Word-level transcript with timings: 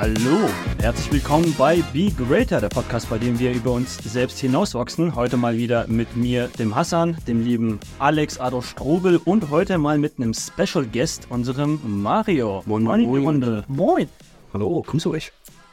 Hallo, 0.00 0.48
herzlich 0.80 1.12
willkommen 1.12 1.52
bei 1.58 1.82
Be 1.92 2.12
Greater, 2.12 2.60
der 2.60 2.68
Podcast, 2.68 3.10
bei 3.10 3.18
dem 3.18 3.36
wir 3.40 3.52
über 3.52 3.72
uns 3.72 3.96
selbst 3.98 4.38
hinauswachsen. 4.38 5.16
Heute 5.16 5.36
mal 5.36 5.56
wieder 5.56 5.88
mit 5.88 6.14
mir, 6.14 6.46
dem 6.56 6.76
Hassan, 6.76 7.16
dem 7.26 7.44
lieben 7.44 7.80
Alex 7.98 8.38
Ado 8.38 8.62
Strobel 8.62 9.16
und 9.16 9.50
heute 9.50 9.76
mal 9.76 9.98
mit 9.98 10.20
einem 10.20 10.34
Special 10.34 10.86
Guest, 10.86 11.26
unserem 11.30 11.80
Mario. 12.00 12.62
Moin, 12.66 12.84
moin, 12.84 13.08
moin. 13.08 13.64
Moin. 13.66 14.08
Hallo, 14.54 14.84
kommst 14.86 15.04
du 15.04 15.10
euch? 15.10 15.32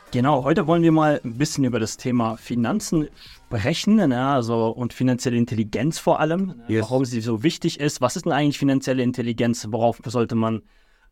Genau, 0.09 0.43
heute 0.43 0.65
wollen 0.65 0.81
wir 0.81 0.91
mal 0.91 1.21
ein 1.23 1.37
bisschen 1.37 1.63
über 1.63 1.79
das 1.79 1.95
Thema 1.97 2.35
Finanzen 2.37 3.07
sprechen, 3.47 3.97
ne, 3.97 4.27
also 4.27 4.69
und 4.69 4.93
finanzielle 4.93 5.37
Intelligenz 5.37 5.99
vor 5.99 6.19
allem, 6.19 6.55
Yes. 6.67 6.81
warum 6.81 7.05
sie 7.05 7.21
so 7.21 7.43
wichtig 7.43 7.79
ist. 7.79 8.01
Was 8.01 8.15
ist 8.15 8.25
denn 8.25 8.33
eigentlich 8.33 8.57
finanzielle 8.57 9.03
Intelligenz? 9.03 9.67
Worauf 9.69 10.01
sollte 10.03 10.33
man 10.33 10.63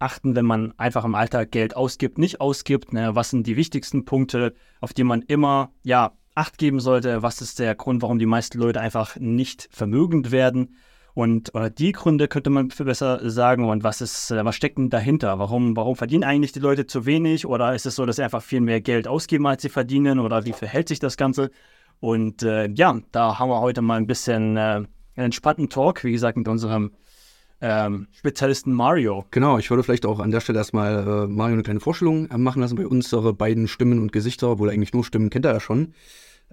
achten, 0.03 0.35
wenn 0.35 0.45
man 0.45 0.73
einfach 0.77 1.05
im 1.05 1.16
Alltag 1.16 1.52
Geld 1.52 1.75
ausgibt, 1.75 2.17
nicht 2.17 2.41
ausgibt? 2.41 2.94
Ne? 2.94 3.16
Was 3.16 3.30
sind 3.30 3.48
die 3.48 3.55
wichtigsten 3.55 4.05
Punkte, 4.05 4.53
auf 4.81 4.94
die 4.94 5.03
man 5.03 5.21
immer 5.23 5.71
ja 5.84 6.11
Acht 6.35 6.57
geben 6.57 6.80
sollte? 6.80 7.21
Was 7.21 7.41
ist 7.41 7.59
der 7.59 7.75
Grund, 7.75 8.02
warum 8.02 8.17
die 8.17 8.25
meisten 8.25 8.58
Leute 8.58 8.81
einfach 8.81 9.17
nicht 9.17 9.70
vermögend 9.71 10.31
werden? 10.31 10.75
Und 11.13 11.53
oder 11.53 11.70
die 11.70 11.91
Gründe 11.91 12.27
könnte 12.27 12.49
man 12.49 12.71
viel 12.71 12.88
besser 12.88 13.30
sagen. 13.30 13.70
Und 13.70 13.84
was 13.84 14.02
ist, 14.02 14.31
äh, 14.31 14.44
was 14.44 14.55
steckt 14.55 14.80
denn 14.80 14.89
dahinter? 14.89 15.38
Warum, 15.38 15.75
warum 15.77 15.95
verdienen 15.95 16.23
eigentlich 16.23 16.52
die 16.52 16.59
Leute 16.59 16.88
zu 16.88 17.05
wenig? 17.05 17.45
Oder 17.45 17.75
ist 17.75 17.85
es 17.85 17.95
so, 17.95 18.05
dass 18.05 18.16
sie 18.16 18.23
einfach 18.23 18.41
viel 18.41 18.61
mehr 18.61 18.81
Geld 18.81 19.08
ausgeben, 19.08 19.45
als 19.45 19.61
sie 19.61 19.70
verdienen? 19.70 20.20
Oder 20.20 20.45
wie 20.45 20.53
verhält 20.53 20.88
sich 20.88 20.99
das 20.99 21.17
Ganze? 21.17 21.52
Und 21.99 22.41
äh, 22.44 22.67
ja, 22.70 22.99
da 23.11 23.38
haben 23.38 23.49
wir 23.49 23.61
heute 23.61 23.81
mal 23.81 23.97
ein 23.97 24.08
bisschen 24.08 24.58
äh, 24.58 24.59
einen 24.59 24.88
entspannten 25.16 25.70
Talk, 25.70 26.03
wie 26.03 26.11
gesagt, 26.11 26.38
mit 26.38 26.47
unserem 26.47 26.92
ähm, 27.64 28.08
Spezialisten 28.11 28.73
Mario. 28.73 29.25
Genau, 29.31 29.58
ich 29.58 29.69
würde 29.69 29.83
vielleicht 29.83 30.06
auch 30.06 30.19
an 30.19 30.31
der 30.31 30.42
Stelle 30.42 30.59
erstmal 30.59 31.23
äh, 31.23 31.28
Mario 31.28 31.53
eine 31.53 31.64
kleine 31.64 31.80
Vorstellung 31.80 32.28
machen 32.36 32.61
lassen 32.61 32.75
bei 32.75 32.86
unsere 32.86 33.33
beiden 33.33 33.70
Stimmen 33.70 34.00
und 34.00 34.11
Gesichter, 34.11 34.59
wohl 34.59 34.70
eigentlich 34.70 34.94
nur 34.94 35.05
Stimmen 35.05 35.30
kennt 35.30 35.45
er 35.45 35.53
ja 35.53 35.59
schon. 35.61 35.94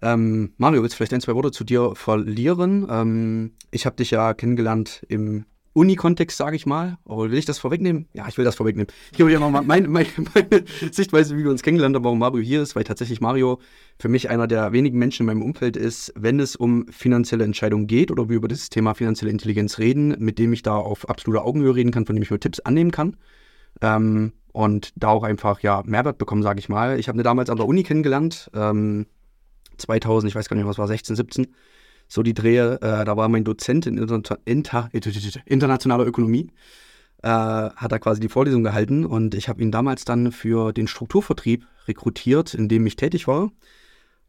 Ähm, 0.03 0.55
Mario, 0.57 0.83
willst 0.83 0.95
du 0.95 0.97
vielleicht 0.99 1.13
ein, 1.13 1.21
zwei 1.21 1.35
Worte 1.35 1.51
zu 1.51 1.65
dir 1.65 1.97
verlieren? 1.97 2.87
Ähm, 2.89 3.53
ich 3.73 3.87
habe 3.87 3.97
dich 3.97 4.13
ja 4.13 4.35
kennengelernt 4.35 5.05
im 5.09 5.47
Uni-Kontext, 5.73 6.37
sage 6.37 6.57
ich 6.57 6.67
mal. 6.67 6.99
Oder 7.05 7.31
will 7.31 7.39
ich 7.39 7.45
das 7.45 7.59
vorwegnehmen? 7.59 8.09
Ja, 8.13 8.27
ich 8.29 8.37
will 8.37 8.45
das 8.45 8.57
vorwegnehmen. 8.57 8.89
Ich 9.13 9.19
gebe 9.19 9.31
dir 9.31 9.39
mal 9.39 9.63
meine, 9.63 9.89
meine, 9.89 10.09
meine 10.35 10.65
Sichtweise, 10.91 11.37
wie 11.37 11.45
wir 11.45 11.51
uns 11.51 11.63
kennengelernt 11.63 11.95
haben, 11.95 12.05
warum 12.05 12.19
Mario 12.19 12.43
hier 12.43 12.63
ist, 12.63 12.75
weil 12.75 12.85
tatsächlich 12.85 13.21
Mario 13.21 13.61
für 13.99 14.09
mich 14.09 14.31
einer 14.31 14.47
der 14.47 14.73
wenigen 14.73 14.99
Menschen 14.99 15.23
in 15.23 15.27
meinem 15.27 15.43
Umfeld 15.43 15.77
ist, 15.77 16.13
wenn 16.17 16.41
es 16.41 16.57
um 16.57 16.87
finanzielle 16.89 17.45
Entscheidungen 17.45 17.87
geht 17.87 18.11
oder 18.11 18.29
wir 18.29 18.37
über 18.37 18.49
das 18.49 18.69
Thema 18.69 18.95
finanzielle 18.95 19.31
Intelligenz 19.31 19.79
reden, 19.79 20.17
mit 20.19 20.39
dem 20.39 20.53
ich 20.53 20.63
da 20.63 20.77
auf 20.77 21.09
absoluter 21.09 21.45
Augenhöhe 21.45 21.75
reden 21.75 21.93
kann, 21.93 22.07
von 22.07 22.17
dem 22.17 22.23
ich 22.23 22.31
mir 22.31 22.41
Tipps 22.41 22.61
annehmen 22.61 22.91
kann. 22.91 23.17
Ähm, 23.81 24.33
und 24.53 24.93
da 24.97 25.09
auch 25.09 25.23
einfach 25.23 25.61
ja 25.61 25.83
Mehrwert 25.87 26.19
bekommen, 26.19 26.43
sage 26.43 26.59
ich 26.59 26.69
mal. 26.69 26.99
Ich 26.99 27.09
habe 27.09 27.17
eine 27.17 27.23
damals 27.23 27.51
an 27.51 27.57
der 27.57 27.67
Uni 27.67 27.85
kennengelernt, 27.85 28.51
ähm, 28.55 29.07
2000, 29.77 30.31
ich 30.31 30.35
weiß 30.35 30.49
gar 30.49 30.57
nicht, 30.57 30.67
was 30.67 30.79
war, 30.79 30.89
16, 30.89 31.17
17, 31.17 31.47
so 32.11 32.23
die 32.23 32.35
Drehe. 32.35 32.75
Äh, 32.83 33.05
da 33.05 33.17
war 33.17 33.29
mein 33.31 33.45
Dozent 33.45 33.87
in 33.87 33.97
Inter 33.97 34.39
Inter 34.45 34.91
internationaler 35.47 36.07
Ökonomie, 36.07 36.51
äh, 37.23 37.29
hat 37.29 37.93
er 37.93 37.99
quasi 37.99 38.21
die 38.21 38.29
Vorlesung 38.29 38.65
gehalten 38.65 39.07
und 39.07 39.35
ich 39.35 39.49
habe 39.49 39.63
ihn 39.63 39.71
damals 39.71 40.05
dann 40.05 40.33
für 40.33 40.73
den 40.73 40.89
Strukturvertrieb 40.89 41.67
rekrutiert, 41.89 42.53
in 42.53 42.69
dem 42.69 42.87
ich 42.87 42.97
tätig 42.97 43.27
war. 43.27 43.51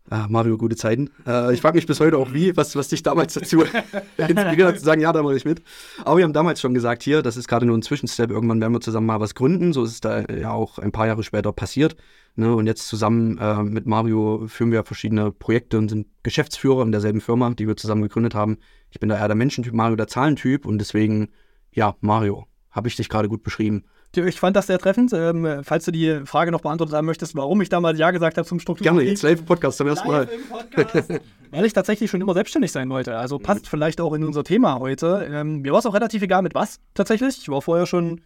Ah, 0.10 0.26
Mario, 0.30 0.58
gute 0.58 0.76
Zeiten. 0.76 1.12
Äh, 1.28 1.54
ich 1.54 1.62
frage 1.62 1.76
mich 1.76 1.86
bis 1.86 2.00
heute 2.00 2.18
auch, 2.18 2.34
wie, 2.34 2.58
was, 2.58 2.76
was 2.76 2.88
dich 2.88 3.04
damals 3.04 3.34
dazu 3.34 3.64
inspiriert 4.18 4.68
hat, 4.68 4.80
zu 4.80 4.84
sagen, 4.84 5.00
ja, 5.00 5.14
da 5.14 5.22
mache 5.22 5.38
ich 5.38 5.46
mit. 5.46 5.62
Aber 6.04 6.18
wir 6.18 6.24
haben 6.24 6.34
damals 6.34 6.60
schon 6.60 6.74
gesagt, 6.74 7.04
hier, 7.04 7.22
das 7.22 7.38
ist 7.38 7.48
gerade 7.48 7.66
nur 7.66 7.78
ein 7.78 7.84
Zwischenstep, 7.84 8.30
irgendwann 8.30 8.60
werden 8.60 8.74
wir 8.74 8.82
zusammen 8.82 9.08
mal 9.08 9.20
was 9.20 9.36
gründen. 9.36 9.74
So 9.74 9.84
ist 9.84 9.92
es 9.92 10.02
da 10.02 10.22
ja 10.22 10.52
auch 10.52 10.80
ein 10.80 10.92
paar 10.92 11.08
Jahre 11.08 11.24
später 11.24 11.54
passiert. 11.54 11.96
Ne? 12.36 12.56
Und 12.56 12.68
jetzt 12.68 12.88
zusammen 12.88 13.38
äh, 13.38 13.64
mit 13.64 13.86
Mario 13.86 14.48
führen 14.48 14.72
wir 14.72 14.84
verschiedene 14.84 15.32
Projekte 15.32 15.78
und 15.78 15.90
sind 15.90 16.08
Geschäftsführer 16.24 16.84
in 16.84 16.92
derselben 16.92 17.22
Firma, 17.22 17.50
die 17.52 17.68
wir 17.68 17.76
zusammen 17.76 18.02
gegründet 18.02 18.36
haben. 18.36 18.58
Ich 18.90 19.00
bin 19.00 19.10
da 19.10 19.18
eher 19.18 19.28
der 19.28 19.36
Menschentyp, 19.36 19.74
Mario 19.74 19.96
der 19.96 20.08
Zahlentyp 20.08 20.66
und 20.66 20.80
deswegen, 20.80 21.30
ja, 21.72 21.96
Mario, 22.02 22.48
habe 22.70 22.88
ich 22.88 22.96
dich 22.96 23.10
gerade 23.10 23.30
gut 23.30 23.44
beschrieben. 23.44 23.84
Ich 24.14 24.40
fand 24.40 24.58
das 24.58 24.68
sehr 24.68 24.78
treffend. 24.78 25.14
Ähm, 25.14 25.62
falls 25.64 25.86
du 25.86 25.92
die 25.92 26.22
Frage 26.26 26.52
noch 26.52 26.62
beantwortet 26.62 26.96
haben 26.96 27.06
möchtest, 27.06 27.34
warum 27.36 27.62
ich 27.62 27.70
damals 27.70 27.98
Ja 27.98 28.12
gesagt 28.12 28.38
habe 28.38 28.46
zum 28.48 28.60
Struktur. 28.60 28.84
Gerne, 28.84 29.04
jetzt 29.04 29.24
live 29.24 29.40
im 29.40 29.46
Podcast 29.46 29.78
zum 29.78 29.88
ersten 29.88 30.08
Mal. 30.08 30.28
Weil 31.52 31.66
ich 31.66 31.72
tatsächlich 31.72 32.12
schon 32.12 32.20
immer 32.20 32.34
selbstständig 32.34 32.74
sein 32.74 32.90
wollte. 32.90 33.18
Also 33.18 33.40
passt 33.40 33.70
vielleicht 33.70 34.02
auch 34.02 34.14
in 34.14 34.26
unser 34.26 34.44
Thema 34.44 34.80
heute. 34.80 35.30
Ähm, 35.32 35.62
mir 35.62 35.72
war 35.72 35.80
es 35.80 35.86
auch 35.86 35.94
relativ 35.94 36.22
egal 36.22 36.42
mit 36.42 36.56
was 36.56 36.80
tatsächlich. 36.94 37.38
Ich 37.38 37.50
war 37.50 37.62
vorher 37.62 37.86
schon, 37.86 38.22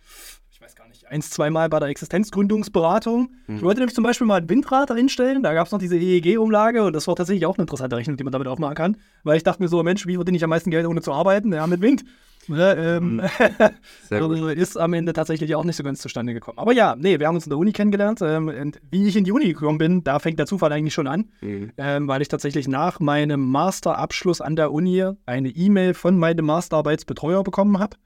ich 1.05 1.11
eins, 1.11 1.29
zweimal 1.29 1.69
bei 1.69 1.79
der 1.79 1.89
Existenzgründungsberatung. 1.89 3.29
Ich 3.47 3.61
wollte 3.61 3.79
nämlich 3.79 3.95
zum 3.95 4.03
Beispiel 4.03 4.27
mal 4.27 4.41
ein 4.41 4.49
Windrad 4.49 4.91
einstellen. 4.91 5.43
Da 5.43 5.53
gab 5.53 5.67
es 5.67 5.71
noch 5.71 5.79
diese 5.79 5.97
EEG-Umlage 5.97 6.83
und 6.83 6.93
das 6.93 7.07
war 7.07 7.15
tatsächlich 7.15 7.45
auch 7.45 7.55
eine 7.57 7.63
interessante 7.63 7.95
Rechnung, 7.95 8.17
die 8.17 8.23
man 8.23 8.31
damit 8.33 8.47
aufmachen 8.47 8.75
kann. 8.75 8.97
Weil 9.23 9.37
ich 9.37 9.43
dachte 9.43 9.61
mir 9.61 9.67
so, 9.69 9.81
Mensch, 9.83 10.05
wie 10.07 10.15
verdiene 10.15 10.37
ich 10.37 10.43
am 10.43 10.49
meisten 10.49 10.71
Geld 10.71 10.85
ohne 10.85 11.01
zu 11.01 11.13
arbeiten? 11.13 11.53
Ja, 11.53 11.65
mit 11.67 11.81
Wind. 11.81 12.03
Ne, 12.47 12.75
ähm, 12.77 13.21
gut. 14.09 14.21
also 14.21 14.47
ist 14.49 14.77
am 14.77 14.93
Ende 14.93 15.13
tatsächlich 15.13 15.55
auch 15.55 15.63
nicht 15.63 15.77
so 15.77 15.83
ganz 15.83 15.99
zustande 15.99 16.31
gekommen. 16.33 16.59
Aber 16.59 16.73
ja, 16.73 16.95
nee, 16.95 17.19
wir 17.19 17.25
haben 17.27 17.33
uns 17.33 17.45
in 17.47 17.49
der 17.49 17.57
Uni 17.57 17.71
kennengelernt. 17.71 18.19
Ähm, 18.21 18.49
und 18.49 18.79
wie 18.91 19.07
ich 19.07 19.15
in 19.15 19.23
die 19.23 19.31
Uni 19.31 19.47
gekommen 19.47 19.79
bin, 19.79 20.03
da 20.03 20.19
fängt 20.19 20.37
der 20.37 20.45
Zufall 20.45 20.71
eigentlich 20.71 20.93
schon 20.93 21.07
an, 21.07 21.31
Mhm. 21.41 21.71
ähm, 21.77 22.07
weil 22.07 22.21
ich 22.21 22.27
tatsächlich 22.27 22.67
nach 22.67 22.99
meinem 22.99 23.49
Masterabschluss 23.49 24.41
an 24.41 24.55
der 24.55 24.71
Uni 24.71 25.03
eine 25.25 25.49
E-Mail 25.49 25.95
von 25.95 26.19
meinem 26.19 26.45
Masterarbeitsbetreuer 26.45 27.43
bekommen 27.43 27.79
habe. 27.79 27.97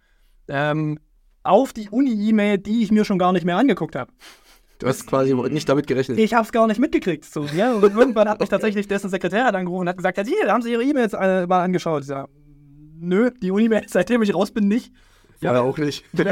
Ähm, 0.48 1.00
auf 1.44 1.74
die 1.74 1.90
Uni-E-Mail, 1.90 2.58
die 2.58 2.84
ich 2.84 2.92
mir 2.92 3.06
schon 3.06 3.20
gar 3.20 3.34
nicht 3.34 3.46
mehr 3.46 3.58
angeguckt 3.58 3.96
habe. 3.96 4.12
Du 4.80 4.88
hast 4.88 5.08
quasi 5.08 5.34
nicht 5.34 5.68
damit 5.68 5.88
gerechnet. 5.88 6.18
Ich 6.18 6.34
habe 6.34 6.46
es 6.46 6.54
gar 6.54 6.66
nicht 6.66 6.80
mitgekriegt. 6.80 7.26
So, 7.26 7.44
ja? 7.56 7.74
Und 7.74 7.84
irgendwann 7.96 8.30
hat 8.30 8.40
mich 8.40 8.48
tatsächlich 8.48 8.88
dessen 8.88 9.10
Sekretär 9.10 9.54
angerufen 9.54 9.82
und 9.82 9.90
hat 9.90 9.98
gesagt, 9.98 10.18
ja, 10.18 10.24
hier, 10.24 10.52
haben 10.52 10.62
Sie 10.62 10.72
Ihre 10.72 10.84
E-Mails 10.84 11.14
äh, 11.14 11.46
mal 11.48 11.64
angeschaut? 11.64 12.02
Ich 12.02 12.08
sag, 12.08 12.30
nö, 12.98 13.30
die 13.42 13.52
Uni-Mail, 13.52 13.84
seitdem 13.88 14.22
ich 14.22 14.34
raus 14.34 14.52
bin, 14.52 14.70
nicht. 14.70 14.94
Ja, 15.42 15.60
auch 15.62 15.78
nicht. 15.78 16.04
und 16.14 16.24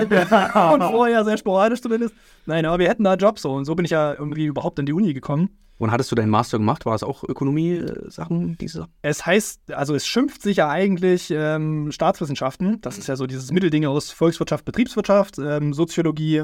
vorher 0.83 1.23
sehr 1.25 1.37
sporadisch 1.37 1.81
zumindest. 1.81 2.13
Nein, 2.45 2.65
aber 2.65 2.79
wir 2.79 2.89
hätten 2.89 3.03
da 3.03 3.15
Jobs 3.15 3.41
so. 3.41 3.53
Und 3.53 3.65
so 3.65 3.75
bin 3.75 3.85
ich 3.85 3.91
ja 3.91 4.13
irgendwie 4.13 4.45
überhaupt 4.45 4.79
in 4.79 4.85
die 4.85 4.93
Uni 4.93 5.13
gekommen. 5.13 5.49
Und 5.77 5.91
hattest 5.91 6.11
du 6.11 6.15
deinen 6.15 6.29
Master 6.29 6.57
gemacht? 6.57 6.85
War 6.85 6.95
es 6.95 7.03
auch 7.03 7.23
Ökonomie-Sachen, 7.23 8.57
diese 8.57 8.79
Sachen? 8.79 8.93
Es 9.03 9.25
heißt, 9.25 9.73
also 9.73 9.93
es 9.93 10.07
schimpft 10.07 10.41
sich 10.41 10.57
ja 10.57 10.69
eigentlich 10.69 11.29
ähm, 11.31 11.91
Staatswissenschaften. 11.91 12.81
Das 12.81 12.97
ist 12.97 13.07
ja 13.07 13.15
so 13.15 13.27
dieses 13.27 13.51
Mittelding 13.51 13.85
aus 13.85 14.11
Volkswirtschaft, 14.11 14.65
Betriebswirtschaft, 14.65 15.37
ähm, 15.37 15.73
Soziologie 15.73 16.43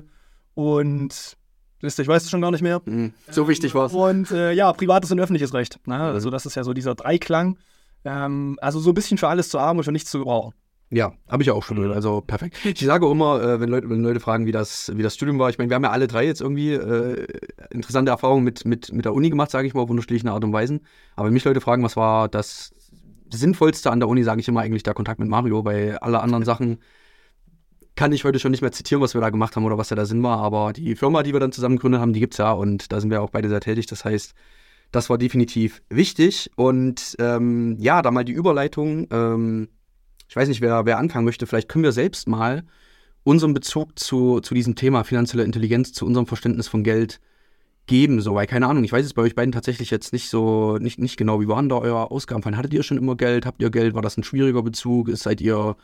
und 0.54 1.38
ich 1.82 2.08
weiß 2.08 2.24
es 2.24 2.30
schon 2.30 2.42
gar 2.42 2.52
nicht 2.52 2.62
mehr. 2.62 2.82
Mhm. 2.86 3.14
So 3.30 3.48
wichtig 3.48 3.76
war 3.76 3.88
es. 3.88 3.94
Und 3.94 4.32
äh, 4.32 4.54
ja, 4.54 4.72
privates 4.72 5.12
und 5.12 5.20
öffentliches 5.20 5.54
Recht. 5.54 5.80
Ne? 5.86 6.00
Also 6.00 6.30
das 6.30 6.46
ist 6.46 6.56
ja 6.56 6.64
so 6.64 6.74
dieser 6.74 6.96
Dreiklang. 6.96 7.58
Ähm, 8.06 8.58
also 8.62 8.80
so 8.80 8.92
ein 8.92 8.94
bisschen 8.94 9.18
für 9.18 9.28
alles 9.28 9.50
zu 9.50 9.60
haben 9.60 9.78
und 9.80 9.84
für 9.84 9.92
nichts 9.92 10.10
zu 10.12 10.20
gebrauchen. 10.20 10.54
Ja, 10.94 11.14
habe 11.28 11.42
ich 11.42 11.48
ja 11.48 11.54
auch 11.54 11.64
schon. 11.64 11.92
Also 11.92 12.22
perfekt. 12.22 12.56
Ich 12.64 12.80
sage 12.80 13.08
auch 13.08 13.12
immer, 13.12 13.42
äh, 13.42 13.60
wenn, 13.60 13.70
Leute, 13.70 13.90
wenn 13.90 14.04
Leute 14.04 14.20
fragen, 14.20 14.46
wie 14.46 14.52
das, 14.52 14.92
wie 14.96 15.02
das 15.02 15.16
Studium 15.16 15.40
war, 15.40 15.50
ich 15.50 15.58
meine, 15.58 15.72
wir 15.72 15.76
haben 15.76 15.84
ja 15.84 15.90
alle 15.90 16.06
drei 16.08 16.24
jetzt 16.24 16.40
irgendwie 16.40 16.74
äh, 16.74 17.26
interessante 17.72 18.12
Erfahrungen 18.12 18.44
mit, 18.44 18.64
mit, 18.66 18.94
mit 18.94 19.04
der 19.04 19.16
Uni 19.16 19.32
gemacht, 19.32 19.50
sage 19.50 19.68
ich 19.68 19.74
mal, 19.74 19.82
auf 19.82 19.90
unterschiedlichen 19.90 20.28
Art 20.28 20.44
und 20.44 20.54
Weisen. 20.54 20.82
Aber 21.16 21.26
wenn 21.26 21.34
mich 21.34 21.46
Leute 21.46 21.62
fragen, 21.62 21.82
was 21.82 21.96
war 21.96 22.30
das 22.30 22.76
Sinnvollste 23.32 23.90
an 23.90 24.02
der 24.02 24.08
Uni, 24.08 24.22
sage 24.22 24.40
ich 24.40 24.48
immer 24.48 24.62
eigentlich 24.62 24.84
der 24.84 24.94
Kontakt 24.94 25.20
mit 25.20 25.30
Mario. 25.30 25.64
Bei 25.64 26.00
alle 26.00 26.22
anderen 26.22 26.46
Sachen 26.46 26.78
kann 27.96 28.12
ich 28.12 28.24
heute 28.24 28.38
schon 28.38 28.52
nicht 28.52 28.62
mehr 28.62 28.72
zitieren, 28.72 29.02
was 29.02 29.16
wir 29.16 29.22
da 29.22 29.32
gemacht 29.32 29.56
haben 29.56 29.66
oder 29.66 29.80
was 29.80 29.90
ja 29.90 29.96
der 29.96 30.06
Sinn 30.06 30.22
war. 30.22 30.38
Aber 30.38 30.74
die 30.74 30.96
Firma, 30.96 31.24
die 31.24 31.34
wir 31.34 31.40
dann 31.40 31.52
zusammen 31.52 31.78
gegründet 31.78 32.02
haben, 32.02 32.14
die 32.14 32.20
gibt 32.20 32.36
es 32.36 32.38
ja 32.38 32.52
und 32.52 32.92
da 32.92 33.02
sind 33.02 33.10
wir 33.10 33.24
auch 33.24 33.32
beide 33.32 33.50
sehr 33.50 33.62
tätig. 33.62 33.88
Das 33.88 34.06
heißt, 34.06 34.36
das 34.92 35.10
war 35.10 35.18
definitiv 35.18 35.82
wichtig. 35.90 36.52
Und 36.56 37.16
ähm, 37.18 37.78
ja, 37.80 38.04
da 38.04 38.12
mal 38.12 38.26
die 38.26 38.34
Überleitung. 38.34 39.08
Ähm, 39.10 39.70
ich 40.34 40.36
weiß 40.36 40.48
nicht, 40.48 40.62
wer, 40.62 40.88
wer 40.88 40.98
anfangen 40.98 41.26
möchte. 41.26 41.46
Vielleicht 41.46 41.70
können 41.70 41.84
wir 41.84 41.92
selbst 41.92 42.28
mal 42.28 42.64
unseren 43.24 43.54
Bezug 43.54 44.00
zu, 44.00 44.40
zu 44.40 44.56
diesem 44.56 44.74
Thema 44.74 45.04
finanzielle 45.04 45.44
Intelligenz, 45.44 45.94
zu 45.94 46.08
unserem 46.08 46.26
Verständnis 46.26 46.68
von 46.68 46.84
Geld 46.84 47.20
geben. 47.86 48.20
So, 48.20 48.34
weil 48.34 48.48
keine 48.48 48.66
Ahnung, 48.66 48.84
ich 48.84 48.92
weiß 48.92 49.06
es 49.06 49.14
bei 49.14 49.22
euch 49.22 49.36
beiden 49.36 49.52
tatsächlich 49.52 49.92
jetzt 49.92 50.12
nicht 50.12 50.30
so, 50.30 50.80
nicht, 50.80 50.98
nicht 50.98 51.18
genau. 51.18 51.40
Wie 51.40 51.48
waren 51.48 51.70
da 51.70 51.78
eure 51.78 52.10
Ausgaben? 52.10 52.44
Hattet 52.58 52.74
ihr 52.74 52.82
schon 52.82 52.98
immer 52.98 53.16
Geld? 53.16 53.46
Habt 53.46 53.62
ihr 53.62 53.70
Geld? 53.70 53.94
War 53.94 54.02
das 54.02 54.18
ein 54.18 54.24
schwieriger 54.24 54.64
Bezug? 54.64 55.12
Seid 55.16 55.40
ihr 55.40 55.76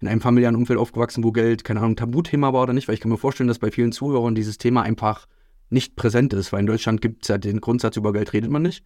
in 0.00 0.06
einem 0.06 0.20
familiären 0.20 0.54
Umfeld 0.54 0.78
aufgewachsen, 0.78 1.24
wo 1.24 1.32
Geld, 1.32 1.64
keine 1.64 1.80
Ahnung, 1.80 1.96
Tabuthema 1.96 2.52
war 2.52 2.62
oder 2.62 2.74
nicht? 2.74 2.86
Weil 2.86 2.94
ich 2.94 3.00
kann 3.00 3.10
mir 3.10 3.18
vorstellen, 3.18 3.48
dass 3.48 3.58
bei 3.58 3.72
vielen 3.72 3.90
Zuhörern 3.90 4.36
dieses 4.36 4.56
Thema 4.56 4.82
einfach 4.82 5.26
nicht 5.68 5.96
präsent 5.96 6.32
ist, 6.32 6.52
weil 6.52 6.60
in 6.60 6.66
Deutschland 6.66 7.00
gibt 7.00 7.24
es 7.24 7.28
ja 7.28 7.38
den 7.38 7.60
Grundsatz, 7.60 7.96
über 7.96 8.12
Geld 8.12 8.32
redet 8.32 8.52
man 8.52 8.62
nicht. 8.62 8.84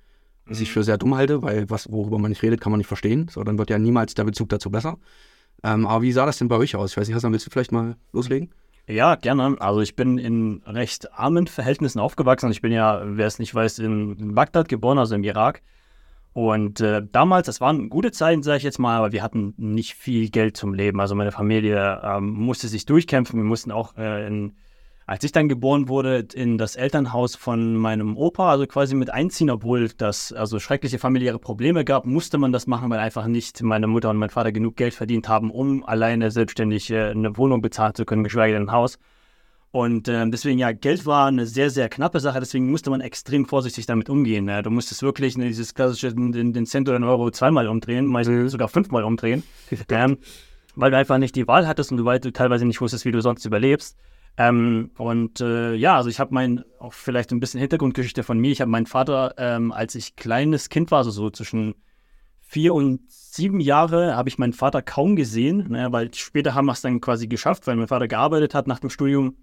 Was 0.50 0.60
ich 0.60 0.72
für 0.72 0.82
sehr 0.82 0.98
dumm 0.98 1.14
halte, 1.14 1.42
weil 1.42 1.70
was, 1.70 1.90
worüber 1.92 2.18
man 2.18 2.30
nicht 2.30 2.42
redet, 2.42 2.60
kann 2.60 2.72
man 2.72 2.78
nicht 2.78 2.88
verstehen. 2.88 3.28
So, 3.30 3.44
dann 3.44 3.56
wird 3.56 3.70
ja 3.70 3.78
niemals 3.78 4.14
der 4.14 4.24
Bezug 4.24 4.48
dazu 4.48 4.68
besser. 4.68 4.98
Ähm, 5.62 5.86
aber 5.86 6.02
wie 6.02 6.10
sah 6.10 6.26
das 6.26 6.38
denn 6.38 6.48
bei 6.48 6.56
euch 6.56 6.74
aus? 6.74 6.90
Ich 6.90 6.96
weiß 6.96 7.06
nicht, 7.06 7.14
Hassan, 7.14 7.30
willst 7.30 7.46
du 7.46 7.50
vielleicht 7.50 7.70
mal 7.70 7.96
loslegen? 8.12 8.50
Ja, 8.88 9.14
gerne. 9.14 9.56
Also 9.60 9.80
ich 9.80 9.94
bin 9.94 10.18
in 10.18 10.62
recht 10.66 11.12
armen 11.12 11.46
Verhältnissen 11.46 12.00
aufgewachsen. 12.00 12.50
Ich 12.50 12.62
bin 12.62 12.72
ja, 12.72 13.00
wer 13.04 13.28
es 13.28 13.38
nicht 13.38 13.54
weiß, 13.54 13.78
in 13.78 14.34
Bagdad 14.34 14.68
geboren, 14.68 14.98
also 14.98 15.14
im 15.14 15.22
Irak. 15.22 15.62
Und 16.32 16.80
äh, 16.80 17.00
damals, 17.12 17.46
das 17.46 17.60
waren 17.60 17.88
gute 17.88 18.10
Zeiten, 18.10 18.42
sage 18.42 18.58
ich 18.58 18.64
jetzt 18.64 18.80
mal, 18.80 18.96
aber 18.96 19.12
wir 19.12 19.22
hatten 19.22 19.54
nicht 19.56 19.94
viel 19.94 20.30
Geld 20.30 20.56
zum 20.56 20.74
Leben. 20.74 21.00
Also 21.00 21.14
meine 21.14 21.30
Familie 21.30 22.00
ähm, 22.02 22.30
musste 22.30 22.66
sich 22.66 22.86
durchkämpfen. 22.86 23.38
Wir 23.38 23.44
mussten 23.44 23.70
auch 23.70 23.96
äh, 23.96 24.26
in 24.26 24.56
Als 25.10 25.24
ich 25.24 25.32
dann 25.32 25.48
geboren 25.48 25.88
wurde 25.88 26.24
in 26.34 26.56
das 26.56 26.76
Elternhaus 26.76 27.34
von 27.34 27.74
meinem 27.74 28.16
Opa, 28.16 28.48
also 28.48 28.64
quasi 28.68 28.94
mit 28.94 29.12
einziehen, 29.12 29.50
obwohl 29.50 29.88
das 29.88 30.32
also 30.32 30.60
schreckliche 30.60 31.00
familiäre 31.00 31.40
Probleme 31.40 31.84
gab, 31.84 32.06
musste 32.06 32.38
man 32.38 32.52
das 32.52 32.68
machen, 32.68 32.88
weil 32.90 33.00
einfach 33.00 33.26
nicht 33.26 33.60
meine 33.60 33.88
Mutter 33.88 34.10
und 34.10 34.18
mein 34.18 34.30
Vater 34.30 34.52
genug 34.52 34.76
Geld 34.76 34.94
verdient 34.94 35.28
haben, 35.28 35.50
um 35.50 35.84
alleine 35.84 36.30
selbstständig 36.30 36.92
äh, 36.92 37.10
eine 37.10 37.36
Wohnung 37.36 37.60
bezahlen 37.60 37.96
zu 37.96 38.04
können, 38.04 38.22
geschweige 38.22 38.54
denn 38.54 38.68
ein 38.68 38.70
Haus. 38.72 39.00
Und 39.72 40.06
äh, 40.06 40.30
deswegen, 40.30 40.60
ja, 40.60 40.70
Geld 40.70 41.04
war 41.06 41.26
eine 41.26 41.44
sehr, 41.44 41.70
sehr 41.70 41.88
knappe 41.88 42.20
Sache, 42.20 42.38
deswegen 42.38 42.70
musste 42.70 42.90
man 42.90 43.00
extrem 43.00 43.46
vorsichtig 43.46 43.86
damit 43.86 44.08
umgehen. 44.10 44.44
Ne? 44.44 44.62
Du 44.62 44.70
musstest 44.70 45.02
wirklich 45.02 45.36
ne, 45.36 45.48
dieses 45.48 45.74
klassische, 45.74 46.14
den, 46.14 46.52
den, 46.52 46.66
Cent 46.66 46.88
oder 46.88 47.00
den 47.00 47.08
Euro 47.08 47.32
zweimal 47.32 47.66
umdrehen, 47.66 48.06
meistens 48.06 48.36
mhm. 48.36 48.48
sogar 48.48 48.68
fünfmal 48.68 49.02
umdrehen, 49.02 49.42
ähm, 49.90 50.18
weil 50.76 50.92
du 50.92 50.96
einfach 50.96 51.18
nicht 51.18 51.34
die 51.34 51.48
Wahl 51.48 51.66
hattest 51.66 51.90
und 51.90 51.96
du, 51.96 52.04
weil 52.04 52.20
du 52.20 52.32
teilweise 52.32 52.64
nicht 52.64 52.80
wusstest, 52.80 53.04
wie 53.04 53.10
du 53.10 53.20
sonst 53.20 53.44
überlebst. 53.44 53.96
Ähm, 54.36 54.90
und 54.96 55.40
äh, 55.40 55.74
ja, 55.74 55.96
also 55.96 56.08
ich 56.08 56.20
habe 56.20 56.32
mein, 56.32 56.64
auch 56.78 56.92
vielleicht 56.92 57.32
ein 57.32 57.40
bisschen 57.40 57.60
Hintergrundgeschichte 57.60 58.22
von 58.22 58.38
mir. 58.38 58.52
Ich 58.52 58.60
habe 58.60 58.70
meinen 58.70 58.86
Vater, 58.86 59.34
ähm, 59.36 59.72
als 59.72 59.94
ich 59.94 60.16
kleines 60.16 60.68
Kind 60.68 60.90
war, 60.90 60.98
also 60.98 61.10
so 61.10 61.30
zwischen 61.30 61.74
vier 62.40 62.74
und 62.74 63.00
sieben 63.08 63.60
Jahre, 63.60 64.16
habe 64.16 64.28
ich 64.28 64.38
meinen 64.38 64.52
Vater 64.52 64.82
kaum 64.82 65.14
gesehen, 65.14 65.68
ne, 65.68 65.92
weil 65.92 66.12
später 66.14 66.54
haben 66.54 66.66
wir 66.66 66.72
es 66.72 66.80
dann 66.80 67.00
quasi 67.00 67.28
geschafft, 67.28 67.66
weil 67.66 67.76
mein 67.76 67.86
Vater 67.86 68.08
gearbeitet 68.08 68.54
hat 68.54 68.66
nach 68.66 68.80
dem 68.80 68.90
Studium, 68.90 69.36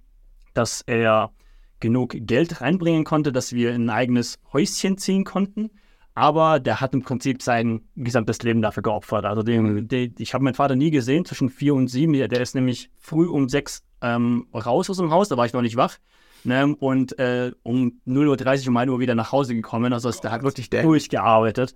dass 0.53 0.81
er 0.81 1.31
genug 1.79 2.15
Geld 2.17 2.59
reinbringen 2.59 3.03
konnte, 3.03 3.31
dass 3.31 3.53
wir 3.53 3.73
ein 3.73 3.89
eigenes 3.89 4.39
Häuschen 4.51 4.97
ziehen 4.97 5.23
konnten. 5.23 5.69
Aber 6.17 6.59
der 6.59 6.81
hat 6.81 6.95
im 6.95 7.03
Prinzip 7.03 7.43
sein 7.43 7.81
gesamtes 7.95 8.41
Leben 8.41 8.63
dafür 8.63 8.81
geopfert. 8.81 9.23
Also 9.23 9.43
den, 9.43 9.61
mhm. 9.61 9.87
den, 9.87 10.15
ich 10.17 10.33
habe 10.33 10.43
meinen 10.43 10.55
Vater 10.55 10.75
nie 10.75 10.89
gesehen, 10.89 11.25
zwischen 11.25 11.47
vier 11.47 11.75
und 11.75 11.89
sieben. 11.89 12.13
Der 12.13 12.41
ist 12.41 12.55
nämlich 12.55 12.89
früh 12.97 13.27
um 13.27 13.49
sechs 13.49 13.83
ähm, 14.01 14.47
raus 14.51 14.89
aus 14.89 14.97
dem 14.97 15.11
Haus, 15.11 15.29
da 15.29 15.37
war 15.37 15.45
ich 15.45 15.53
noch 15.53 15.61
nicht 15.61 15.75
wach. 15.75 15.99
Ne? 16.43 16.75
Und 16.79 17.19
äh, 17.19 17.51
um 17.61 18.01
0.30 18.07 18.63
Uhr, 18.63 18.69
um 18.69 18.77
1 18.77 18.89
Uhr 18.89 18.99
wieder 18.99 19.13
nach 19.13 19.31
Hause 19.31 19.53
gekommen. 19.53 19.93
Also 19.93 20.09
der 20.09 20.31
hat 20.31 20.41
wirklich 20.41 20.71
durchgearbeitet. 20.71 21.75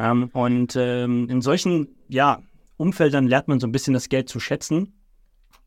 Ähm, 0.00 0.30
und 0.32 0.74
ähm, 0.74 1.28
in 1.28 1.42
solchen 1.42 1.88
ja, 2.08 2.40
Umfeldern 2.78 3.26
lernt 3.26 3.48
man 3.48 3.60
so 3.60 3.66
ein 3.66 3.72
bisschen 3.72 3.92
das 3.92 4.08
Geld 4.08 4.30
zu 4.30 4.40
schätzen. 4.40 4.94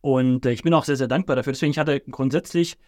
Und 0.01 0.48
äh, 0.48 0.51
ich 0.51 0.63
bin 0.63 0.74
auch 0.74 0.86
sehr, 0.86 0.98
sehr 0.98 1.07
dankbar 1.07 1.36
dafür. 1.36 1.54
Deswegen 1.54 1.69
ich 1.69 1.78
hatte 1.78 2.00
grundsätzlich 2.00 2.80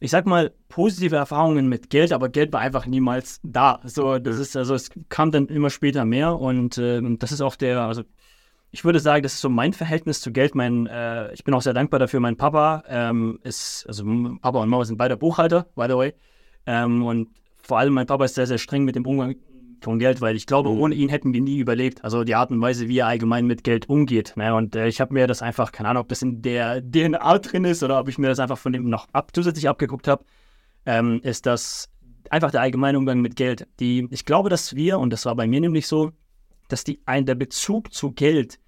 ich 0.00 0.10
sag 0.10 0.26
mal, 0.26 0.52
positive 0.68 1.16
Erfahrungen 1.16 1.68
mit 1.68 1.88
Geld, 1.90 2.12
aber 2.12 2.28
Geld 2.28 2.52
war 2.52 2.60
einfach 2.60 2.86
niemals 2.86 3.40
da. 3.42 3.80
So, 3.84 4.18
das 4.18 4.38
ist, 4.38 4.56
also 4.56 4.74
es 4.74 4.90
kam 5.08 5.30
dann 5.30 5.46
immer 5.46 5.70
später 5.70 6.04
mehr 6.04 6.38
und 6.38 6.78
äh, 6.78 7.00
das 7.18 7.32
ist 7.32 7.40
auch 7.40 7.56
der, 7.56 7.80
also 7.80 8.02
ich 8.70 8.84
würde 8.84 8.98
sagen, 8.98 9.22
das 9.22 9.34
ist 9.34 9.40
so 9.40 9.48
mein 9.48 9.72
Verhältnis 9.72 10.20
zu 10.20 10.32
Geld. 10.32 10.56
Mein, 10.56 10.88
äh, 10.88 11.32
ich 11.32 11.44
bin 11.44 11.54
auch 11.54 11.62
sehr 11.62 11.74
dankbar 11.74 12.00
dafür. 12.00 12.18
Mein 12.18 12.36
Papa 12.36 12.82
ähm, 12.88 13.38
ist, 13.44 13.84
also 13.86 14.04
Papa 14.42 14.60
und 14.60 14.68
Mama 14.68 14.84
sind 14.84 14.96
beide 14.96 15.16
Buchhalter, 15.16 15.66
by 15.76 15.86
the 15.88 15.94
way. 15.94 16.12
Ähm, 16.66 17.04
und 17.04 17.28
vor 17.62 17.78
allem 17.78 17.94
mein 17.94 18.06
Papa 18.06 18.24
ist 18.24 18.34
sehr, 18.34 18.48
sehr 18.48 18.58
streng 18.58 18.84
mit 18.84 18.96
dem 18.96 19.06
Umgang 19.06 19.36
von 19.84 19.98
Geld, 19.98 20.20
weil 20.20 20.36
ich 20.36 20.46
glaube, 20.46 20.70
mhm. 20.70 20.80
ohne 20.80 20.94
ihn 20.94 21.08
hätten 21.08 21.32
wir 21.32 21.40
nie 21.40 21.58
überlebt. 21.58 22.02
Also 22.04 22.24
die 22.24 22.34
Art 22.34 22.50
und 22.50 22.60
Weise, 22.60 22.88
wie 22.88 22.98
er 22.98 23.06
allgemein 23.06 23.46
mit 23.46 23.64
Geld 23.64 23.88
umgeht. 23.88 24.34
Ne? 24.36 24.54
Und 24.54 24.74
äh, 24.74 24.88
ich 24.88 25.00
habe 25.00 25.14
mir 25.14 25.26
das 25.26 25.42
einfach, 25.42 25.72
keine 25.72 25.90
Ahnung, 25.90 26.02
ob 26.02 26.08
das 26.08 26.22
in 26.22 26.42
der 26.42 26.80
DNA 26.82 27.38
drin 27.38 27.64
ist 27.64 27.82
oder 27.82 28.00
ob 28.00 28.08
ich 28.08 28.18
mir 28.18 28.28
das 28.28 28.38
einfach 28.38 28.58
von 28.58 28.74
ihm 28.74 28.88
noch 28.88 29.08
ab, 29.12 29.30
zusätzlich 29.32 29.68
abgeguckt 29.68 30.08
habe, 30.08 30.24
ähm, 30.86 31.20
ist 31.22 31.46
das 31.46 31.88
einfach 32.30 32.50
der 32.50 32.62
allgemeine 32.62 32.98
Umgang 32.98 33.20
mit 33.20 33.36
Geld. 33.36 33.66
Die, 33.80 34.08
ich 34.10 34.24
glaube, 34.24 34.48
dass 34.48 34.74
wir, 34.74 34.98
und 34.98 35.10
das 35.10 35.26
war 35.26 35.36
bei 35.36 35.46
mir 35.46 35.60
nämlich 35.60 35.86
so, 35.86 36.12
dass 36.68 36.84
die, 36.84 37.00
ein, 37.06 37.26
der 37.26 37.34
Bezug 37.34 37.92
zu 37.92 38.12
Geld 38.12 38.58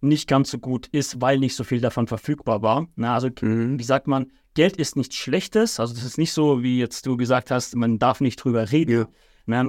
nicht 0.00 0.28
ganz 0.28 0.50
so 0.50 0.58
gut 0.58 0.88
ist, 0.88 1.20
weil 1.20 1.38
nicht 1.38 1.56
so 1.56 1.64
viel 1.64 1.80
davon 1.80 2.06
verfügbar 2.06 2.62
war. 2.62 2.86
Na, 2.96 3.14
also, 3.14 3.28
mhm. 3.40 3.78
wie 3.78 3.84
sagt 3.84 4.06
man, 4.06 4.30
Geld 4.54 4.76
ist 4.76 4.96
nichts 4.96 5.16
Schlechtes. 5.16 5.80
Also, 5.80 5.94
das 5.94 6.04
ist 6.04 6.18
nicht 6.18 6.32
so, 6.32 6.62
wie 6.62 6.78
jetzt 6.78 7.06
du 7.06 7.16
gesagt 7.16 7.50
hast, 7.50 7.76
man 7.76 7.98
darf 7.98 8.20
nicht 8.20 8.36
drüber 8.36 8.70
reden. 8.72 8.92
Ja. 8.92 9.08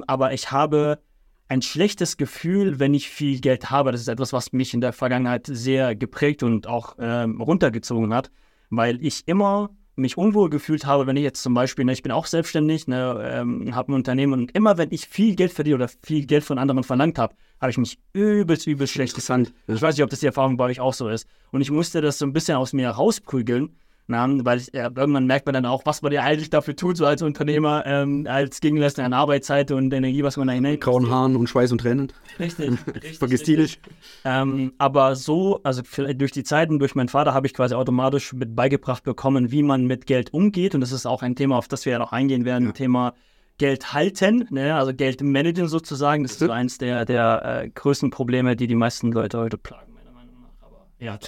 Aber 0.06 0.32
ich 0.32 0.50
habe 0.50 1.00
ein 1.48 1.62
schlechtes 1.62 2.16
Gefühl, 2.16 2.78
wenn 2.78 2.94
ich 2.94 3.08
viel 3.08 3.40
Geld 3.40 3.70
habe. 3.70 3.90
Das 3.92 4.00
ist 4.00 4.08
etwas, 4.08 4.32
was 4.32 4.52
mich 4.52 4.74
in 4.74 4.80
der 4.80 4.92
Vergangenheit 4.92 5.46
sehr 5.46 5.96
geprägt 5.96 6.42
und 6.42 6.66
auch 6.66 6.96
ähm, 6.98 7.40
runtergezogen 7.40 8.12
hat, 8.12 8.30
weil 8.70 9.02
ich 9.04 9.26
immer 9.26 9.70
mich 9.98 10.16
unwohl 10.16 10.48
gefühlt 10.48 10.86
habe, 10.86 11.06
wenn 11.06 11.16
ich 11.16 11.24
jetzt 11.24 11.42
zum 11.42 11.54
Beispiel, 11.54 11.84
ne, 11.84 11.92
ich 11.92 12.02
bin 12.02 12.12
auch 12.12 12.26
selbstständig, 12.26 12.86
ne, 12.86 13.20
ähm, 13.32 13.74
habe 13.74 13.92
ein 13.92 13.94
Unternehmen 13.94 14.32
und 14.32 14.54
immer 14.54 14.78
wenn 14.78 14.92
ich 14.92 15.08
viel 15.08 15.34
Geld 15.34 15.52
verdiene 15.52 15.74
oder 15.76 15.88
viel 15.88 16.24
Geld 16.24 16.44
von 16.44 16.58
anderen 16.58 16.84
verlangt 16.84 17.18
habe, 17.18 17.34
habe 17.60 17.70
ich 17.70 17.78
mich 17.78 17.98
übelst, 18.12 18.66
übelst 18.66 18.92
schlecht 18.92 19.14
gefühlt. 19.16 19.52
Ich 19.66 19.82
weiß 19.82 19.96
nicht, 19.96 20.04
ob 20.04 20.10
das 20.10 20.20
die 20.20 20.26
Erfahrung 20.26 20.56
bei 20.56 20.66
euch 20.66 20.80
auch 20.80 20.94
so 20.94 21.08
ist. 21.08 21.26
Und 21.50 21.60
ich 21.60 21.70
musste 21.70 22.00
das 22.00 22.18
so 22.18 22.26
ein 22.26 22.32
bisschen 22.32 22.56
aus 22.56 22.72
mir 22.72 22.88
rausprügeln, 22.90 23.76
na, 24.10 24.26
weil 24.42 24.58
ich, 24.58 24.72
äh, 24.72 24.90
irgendwann 24.96 25.26
merkt 25.26 25.44
man 25.44 25.52
dann 25.52 25.66
auch, 25.66 25.84
was 25.84 26.00
man 26.00 26.10
ja 26.12 26.22
eigentlich 26.22 26.48
dafür 26.48 26.74
tut, 26.74 26.96
so 26.96 27.04
als 27.04 27.20
Unternehmer, 27.20 27.84
ähm, 27.84 28.26
als 28.26 28.60
Gegenleistung 28.60 29.04
an 29.04 29.12
Arbeitszeit 29.12 29.70
und 29.70 29.92
Energie, 29.92 30.22
was 30.22 30.38
man 30.38 30.48
da 30.48 30.54
hinein. 30.54 30.80
Grauen 30.80 31.10
Haaren 31.10 31.36
und 31.36 31.46
Schweiß 31.46 31.72
und 31.72 31.82
Tränen. 31.82 32.10
Richtig. 32.40 32.70
richtig 32.86 33.18
Vergiss 33.18 33.42
die 33.42 33.58
nicht. 33.58 33.80
Ähm, 34.24 34.72
aber 34.78 35.14
so, 35.14 35.60
also 35.62 35.82
durch 36.14 36.32
die 36.32 36.42
Zeiten, 36.42 36.78
durch 36.78 36.94
meinen 36.94 37.10
Vater 37.10 37.34
habe 37.34 37.46
ich 37.46 37.52
quasi 37.52 37.74
automatisch 37.74 38.32
mit 38.32 38.56
beigebracht 38.56 39.04
bekommen, 39.04 39.52
wie 39.52 39.62
man 39.62 39.84
mit 39.84 40.06
Geld 40.06 40.32
umgeht. 40.32 40.74
Und 40.74 40.80
das 40.80 40.90
ist 40.90 41.04
auch 41.04 41.22
ein 41.22 41.36
Thema, 41.36 41.58
auf 41.58 41.68
das 41.68 41.84
wir 41.84 41.92
ja 41.92 41.98
noch 41.98 42.12
eingehen 42.12 42.46
werden, 42.46 42.68
ja. 42.68 42.72
Thema 42.72 43.12
Geld 43.58 43.92
halten, 43.92 44.46
ne? 44.50 44.74
also 44.74 44.94
Geld 44.94 45.20
managen 45.20 45.68
sozusagen. 45.68 46.22
Das 46.22 46.32
ist 46.32 46.38
so 46.38 46.50
eins 46.50 46.78
der, 46.78 47.04
der 47.04 47.62
äh, 47.64 47.68
größten 47.68 48.08
Probleme, 48.08 48.56
die 48.56 48.68
die 48.68 48.74
meisten 48.74 49.12
Leute 49.12 49.38
heute 49.38 49.58
plagen, 49.58 49.92
meiner 49.92 50.12
Meinung 50.12 50.36
nach. 50.40 50.66
Aber 50.66 50.86
ja, 50.98 51.18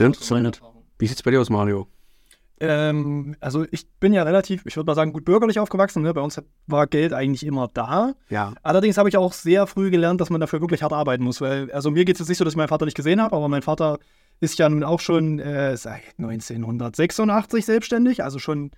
Wie 0.99 1.07
sieht 1.07 1.19
es 1.19 1.23
bei 1.23 1.31
dir 1.31 1.43
aus, 1.43 1.51
Mario? 1.51 1.87
Ähm, 2.61 3.37
also 3.41 3.65
ich 3.71 3.89
bin 4.01 4.13
ja 4.13 4.23
relativ, 4.23 4.67
ich 4.67 4.77
würde 4.77 4.87
mal 4.87 4.95
sagen, 4.95 5.13
gut 5.13 5.25
bürgerlich 5.25 5.59
aufgewachsen. 5.59 6.03
Ne? 6.03 6.13
Bei 6.13 6.21
uns 6.21 6.41
war 6.67 6.87
Geld 6.87 7.15
eigentlich 7.15 7.45
immer 7.45 7.69
da. 7.73 8.15
Ja. 8.29 8.55
Allerdings 8.63 8.99
habe 8.99 9.09
ich 9.09 9.17
auch 9.17 9.33
sehr 9.33 9.67
früh 9.67 9.91
gelernt, 9.91 10.21
dass 10.21 10.29
man 10.29 10.41
dafür 10.41 10.61
wirklich 10.61 10.83
hart 10.83 10.93
arbeiten 10.93 11.25
muss. 11.25 11.41
Weil, 11.41 11.73
also 11.73 11.91
mir 11.91 12.05
geht 12.05 12.17
es 12.17 12.21
jetzt 12.21 12.29
nicht 12.29 12.39
so, 12.39 12.45
dass 12.45 12.53
ich 12.53 12.59
meinen 12.59 12.69
Vater 12.69 12.85
nicht 12.85 12.97
gesehen 12.97 13.21
habe, 13.21 13.35
aber 13.35 13.49
mein 13.49 13.63
Vater 13.63 13.99
ist 14.41 14.59
ja 14.59 14.69
nun 14.69 14.85
auch 14.85 15.01
schon 15.01 15.39
äh, 15.39 15.77
seit 15.77 16.03
1986 16.19 17.65
selbstständig, 17.65 18.23
also 18.23 18.39
schon 18.39 18.71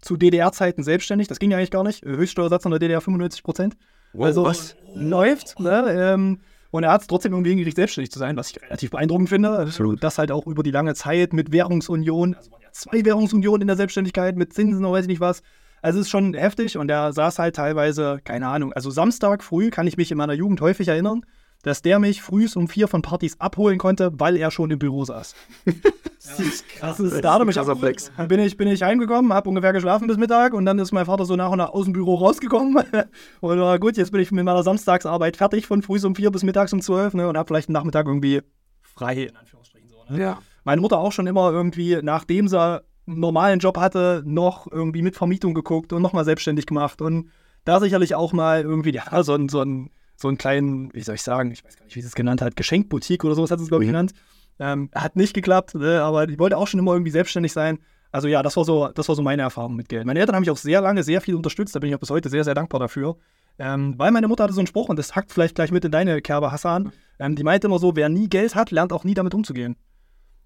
zu 0.00 0.16
DDR-Zeiten 0.16 0.82
selbstständig. 0.82 1.28
Das 1.28 1.38
ging 1.38 1.50
ja 1.50 1.58
eigentlich 1.58 1.70
gar 1.70 1.84
nicht. 1.84 2.04
Höchststeuersatz 2.04 2.64
in 2.64 2.70
der 2.72 2.80
DDR 2.80 3.00
95 3.00 3.42
Prozent. 3.42 3.76
Wow, 4.12 4.26
also 4.26 4.44
was? 4.44 4.76
läuft. 4.94 5.58
Ne? 5.60 5.84
Ähm, 5.88 6.40
und 6.70 6.84
er 6.84 6.92
hat 6.92 7.02
es 7.02 7.06
trotzdem 7.06 7.32
irgendwie 7.32 7.50
hingekriegt, 7.50 7.76
selbstständig 7.76 8.10
zu 8.10 8.18
sein, 8.18 8.36
was 8.36 8.50
ich 8.50 8.62
relativ 8.62 8.90
beeindruckend 8.90 9.28
finde. 9.28 9.50
Absolut. 9.50 10.02
Das 10.02 10.18
halt 10.18 10.30
auch 10.30 10.46
über 10.46 10.62
die 10.62 10.70
lange 10.70 10.94
Zeit 10.94 11.32
mit 11.32 11.52
Währungsunion, 11.52 12.34
also 12.34 12.50
man 12.50 12.60
ja 12.62 12.68
zwei 12.72 13.04
Währungsunionen 13.04 13.62
in 13.62 13.66
der 13.66 13.76
Selbstständigkeit 13.76 14.36
mit 14.36 14.52
Zinsen 14.52 14.84
oder 14.84 14.94
weiß 14.94 15.04
ich 15.04 15.08
nicht 15.08 15.20
was. 15.20 15.42
Also 15.82 15.98
es 15.98 16.06
ist 16.06 16.10
schon 16.10 16.34
heftig 16.34 16.76
und 16.76 16.90
er 16.90 17.12
saß 17.12 17.38
halt 17.38 17.56
teilweise, 17.56 18.20
keine 18.22 18.48
Ahnung, 18.48 18.72
also 18.72 18.90
Samstag 18.90 19.42
früh 19.42 19.70
kann 19.70 19.86
ich 19.86 19.96
mich 19.96 20.10
in 20.10 20.18
meiner 20.18 20.34
Jugend 20.34 20.60
häufig 20.60 20.88
erinnern, 20.88 21.22
dass 21.62 21.82
der 21.82 21.98
mich 21.98 22.22
früh 22.22 22.46
um 22.54 22.68
vier 22.68 22.88
von 22.88 23.02
Partys 23.02 23.38
abholen 23.38 23.78
konnte, 23.78 24.12
weil 24.18 24.36
er 24.36 24.50
schon 24.50 24.70
im 24.70 24.78
Büro 24.78 25.04
saß. 25.04 25.34
das 25.64 26.40
ist 26.40 26.68
krass. 26.68 26.96
Das 26.96 27.12
ist 27.12 27.24
da 27.24 27.44
mich 27.44 27.56
Flex. 27.56 28.10
Dann 28.16 28.28
bin 28.28 28.40
ich, 28.40 28.56
bin 28.56 28.68
ich 28.68 28.82
heimgekommen, 28.82 29.32
habe 29.32 29.48
ungefähr 29.48 29.72
geschlafen 29.72 30.06
bis 30.06 30.16
Mittag 30.16 30.54
und 30.54 30.64
dann 30.64 30.78
ist 30.78 30.92
mein 30.92 31.06
Vater 31.06 31.24
so 31.24 31.36
nach 31.36 31.50
und 31.50 31.58
nach 31.58 31.70
aus 31.70 31.84
dem 31.84 31.92
Büro 31.92 32.14
rausgekommen. 32.14 32.82
und 33.40 33.60
war 33.60 33.78
gut, 33.78 33.96
jetzt 33.96 34.12
bin 34.12 34.20
ich 34.20 34.32
mit 34.32 34.44
meiner 34.44 34.62
Samstagsarbeit 34.62 35.36
fertig 35.36 35.66
von 35.66 35.82
früh 35.82 36.00
um 36.04 36.14
vier 36.14 36.30
bis 36.30 36.42
mittags 36.42 36.72
um 36.72 36.80
zwölf 36.80 37.14
ne, 37.14 37.28
und 37.28 37.36
habe 37.36 37.46
vielleicht 37.46 37.68
einen 37.68 37.74
Nachmittag 37.74 38.06
irgendwie 38.06 38.40
frei, 38.82 39.24
in 39.24 39.36
Anführungsstrichen 39.36 39.88
so. 39.88 40.04
Ne? 40.08 40.20
Ja. 40.20 40.38
Meine 40.64 40.80
Mutter 40.80 40.98
auch 40.98 41.12
schon 41.12 41.26
immer 41.26 41.50
irgendwie, 41.50 41.98
nachdem 42.02 42.48
sie 42.48 42.60
einen 42.60 42.80
normalen 43.06 43.58
Job 43.58 43.78
hatte, 43.78 44.22
noch 44.24 44.70
irgendwie 44.70 45.02
mit 45.02 45.16
Vermietung 45.16 45.54
geguckt 45.54 45.92
und 45.92 46.02
nochmal 46.02 46.24
selbstständig 46.24 46.66
gemacht 46.66 47.02
und 47.02 47.30
da 47.64 47.80
sicherlich 47.80 48.14
auch 48.14 48.32
mal 48.32 48.62
irgendwie, 48.62 48.92
ja, 48.92 49.22
so 49.22 49.34
ein, 49.34 49.48
so 49.48 49.60
ein 49.60 49.90
so 50.20 50.28
einen 50.28 50.38
kleinen, 50.38 50.92
wie 50.92 51.00
soll 51.00 51.14
ich 51.14 51.22
sagen, 51.22 51.50
ich 51.50 51.64
weiß 51.64 51.76
gar 51.76 51.84
nicht, 51.84 51.96
wie 51.96 52.00
sie 52.00 52.06
es 52.06 52.14
genannt 52.14 52.42
hat, 52.42 52.56
Geschenkboutique 52.56 53.24
oder 53.24 53.34
sowas 53.34 53.50
hat 53.50 53.60
es, 53.60 53.68
glaube 53.68 53.84
ich, 53.84 53.88
mhm. 53.88 53.92
genannt. 53.92 54.12
Ähm, 54.58 54.90
hat 54.94 55.16
nicht 55.16 55.32
geklappt, 55.32 55.74
ne, 55.74 56.02
aber 56.02 56.28
ich 56.28 56.38
wollte 56.38 56.58
auch 56.58 56.66
schon 56.66 56.80
immer 56.80 56.92
irgendwie 56.92 57.10
selbstständig 57.10 57.52
sein. 57.52 57.78
Also 58.12 58.28
ja, 58.28 58.42
das 58.42 58.56
war 58.56 58.64
so, 58.64 58.88
das 58.88 59.08
war 59.08 59.16
so 59.16 59.22
meine 59.22 59.42
Erfahrung 59.42 59.76
mit 59.76 59.88
Geld. 59.88 60.04
Meine 60.04 60.20
Eltern 60.20 60.34
haben 60.34 60.42
mich 60.42 60.50
auch 60.50 60.58
sehr 60.58 60.82
lange, 60.82 61.02
sehr 61.02 61.20
viel 61.20 61.34
unterstützt, 61.34 61.74
da 61.74 61.78
bin 61.78 61.88
ich 61.88 61.94
auch 61.94 62.00
bis 62.00 62.10
heute 62.10 62.28
sehr, 62.28 62.44
sehr 62.44 62.54
dankbar 62.54 62.80
dafür. 62.80 63.16
Ähm, 63.58 63.94
weil 63.98 64.10
meine 64.10 64.28
Mutter 64.28 64.44
hatte 64.44 64.52
so 64.52 64.60
einen 64.60 64.66
Spruch, 64.66 64.88
und 64.88 64.98
das 64.98 65.16
hackt 65.16 65.32
vielleicht 65.32 65.54
gleich 65.54 65.70
mit 65.70 65.84
in 65.84 65.90
deine 65.90 66.20
Kerbe, 66.20 66.52
Hassan. 66.52 66.92
Ähm, 67.18 67.36
die 67.36 67.44
meinte 67.44 67.66
immer 67.66 67.78
so, 67.78 67.96
wer 67.96 68.08
nie 68.08 68.28
Geld 68.28 68.54
hat, 68.54 68.70
lernt 68.70 68.92
auch 68.92 69.04
nie 69.04 69.14
damit 69.14 69.34
umzugehen. 69.34 69.76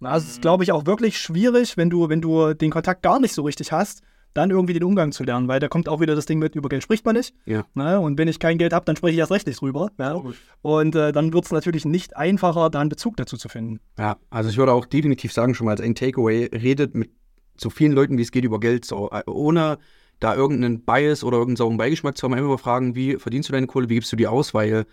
Also, 0.00 0.26
es 0.26 0.32
ist, 0.32 0.42
glaube 0.42 0.64
ich, 0.64 0.72
auch 0.72 0.86
wirklich 0.86 1.18
schwierig, 1.18 1.76
wenn 1.76 1.90
du, 1.90 2.08
wenn 2.08 2.20
du 2.20 2.54
den 2.54 2.70
Kontakt 2.70 3.02
gar 3.02 3.20
nicht 3.20 3.32
so 3.32 3.42
richtig 3.42 3.72
hast, 3.72 4.02
dann 4.34 4.50
irgendwie 4.50 4.74
den 4.74 4.82
Umgang 4.84 5.12
zu 5.12 5.24
lernen, 5.24 5.48
weil 5.48 5.60
da 5.60 5.68
kommt 5.68 5.88
auch 5.88 6.00
wieder 6.00 6.14
das 6.14 6.26
Ding 6.26 6.38
mit, 6.38 6.54
über 6.54 6.68
Geld 6.68 6.82
spricht 6.82 7.04
man 7.06 7.16
nicht. 7.16 7.34
Ja. 7.46 7.64
Ne? 7.74 7.98
Und 8.00 8.18
wenn 8.18 8.28
ich 8.28 8.38
kein 8.38 8.58
Geld 8.58 8.72
habe, 8.72 8.84
dann 8.84 8.96
spreche 8.96 9.14
ich 9.14 9.18
erst 9.18 9.32
recht 9.32 9.46
nicht 9.46 9.60
drüber. 9.60 9.90
Ja? 9.98 10.20
Und 10.62 10.94
äh, 10.94 11.12
dann 11.12 11.32
wird 11.32 11.44
es 11.44 11.52
natürlich 11.52 11.84
nicht 11.84 12.16
einfacher, 12.16 12.68
da 12.68 12.80
einen 12.80 12.90
Bezug 12.90 13.16
dazu 13.16 13.36
zu 13.36 13.48
finden. 13.48 13.80
Ja, 13.98 14.16
also 14.30 14.50
ich 14.50 14.56
würde 14.56 14.72
auch 14.72 14.86
definitiv 14.86 15.32
sagen, 15.32 15.54
schon 15.54 15.66
mal 15.66 15.70
als 15.70 15.80
ein 15.80 15.94
Takeaway, 15.94 16.50
redet 16.52 16.94
mit 16.94 17.10
so 17.56 17.70
vielen 17.70 17.92
Leuten, 17.92 18.18
wie 18.18 18.22
es 18.22 18.32
geht, 18.32 18.44
über 18.44 18.60
Geld, 18.60 18.84
so, 18.84 19.10
äh, 19.10 19.22
ohne 19.26 19.78
da 20.20 20.34
irgendeinen 20.34 20.84
Bias 20.84 21.22
oder 21.22 21.38
irgendeinen 21.38 21.56
sauren 21.56 21.76
Beigeschmack 21.76 22.16
zu 22.16 22.24
haben, 22.24 22.34
einfach 22.34 22.48
mal 22.48 22.58
fragen, 22.58 22.94
wie 22.94 23.16
verdienst 23.16 23.48
du 23.48 23.52
deine 23.52 23.66
Kohle, 23.66 23.88
wie 23.88 23.94
gibst 23.94 24.12
du 24.12 24.16
die 24.16 24.26
aus, 24.26 24.54
weil 24.54 24.86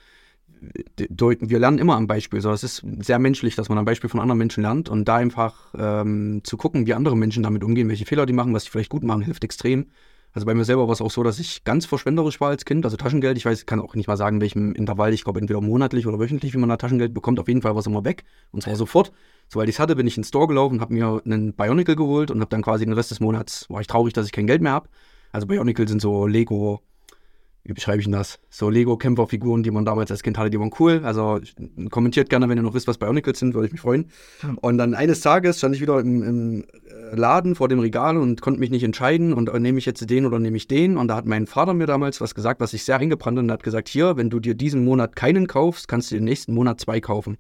deuten, 1.10 1.50
wir 1.50 1.60
lernen 1.60 1.80
immer 1.80 1.96
am 1.96 2.08
Beispiel. 2.08 2.42
So, 2.42 2.52
es 2.52 2.64
ist 2.64 2.86
sehr 3.00 3.20
menschlich, 3.20 3.56
dass 3.56 3.70
man 3.70 3.78
am 3.78 3.86
Beispiel 3.86 4.10
von 4.10 4.20
anderen 4.20 4.38
Menschen 4.38 4.62
lernt 4.64 4.90
und 4.90 5.06
da 5.08 5.16
einfach 5.16 5.74
ähm, 5.78 6.42
zu 6.44 6.58
gucken, 6.58 6.86
wie 6.88 6.94
andere 6.94 7.18
Menschen 7.18 7.44
damit 7.44 7.64
umgehen, 7.64 7.90
welche 7.90 8.06
Fehler 8.06 8.26
die 8.26 8.34
machen, 8.34 8.54
was 8.54 8.64
sie 8.64 8.70
vielleicht 8.70 8.90
gut 8.90 9.04
machen, 9.04 9.22
hilft 9.22 9.44
extrem. 9.44 9.88
Also 10.34 10.46
bei 10.46 10.54
mir 10.54 10.64
selber 10.64 10.88
war 10.88 10.94
es 10.94 11.02
auch 11.02 11.12
so, 11.12 11.24
dass 11.24 11.40
ich 11.40 11.66
ganz 11.66 11.86
verschwenderisch 11.86 12.40
war 12.40 12.50
als 12.50 12.64
Kind. 12.64 12.86
Also 12.86 12.96
Taschengeld, 12.96 13.38
ich 13.38 13.46
weiß, 13.46 13.66
kann 13.66 13.82
auch 13.82 13.96
nicht 13.96 14.08
mal 14.08 14.16
sagen, 14.16 14.40
welchem 14.40 14.74
Intervall. 14.74 15.14
Ich 15.14 15.26
glaube, 15.26 15.42
entweder 15.42 15.60
monatlich 15.60 16.08
oder 16.08 16.20
wöchentlich, 16.20 16.54
wie 16.54 16.58
man 16.58 16.70
da 16.70 16.78
Taschengeld 16.78 17.14
bekommt. 17.14 17.40
Auf 17.40 17.50
jeden 17.50 17.62
Fall 17.62 17.74
war 17.74 17.82
es 17.82 17.88
immer 17.88 18.06
weg. 18.06 18.24
Und 18.52 18.64
zwar 18.64 18.76
sofort. 18.76 19.12
Sobald 19.50 19.68
ich 19.68 19.76
es 19.76 19.80
hatte, 19.80 19.98
bin 19.98 20.08
ich 20.08 20.16
ins 20.16 20.30
Store 20.30 20.48
gelaufen, 20.48 20.80
habe 20.80 20.94
mir 20.94 21.22
einen 21.26 21.54
Bionicle 21.54 21.98
geholt 21.98 22.32
und 22.32 22.40
habe 22.40 22.50
dann 22.50 22.62
quasi 22.62 22.86
den 22.86 22.94
Rest 22.94 23.12
des 23.12 23.20
Monats, 23.20 23.70
war 23.70 23.82
ich 23.82 23.88
traurig, 23.88 24.14
dass 24.14 24.26
ich 24.26 24.32
kein 24.32 24.48
Geld 24.48 24.62
mehr 24.62 24.72
habe. 24.72 24.88
Also 25.34 25.48
Bionicle 25.48 25.88
sind 25.90 26.02
so 26.02 26.26
Lego 26.26 26.82
wie 27.64 27.74
beschreibe 27.74 28.00
ich 28.00 28.06
denn 28.06 28.14
das? 28.14 28.40
So 28.50 28.70
Lego-Kämpferfiguren, 28.70 29.62
die 29.62 29.70
man 29.70 29.86
damals 29.86 30.10
als 30.10 30.24
Kind 30.24 30.38
hatte, 30.38 30.50
die 30.50 30.60
waren 30.60 30.72
cool. 30.80 31.02
Also 31.04 31.40
kommentiert 31.92 32.30
gerne, 32.30 32.50
wenn 32.50 32.58
ihr 32.58 32.64
noch 32.64 32.74
wisst, 32.74 32.88
was 32.88 32.98
Bionicles 32.98 33.38
sind, 33.38 33.54
würde 33.54 33.68
ich 33.68 33.72
mich 33.72 33.82
freuen. 33.82 34.10
Hm. 34.40 34.58
Und 34.58 34.78
dann 34.80 34.96
eines 34.96 35.22
Tages 35.22 35.60
stand 35.60 35.76
ich 35.76 35.82
wieder 35.82 36.00
im, 36.00 36.24
im, 36.24 36.64
äh, 36.64 37.16
Laden 37.16 37.54
vor 37.54 37.68
dem 37.68 37.80
Regal 37.80 38.18
und 38.18 38.42
konnte 38.42 38.60
mich 38.60 38.72
nicht 38.72 38.84
entscheiden 38.84 39.34
und 39.34 39.50
äh, 39.50 39.60
nehme 39.60 39.78
ich 39.78 39.86
jetzt 39.86 40.10
den 40.10 40.26
oder 40.26 40.40
nehme 40.40 40.58
ich 40.58 40.68
den. 40.68 40.98
Und 40.98 41.08
da 41.08 41.16
hat 41.16 41.26
mein 41.26 41.46
Vater 41.46 41.76
mir 41.76 41.86
damals 41.86 42.20
was 42.20 42.34
gesagt, 42.34 42.62
was 42.62 42.74
ich 42.74 42.84
sehr 42.84 42.98
eingebrannt 42.98 43.38
und 43.38 43.52
hat 43.52 43.62
gesagt, 43.62 43.90
hier, 43.90 44.18
wenn 44.18 44.32
du 44.32 44.40
dir 44.40 44.56
diesen 44.56 44.84
Monat 44.84 45.16
keinen 45.16 45.46
kaufst, 45.46 45.88
kannst 45.88 46.10
du 46.10 46.16
den 46.16 46.24
nächsten 46.24 46.56
Monat 46.56 46.80
zwei 46.80 47.00
kaufen. 47.00 47.38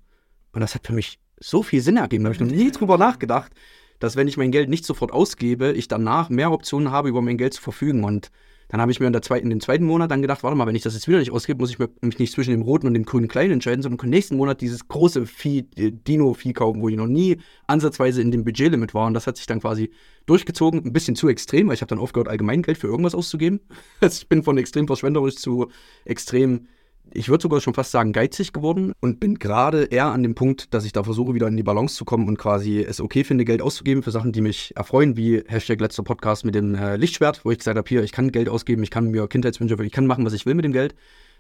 Und 0.54 0.62
das 0.62 0.76
hat 0.76 0.86
für 0.86 0.94
mich 0.94 1.20
so 1.40 1.64
viel 1.64 1.82
Sinn 1.82 1.98
ergeben. 1.98 2.24
Da 2.24 2.28
habe 2.28 2.36
ich 2.36 2.42
noch 2.42 2.56
nie 2.56 2.70
drüber 2.70 3.00
nachgedacht, 3.00 3.52
dass 4.00 4.16
wenn 4.16 4.28
ich 4.28 4.38
mein 4.38 4.52
Geld 4.52 4.70
nicht 4.70 4.86
sofort 4.86 5.12
ausgebe, 5.12 5.72
ich 5.72 5.88
danach 5.88 6.30
mehr 6.30 6.52
Optionen 6.52 6.92
habe, 6.92 7.10
über 7.10 7.22
mein 7.22 7.38
Geld 7.38 7.56
zu 7.56 7.62
verfügen. 7.62 8.04
Und 8.04 8.32
dann 8.72 8.80
habe 8.80 8.90
ich 8.90 9.02
mir 9.02 9.08
in, 9.08 9.22
zweiten, 9.22 9.48
in 9.48 9.50
dem 9.50 9.60
zweiten 9.60 9.84
Monat 9.84 10.12
dann 10.12 10.22
gedacht, 10.22 10.44
warte 10.44 10.56
mal, 10.56 10.66
wenn 10.66 10.76
ich 10.76 10.82
das 10.82 10.94
jetzt 10.94 11.06
wieder 11.10 11.20
nicht 11.20 11.34
ausgebe, 11.34 11.60
muss 11.60 11.72
ich 11.72 11.80
mich 11.80 12.20
nicht 12.20 12.32
zwischen 12.32 12.52
dem 12.52 12.62
roten 12.62 12.88
und 12.88 12.94
dem 12.94 13.04
grünen 13.04 13.28
Kleinen 13.28 13.52
entscheiden, 13.52 13.82
sondern 13.82 13.98
kann 13.98 14.10
nächsten 14.10 14.38
Monat 14.38 14.62
dieses 14.62 14.88
große 14.88 15.26
Vieh, 15.26 15.68
äh, 15.76 15.92
Dino-Vieh 15.92 16.54
kaufen, 16.54 16.82
wo 16.82 16.88
ich 16.88 16.96
noch 16.96 17.08
nie 17.08 17.38
ansatzweise 17.68 18.22
in 18.22 18.32
dem 18.32 18.46
Budgetlimit 18.46 18.94
war. 18.94 19.08
Und 19.08 19.14
das 19.14 19.28
hat 19.28 19.36
sich 19.36 19.46
dann 19.46 19.60
quasi 19.60 19.92
durchgezogen, 20.26 20.86
ein 20.86 20.94
bisschen 20.94 21.18
zu 21.18 21.28
extrem, 21.28 21.68
weil 21.68 21.74
ich 21.74 21.82
habe 21.82 21.90
dann 21.90 22.00
aufgehört, 22.00 22.30
allgemein 22.30 22.62
Geld 22.62 22.78
für 22.78 22.88
irgendwas 22.88 23.14
auszugeben. 23.14 23.60
Also 24.00 24.22
ich 24.22 24.30
bin 24.30 24.42
von 24.42 24.58
extrem 24.58 24.88
verschwenderisch 24.88 25.36
zu 25.36 25.68
extrem 26.06 26.68
ich 27.14 27.30
würde 27.30 27.42
sogar 27.42 27.62
schon 27.62 27.74
fast 27.74 27.92
sagen, 27.92 28.14
geizig 28.14 28.54
geworden 28.54 28.94
und 29.00 29.20
bin 29.20 29.36
gerade 29.36 29.86
eher 29.86 30.08
an 30.08 30.24
dem 30.24 30.36
Punkt, 30.36 30.74
dass 30.74 30.86
ich 30.86 30.92
da 30.94 31.04
versuche, 31.04 31.34
wieder 31.34 31.48
in 31.48 31.58
die 31.58 31.64
Balance 31.64 31.96
zu 31.96 32.06
kommen 32.06 32.28
und 32.28 32.38
quasi 32.38 32.80
es 32.80 33.02
okay 33.02 33.24
finde, 33.24 33.46
Geld 33.46 33.62
auszugeben 33.62 34.04
für 34.04 34.12
Sachen, 34.12 34.32
die 34.32 34.42
mich 34.42 34.76
erfreuen, 34.76 35.18
wie 35.18 35.44
Hashtag 35.48 35.82
letzter 35.82 36.04
Podcast 36.04 36.46
mit 36.46 36.56
dem 36.56 36.76
äh, 36.76 36.96
Lichtschwert, 36.96 37.44
wo 37.44 37.52
ich 37.52 37.58
gesagt 37.58 37.78
habe, 37.78 37.88
hier, 37.88 38.04
ich 38.04 38.12
kann 38.12 38.32
Geld 38.32 38.50
ausgeben, 38.50 38.84
ich 38.84 38.92
kann 38.92 39.12
mir 39.12 39.28
Kindheitswünsche, 39.28 39.76
ich 39.84 39.92
kann 39.92 40.08
machen, 40.08 40.26
was 40.26 40.34
ich 40.34 40.46
will 40.46 40.56
mit 40.56 40.66
dem 40.66 40.74
Geld. 40.74 40.96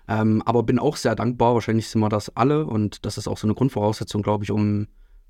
Ähm, 0.07 0.41
aber 0.45 0.63
bin 0.63 0.79
auch 0.79 0.95
sehr 0.95 1.15
dankbar, 1.15 1.53
wahrscheinlich 1.53 1.87
sind 1.87 2.01
wir 2.01 2.09
das 2.09 2.35
alle 2.35 2.65
und 2.65 3.05
das 3.05 3.17
ist 3.17 3.27
auch 3.27 3.37
so 3.37 3.47
eine 3.47 3.53
Grundvoraussetzung, 3.53 4.23
glaube 4.23 4.43
ich, 4.43 4.51
um 4.51 4.87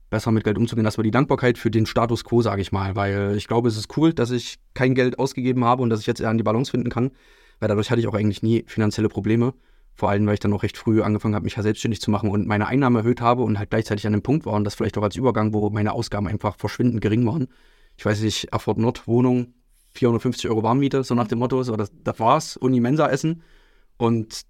besser 0.10 0.32
mit 0.32 0.44
Geld 0.44 0.58
umzugehen, 0.58 0.84
dass 0.84 0.98
wir 0.98 1.04
die 1.04 1.12
Dankbarkeit 1.12 1.58
für 1.58 1.72
den 1.72 1.86
Status 1.86 2.24
quo, 2.24 2.42
sage 2.42 2.62
ich 2.62 2.72
mal, 2.72 2.96
weil 2.96 3.36
ich 3.38 3.48
glaube, 3.48 3.70
es 3.70 3.78
ist 3.78 3.98
cool, 3.98 4.14
dass 4.14 4.32
ich 4.32 4.58
kein 4.74 4.94
Geld 4.94 5.20
ausgegeben 5.20 5.64
habe 5.64 5.82
und 5.82 5.90
dass 5.90 6.02
ich 6.02 6.08
jetzt 6.08 6.20
eher 6.20 6.30
an 6.30 6.38
die 6.38 6.44
Balance 6.44 6.72
finden 6.72 6.90
kann, 6.90 7.12
weil 7.60 7.70
dadurch 7.70 7.92
hatte 7.92 8.02
ich 8.02 8.08
auch 8.08 8.14
eigentlich 8.14 8.44
nie 8.44 8.64
finanzielle 8.68 9.10
Probleme. 9.10 9.54
Vor 10.02 10.10
allem, 10.10 10.26
weil 10.26 10.34
ich 10.34 10.40
dann 10.40 10.52
auch 10.54 10.64
recht 10.64 10.78
früh 10.78 11.04
angefangen 11.04 11.36
habe, 11.36 11.44
mich 11.44 11.58
ja 11.58 11.62
selbstständig 11.62 12.02
zu 12.02 12.10
machen 12.10 12.32
und 12.32 12.48
meine 12.48 12.66
Einnahmen 12.66 12.96
erhöht 12.96 13.22
habe 13.22 13.44
und 13.44 13.60
halt 13.60 13.70
gleichzeitig 13.70 14.08
an 14.08 14.14
dem 14.14 14.24
Punkt 14.24 14.48
war 14.48 14.54
und 14.54 14.64
das 14.64 14.74
vielleicht 14.74 14.98
auch 14.98 15.04
als 15.04 15.16
Übergang, 15.16 15.54
wo 15.54 15.70
meine 15.70 15.94
Ausgaben 15.94 16.28
einfach 16.28 16.56
verschwindend 16.58 17.02
gering 17.02 17.24
waren. 17.28 17.50
Ich 17.98 18.06
weiß 18.08 18.20
nicht, 18.22 18.46
Erfurt 18.46 18.80
Nord, 18.80 19.06
Wohnung, 19.06 19.54
450 19.94 20.50
Euro 20.50 20.64
Warmmiete, 20.64 21.04
so 21.04 21.14
nach 21.14 21.28
dem 21.28 21.38
Motto, 21.38 21.62
so 21.62 21.76
das, 21.76 21.92
das 22.04 22.20
war's, 22.20 22.58
Uni 22.58 22.80
Mensa 22.80 23.10
essen 23.10 23.44
und 23.98 24.42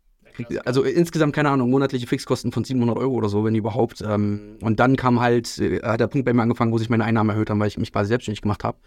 also 0.64 0.84
insgesamt, 0.84 1.36
keine 1.36 1.50
Ahnung, 1.50 1.70
monatliche 1.70 2.08
Fixkosten 2.08 2.54
von 2.54 2.64
700 2.64 2.98
Euro 2.98 3.16
oder 3.16 3.28
so, 3.28 3.44
wenn 3.44 3.54
überhaupt. 3.54 4.02
Ähm, 4.08 4.58
und 4.62 4.80
dann 4.80 4.96
kam 4.96 5.20
halt, 5.20 5.60
äh, 5.60 5.82
hat 5.84 6.00
der 6.00 6.08
Punkt 6.08 6.24
bei 6.24 6.32
mir 6.32 6.44
angefangen, 6.44 6.72
wo 6.72 6.78
sich 6.78 6.90
meine 6.90 7.04
Einnahmen 7.04 7.30
erhöht 7.32 7.50
haben, 7.50 7.60
weil 7.60 7.68
ich 7.68 7.78
mich 7.78 7.92
quasi 7.92 8.08
selbstständig 8.08 8.42
gemacht 8.42 8.64
habe. 8.64 8.78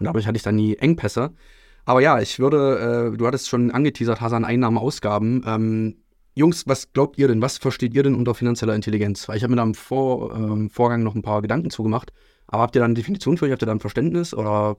Und 0.00 0.06
dadurch 0.06 0.26
hatte 0.26 0.36
ich 0.36 0.42
dann 0.42 0.56
nie 0.56 0.74
Engpässe. 0.74 1.30
Aber 1.84 2.00
ja, 2.00 2.18
ich 2.18 2.40
würde, 2.40 3.12
äh, 3.14 3.16
du 3.16 3.24
hattest 3.24 3.48
schon 3.48 3.70
angeteasert, 3.70 4.20
Hasan, 4.20 4.44
Einnahmen, 4.44 4.78
Ausgaben. 4.78 5.94
Jungs, 6.38 6.68
was 6.68 6.92
glaubt 6.92 7.18
ihr 7.18 7.26
denn? 7.26 7.42
Was 7.42 7.58
versteht 7.58 7.94
ihr 7.94 8.04
denn 8.04 8.14
unter 8.14 8.32
finanzieller 8.32 8.72
Intelligenz? 8.72 9.28
Weil 9.28 9.38
ich 9.38 9.42
habe 9.42 9.50
mir 9.50 9.56
da 9.56 9.64
im 9.64 9.74
Vor, 9.74 10.32
ähm, 10.36 10.70
Vorgang 10.70 11.02
noch 11.02 11.16
ein 11.16 11.22
paar 11.22 11.42
Gedanken 11.42 11.70
zugemacht. 11.70 12.12
Aber 12.46 12.62
habt 12.62 12.76
ihr 12.76 12.78
da 12.78 12.84
eine 12.84 12.94
Definition 12.94 13.36
für 13.36 13.46
euch? 13.46 13.50
Habt 13.50 13.62
ihr 13.64 13.66
da 13.66 13.72
ein 13.72 13.80
Verständnis? 13.80 14.34
Oder 14.34 14.76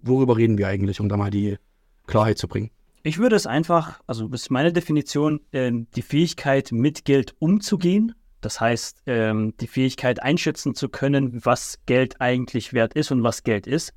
worüber 0.00 0.38
reden 0.38 0.56
wir 0.56 0.66
eigentlich, 0.66 1.00
um 1.00 1.10
da 1.10 1.18
mal 1.18 1.30
die 1.30 1.58
Klarheit 2.06 2.38
zu 2.38 2.48
bringen? 2.48 2.70
Ich 3.02 3.18
würde 3.18 3.36
es 3.36 3.46
einfach, 3.46 4.00
also 4.06 4.28
das 4.28 4.42
ist 4.42 4.50
meine 4.50 4.72
Definition, 4.72 5.40
äh, 5.52 5.72
die 5.94 6.00
Fähigkeit, 6.00 6.72
mit 6.72 7.04
Geld 7.04 7.34
umzugehen. 7.38 8.14
Das 8.40 8.62
heißt, 8.62 9.02
ähm, 9.04 9.52
die 9.60 9.66
Fähigkeit 9.66 10.22
einschätzen 10.22 10.74
zu 10.74 10.88
können, 10.88 11.44
was 11.44 11.80
Geld 11.84 12.18
eigentlich 12.22 12.72
wert 12.72 12.94
ist 12.94 13.12
und 13.12 13.22
was 13.22 13.42
Geld 13.42 13.66
ist. 13.66 13.92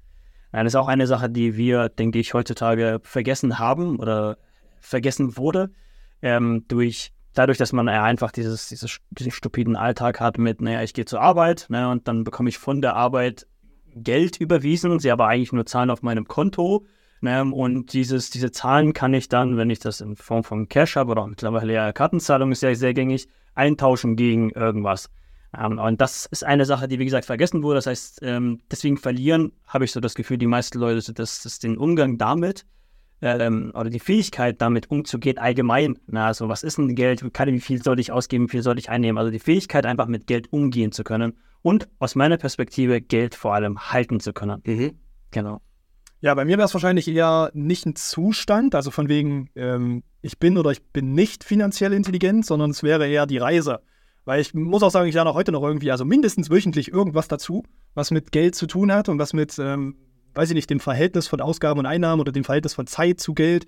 Das 0.52 0.68
ist 0.68 0.76
auch 0.76 0.90
eine 0.90 1.08
Sache, 1.08 1.30
die 1.30 1.56
wir, 1.56 1.88
denke 1.88 2.20
ich, 2.20 2.34
heutzutage 2.34 3.00
vergessen 3.04 3.60
haben 3.60 3.98
oder 3.98 4.38
vergessen 4.82 5.38
wurde, 5.38 5.70
ähm, 6.22 6.66
durch 6.68 7.12
dadurch, 7.38 7.58
dass 7.58 7.74
man 7.74 7.88
ja 7.88 8.04
einfach 8.04 8.32
dieses, 8.32 8.70
dieses, 8.70 9.00
diesen 9.12 9.32
stupiden 9.32 9.76
Alltag 9.76 10.20
hat 10.20 10.38
mit, 10.38 10.62
naja, 10.62 10.82
ich 10.82 10.94
gehe 10.94 11.06
zur 11.06 11.22
Arbeit 11.22 11.68
ne, 11.70 11.90
und 11.90 12.08
dann 12.08 12.24
bekomme 12.24 12.50
ich 12.50 12.58
von 12.58 12.82
der 12.82 12.96
Arbeit 12.96 13.48
Geld 13.96 14.38
überwiesen, 14.38 15.00
sie 15.00 15.12
aber 15.12 15.28
eigentlich 15.28 15.54
nur 15.54 15.66
Zahlen 15.66 15.90
auf 15.90 16.02
meinem 16.02 16.28
Konto. 16.28 16.86
Ne, 17.20 17.44
und 17.44 17.94
dieses, 17.94 18.30
diese 18.30 18.52
Zahlen 18.52 18.94
kann 18.94 19.14
ich 19.14 19.28
dann, 19.28 19.58
wenn 19.58 19.70
ich 19.70 19.80
das 19.80 20.02
in 20.02 20.16
Form 20.16 20.44
von 20.44 20.68
Cash 20.70 20.96
habe 20.96 21.12
oder 21.12 21.26
mittlerweile 21.26 21.74
ja 21.74 21.92
Kartenzahlung 21.92 22.52
ist 22.52 22.62
ja 22.62 22.74
sehr 22.76 22.94
gängig, 22.94 23.28
eintauschen 23.56 24.16
gegen 24.16 24.52
irgendwas. 24.52 25.10
Ähm, 25.58 25.80
und 25.80 26.00
das 26.00 26.28
ist 26.28 26.44
eine 26.44 26.66
Sache, 26.66 26.88
die 26.88 27.00
wie 27.00 27.06
gesagt 27.06 27.26
vergessen 27.26 27.64
wurde. 27.64 27.76
Das 27.76 27.88
heißt, 27.88 28.20
ähm, 28.22 28.62
deswegen 28.70 28.98
verlieren, 28.98 29.52
habe 29.66 29.86
ich 29.86 29.92
so 29.92 30.00
das 30.00 30.14
Gefühl, 30.14 30.38
die 30.38 30.48
meisten 30.48 30.78
Leute, 30.80 31.14
dass, 31.14 31.42
dass 31.42 31.60
den 31.60 31.78
Umgang 31.78 32.18
damit 32.18 32.66
ähm, 33.22 33.72
oder 33.74 33.90
die 33.90 34.00
Fähigkeit 34.00 34.62
damit 34.62 34.92
umzugehen 34.92 35.38
allgemein. 35.38 35.98
Na, 36.08 36.28
also 36.28 36.50
was 36.50 36.64
ist 36.64 36.78
denn 36.78 36.96
Geld? 36.96 37.24
wie 37.24 37.60
viel 37.60 37.82
soll 37.82 38.00
ich 38.00 38.12
ausgeben? 38.12 38.46
Wie 38.46 38.52
viel 38.52 38.64
soll 38.64 38.78
ich 38.78 38.90
einnehmen? 38.90 39.18
Also 39.18 39.32
die 39.32 39.40
Fähigkeit 39.40 39.86
einfach 39.86 40.08
mit 40.08 40.28
Geld 40.28 40.52
umgehen 40.52 40.92
zu 40.92 41.04
können 41.04 41.38
und 41.62 41.88
aus 42.00 42.16
meiner 42.16 42.38
Perspektive 42.38 43.02
Geld 43.02 43.36
vor 43.36 43.54
allem 43.54 43.92
halten 43.92 44.20
zu 44.20 44.34
können. 44.34 44.62
Mhm. 44.66 44.92
Genau. 45.32 45.62
Ja, 46.20 46.34
bei 46.34 46.46
mir 46.46 46.58
wäre 46.58 46.66
es 46.66 46.74
wahrscheinlich 46.74 47.08
eher 47.08 47.52
nicht 47.54 47.86
ein 47.86 47.96
Zustand, 47.96 48.74
also 48.74 48.90
von 48.90 49.08
wegen, 49.08 49.50
ähm, 49.56 50.04
ich 50.22 50.40
bin 50.40 50.58
oder 50.58 50.72
ich 50.72 50.84
bin 50.84 51.14
nicht 51.14 51.44
finanziell 51.44 51.94
intelligent, 51.94 52.46
sondern 52.46 52.72
es 52.72 52.82
wäre 52.82 53.08
eher 53.08 53.28
die 53.28 53.38
Reise. 53.38 53.82
Weil 54.26 54.42
ich 54.42 54.54
muss 54.54 54.82
auch 54.82 54.90
sagen, 54.90 55.08
ich 55.08 55.14
lerne 55.14 55.30
auch 55.30 55.36
heute 55.36 55.52
noch 55.52 55.64
irgendwie, 55.64 55.92
also 55.92 56.06
mindestens 56.06 56.50
wöchentlich 56.50 56.92
irgendwas 56.92 57.28
dazu, 57.28 57.64
was 57.94 58.12
mit 58.12 58.32
Geld 58.32 58.56
zu 58.56 58.66
tun 58.66 58.92
hat 58.92 59.10
und 59.10 59.20
was 59.20 59.34
mit, 59.34 59.58
ähm, 59.60 59.96
weiß 60.38 60.50
ich 60.50 60.56
nicht, 60.56 60.70
dem 60.70 60.80
Verhältnis 60.80 61.28
von 61.28 61.42
Ausgaben 61.42 61.80
und 61.80 61.86
Einnahmen 61.86 62.22
oder 62.22 62.32
dem 62.32 62.44
Verhältnis 62.44 62.74
von 62.74 62.88
Zeit 62.88 63.20
zu 63.20 63.34
Geld 63.34 63.68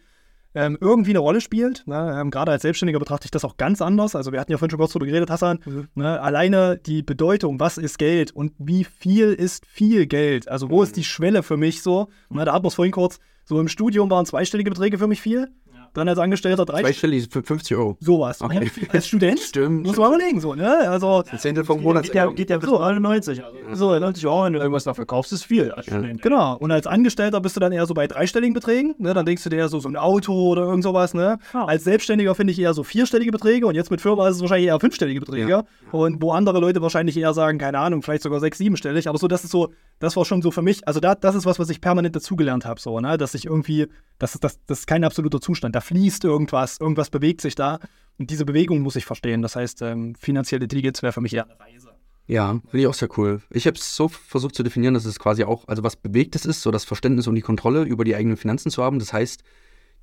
ähm, 0.55 0.77
irgendwie 0.79 1.11
eine 1.11 1.19
Rolle 1.19 1.41
spielt. 1.41 1.85
Ne? 1.85 2.17
Ähm, 2.19 2.31
Gerade 2.31 2.51
als 2.51 2.63
Selbstständiger 2.63 2.99
betrachte 2.99 3.25
ich 3.25 3.31
das 3.31 3.45
auch 3.45 3.57
ganz 3.57 3.81
anders. 3.81 4.15
Also 4.15 4.31
wir 4.31 4.39
hatten 4.39 4.51
ja 4.51 4.57
vorhin 4.57 4.71
schon 4.71 4.79
kurz 4.79 4.93
darüber 4.93 5.05
geredet, 5.07 5.29
Hassan. 5.29 5.59
Mhm. 5.65 5.87
Ne? 5.95 6.19
Alleine 6.21 6.77
die 6.77 7.03
Bedeutung, 7.03 7.59
was 7.59 7.77
ist 7.77 7.99
Geld 7.99 8.31
und 8.31 8.53
wie 8.57 8.83
viel 8.83 9.33
ist 9.33 9.65
viel 9.65 10.07
Geld? 10.07 10.47
Also 10.47 10.69
wo 10.69 10.77
mhm. 10.77 10.83
ist 10.83 10.97
die 10.97 11.03
Schwelle 11.03 11.43
für 11.43 11.57
mich 11.57 11.81
so? 11.81 12.09
Ne? 12.29 12.45
Da 12.45 12.53
hatten 12.53 12.63
wir 12.63 12.69
es 12.69 12.75
vorhin 12.75 12.93
kurz. 12.93 13.19
So 13.45 13.59
im 13.59 13.67
Studium 13.67 14.09
waren 14.11 14.25
zweistellige 14.25 14.69
Beträge 14.69 14.97
für 14.97 15.07
mich 15.07 15.21
viel 15.21 15.49
dann 15.93 16.07
als 16.07 16.19
Angestellter 16.19 16.65
drei. 16.65 16.81
Zweistellig 16.81 17.27
für 17.29 17.43
50 17.43 17.77
Euro. 17.77 17.97
Sowas. 17.99 18.41
Okay. 18.41 18.69
Als 18.89 19.07
Student? 19.07 19.39
Stimmt. 19.39 19.85
Muss 19.85 19.97
man 19.97 20.13
überlegen, 20.13 20.39
so, 20.39 20.55
ne? 20.55 20.89
Also. 20.89 21.23
Ein 21.29 21.39
Zehntel 21.39 21.65
vom 21.65 21.81
Monat. 21.81 22.03
Geht 22.03 22.15
ja, 22.15 22.27
geht 22.27 22.49
ja 22.49 22.57
bis 22.57 22.69
so, 22.69 22.77
90. 22.79 23.43
Also, 23.43 23.75
so, 23.75 23.99
90 23.99 24.25
Euro, 24.27 24.45
wenn 24.45 24.53
du 24.53 24.59
irgendwas 24.59 24.83
dafür 24.83 25.05
kaufst, 25.05 25.33
ist 25.33 25.43
viel 25.43 25.71
als 25.71 25.87
ja. 25.87 25.99
Genau. 25.99 26.57
Und 26.57 26.71
als 26.71 26.87
Angestellter 26.87 27.41
bist 27.41 27.55
du 27.55 27.59
dann 27.59 27.71
eher 27.71 27.85
so 27.85 27.93
bei 27.93 28.07
dreistelligen 28.07 28.53
Beträgen, 28.53 28.95
ne? 28.97 29.13
Dann 29.13 29.25
denkst 29.25 29.43
du 29.43 29.49
dir 29.49 29.67
so, 29.69 29.79
so 29.79 29.89
ein 29.89 29.95
Auto 29.95 30.33
oder 30.49 30.63
irgend 30.63 30.83
sowas, 30.83 31.13
ne? 31.13 31.39
Ja. 31.53 31.65
Als 31.65 31.83
Selbstständiger 31.83 32.35
finde 32.35 32.51
ich 32.53 32.59
eher 32.59 32.73
so 32.73 32.83
vierstellige 32.83 33.31
Beträge 33.31 33.67
und 33.67 33.75
jetzt 33.75 33.91
mit 33.91 34.01
Firma 34.01 34.27
ist 34.27 34.35
es 34.37 34.41
wahrscheinlich 34.41 34.67
eher 34.67 34.79
fünfstellige 34.79 35.19
Beträge. 35.19 35.49
Ja. 35.49 35.63
Und 35.91 36.21
wo 36.21 36.31
andere 36.31 36.59
Leute 36.59 36.81
wahrscheinlich 36.81 37.17
eher 37.17 37.33
sagen, 37.33 37.57
keine 37.57 37.79
Ahnung, 37.79 38.01
vielleicht 38.01 38.23
sogar 38.23 38.39
sechs, 38.39 38.57
siebenstellig, 38.57 39.07
aber 39.07 39.17
so, 39.17 39.27
das 39.27 39.43
ist 39.43 39.51
so, 39.51 39.73
das 39.99 40.15
war 40.15 40.25
schon 40.25 40.41
so 40.41 40.51
für 40.51 40.61
mich, 40.61 40.87
also 40.87 40.99
da, 40.99 41.13
das 41.13 41.35
ist 41.35 41.45
was, 41.45 41.59
was 41.59 41.69
ich 41.69 41.81
permanent 41.81 42.15
dazugelernt 42.15 42.65
habe, 42.65 42.79
so, 42.79 42.99
ne? 42.99 43.17
Dass 43.17 43.33
ich 43.33 43.45
irgendwie, 43.45 43.87
das 44.17 44.35
ist, 44.35 44.43
das, 44.43 44.59
das 44.65 44.79
ist 44.79 44.87
kein 44.87 45.03
absoluter 45.03 45.41
Zustand. 45.41 45.75
Da 45.75 45.81
fließt 45.81 46.23
irgendwas, 46.23 46.79
irgendwas 46.79 47.09
bewegt 47.09 47.41
sich 47.41 47.55
da. 47.55 47.79
Und 48.17 48.29
diese 48.31 48.45
Bewegung 48.45 48.79
muss 48.79 48.95
ich 48.95 49.05
verstehen. 49.05 49.41
Das 49.41 49.55
heißt, 49.55 49.81
ähm, 49.81 50.15
finanzielle 50.15 50.63
Intelligenz 50.63 51.01
wäre 51.03 51.13
für 51.13 51.21
mich 51.21 51.33
eher 51.33 51.45
eine 51.45 51.59
Reise. 51.59 51.89
Ja, 52.27 52.59
finde 52.69 52.79
ich 52.79 52.87
auch 52.87 52.93
sehr 52.93 53.09
cool. 53.17 53.41
Ich 53.49 53.65
habe 53.65 53.75
es 53.75 53.95
so 53.95 54.07
versucht 54.07 54.55
zu 54.55 54.63
definieren, 54.63 54.93
dass 54.93 55.05
es 55.05 55.19
quasi 55.19 55.43
auch, 55.43 55.67
also 55.67 55.83
was 55.83 55.95
Bewegtes 55.95 56.45
ist, 56.45 56.61
so 56.61 56.69
das 56.69 56.85
Verständnis 56.85 57.27
und 57.27 57.35
die 57.35 57.41
Kontrolle 57.41 57.83
über 57.83 58.03
die 58.03 58.15
eigenen 58.15 58.37
Finanzen 58.37 58.69
zu 58.69 58.83
haben. 58.83 58.99
Das 58.99 59.13
heißt, 59.13 59.43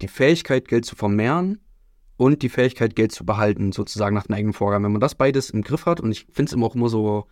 die 0.03 0.09
Fähigkeit, 0.09 0.69
Geld 0.69 0.85
zu 0.85 0.97
vermehren 0.97 1.61
und 2.17 2.43
die 2.43 2.49
Fähigkeit, 2.49 2.97
Geld 2.97 3.13
zu 3.13 3.25
behalten, 3.25 3.73
sozusagen 3.73 4.15
nach 4.15 4.27
den 4.27 4.35
eigenen 4.35 4.55
Vorgaben. 4.55 4.85
Wenn 4.85 4.93
man 4.93 5.01
das 5.01 5.15
beides 5.15 5.51
im 5.51 5.63
Griff 5.63 5.87
hat, 5.87 6.01
und 6.01 6.11
ich 6.11 6.27
finde 6.33 6.51
es 6.51 6.53
immer 6.53 6.67
auch 6.67 6.75
immer 6.75 6.89
so 6.89 7.27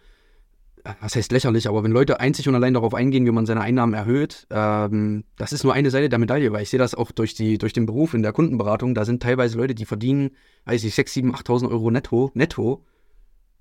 was 1.00 1.16
heißt 1.16 1.32
lächerlich, 1.32 1.66
aber 1.68 1.82
wenn 1.82 1.92
Leute 1.92 2.20
einzig 2.20 2.46
und 2.48 2.54
allein 2.54 2.74
darauf 2.74 2.92
eingehen, 2.92 3.24
wie 3.24 3.30
man 3.30 3.46
seine 3.46 3.62
Einnahmen 3.62 3.94
erhöht, 3.94 4.46
ähm, 4.50 5.24
das 5.36 5.52
ist 5.52 5.64
nur 5.64 5.72
eine 5.72 5.90
Seite 5.90 6.10
der 6.10 6.18
Medaille, 6.18 6.52
weil 6.52 6.62
ich 6.62 6.70
sehe 6.70 6.78
das 6.78 6.94
auch 6.94 7.10
durch, 7.10 7.34
die, 7.34 7.56
durch 7.56 7.72
den 7.72 7.86
Beruf 7.86 8.12
in 8.12 8.22
der 8.22 8.32
Kundenberatung. 8.32 8.94
Da 8.94 9.04
sind 9.04 9.22
teilweise 9.22 9.56
Leute, 9.56 9.74
die 9.74 9.86
verdienen, 9.86 10.32
weiß 10.66 10.84
ich, 10.84 10.94
6, 10.94 11.12
7, 11.14 11.34
8.000 11.34 11.70
Euro 11.70 11.90
netto, 11.90 12.30
netto 12.34 12.84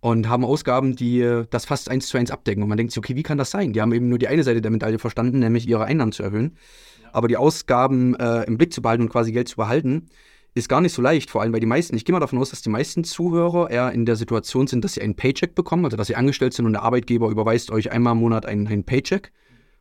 und 0.01 0.27
haben 0.27 0.43
Ausgaben, 0.43 0.97
die 0.97 1.21
äh, 1.21 1.45
das 1.49 1.63
fast 1.63 1.89
eins 1.89 2.07
zu 2.07 2.17
eins 2.17 2.29
abdecken. 2.29 2.61
Und 2.61 2.67
man 2.67 2.77
denkt 2.77 2.91
sich, 2.91 2.97
okay, 2.97 3.15
wie 3.15 3.23
kann 3.23 3.37
das 3.37 3.51
sein? 3.51 3.71
Die 3.71 3.79
haben 3.79 3.93
eben 3.93 4.09
nur 4.09 4.19
die 4.19 4.27
eine 4.27 4.43
Seite 4.43 4.61
der 4.61 4.71
Medaille 4.71 4.99
verstanden, 4.99 5.39
nämlich 5.39 5.65
ihre 5.65 5.85
Einnahmen 5.85 6.11
zu 6.11 6.23
erhöhen. 6.23 6.57
Ja. 7.01 7.09
Aber 7.13 7.29
die 7.29 7.37
Ausgaben 7.37 8.15
äh, 8.15 8.43
im 8.43 8.57
Blick 8.57 8.73
zu 8.73 8.81
behalten 8.81 9.03
und 9.03 9.09
quasi 9.09 9.31
Geld 9.31 9.47
zu 9.47 9.55
behalten, 9.55 10.09
ist 10.55 10.69
gar 10.69 10.81
nicht 10.81 10.93
so 10.93 11.01
leicht, 11.01 11.29
vor 11.29 11.41
allem 11.41 11.53
weil 11.53 11.59
die 11.59 11.65
meisten, 11.65 11.95
ich 11.95 12.05
gehe 12.05 12.13
mal 12.13 12.19
davon 12.19 12.39
aus, 12.39 12.51
dass 12.51 12.61
die 12.61 12.69
meisten 12.69 13.03
Zuhörer 13.03 13.71
eher 13.71 13.91
in 13.91 14.05
der 14.05 14.15
Situation 14.15 14.67
sind, 14.67 14.83
dass 14.83 14.93
sie 14.93 15.01
einen 15.01 15.15
Paycheck 15.15 15.55
bekommen, 15.55 15.85
also 15.85 15.97
dass 15.97 16.07
sie 16.07 16.15
angestellt 16.15 16.53
sind 16.53 16.65
und 16.65 16.73
der 16.73 16.83
Arbeitgeber 16.83 17.29
überweist 17.29 17.71
euch 17.71 17.91
einmal 17.91 18.13
im 18.13 18.19
Monat 18.19 18.45
einen, 18.45 18.67
einen 18.67 18.83
Paycheck. 18.83 19.31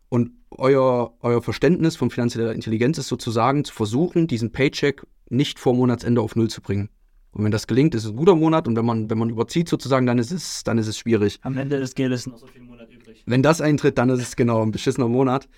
Und 0.09 0.33
euer, 0.51 1.15
euer 1.21 1.43
Verständnis 1.43 1.97
von 1.97 2.11
finanzieller 2.11 2.53
Intelligenz 2.53 2.99
ist 2.99 3.09
sozusagen 3.09 3.65
zu 3.65 3.73
versuchen, 3.73 4.27
diesen 4.27 4.53
Paycheck 4.53 5.03
nicht 5.29 5.59
vor 5.59 5.75
Monatsende 5.75 6.21
auf 6.21 6.37
Null 6.37 6.49
zu 6.49 6.61
bringen. 6.61 6.91
Und 7.33 7.45
wenn 7.45 7.51
das 7.51 7.67
gelingt, 7.67 7.95
ist 7.95 8.05
es 8.05 8.11
ein 8.11 8.17
guter 8.17 8.37
Monat 8.37 8.69
und 8.69 8.77
wenn 8.77 8.85
man, 8.85 9.09
wenn 9.09 9.17
man 9.17 9.31
überzieht 9.31 9.69
sozusagen, 9.69 10.05
dann 10.05 10.19
ist 10.19 10.31
es, 10.31 10.65
dann 10.65 10.77
ist 10.77 10.87
es 10.87 10.99
schwierig. 10.99 11.39
Am 11.43 11.57
Ende 11.57 11.81
des 11.81 11.95
Geldes 11.95 12.27
noch 12.27 12.37
so 12.37 12.47
viel 12.47 12.63
Monat 12.63 12.93
übrig. 12.93 13.23
Wenn 13.27 13.43
das 13.43 13.63
eintritt, 13.63 13.97
dann 13.97 14.11
ist 14.11 14.21
es 14.21 14.37
genau 14.37 14.63
ein 14.63 14.71
beschissener 14.71 15.09
Monat. 15.09 15.49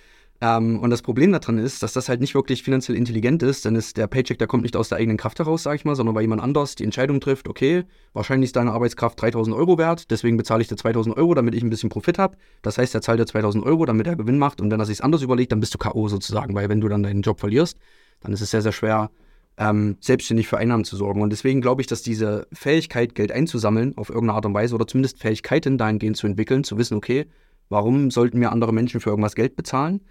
Ähm, 0.41 0.79
und 0.79 0.89
das 0.89 1.01
Problem 1.01 1.31
daran 1.31 1.57
ist, 1.57 1.81
dass 1.81 1.93
das 1.93 2.09
halt 2.09 2.19
nicht 2.19 2.35
wirklich 2.35 2.61
finanziell 2.61 2.97
intelligent 2.97 3.41
ist, 3.41 3.63
denn 3.63 3.75
ist 3.75 3.95
der 3.95 4.07
Paycheck, 4.07 4.37
der 4.37 4.47
kommt 4.47 4.63
nicht 4.63 4.75
aus 4.75 4.89
der 4.89 4.97
eigenen 4.97 5.17
Kraft 5.17 5.39
heraus, 5.39 5.63
sag 5.63 5.75
ich 5.75 5.85
mal, 5.85 5.95
sondern 5.95 6.13
weil 6.13 6.23
jemand 6.23 6.41
anders 6.41 6.75
die 6.75 6.83
Entscheidung 6.83 7.21
trifft, 7.21 7.47
okay, 7.47 7.85
wahrscheinlich 8.13 8.49
ist 8.49 8.55
deine 8.55 8.73
Arbeitskraft 8.73 9.21
3000 9.21 9.55
Euro 9.55 9.77
wert, 9.77 10.11
deswegen 10.11 10.35
bezahle 10.35 10.61
ich 10.61 10.67
dir 10.67 10.75
2000 10.75 11.15
Euro, 11.15 11.33
damit 11.35 11.55
ich 11.55 11.63
ein 11.63 11.69
bisschen 11.69 11.89
Profit 11.89 12.19
habe. 12.19 12.37
Das 12.61 12.77
heißt, 12.77 12.93
er 12.93 13.01
zahlt 13.01 13.19
dir 13.19 13.25
2000 13.25 13.65
Euro, 13.65 13.85
damit 13.85 14.07
er 14.07 14.17
Gewinn 14.17 14.37
macht 14.37 14.59
und 14.59 14.71
wenn 14.71 14.79
er 14.79 14.85
sich 14.85 15.03
anders 15.03 15.21
überlegt, 15.21 15.53
dann 15.53 15.61
bist 15.61 15.73
du 15.73 15.77
K.O. 15.77 16.09
sozusagen, 16.09 16.53
weil 16.53 16.67
wenn 16.67 16.81
du 16.81 16.89
dann 16.89 17.03
deinen 17.03 17.21
Job 17.21 17.39
verlierst, 17.39 17.77
dann 18.19 18.33
ist 18.33 18.41
es 18.41 18.51
sehr, 18.51 18.61
sehr 18.61 18.73
schwer, 18.73 19.11
ähm, 19.57 19.97
selbstständig 20.01 20.47
für 20.47 20.57
Einnahmen 20.57 20.83
zu 20.83 20.97
sorgen. 20.97 21.21
Und 21.21 21.29
deswegen 21.29 21.61
glaube 21.61 21.81
ich, 21.81 21.87
dass 21.87 22.01
diese 22.01 22.47
Fähigkeit, 22.51 23.15
Geld 23.15 23.31
einzusammeln, 23.31 23.95
auf 23.95 24.09
irgendeine 24.09 24.35
Art 24.35 24.45
und 24.45 24.53
Weise, 24.53 24.75
oder 24.75 24.85
zumindest 24.85 25.19
Fähigkeiten 25.19 25.77
dahingehend 25.77 26.17
zu 26.17 26.27
entwickeln, 26.27 26.65
zu 26.65 26.77
wissen, 26.77 26.97
okay, 26.97 27.27
warum 27.69 28.11
sollten 28.11 28.39
mir 28.39 28.51
andere 28.51 28.73
Menschen 28.73 28.99
für 28.99 29.11
irgendwas 29.11 29.35
Geld 29.35 29.55
bezahlen? 29.55 30.01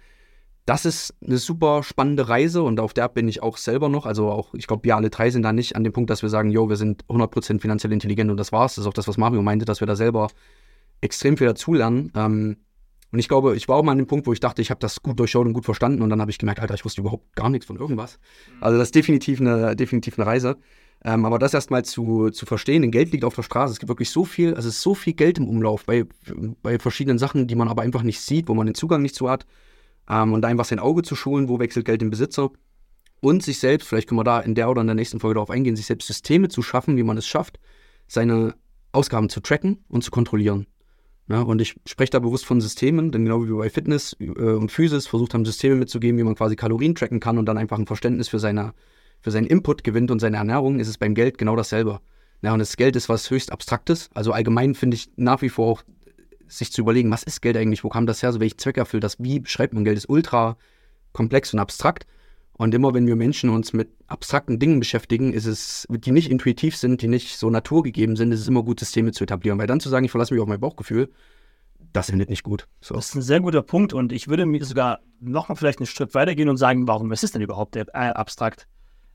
Das 0.65 0.85
ist 0.85 1.13
eine 1.23 1.37
super 1.37 1.83
spannende 1.83 2.27
Reise 2.27 2.63
und 2.63 2.79
auf 2.79 2.93
der 2.93 3.07
bin 3.07 3.27
ich 3.27 3.43
auch 3.43 3.57
selber 3.57 3.87
noch. 3.87 4.07
Also 4.07 4.29
auch, 4.31 4.55
ich 4.55 4.65
glaube, 4.65 4.83
wir 4.83 4.95
alle 4.95 5.11
drei 5.11 5.29
sind 5.29 5.43
da 5.43 5.53
nicht 5.53 5.75
an 5.75 5.83
dem 5.83 5.93
Punkt, 5.93 6.09
dass 6.09 6.23
wir 6.23 6.29
sagen, 6.29 6.49
yo, 6.49 6.69
wir 6.69 6.75
sind 6.75 7.05
100% 7.05 7.59
finanziell 7.61 7.93
intelligent 7.93 8.31
und 8.31 8.37
das 8.37 8.51
war's. 8.51 8.75
Das 8.75 8.83
ist 8.83 8.87
auch 8.87 8.93
das, 8.93 9.07
was 9.07 9.17
Mario 9.17 9.43
meinte, 9.43 9.65
dass 9.65 9.79
wir 9.79 9.87
da 9.87 9.95
selber 9.95 10.27
extrem 11.01 11.37
viel 11.37 11.45
dazulernen. 11.45 12.11
Ähm, 12.15 12.57
und 13.11 13.19
ich 13.19 13.27
glaube, 13.27 13.55
ich 13.55 13.67
war 13.67 13.77
auch 13.77 13.83
mal 13.83 13.91
an 13.91 13.99
dem 13.99 14.07
Punkt, 14.07 14.25
wo 14.25 14.33
ich 14.33 14.39
dachte, 14.39 14.61
ich 14.63 14.71
habe 14.71 14.79
das 14.79 15.03
gut 15.03 15.19
durchschaut 15.19 15.45
und 15.45 15.53
gut 15.53 15.65
verstanden 15.65 16.01
und 16.01 16.09
dann 16.09 16.19
habe 16.19 16.31
ich 16.31 16.39
gemerkt, 16.39 16.59
Alter, 16.59 16.73
ich 16.73 16.83
wusste 16.83 17.01
überhaupt 17.01 17.35
gar 17.35 17.49
nichts 17.49 17.67
von 17.67 17.77
irgendwas. 17.77 18.17
Mhm. 18.57 18.63
Also 18.63 18.77
das 18.79 18.87
ist 18.87 18.95
definitiv 18.95 19.39
eine, 19.39 19.75
definitiv 19.75 20.17
eine 20.17 20.25
Reise. 20.25 20.57
Ähm, 21.03 21.25
aber 21.25 21.37
das 21.37 21.53
erstmal 21.53 21.85
zu, 21.85 22.31
zu 22.31 22.47
verstehen, 22.47 22.81
denn 22.81 22.89
Geld 22.89 23.11
liegt 23.11 23.23
auf 23.23 23.35
der 23.35 23.43
Straße. 23.43 23.71
Es 23.71 23.79
gibt 23.79 23.89
wirklich 23.89 24.09
so 24.09 24.25
viel, 24.25 24.55
also 24.55 24.67
es 24.67 24.77
ist 24.77 24.81
so 24.81 24.95
viel 24.95 25.13
Geld 25.13 25.37
im 25.37 25.47
Umlauf 25.47 25.85
bei, 25.85 26.05
bei 26.63 26.79
verschiedenen 26.79 27.19
Sachen, 27.19 27.45
die 27.45 27.53
man 27.53 27.67
aber 27.67 27.83
einfach 27.83 28.01
nicht 28.01 28.19
sieht, 28.19 28.49
wo 28.49 28.55
man 28.55 28.65
den 28.65 28.73
Zugang 28.73 29.03
nicht 29.03 29.13
zu 29.13 29.29
hat 29.29 29.45
ähm, 30.09 30.33
und 30.33 30.45
einfach 30.45 30.65
sein 30.65 30.79
Auge 30.79 31.01
zu 31.01 31.15
schulen, 31.15 31.49
wo 31.49 31.59
wechselt 31.59 31.85
Geld 31.85 32.01
den 32.01 32.09
Besitzer 32.09 32.51
und 33.21 33.43
sich 33.43 33.59
selbst, 33.59 33.87
vielleicht 33.87 34.07
können 34.07 34.19
wir 34.19 34.23
da 34.23 34.39
in 34.39 34.55
der 34.55 34.69
oder 34.69 34.81
in 34.81 34.87
der 34.87 34.95
nächsten 34.95 35.19
Folge 35.19 35.35
darauf 35.35 35.49
eingehen, 35.49 35.75
sich 35.75 35.87
selbst 35.87 36.07
Systeme 36.07 36.47
zu 36.49 36.61
schaffen, 36.61 36.97
wie 36.97 37.03
man 37.03 37.17
es 37.17 37.25
schafft, 37.25 37.59
seine 38.07 38.55
Ausgaben 38.91 39.29
zu 39.29 39.39
tracken 39.39 39.83
und 39.87 40.03
zu 40.03 40.11
kontrollieren. 40.11 40.67
Ja, 41.27 41.41
und 41.41 41.59
ich 41.59 41.75
spreche 41.87 42.11
da 42.11 42.19
bewusst 42.19 42.45
von 42.45 42.61
Systemen, 42.61 43.11
denn 43.11 43.25
genau 43.25 43.43
wie 43.43 43.47
wir 43.47 43.57
bei 43.57 43.69
Fitness 43.69 44.15
äh, 44.19 44.25
und 44.29 44.71
Physis 44.71 45.07
versucht 45.07 45.33
haben, 45.33 45.43
Systeme 45.43 45.75
mitzugeben, 45.75 46.19
wie 46.19 46.23
man 46.23 46.35
quasi 46.35 46.55
Kalorien 46.55 46.93
tracken 46.93 47.19
kann 47.19 47.39
und 47.39 47.47
dann 47.47 47.57
einfach 47.57 47.79
ein 47.79 47.87
Verständnis 47.87 48.27
für, 48.27 48.37
seine, 48.37 48.73
für 49.21 49.31
seinen 49.31 49.47
Input 49.47 49.83
gewinnt 49.83 50.11
und 50.11 50.19
seine 50.19 50.37
Ernährung, 50.37 50.79
ist 50.79 50.87
es 50.87 50.99
beim 50.99 51.15
Geld 51.15 51.39
genau 51.39 51.55
dasselbe. 51.55 51.99
Ja, 52.43 52.53
und 52.53 52.59
das 52.59 52.77
Geld 52.77 52.95
ist 52.95 53.09
was 53.09 53.31
höchst 53.31 53.51
Abstraktes. 53.51 54.11
Also 54.13 54.33
allgemein 54.33 54.75
finde 54.75 54.95
ich 54.95 55.09
nach 55.15 55.41
wie 55.41 55.49
vor 55.49 55.65
auch 55.65 55.83
sich 56.47 56.71
zu 56.71 56.81
überlegen, 56.81 57.11
was 57.11 57.23
ist 57.23 57.41
Geld 57.41 57.57
eigentlich, 57.57 57.83
wo 57.83 57.89
kam 57.89 58.05
das 58.05 58.21
her, 58.23 58.31
so 58.31 58.39
welchen 58.39 58.57
Zweck 58.57 58.77
erfüllt 58.77 59.03
das, 59.03 59.17
wie 59.19 59.39
beschreibt 59.39 59.73
man 59.73 59.85
Geld, 59.85 59.97
ist 59.97 60.09
ultra 60.09 60.57
komplex 61.13 61.53
und 61.53 61.59
abstrakt. 61.59 62.05
Und 62.57 62.73
immer 62.73 62.93
wenn 62.93 63.05
wir 63.05 63.17
Menschen 63.17 63.49
uns 63.49 63.73
mit 63.73 63.89
abstrakten 64.07 64.59
Dingen 64.59 64.79
beschäftigen, 64.79 65.33
ist 65.33 65.45
es, 65.45 65.85
die 65.89 66.11
nicht 66.11 66.31
intuitiv 66.31 66.77
sind, 66.77 67.01
die 67.01 67.09
nicht 67.09 67.37
so 67.37 67.49
naturgegeben 67.49 68.15
sind, 68.15 68.31
ist 68.31 68.39
es 68.39 68.47
immer 68.47 68.63
gut, 68.63 68.79
Systeme 68.79 69.11
zu 69.11 69.25
etablieren. 69.25 69.59
Weil 69.59 69.67
dann 69.67 69.81
zu 69.81 69.89
sagen, 69.89 70.05
ich 70.05 70.11
verlasse 70.11 70.33
mich 70.33 70.41
auf 70.41 70.47
mein 70.47 70.61
Bauchgefühl, 70.61 71.11
das 71.91 72.09
endet 72.09 72.29
nicht 72.29 72.43
gut. 72.43 72.67
So. 72.81 72.95
Das 72.95 73.07
ist 73.07 73.15
ein 73.15 73.21
sehr 73.21 73.41
guter 73.41 73.61
Punkt 73.61 73.93
und 73.93 74.13
ich 74.13 74.27
würde 74.27 74.45
mir 74.45 74.63
sogar 74.63 74.99
noch 75.19 75.49
mal 75.49 75.55
vielleicht 75.55 75.79
einen 75.79 75.87
Schritt 75.87 76.13
weitergehen 76.13 76.47
und 76.47 76.57
sagen, 76.57 76.87
warum 76.87 77.11
ist 77.11 77.23
es 77.23 77.31
denn 77.31 77.41
überhaupt 77.41 77.75
äh, 77.75 77.85
abstrakt? 77.93 78.67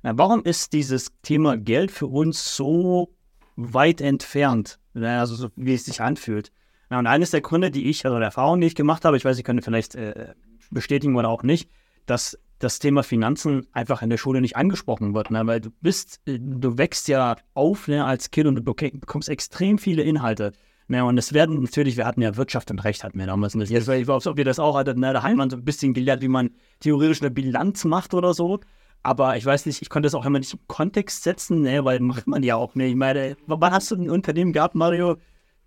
Na, 0.03 0.17
warum 0.17 0.45
ist 0.45 0.73
dieses 0.73 1.13
Thema 1.23 1.57
Geld 1.57 1.91
für 1.91 2.07
uns 2.07 2.57
so 2.57 3.15
weit 3.57 4.01
entfernt, 4.01 4.79
also 4.95 5.35
so, 5.35 5.49
wie 5.57 5.75
es 5.75 5.85
sich 5.85 6.01
anfühlt? 6.01 6.53
Ja, 6.91 6.99
und 6.99 7.07
eines 7.07 7.31
der 7.31 7.41
Gründe, 7.41 7.71
die 7.71 7.89
ich, 7.89 8.05
also 8.05 8.19
der 8.19 8.27
Erfahrung, 8.27 8.61
die 8.61 8.67
ich 8.67 8.75
gemacht 8.75 9.05
habe, 9.05 9.17
ich 9.17 9.25
weiß, 9.25 9.39
ich 9.39 9.45
könnte 9.45 9.63
vielleicht 9.63 9.95
äh, 9.95 10.35
bestätigen 10.71 11.17
oder 11.17 11.29
auch 11.29 11.43
nicht, 11.43 11.71
dass 12.07 12.39
das 12.59 12.79
Thema 12.79 13.03
Finanzen 13.03 13.67
einfach 13.73 14.03
in 14.03 14.11
der 14.11 14.19
Schule 14.19 14.41
nicht 14.41 14.57
angesprochen 14.57 15.15
wird, 15.15 15.31
ne? 15.31 15.47
weil 15.47 15.61
du 15.61 15.71
bist, 15.81 16.21
äh, 16.27 16.39
du 16.41 16.77
wächst 16.79 17.09
ja 17.09 17.37
auf 17.55 17.89
ne, 17.89 18.05
als 18.05 18.31
Kind 18.31 18.49
und 18.49 18.57
du 18.57 18.63
bekommst 18.63 19.29
extrem 19.29 19.79
viele 19.79 20.03
Inhalte. 20.03 20.53
Ne, 20.89 21.05
und 21.05 21.17
es 21.17 21.33
werden 21.33 21.63
natürlich, 21.63 21.97
wir 21.97 22.05
hatten 22.05 22.21
ja 22.21 22.37
Wirtschaft 22.37 22.69
und 22.73 22.81
Recht, 22.81 23.05
hatten 23.05 23.17
wir 23.17 23.27
damals 23.27 23.55
nicht. 23.55 23.71
Jetzt, 23.71 23.89
ich 23.89 24.09
weiß, 24.09 24.27
ob 24.27 24.39
ihr 24.41 24.45
das 24.45 24.59
auch 24.59 24.77
hattet, 24.77 24.99
ne? 24.99 25.13
da 25.13 25.23
hat 25.23 25.37
man 25.37 25.49
so 25.49 25.57
ein 25.57 25.65
bisschen 25.65 25.95
gelernt, 25.95 26.21
wie 26.21 26.29
man 26.29 26.51
theoretisch 26.81 27.23
eine 27.23 27.31
Bilanz 27.31 27.85
macht 27.85 28.13
oder 28.13 28.35
so. 28.35 28.59
Aber 29.05 29.37
ich 29.37 29.47
weiß 29.47 29.65
nicht, 29.67 29.81
ich 29.81 29.89
konnte 29.89 30.09
das 30.09 30.15
auch 30.15 30.27
immer 30.27 30.41
nicht 30.41 30.53
im 30.53 30.59
Kontext 30.67 31.23
setzen, 31.23 31.63
ne, 31.63 31.85
weil 31.85 32.01
macht 32.01 32.27
man 32.27 32.43
ja 32.43 32.57
auch 32.57 32.75
nicht. 32.75 32.91
Ich 32.91 32.97
meine, 32.97 33.37
wann 33.47 33.73
hast 33.73 33.93
du 33.93 33.95
ein 33.95 34.11
Unternehmen 34.11 34.53
gehabt, 34.53 34.75
Mario, 34.75 35.17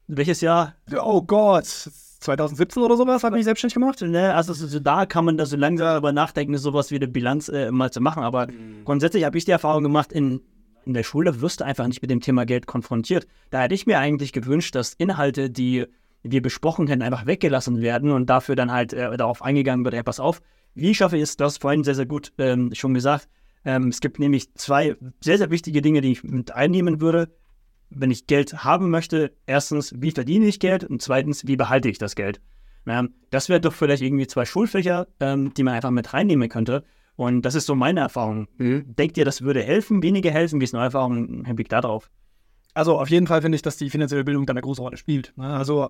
welches 0.07 0.41
Jahr? 0.41 0.75
Oh 1.01 1.21
Gott, 1.21 1.65
2017 1.65 2.81
oder 2.81 2.97
sowas 2.97 3.23
habe 3.23 3.37
ich 3.37 3.45
selbstständig 3.45 3.75
gemacht. 3.75 4.01
Ne, 4.01 4.33
also 4.33 4.53
so, 4.53 4.79
da 4.79 5.05
kann 5.05 5.25
man 5.25 5.37
da 5.37 5.45
so 5.45 5.57
langsam 5.57 5.87
darüber 5.87 6.11
nachdenken, 6.11 6.57
sowas 6.57 6.91
wie 6.91 6.95
eine 6.95 7.07
Bilanz 7.07 7.49
äh, 7.49 7.71
mal 7.71 7.91
zu 7.91 8.01
machen. 8.01 8.23
Aber 8.23 8.47
mhm. 8.47 8.85
grundsätzlich 8.85 9.23
habe 9.23 9.37
ich 9.37 9.45
die 9.45 9.51
Erfahrung 9.51 9.83
gemacht, 9.83 10.11
in, 10.11 10.41
in 10.85 10.93
der 10.93 11.03
Schule 11.03 11.41
wirst 11.41 11.61
du 11.61 11.65
einfach 11.65 11.87
nicht 11.87 12.01
mit 12.01 12.11
dem 12.11 12.21
Thema 12.21 12.45
Geld 12.45 12.65
konfrontiert. 12.65 13.27
Da 13.49 13.61
hätte 13.61 13.75
ich 13.75 13.85
mir 13.85 13.99
eigentlich 13.99 14.33
gewünscht, 14.33 14.75
dass 14.75 14.93
Inhalte, 14.93 15.49
die 15.49 15.85
wir 16.23 16.41
besprochen 16.41 16.87
hätten, 16.87 17.01
einfach 17.01 17.25
weggelassen 17.25 17.81
werden 17.81 18.11
und 18.11 18.29
dafür 18.29 18.55
dann 18.55 18.71
halt 18.71 18.93
äh, 18.93 19.15
darauf 19.17 19.41
eingegangen 19.41 19.83
wird, 19.83 19.93
hey, 19.93 20.03
pass 20.03 20.19
auf, 20.19 20.41
wie 20.73 20.95
schaffe 20.95 21.17
ich 21.17 21.23
es, 21.23 21.37
das 21.37 21.57
vorhin 21.57 21.83
sehr, 21.83 21.95
sehr 21.95 22.05
gut 22.05 22.31
ähm, 22.37 22.73
schon 22.73 22.93
gesagt. 22.93 23.27
Ähm, 23.65 23.89
es 23.89 23.99
gibt 23.99 24.19
nämlich 24.19 24.53
zwei 24.55 24.95
sehr, 25.21 25.37
sehr 25.37 25.51
wichtige 25.51 25.81
Dinge, 25.81 26.01
die 26.01 26.13
ich 26.13 26.23
mit 26.23 26.51
einnehmen 26.53 27.01
würde 27.01 27.29
wenn 27.95 28.11
ich 28.11 28.27
Geld 28.27 28.63
haben 28.63 28.89
möchte, 28.89 29.33
erstens, 29.45 29.93
wie 29.97 30.11
verdiene 30.11 30.45
ich 30.45 30.59
Geld 30.59 30.83
und 30.83 31.01
zweitens, 31.01 31.47
wie 31.47 31.55
behalte 31.55 31.89
ich 31.89 31.97
das 31.97 32.15
Geld? 32.15 32.41
Ähm, 32.85 33.13
das 33.29 33.49
wäre 33.49 33.61
doch 33.61 33.73
vielleicht 33.73 34.01
irgendwie 34.01 34.27
zwei 34.27 34.45
Schulfächer, 34.45 35.07
ähm, 35.19 35.53
die 35.53 35.63
man 35.63 35.75
einfach 35.75 35.91
mit 35.91 36.13
reinnehmen 36.13 36.49
könnte. 36.49 36.83
Und 37.15 37.43
das 37.43 37.55
ist 37.55 37.65
so 37.65 37.75
meine 37.75 38.01
Erfahrung. 38.01 38.47
Mhm. 38.57 38.95
Denkt 38.95 39.17
ihr, 39.17 39.25
das 39.25 39.43
würde 39.43 39.61
helfen, 39.61 40.01
weniger 40.01 40.31
helfen? 40.31 40.59
Wie 40.59 40.65
ist 40.65 40.73
eure 40.73 40.85
Erfahrung 40.85 41.27
im 41.27 41.45
Hinblick 41.45 41.69
darauf? 41.69 42.09
Also 42.73 42.99
auf 42.99 43.09
jeden 43.09 43.27
Fall 43.27 43.41
finde 43.41 43.55
ich, 43.55 43.61
dass 43.61 43.77
die 43.77 43.89
finanzielle 43.89 44.23
Bildung 44.23 44.45
dann 44.45 44.57
eine 44.57 44.63
große 44.63 44.81
Rolle 44.81 44.97
spielt. 44.97 45.31
Ne? 45.37 45.45
Also 45.45 45.89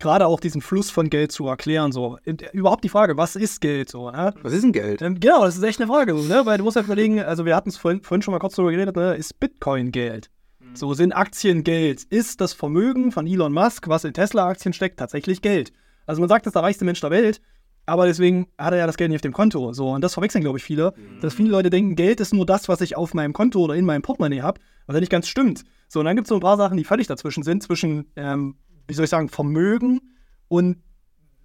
gerade 0.00 0.26
auch 0.26 0.40
diesen 0.40 0.60
Fluss 0.60 0.90
von 0.90 1.10
Geld 1.10 1.30
zu 1.30 1.46
erklären. 1.46 1.92
So. 1.92 2.18
Überhaupt 2.52 2.82
die 2.82 2.88
Frage, 2.88 3.16
was 3.16 3.36
ist 3.36 3.60
Geld? 3.60 3.88
So, 3.88 4.10
ne? 4.10 4.34
Was 4.42 4.52
ist 4.52 4.64
denn 4.64 4.72
Geld? 4.72 5.02
Ähm, 5.02 5.20
genau, 5.20 5.44
das 5.44 5.56
ist 5.56 5.62
echt 5.62 5.80
eine 5.80 5.88
Frage. 5.88 6.16
So, 6.16 6.22
ne? 6.22 6.44
Weil 6.44 6.58
du 6.58 6.64
musst 6.64 6.76
ja 6.76 6.82
überlegen, 6.82 7.20
also 7.20 7.44
wir 7.44 7.54
hatten 7.54 7.68
es 7.68 7.76
vorhin, 7.76 8.02
vorhin, 8.02 8.22
schon 8.22 8.32
mal 8.32 8.38
kurz 8.38 8.56
darüber 8.56 8.72
geredet, 8.72 8.96
ne? 8.96 9.14
ist 9.14 9.38
Bitcoin 9.38 9.92
Geld? 9.92 10.30
So 10.72 10.94
sind 10.94 11.12
Aktien 11.12 11.62
Geld. 11.62 12.04
Ist 12.04 12.40
das 12.40 12.52
Vermögen 12.52 13.12
von 13.12 13.26
Elon 13.26 13.52
Musk, 13.52 13.88
was 13.88 14.04
in 14.04 14.14
Tesla-Aktien 14.14 14.72
steckt, 14.72 14.98
tatsächlich 14.98 15.42
Geld? 15.42 15.72
Also 16.06 16.20
man 16.20 16.28
sagt, 16.28 16.46
das 16.46 16.50
ist 16.50 16.54
der 16.54 16.62
reichste 16.62 16.84
Mensch 16.84 17.00
der 17.00 17.10
Welt, 17.10 17.40
aber 17.86 18.06
deswegen 18.06 18.48
hat 18.58 18.72
er 18.72 18.78
ja 18.78 18.86
das 18.86 18.96
Geld 18.96 19.10
nicht 19.10 19.18
auf 19.18 19.22
dem 19.22 19.32
Konto. 19.32 19.72
So, 19.72 19.90
und 19.90 20.00
das 20.00 20.14
verwechseln, 20.14 20.42
glaube 20.42 20.58
ich, 20.58 20.64
viele. 20.64 20.94
Mhm. 20.96 21.20
Dass 21.20 21.34
viele 21.34 21.50
Leute 21.50 21.70
denken, 21.70 21.96
Geld 21.96 22.20
ist 22.20 22.32
nur 22.32 22.46
das, 22.46 22.68
was 22.68 22.80
ich 22.80 22.96
auf 22.96 23.14
meinem 23.14 23.32
Konto 23.32 23.60
oder 23.60 23.74
in 23.74 23.84
meinem 23.84 24.02
Portemonnaie 24.02 24.42
habe, 24.42 24.60
was 24.86 24.94
ja 24.94 25.00
nicht 25.00 25.12
ganz 25.12 25.28
stimmt. 25.28 25.64
So, 25.88 26.00
und 26.00 26.06
dann 26.06 26.16
gibt 26.16 26.26
es 26.26 26.30
so 26.30 26.36
ein 26.36 26.40
paar 26.40 26.56
Sachen, 26.56 26.76
die 26.76 26.84
völlig 26.84 27.06
dazwischen 27.06 27.42
sind, 27.42 27.62
zwischen, 27.62 28.06
ähm, 28.16 28.56
wie 28.86 28.94
soll 28.94 29.04
ich 29.04 29.10
sagen, 29.10 29.28
Vermögen 29.28 30.00
und 30.48 30.78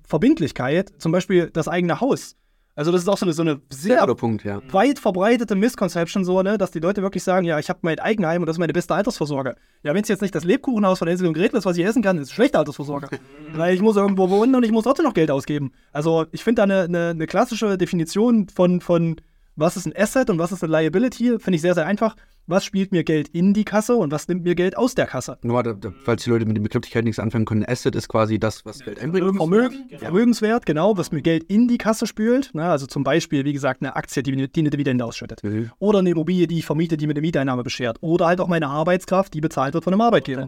Verbindlichkeit. 0.04 0.94
Zum 0.98 1.12
Beispiel 1.12 1.50
das 1.52 1.68
eigene 1.68 2.02
Haus. 2.02 2.36
Also 2.76 2.92
das 2.92 3.02
ist 3.02 3.10
auch 3.10 3.18
so 3.18 3.26
eine, 3.26 3.34
so 3.34 3.42
eine 3.42 3.60
sehr 3.70 4.06
Punkt, 4.16 4.46
ja. 4.46 4.62
weit 4.72 5.00
verbreitete 5.00 5.56
Misconception, 5.56 6.24
so, 6.24 6.42
ne, 6.42 6.58
dass 6.58 6.72
die 6.72 6.80
Leute 6.80 7.02
wirklich 7.02 7.24
sagen, 7.24 7.46
ja, 7.46 7.60
ich 7.60 7.70
habe 7.70 7.80
mein 7.82 8.00
Eigenheim 8.00 8.42
und 8.42 8.46
das 8.46 8.56
ist 8.56 8.60
meine 8.60 8.72
beste 8.72 8.96
Altersvorsorge. 8.96 9.56
Ja, 9.84 9.94
wenn 9.94 10.02
es 10.02 10.08
jetzt 10.08 10.22
nicht 10.22 10.34
das 10.34 10.46
Lebkuchenhaus 10.46 11.00
von 11.00 11.08
Hänsel 11.08 11.28
und 11.28 11.34
Gretel 11.34 11.58
ist, 11.58 11.66
was 11.66 11.78
ich 11.78 11.86
essen 11.86 12.02
kann, 12.02 12.18
ist 12.18 12.30
es 12.30 12.34
schlechte 12.34 12.58
Altersvorsorge. 12.58 13.10
Weil 13.54 13.74
ich 13.74 13.82
muss 13.82 13.98
irgendwo 13.98 14.30
wohnen 14.30 14.56
und 14.56 14.64
ich 14.64 14.72
muss 14.72 14.86
trotzdem 14.86 15.06
noch 15.06 15.14
Geld 15.14 15.30
ausgeben. 15.30 15.74
Also 15.92 16.26
ich 16.32 16.44
finde 16.44 16.62
da 16.62 16.64
eine, 16.64 16.84
eine, 16.84 17.10
eine, 17.10 17.28
klassische 17.28 17.78
Definition 17.78 18.48
von, 18.48 18.80
von 18.80 19.18
was 19.60 19.78
ist 19.78 19.86
ein 19.86 19.94
Asset 19.96 20.30
und 20.30 20.40
was 20.40 20.52
ist 20.52 20.64
eine 20.64 20.72
Liability, 20.72 21.40
finde 21.40 21.56
ich 21.56 21.62
sehr, 21.62 21.74
sehr 21.74 21.86
einfach. 21.86 22.16
Was 22.48 22.66
spielt 22.66 22.92
mir 22.92 23.04
Geld 23.04 23.28
in 23.28 23.54
die 23.54 23.64
Kasse 23.64 23.96
und 23.96 24.12
was 24.12 24.28
nimmt 24.28 24.44
mir 24.44 24.56
Geld 24.56 24.76
aus 24.76 24.96
der 24.96 25.06
Kasse? 25.06 25.38
Nur, 25.44 25.62
da, 25.62 25.74
da, 25.74 25.94
falls 26.04 26.24
die 26.24 26.32
Leute 26.32 26.48
mit 26.48 26.58
den 26.58 26.64
Begrifflichkeiten 26.64 27.06
nichts 27.06 27.20
anfangen 27.20 27.46
können, 27.46 27.64
Asset 27.64 27.96
ist 27.96 28.08
quasi 28.08 28.40
das, 28.40 28.66
was 28.66 28.80
Geld 28.80 29.00
einbringt. 29.00 29.38
Vermögen, 29.38 29.88
Vermögenswert, 29.96 30.66
genau, 30.66 30.98
was 30.98 31.12
mir 31.12 31.22
Geld 31.22 31.44
in 31.44 31.68
die 31.68 31.78
Kasse 31.78 32.08
spült. 32.08 32.50
Na, 32.54 32.72
also 32.72 32.88
zum 32.88 33.04
Beispiel, 33.04 33.46
wie 33.46 33.54
gesagt, 33.54 33.84
eine 33.84 33.96
Aktie, 33.96 34.24
die, 34.24 34.52
die 34.52 34.60
eine 34.62 34.72
Dividende 34.72 35.06
ausschüttet. 35.06 35.44
Mhm. 35.44 35.70
Oder 35.78 36.00
eine 36.00 36.10
Immobilie, 36.10 36.48
die 36.48 36.58
ich 36.58 36.66
vermiete, 36.66 36.98
die 36.98 37.06
mir 37.06 37.14
eine 37.14 37.22
Mieteinnahme 37.22 37.62
beschert. 37.62 37.98
Oder 38.02 38.26
halt 38.26 38.42
auch 38.42 38.48
meine 38.48 38.68
Arbeitskraft, 38.68 39.34
die 39.36 39.42
bezahlt 39.42 39.76
wird 39.76 39.84
von 39.84 39.94
einem 39.94 40.02
Arbeitgeber. 40.02 40.48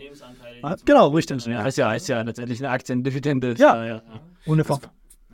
Ah, 0.63 0.75
Genau, 0.85 1.09
richtig. 1.09 1.45
Ja, 1.45 1.67
ist 1.67 1.77
ja, 1.77 1.93
ist 1.93 2.07
ja 2.07 2.21
letztendlich 2.21 2.59
eine 2.59 2.69
Aktiendividende. 2.69 3.53
Ja. 3.57 3.85
ja. 3.85 4.01
Und, 4.47 4.53
eine 4.53 4.63
Ver 4.63 4.79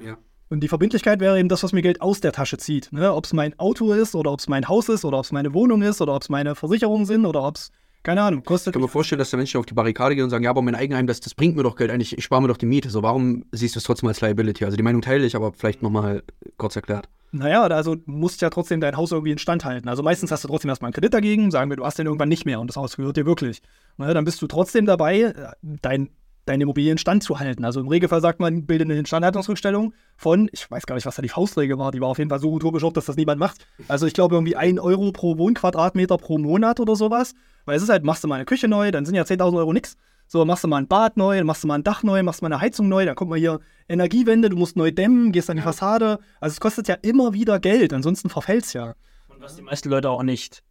Ja. 0.03 0.17
Und 0.49 0.61
die 0.61 0.67
Verbindlichkeit 0.67 1.19
wäre 1.19 1.39
eben 1.39 1.49
das, 1.49 1.63
was 1.63 1.73
mir 1.73 1.81
Geld 1.81 2.01
aus 2.01 2.21
der 2.21 2.31
Tasche 2.31 2.57
zieht. 2.57 2.91
Ne? 2.91 3.13
Ob 3.13 3.25
es 3.25 3.33
mein 3.33 3.57
Auto 3.59 3.91
ist 3.93 4.15
oder 4.15 4.31
ob 4.31 4.39
es 4.39 4.47
mein 4.47 4.67
Haus 4.67 4.89
ist 4.89 5.05
oder 5.05 5.17
ob 5.19 5.25
es 5.25 5.31
meine 5.31 5.53
Wohnung 5.53 5.81
ist 5.81 6.01
oder 6.01 6.15
ob 6.15 6.21
es 6.21 6.29
meine 6.29 6.55
Versicherungen 6.55 7.05
sind 7.05 7.25
oder 7.25 7.43
ob 7.43 7.55
es, 7.55 7.71
keine 8.03 8.21
Ahnung, 8.21 8.39
Ich 8.41 8.45
kostet. 8.45 8.73
kann 8.73 8.81
mir 8.81 8.87
vorstellen, 8.87 9.19
dass 9.19 9.31
der 9.31 9.37
Menschen 9.37 9.57
auf 9.59 9.65
die 9.65 9.73
Barrikade 9.73 10.15
gehen 10.15 10.23
und 10.23 10.29
sagen, 10.29 10.43
ja, 10.43 10.49
aber 10.49 10.61
mein 10.61 10.75
Eigenheim, 10.75 11.07
das, 11.07 11.19
das 11.19 11.35
bringt 11.35 11.55
mir 11.57 11.63
doch 11.63 11.75
Geld 11.75 11.91
eigentlich, 11.91 12.17
ich 12.17 12.23
spare 12.23 12.41
mir 12.41 12.47
doch 12.47 12.57
die 12.57 12.65
Miete. 12.65 12.89
So, 12.89 13.03
warum 13.03 13.43
siehst 13.51 13.75
du 13.75 13.79
es 13.79 13.83
trotzdem 13.83 14.07
als 14.07 14.21
Liability? 14.21 14.63
Also 14.63 14.77
die 14.77 14.83
Meinung 14.83 15.01
teile 15.01 15.25
ich, 15.25 15.35
aber 15.35 15.51
vielleicht 15.53 15.81
nochmal 15.81 16.23
kurz 16.57 16.75
erklärt. 16.75 17.09
Naja, 17.33 17.63
also 17.63 17.95
du 17.95 18.01
musst 18.09 18.41
ja 18.41 18.49
trotzdem 18.49 18.79
dein 18.79 18.95
Haus 18.95 19.11
irgendwie 19.11 19.31
instand 19.33 19.65
halten. 19.65 19.89
Also 19.89 20.01
meistens 20.01 20.31
hast 20.31 20.45
du 20.45 20.47
trotzdem 20.47 20.69
erstmal 20.69 20.87
einen 20.87 20.93
Kredit 20.93 21.13
dagegen, 21.13 21.51
sagen 21.51 21.69
wir, 21.69 21.75
du 21.75 21.85
hast 21.85 21.99
den 21.99 22.05
irgendwann 22.05 22.29
nicht 22.29 22.45
mehr 22.45 22.61
und 22.61 22.67
das 22.67 22.77
Haus 22.77 22.95
gehört 22.95 23.17
dir 23.17 23.25
wirklich. 23.25 23.61
Na, 23.97 24.13
dann 24.13 24.23
bist 24.23 24.41
du 24.41 24.47
trotzdem 24.47 24.85
dabei, 24.85 25.19
äh, 25.23 25.33
dein, 25.81 26.09
deine 26.49 26.63
Immobilie 26.63 26.91
instand 26.91 27.23
zu 27.23 27.39
halten. 27.39 27.65
Also 27.65 27.79
im 27.79 27.87
Regelfall 27.87 28.21
sagt 28.21 28.39
man, 28.39 28.65
bilde 28.65 28.83
eine 28.83 28.97
Instandhaltungsrückstellung 28.97 29.93
von, 30.15 30.49
ich 30.51 30.69
weiß 30.69 30.85
gar 30.85 30.95
nicht, 30.95 31.05
was 31.05 31.15
da 31.15 31.21
die 31.21 31.29
Faustregel 31.29 31.77
war, 31.77 31.91
die 31.91 32.01
war 32.01 32.09
auf 32.09 32.17
jeden 32.17 32.29
Fall 32.29 32.39
so 32.39 32.51
utopisch 32.51 32.83
hoch, 32.83 32.93
dass 32.93 33.05
das 33.05 33.15
niemand 33.15 33.39
macht. 33.39 33.67
Also 33.87 34.05
ich 34.05 34.13
glaube 34.13 34.35
irgendwie 34.35 34.55
1 34.55 34.79
Euro 34.79 35.11
pro 35.11 35.37
Wohnquadratmeter 35.37 36.17
pro 36.17 36.37
Monat 36.37 36.79
oder 36.79 36.95
sowas. 36.95 37.33
Weil 37.65 37.77
es 37.77 37.83
ist 37.83 37.89
halt, 37.89 38.03
machst 38.03 38.23
du 38.23 38.27
mal 38.27 38.35
eine 38.35 38.45
Küche 38.45 38.67
neu, 38.67 38.91
dann 38.91 39.05
sind 39.05 39.15
ja 39.15 39.23
10.000 39.23 39.57
Euro 39.57 39.73
nix. 39.73 39.97
So, 40.29 40.43
machst 40.43 40.63
du 40.63 40.67
mal 40.67 40.77
ein 40.77 40.87
Bad 40.87 41.15
neu, 41.15 41.37
dann 41.37 41.45
machst 41.45 41.63
du 41.63 41.67
mal 41.67 41.75
ein 41.75 41.83
Dach 41.83 42.03
neu, 42.03 42.21
machst 42.21 42.41
mal 42.41 42.51
eine 42.51 42.59
Heizung 42.59 42.89
neu, 42.89 43.05
dann 43.05 43.15
kommt 43.15 43.29
mal 43.29 43.39
hier 43.39 43.59
Energiewende, 43.87 44.49
du 44.49 44.57
musst 44.57 44.75
neu 44.75 44.91
dämmen, 44.91 45.31
gehst 45.31 45.49
an 45.49 45.55
die 45.55 45.63
Fassade. 45.63 46.19
Also 46.41 46.53
es 46.53 46.59
kostet 46.59 46.89
ja 46.89 46.95
immer 46.95 47.33
wieder 47.33 47.59
Geld, 47.59 47.93
ansonsten 47.93 48.29
verfällt's 48.29 48.73
ja. 48.73 48.95
Und 49.29 49.41
was 49.41 49.55
die 49.55 49.61
meisten 49.61 49.89
Leute 49.89 50.09
auch 50.09 50.23
nicht, 50.23 50.63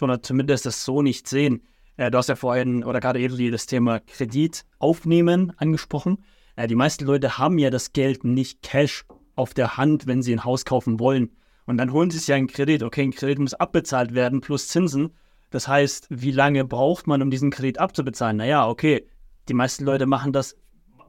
oder 0.00 0.22
zumindest 0.22 0.64
das 0.64 0.84
so 0.84 1.02
nicht 1.02 1.28
sehen, 1.28 1.62
äh, 2.00 2.10
du 2.10 2.16
hast 2.16 2.28
ja 2.28 2.36
vorhin, 2.36 2.82
oder 2.82 2.98
gerade 2.98 3.20
eben 3.20 3.52
das 3.52 3.66
Thema 3.66 4.00
Kredit 4.00 4.64
aufnehmen 4.78 5.52
angesprochen. 5.58 6.24
Äh, 6.56 6.66
die 6.66 6.74
meisten 6.74 7.04
Leute 7.04 7.36
haben 7.36 7.58
ja 7.58 7.68
das 7.68 7.92
Geld 7.92 8.24
nicht 8.24 8.62
Cash 8.62 9.04
auf 9.36 9.52
der 9.52 9.76
Hand, 9.76 10.06
wenn 10.06 10.22
sie 10.22 10.32
ein 10.32 10.44
Haus 10.44 10.64
kaufen 10.64 10.98
wollen. 10.98 11.36
Und 11.66 11.76
dann 11.76 11.92
holen 11.92 12.10
sie 12.10 12.18
sich 12.18 12.28
ja 12.28 12.36
einen 12.36 12.46
Kredit. 12.46 12.82
Okay, 12.82 13.02
ein 13.02 13.10
Kredit 13.10 13.38
muss 13.38 13.52
abbezahlt 13.52 14.14
werden 14.14 14.40
plus 14.40 14.68
Zinsen. 14.68 15.10
Das 15.50 15.68
heißt, 15.68 16.06
wie 16.08 16.30
lange 16.30 16.64
braucht 16.64 17.06
man, 17.06 17.20
um 17.20 17.30
diesen 17.30 17.50
Kredit 17.50 17.78
abzubezahlen? 17.78 18.38
Naja, 18.38 18.66
okay, 18.66 19.06
die 19.50 19.54
meisten 19.54 19.84
Leute 19.84 20.06
machen 20.06 20.32
das. 20.32 20.56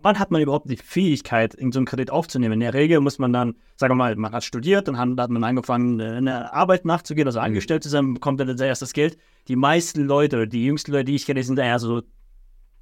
Wann 0.03 0.19
hat 0.19 0.31
man 0.31 0.41
überhaupt 0.41 0.69
die 0.69 0.77
Fähigkeit, 0.77 1.53
in 1.53 1.71
so 1.71 1.79
einen 1.79 1.85
Kredit 1.85 2.09
aufzunehmen? 2.11 2.53
In 2.53 2.59
der 2.61 2.73
Regel 2.73 2.99
muss 2.99 3.19
man 3.19 3.33
dann, 3.33 3.55
sagen 3.77 3.91
wir 3.91 3.95
mal, 3.95 4.15
man 4.15 4.31
hat 4.31 4.43
studiert, 4.43 4.87
dann 4.87 4.97
hat, 4.97 5.09
hat 5.19 5.29
man 5.29 5.43
angefangen, 5.43 5.99
äh, 5.99 6.05
eine 6.05 6.53
Arbeit 6.53 6.85
nachzugehen, 6.85 7.27
also 7.27 7.39
angestellt 7.39 7.83
zu 7.83 7.89
sein, 7.89 8.13
bekommt 8.13 8.39
dann 8.39 8.57
sein 8.57 8.67
erstes 8.67 8.93
Geld. 8.93 9.17
Die 9.47 9.55
meisten 9.55 10.05
Leute, 10.05 10.47
die 10.47 10.65
jüngsten 10.65 10.91
Leute, 10.91 11.05
die 11.05 11.15
ich 11.15 11.25
kenne, 11.25 11.43
sind 11.43 11.59
eher 11.59 11.79
so 11.79 12.01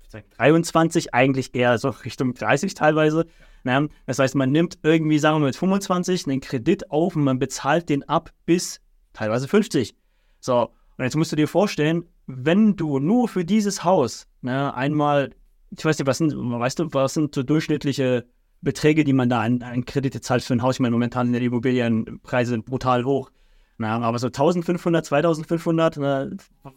ich 0.10 0.13
sag 0.13 0.29
23, 0.38 1.13
eigentlich 1.13 1.53
eher 1.53 1.77
so 1.77 1.89
Richtung 2.05 2.34
30 2.34 2.73
teilweise. 2.73 3.27
Ja, 3.63 3.86
das 4.08 4.19
heißt, 4.19 4.36
man 4.36 4.51
nimmt 4.51 4.79
irgendwie, 4.82 5.19
sagen 5.19 5.36
wir 5.36 5.39
mal, 5.41 5.45
mit 5.47 5.55
25 5.55 6.27
einen 6.27 6.41
Kredit 6.41 6.89
auf 6.89 7.15
und 7.15 7.23
man 7.23 7.38
bezahlt 7.38 7.89
den 7.89 8.08
ab 8.08 8.32
bis 8.45 8.82
teilweise 9.13 9.47
50. 9.47 9.95
So, 10.39 10.69
und 10.97 11.03
jetzt 11.03 11.15
musst 11.15 11.32
du 11.32 11.36
dir 11.36 11.47
vorstellen, 11.47 12.05
wenn 12.25 12.75
du 12.75 12.99
nur 12.99 13.27
für 13.27 13.45
dieses 13.45 13.84
Haus 13.84 14.27
ne, 14.41 14.73
einmal, 14.73 15.32
ich 15.71 15.86
weiß 15.86 15.99
nicht, 15.99 16.08
was 16.08 16.17
sind, 16.17 16.34
weißt 16.36 16.79
du, 16.79 16.93
was 16.93 17.13
sind 17.13 17.34
so 17.34 17.43
durchschnittliche 17.43 18.27
Beträge, 18.62 19.03
die 19.03 19.13
man 19.13 19.29
da 19.29 19.41
an, 19.41 19.62
an 19.62 19.86
Kredite 19.86 20.21
zahlt 20.21 20.43
für 20.43 20.53
ein 20.53 20.62
Haus? 20.62 20.75
Ich 20.75 20.79
meine, 20.79 20.91
momentan 20.91 21.27
sind 21.27 21.39
die 21.39 21.45
Immobilienpreise 21.45 22.60
brutal 22.60 23.05
hoch. 23.05 23.32
Na, 23.81 23.97
aber 24.01 24.19
so 24.19 24.27
1500, 24.27 25.05
2500, 25.05 25.97
na, 25.97 26.27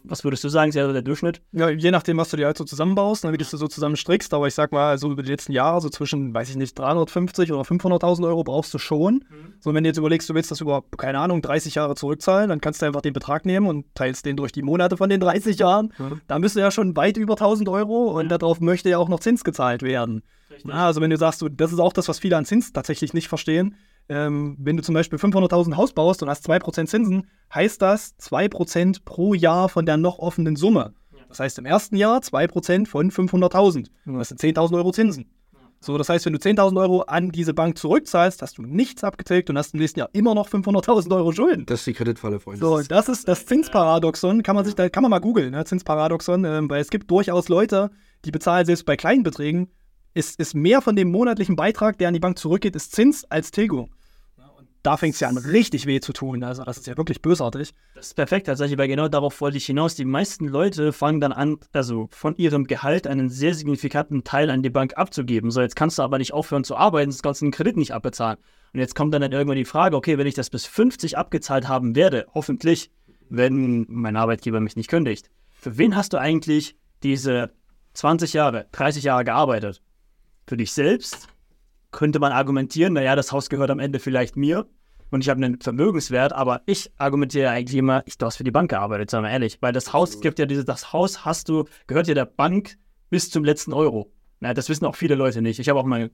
was 0.05 0.23
würdest 0.23 0.41
du 0.45 0.47
sagen, 0.47 0.69
ist 0.69 0.75
ja 0.75 0.87
so 0.87 0.93
der 0.93 1.01
Durchschnitt? 1.01 1.41
Ja, 1.51 1.69
je 1.69 1.91
nachdem, 1.91 2.15
was 2.15 2.29
du 2.29 2.37
dir 2.37 2.45
halt 2.45 2.57
so 2.57 2.63
zusammenbaust, 2.63 3.25
ne, 3.25 3.33
wie 3.33 3.37
du 3.37 3.43
es 3.43 3.51
so 3.51 3.67
zusammenstrickst, 3.67 4.33
aber 4.33 4.47
ich 4.47 4.53
sag 4.53 4.71
mal, 4.71 4.97
so 4.97 5.11
über 5.11 5.21
die 5.21 5.29
letzten 5.29 5.51
Jahre, 5.51 5.81
so 5.81 5.89
zwischen, 5.89 6.33
weiß 6.33 6.49
ich 6.49 6.55
nicht, 6.55 6.79
350 6.79 7.51
oder 7.51 7.63
500.000 7.63 8.25
Euro 8.25 8.45
brauchst 8.45 8.73
du 8.73 8.77
schon. 8.77 9.25
So, 9.59 9.73
wenn 9.73 9.83
du 9.83 9.89
jetzt 9.89 9.97
überlegst, 9.97 10.29
du 10.29 10.33
willst 10.33 10.49
das 10.49 10.61
über, 10.61 10.81
keine 10.97 11.19
Ahnung, 11.19 11.41
30 11.41 11.75
Jahre 11.75 11.95
zurückzahlen, 11.95 12.47
dann 12.47 12.61
kannst 12.61 12.81
du 12.81 12.85
einfach 12.85 13.01
den 13.01 13.11
Betrag 13.11 13.45
nehmen 13.45 13.67
und 13.67 13.85
teilst 13.95 14.25
den 14.25 14.37
durch 14.37 14.53
die 14.53 14.61
Monate 14.61 14.95
von 14.95 15.09
den 15.09 15.19
30 15.19 15.59
Jahren. 15.59 15.93
Dann 16.27 16.41
bist 16.41 16.55
du 16.55 16.61
ja 16.61 16.71
schon 16.71 16.95
weit 16.95 17.17
über 17.17 17.33
1000 17.33 17.67
Euro 17.67 18.17
und 18.17 18.29
darauf 18.29 18.61
möchte 18.61 18.89
ja 18.89 18.97
auch 18.97 19.09
noch 19.09 19.19
Zins 19.19 19.43
gezahlt 19.43 19.81
werden. 19.81 20.23
Na, 20.63 20.85
also 20.85 21.01
wenn 21.01 21.09
du 21.09 21.17
sagst, 21.17 21.41
du, 21.41 21.49
das 21.49 21.73
ist 21.73 21.79
auch 21.79 21.91
das, 21.91 22.07
was 22.07 22.19
viele 22.19 22.37
an 22.37 22.45
Zins 22.45 22.71
tatsächlich 22.71 23.13
nicht 23.13 23.27
verstehen. 23.27 23.75
Ähm, 24.09 24.57
wenn 24.59 24.77
du 24.77 24.83
zum 24.83 24.93
Beispiel 24.93 25.19
500.000 25.19 25.75
Haus 25.75 25.93
baust 25.93 26.21
und 26.23 26.29
hast 26.29 26.47
2% 26.47 26.87
Zinsen, 26.87 27.27
heißt 27.53 27.81
das 27.81 28.17
2% 28.19 29.03
pro 29.05 29.33
Jahr 29.33 29.69
von 29.69 29.85
der 29.85 29.97
noch 29.97 30.19
offenen 30.19 30.55
Summe. 30.55 30.93
Das 31.29 31.39
heißt 31.39 31.57
im 31.57 31.65
ersten 31.65 31.95
Jahr 31.95 32.19
2% 32.19 32.87
von 32.87 33.09
500.000. 33.09 33.87
Das 34.05 34.29
sind 34.29 34.39
10.000 34.39 34.75
Euro 34.75 34.91
Zinsen. 34.91 35.31
So, 35.83 35.97
das 35.97 36.07
heißt, 36.07 36.25
wenn 36.25 36.33
du 36.33 36.39
10.000 36.39 36.79
Euro 36.79 37.01
an 37.01 37.31
diese 37.31 37.53
Bank 37.53 37.77
zurückzahlst, 37.77 38.41
hast 38.41 38.57
du 38.57 38.61
nichts 38.61 39.03
abgetilgt 39.03 39.49
und 39.49 39.57
hast 39.57 39.73
im 39.73 39.81
nächsten 39.81 39.99
Jahr 39.99 40.09
immer 40.13 40.33
noch 40.33 40.47
500.000 40.47 41.13
Euro 41.13 41.33
Schulden. 41.33 41.65
Das 41.65 41.79
ist 41.79 41.87
die 41.87 41.93
Kreditfalle, 41.93 42.39
Freunde. 42.39 42.61
So, 42.61 42.81
das 42.81 43.09
ist 43.09 43.27
das 43.27 43.45
Zinsparadoxon. 43.45 44.43
Kann 44.43 44.55
man 44.55 44.63
sich, 44.63 44.75
da 44.75 44.87
kann 44.87 45.01
man 45.01 45.09
mal 45.09 45.19
googeln, 45.19 45.51
ne? 45.51 45.65
Zinsparadoxon, 45.65 46.45
ähm, 46.45 46.69
weil 46.69 46.79
es 46.79 46.89
gibt 46.89 47.11
durchaus 47.11 47.49
Leute, 47.49 47.91
die 48.23 48.31
bezahlen 48.31 48.65
selbst 48.65 48.85
bei 48.85 48.95
kleinen 48.95 49.23
Beträgen, 49.23 49.71
ist, 50.13 50.39
ist 50.39 50.53
mehr 50.53 50.81
von 50.81 50.95
dem 50.95 51.11
monatlichen 51.11 51.55
Beitrag, 51.55 51.97
der 51.97 52.07
an 52.07 52.13
die 52.13 52.19
Bank 52.19 52.37
zurückgeht, 52.37 52.75
ist 52.75 52.93
Zins 52.93 53.25
als 53.25 53.51
Tilgung. 53.51 53.91
Und 54.57 54.67
da 54.83 54.97
fängt 54.97 55.15
es 55.15 55.19
ja 55.19 55.27
an, 55.27 55.37
richtig 55.37 55.85
weh 55.85 55.99
zu 55.99 56.13
tun. 56.13 56.43
Also, 56.43 56.63
das 56.63 56.77
ist 56.77 56.87
ja 56.87 56.97
wirklich 56.97 57.21
bösartig. 57.21 57.73
Das 57.95 58.07
ist 58.07 58.13
perfekt, 58.13 58.47
tatsächlich, 58.47 58.77
weil 58.77 58.87
genau 58.87 59.07
darauf 59.07 59.41
wollte 59.41 59.57
ich 59.57 59.65
hinaus. 59.65 59.95
Die 59.95 60.05
meisten 60.05 60.47
Leute 60.47 60.93
fangen 60.93 61.19
dann 61.19 61.31
an, 61.31 61.57
also 61.71 62.07
von 62.11 62.35
ihrem 62.37 62.65
Gehalt 62.65 63.07
einen 63.07 63.29
sehr 63.29 63.53
signifikanten 63.53 64.23
Teil 64.23 64.49
an 64.49 64.63
die 64.63 64.69
Bank 64.69 64.97
abzugeben. 64.97 65.51
So, 65.51 65.61
jetzt 65.61 65.75
kannst 65.75 65.99
du 65.99 66.03
aber 66.03 66.17
nicht 66.17 66.33
aufhören 66.33 66.63
zu 66.63 66.75
arbeiten, 66.75 67.11
sonst 67.11 67.23
kannst 67.23 67.41
du 67.41 67.45
den 67.45 67.51
Kredit 67.51 67.77
nicht 67.77 67.93
abbezahlen. 67.93 68.37
Und 68.73 68.79
jetzt 68.79 68.95
kommt 68.95 69.13
dann, 69.13 69.21
dann 69.21 69.31
irgendwann 69.31 69.57
die 69.57 69.65
Frage, 69.65 69.95
okay, 69.95 70.17
wenn 70.17 70.27
ich 70.27 70.33
das 70.33 70.49
bis 70.49 70.65
50 70.65 71.17
abgezahlt 71.17 71.67
haben 71.67 71.95
werde, 71.95 72.25
hoffentlich, 72.33 72.91
wenn 73.29 73.85
mein 73.87 74.15
Arbeitgeber 74.15 74.59
mich 74.59 74.75
nicht 74.75 74.89
kündigt, 74.89 75.29
für 75.51 75.77
wen 75.77 75.95
hast 75.95 76.13
du 76.13 76.17
eigentlich 76.17 76.75
diese 77.03 77.51
20 77.93 78.33
Jahre, 78.33 78.65
30 78.71 79.03
Jahre 79.03 79.23
gearbeitet? 79.23 79.82
Für 80.47 80.57
dich 80.57 80.71
selbst 80.71 81.27
könnte 81.91 82.19
man 82.19 82.31
argumentieren, 82.31 82.93
naja, 82.93 83.15
das 83.15 83.31
Haus 83.31 83.49
gehört 83.49 83.71
am 83.71 83.79
Ende 83.79 83.99
vielleicht 83.99 84.35
mir 84.35 84.67
und 85.11 85.21
ich 85.21 85.29
habe 85.29 85.43
einen 85.43 85.61
Vermögenswert, 85.61 86.33
aber 86.33 86.61
ich 86.65 86.91
argumentiere 86.97 87.51
eigentlich 87.51 87.77
immer, 87.77 88.03
ich, 88.05 88.17
du 88.17 88.25
hast 88.25 88.37
für 88.37 88.43
die 88.43 88.51
Bank 88.51 88.71
gearbeitet, 88.71 89.11
sagen 89.11 89.23
wir 89.23 89.31
ehrlich, 89.31 89.59
weil 89.61 89.71
das 89.71 89.93
Haus 89.93 90.19
gibt 90.21 90.39
ja 90.39 90.45
diese, 90.45 90.65
das 90.65 90.91
Haus 90.91 91.23
hast 91.23 91.49
du, 91.49 91.65
gehört 91.87 92.07
ja 92.07 92.15
der 92.15 92.25
Bank 92.25 92.77
bis 93.09 93.29
zum 93.29 93.43
letzten 93.43 93.73
Euro. 93.73 94.11
Na, 94.39 94.53
das 94.53 94.69
wissen 94.69 94.85
auch 94.85 94.95
viele 94.95 95.15
Leute 95.15 95.41
nicht. 95.41 95.59
Ich 95.59 95.69
habe 95.69 95.79
auch 95.79 95.85
mal 95.85 96.09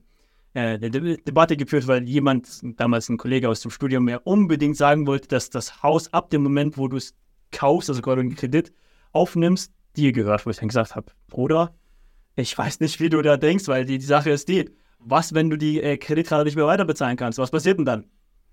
äh, 0.52 0.60
eine 0.60 0.90
De 0.90 1.16
Debatte 1.16 1.56
geführt, 1.56 1.86
weil 1.86 2.06
jemand, 2.06 2.60
damals 2.78 3.08
ein 3.08 3.16
Kollege 3.16 3.48
aus 3.48 3.60
dem 3.60 3.70
Studium, 3.70 4.04
mir 4.04 4.20
unbedingt 4.24 4.76
sagen 4.76 5.06
wollte, 5.06 5.28
dass 5.28 5.50
das 5.50 5.82
Haus 5.82 6.12
ab 6.12 6.30
dem 6.30 6.42
Moment, 6.42 6.76
wo 6.76 6.86
du 6.86 6.98
es 6.98 7.14
kaufst, 7.52 7.88
also 7.88 8.02
gerade 8.02 8.20
einen 8.20 8.36
Kredit 8.36 8.72
aufnimmst, 9.12 9.72
dir 9.96 10.12
gehört, 10.12 10.46
wo 10.46 10.50
ich 10.50 10.58
dann 10.58 10.68
gesagt 10.68 10.94
habe, 10.94 11.06
Bruder, 11.28 11.74
ich 12.40 12.56
weiß 12.56 12.80
nicht, 12.80 13.00
wie 13.00 13.08
du 13.08 13.22
da 13.22 13.36
denkst, 13.36 13.68
weil 13.68 13.84
die, 13.84 13.98
die 13.98 14.04
Sache 14.04 14.30
ist 14.30 14.48
die, 14.48 14.70
was, 14.98 15.34
wenn 15.34 15.50
du 15.50 15.56
die 15.56 15.80
äh, 15.80 15.96
Kreditkarte 15.96 16.44
nicht 16.44 16.56
mehr 16.56 16.66
weiterbezahlen 16.66 17.16
kannst? 17.16 17.38
Was 17.38 17.50
passiert 17.50 17.78
denn 17.78 17.84
dann? 17.84 18.04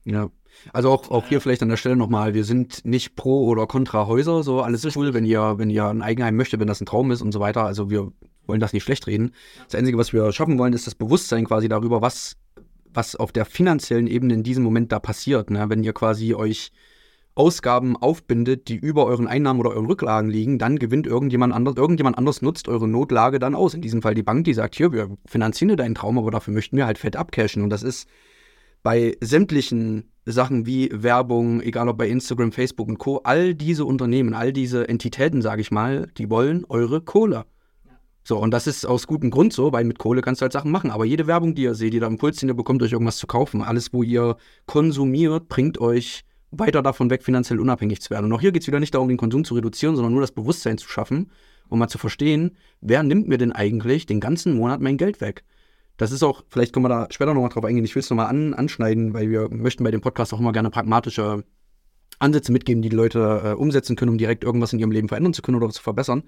Ja. 0.06 0.30
Also 0.74 0.90
auch, 0.90 1.12
auch 1.12 1.28
hier 1.28 1.42
vielleicht 1.42 1.62
an 1.62 1.70
der 1.70 1.78
Stelle 1.78 1.98
nochmal, 1.98 2.34
wir 2.34 2.44
sind 2.44 2.86
nicht 2.86 3.16
pro 3.16 3.46
oder 3.48 3.68
contra 3.68 4.08
Häuser, 4.08 4.42
so 4.42 4.62
alles 4.62 4.96
cool, 4.96 5.14
wenn 5.14 5.26
ihr, 5.26 5.58
wenn 5.58 5.70
ihr 5.70 5.86
ein 5.86 6.02
Eigenheim 6.02 6.36
möchtet, 6.36 6.60
wenn 6.60 6.68
das 6.68 6.82
ein 6.82 6.86
Traum 6.86 7.12
ist 7.12 7.22
und 7.22 7.32
so 7.32 7.40
weiter. 7.40 7.66
Also 7.66 7.90
wir 7.90 8.12
wollen 8.48 8.62
das 8.62 8.74
nicht 8.74 8.84
schlecht 8.84 9.06
reden. 9.08 9.34
Das 9.66 9.76
Einzige, 9.76 9.98
was 9.98 10.14
wir 10.14 10.32
schaffen 10.32 10.58
wollen, 10.58 10.74
ist 10.74 10.88
das 10.88 10.96
Bewusstsein 10.96 11.46
quasi 11.46 11.68
darüber, 11.68 12.02
was, 12.02 12.38
was 12.94 13.16
auf 13.16 13.32
der 13.32 13.46
finanziellen 13.46 14.08
Ebene 14.08 14.34
in 14.34 14.44
diesem 14.44 14.64
Moment 14.64 14.92
da 14.92 15.00
passiert. 15.00 15.52
Ne? 15.52 15.66
Wenn 15.70 15.84
ihr 15.84 15.94
quasi 15.94 16.34
euch 16.34 16.72
Ausgaben 17.38 17.96
aufbindet, 17.96 18.68
die 18.68 18.76
über 18.76 19.06
euren 19.06 19.28
Einnahmen 19.28 19.60
oder 19.60 19.70
euren 19.70 19.86
Rücklagen 19.86 20.30
liegen, 20.30 20.58
dann 20.58 20.80
gewinnt 20.80 21.06
irgendjemand 21.06 21.54
anders, 21.54 21.76
irgendjemand 21.76 22.18
anders 22.18 22.42
nutzt 22.42 22.68
eure 22.68 22.88
Notlage 22.88 23.40
dann 23.40 23.56
aus. 23.56 23.74
In 23.74 23.82
diesem 23.82 24.02
Fall 24.02 24.16
die 24.16 24.24
Bank, 24.24 24.46
die 24.46 24.54
sagt, 24.54 24.76
hier, 24.76 24.92
wir 24.92 25.16
finanzieren 25.26 25.70
dir 25.70 25.76
deinen 25.76 25.96
Traum, 25.96 26.18
aber 26.18 26.32
dafür 26.32 26.54
möchten 26.54 26.78
wir 26.78 26.86
halt 26.86 26.98
fett 26.98 27.16
abcashen. 27.16 27.62
Und 27.62 27.70
das 27.70 27.84
ist 27.84 28.08
bei 28.82 29.16
sämtlichen 29.22 30.12
Sachen 30.26 30.66
wie 30.66 30.90
Werbung, 30.92 31.62
egal 31.62 31.88
ob 31.90 31.98
bei 31.98 32.10
Instagram, 32.10 32.52
Facebook 32.52 32.88
und 32.88 32.98
Co., 32.98 33.22
all 33.24 33.54
diese 33.54 33.86
Unternehmen, 33.86 34.34
all 34.34 34.52
diese 34.52 34.88
Entitäten, 34.90 35.42
sage 35.42 35.62
ich 35.62 35.72
mal, 35.72 36.08
die 36.18 36.30
wollen 36.30 36.66
eure 36.68 37.02
Kohle. 37.02 37.46
So, 38.24 38.40
und 38.40 38.52
das 38.52 38.68
ist 38.68 38.86
aus 38.86 39.08
gutem 39.08 39.30
Grund 39.30 39.54
so, 39.54 39.72
weil 39.72 39.86
mit 39.86 40.00
Kohle 40.00 40.22
kannst 40.22 40.42
du 40.42 40.44
halt 40.44 40.52
Sachen 40.54 40.72
machen. 40.72 40.92
Aber 40.92 41.06
jede 41.06 41.28
Werbung, 41.28 41.56
die 41.56 41.64
ihr 41.64 41.76
seht, 41.76 41.94
jeder 41.94 42.08
Impuls, 42.08 42.38
den 42.38 42.50
ihr 42.50 42.56
bekommt, 42.56 42.84
euch 42.84 42.92
irgendwas 42.92 43.18
zu 43.18 43.28
kaufen, 43.28 43.62
alles, 43.62 43.94
wo 43.94 44.04
ihr 44.04 44.36
konsumiert, 44.66 45.48
bringt 45.48 45.80
euch 45.80 46.24
weiter 46.52 46.82
davon 46.82 47.10
weg, 47.10 47.24
finanziell 47.24 47.60
unabhängig 47.60 48.02
zu 48.02 48.10
werden. 48.10 48.26
Und 48.26 48.34
auch 48.34 48.42
hier 48.42 48.52
geht 48.52 48.62
es 48.62 48.68
wieder 48.68 48.80
nicht 48.80 48.94
darum, 48.94 49.08
den 49.08 49.18
Konsum 49.18 49.44
zu 49.44 49.56
reduzieren, 49.56 49.96
sondern 49.96 50.14
nur 50.14 50.22
das 50.22 50.32
Bewusstsein 50.32 50.78
zu 50.78 50.88
schaffen, 50.88 51.32
um 51.68 51.80
mal 51.80 51.90
zu 51.90 51.98
verstehen, 51.98 52.58
wer 52.82 53.04
nimmt 53.04 53.28
mir 53.28 53.38
denn 53.38 53.52
eigentlich 53.52 54.06
den 54.06 54.20
ganzen 54.20 54.56
Monat 54.56 54.80
mein 54.80 54.98
Geld 54.98 55.20
weg? 55.20 55.44
Das 55.98 56.12
ist 56.12 56.24
auch, 56.24 56.44
vielleicht 56.48 56.74
können 56.74 56.86
wir 56.86 56.90
da 56.90 57.08
später 57.10 57.34
nochmal 57.34 57.50
drauf 57.50 57.66
eingehen, 57.66 57.84
ich 57.84 57.96
will 57.96 58.02
es 58.02 58.10
nochmal 58.10 58.28
an, 58.28 58.54
anschneiden, 58.54 59.14
weil 59.14 59.30
wir 59.30 59.50
möchten 59.50 59.84
bei 59.84 59.92
dem 59.92 60.02
Podcast 60.02 60.34
auch 60.34 60.40
immer 60.40 60.54
gerne 60.54 60.70
pragmatische 60.70 61.44
Ansätze 62.20 62.52
mitgeben, 62.52 62.82
die 62.82 62.90
die 62.90 62.96
Leute 62.96 63.42
äh, 63.44 63.52
umsetzen 63.54 63.96
können, 63.96 64.12
um 64.12 64.18
direkt 64.18 64.44
irgendwas 64.44 64.74
in 64.74 64.80
ihrem 64.80 64.92
Leben 64.92 65.08
verändern 65.08 65.34
zu 65.34 65.42
können 65.42 65.58
oder 65.58 65.70
zu 65.70 65.82
verbessern. 65.82 66.24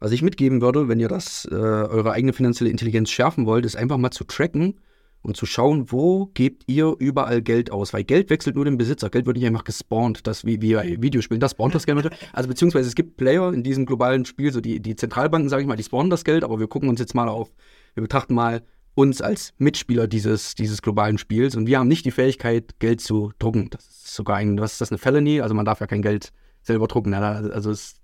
Was 0.00 0.12
ich 0.12 0.22
mitgeben 0.22 0.60
würde, 0.62 0.88
wenn 0.88 1.00
ihr 1.00 1.08
das, 1.08 1.46
äh, 1.50 1.54
eure 1.54 2.12
eigene 2.12 2.32
finanzielle 2.32 2.70
Intelligenz 2.70 3.10
schärfen 3.10 3.46
wollt, 3.46 3.66
ist 3.66 3.76
einfach 3.76 3.98
mal 3.98 4.12
zu 4.12 4.24
tracken 4.24 4.78
und 5.22 5.36
zu 5.36 5.46
schauen, 5.46 5.90
wo 5.90 6.26
gebt 6.34 6.64
ihr 6.66 6.94
überall 6.98 7.42
Geld 7.42 7.70
aus. 7.70 7.92
Weil 7.92 8.04
Geld 8.04 8.30
wechselt 8.30 8.56
nur 8.56 8.64
den 8.64 8.78
Besitzer. 8.78 9.10
Geld 9.10 9.26
wird 9.26 9.36
nicht 9.36 9.46
einfach 9.46 9.64
gespawnt, 9.64 10.26
das 10.26 10.44
wie, 10.44 10.62
wie 10.62 10.74
bei 10.74 10.96
Videospielen. 11.00 11.40
Das 11.40 11.52
spawnt 11.52 11.74
das 11.74 11.86
Geld. 11.86 12.10
Also 12.32 12.48
beziehungsweise 12.48 12.88
es 12.88 12.94
gibt 12.94 13.16
Player 13.16 13.52
in 13.52 13.62
diesem 13.62 13.86
globalen 13.86 14.24
Spiel, 14.24 14.52
so 14.52 14.60
die, 14.60 14.80
die 14.80 14.96
Zentralbanken, 14.96 15.48
sage 15.48 15.62
ich 15.62 15.68
mal, 15.68 15.76
die 15.76 15.82
spawnen 15.82 16.10
das 16.10 16.24
Geld, 16.24 16.44
aber 16.44 16.58
wir 16.60 16.68
gucken 16.68 16.88
uns 16.88 17.00
jetzt 17.00 17.14
mal 17.14 17.28
auf, 17.28 17.50
wir 17.94 18.02
betrachten 18.02 18.34
mal 18.34 18.62
uns 18.94 19.20
als 19.22 19.54
Mitspieler 19.58 20.08
dieses, 20.08 20.54
dieses 20.54 20.82
globalen 20.82 21.18
Spiels 21.18 21.54
und 21.54 21.66
wir 21.66 21.78
haben 21.78 21.86
nicht 21.86 22.04
die 22.04 22.10
Fähigkeit, 22.10 22.80
Geld 22.80 23.00
zu 23.00 23.32
drucken. 23.38 23.70
Das 23.70 23.86
ist 23.86 24.14
sogar 24.14 24.36
ein, 24.36 24.58
was 24.60 24.72
ist 24.72 24.80
das, 24.80 24.90
eine 24.90 24.98
Felony? 24.98 25.40
Also 25.40 25.54
man 25.54 25.64
darf 25.64 25.80
ja 25.80 25.86
kein 25.86 26.02
Geld 26.02 26.32
selber 26.62 26.88
drucken. 26.88 27.14
Also 27.14 27.70
es 27.70 27.80
ist 27.82 28.00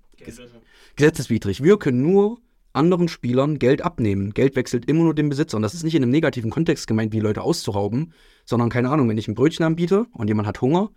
gesetzeswidrig. 0.96 1.62
Wir 1.62 1.78
können 1.78 2.02
nur 2.02 2.38
anderen 2.74 3.08
Spielern 3.08 3.58
Geld 3.58 3.82
abnehmen. 3.82 4.34
Geld 4.34 4.56
wechselt 4.56 4.84
immer 4.86 5.04
nur 5.04 5.14
den 5.14 5.28
Besitzer. 5.28 5.56
Und 5.56 5.62
das 5.62 5.74
ist 5.74 5.84
nicht 5.84 5.94
in 5.94 6.02
einem 6.02 6.12
negativen 6.12 6.50
Kontext 6.50 6.86
gemeint, 6.86 7.12
wie 7.12 7.20
Leute 7.20 7.42
auszurauben, 7.42 8.12
sondern 8.44 8.70
keine 8.70 8.90
Ahnung, 8.90 9.08
wenn 9.08 9.18
ich 9.18 9.28
ein 9.28 9.34
Brötchen 9.34 9.64
anbiete 9.64 10.06
und 10.12 10.28
jemand 10.28 10.48
hat 10.48 10.60
Hunger, 10.60 10.90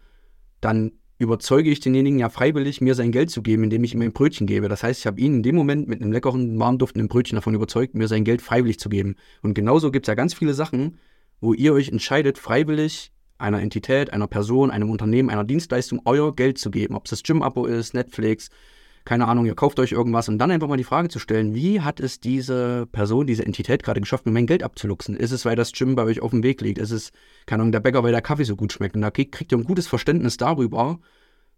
dann 0.62 0.92
überzeuge 1.20 1.70
ich 1.70 1.80
denjenigen 1.80 2.20
ja 2.20 2.30
freiwillig, 2.30 2.82
mir 2.82 2.94
sein 2.94 3.12
Geld 3.12 3.32
zu 3.32 3.42
geben, 3.42 3.64
indem 3.64 3.84
ich 3.84 3.94
ihm 3.94 4.02
ein 4.02 4.14
Brötchen 4.14 4.46
gebe. 4.46 4.70
Das 4.70 4.84
heißt, 4.84 5.00
ich 5.00 5.08
habe 5.08 5.20
ihn 5.20 5.36
in 5.36 5.44
dem 5.44 5.56
Moment 5.56 5.88
mit 5.88 6.02
einem 6.02 6.12
leckeren, 6.12 6.60
warm 6.60 6.78
duftenden 6.78 7.08
Brötchen 7.08 7.36
davon 7.36 7.56
überzeugt, 7.56 7.96
mir 7.96 8.08
sein 8.08 8.24
Geld 8.24 8.42
freiwillig 8.42 8.80
zu 8.80 8.90
geben. 8.90 9.16
Und 9.42 9.54
genauso 9.54 9.92
gibt 9.92 10.06
es 10.06 10.10
ja 10.10 10.16
ganz 10.16 10.34
viele 10.34 10.54
Sachen, 10.54 11.00
wo 11.40 11.54
ihr 11.54 11.74
euch 11.74 11.90
entscheidet, 11.90 12.38
freiwillig 12.38 13.12
einer 13.40 13.62
Entität, 13.62 14.14
einer 14.14 14.28
Person, 14.28 14.72
einem 14.72 14.90
Unternehmen, 14.90 15.30
einer 15.30 15.44
Dienstleistung 15.44 16.02
euer 16.06 16.36
Geld 16.36 16.58
zu 16.58 16.72
geben. 16.72 16.96
Ob 16.96 17.06
es 17.06 17.12
das 17.12 17.24
Gym-Abo 17.24 17.66
ist, 17.66 17.94
Netflix, 17.94 18.50
keine 19.08 19.30
Ahnung, 19.30 19.46
ihr 19.46 19.56
kauft 19.56 19.80
euch 19.80 19.94
irgendwas 19.94 20.28
und 20.28 20.38
dann 20.38 20.52
einfach 20.52 20.68
mal 20.68 20.76
die 20.76 20.84
Frage 20.84 21.08
zu 21.08 21.18
stellen, 21.18 21.56
wie 21.56 21.80
hat 21.80 22.02
es 22.02 22.20
diese 22.20 22.88
Person, 22.92 23.26
diese 23.26 23.46
Entität 23.46 23.82
gerade 23.82 24.02
geschafft, 24.02 24.26
mir 24.26 24.34
mein 24.34 24.48
Geld 24.48 24.64
abzuluxen? 24.64 25.16
Ist 25.16 25.32
es, 25.32 25.46
weil 25.46 25.56
das 25.56 25.72
Gym 25.72 25.96
bei 25.96 26.04
euch 26.04 26.22
auf 26.22 26.32
dem 26.32 26.44
Weg 26.44 26.60
liegt? 26.60 26.78
Ist 26.78 26.92
es, 26.92 27.14
keine 27.46 27.62
Ahnung, 27.62 27.72
der 27.72 27.80
Bäcker, 27.80 28.04
weil 28.04 28.12
der 28.12 28.22
Kaffee 28.22 28.44
so 28.44 28.58
gut 28.58 28.74
schmeckt? 28.74 28.98
Und 28.98 29.04
da 29.04 29.10
kriegt 29.10 29.50
ihr 29.50 29.58
ein 29.58 29.64
gutes 29.64 29.88
Verständnis 29.88 30.36
darüber, 30.36 31.00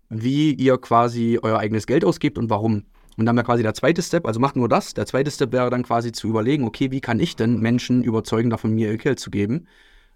wie 0.10 0.54
ihr 0.54 0.78
quasi 0.78 1.40
euer 1.42 1.58
eigenes 1.58 1.88
Geld 1.88 2.06
ausgebt 2.06 2.38
und 2.38 2.52
warum. 2.52 2.84
Und 3.18 3.26
dann 3.26 3.36
wäre 3.36 3.46
quasi 3.46 3.64
der 3.64 3.74
zweite 3.74 4.04
Step, 4.04 4.28
also 4.28 4.40
macht 4.40 4.56
nur 4.56 4.70
das. 4.70 4.94
Der 4.94 5.08
zweite 5.08 5.32
Step 5.32 5.52
wäre 5.52 5.72
dann 5.72 5.82
quasi 5.82 6.12
zu 6.12 6.28
überlegen, 6.28 6.66
okay, 6.66 6.92
wie 6.92 7.02
kann 7.02 7.20
ich 7.20 7.36
denn 7.36 7.60
Menschen 7.60 8.04
überzeugen, 8.04 8.52
davon 8.52 8.76
mir 8.76 8.92
ihr 8.92 8.98
Geld 8.98 9.20
zu 9.20 9.32
geben? 9.32 9.66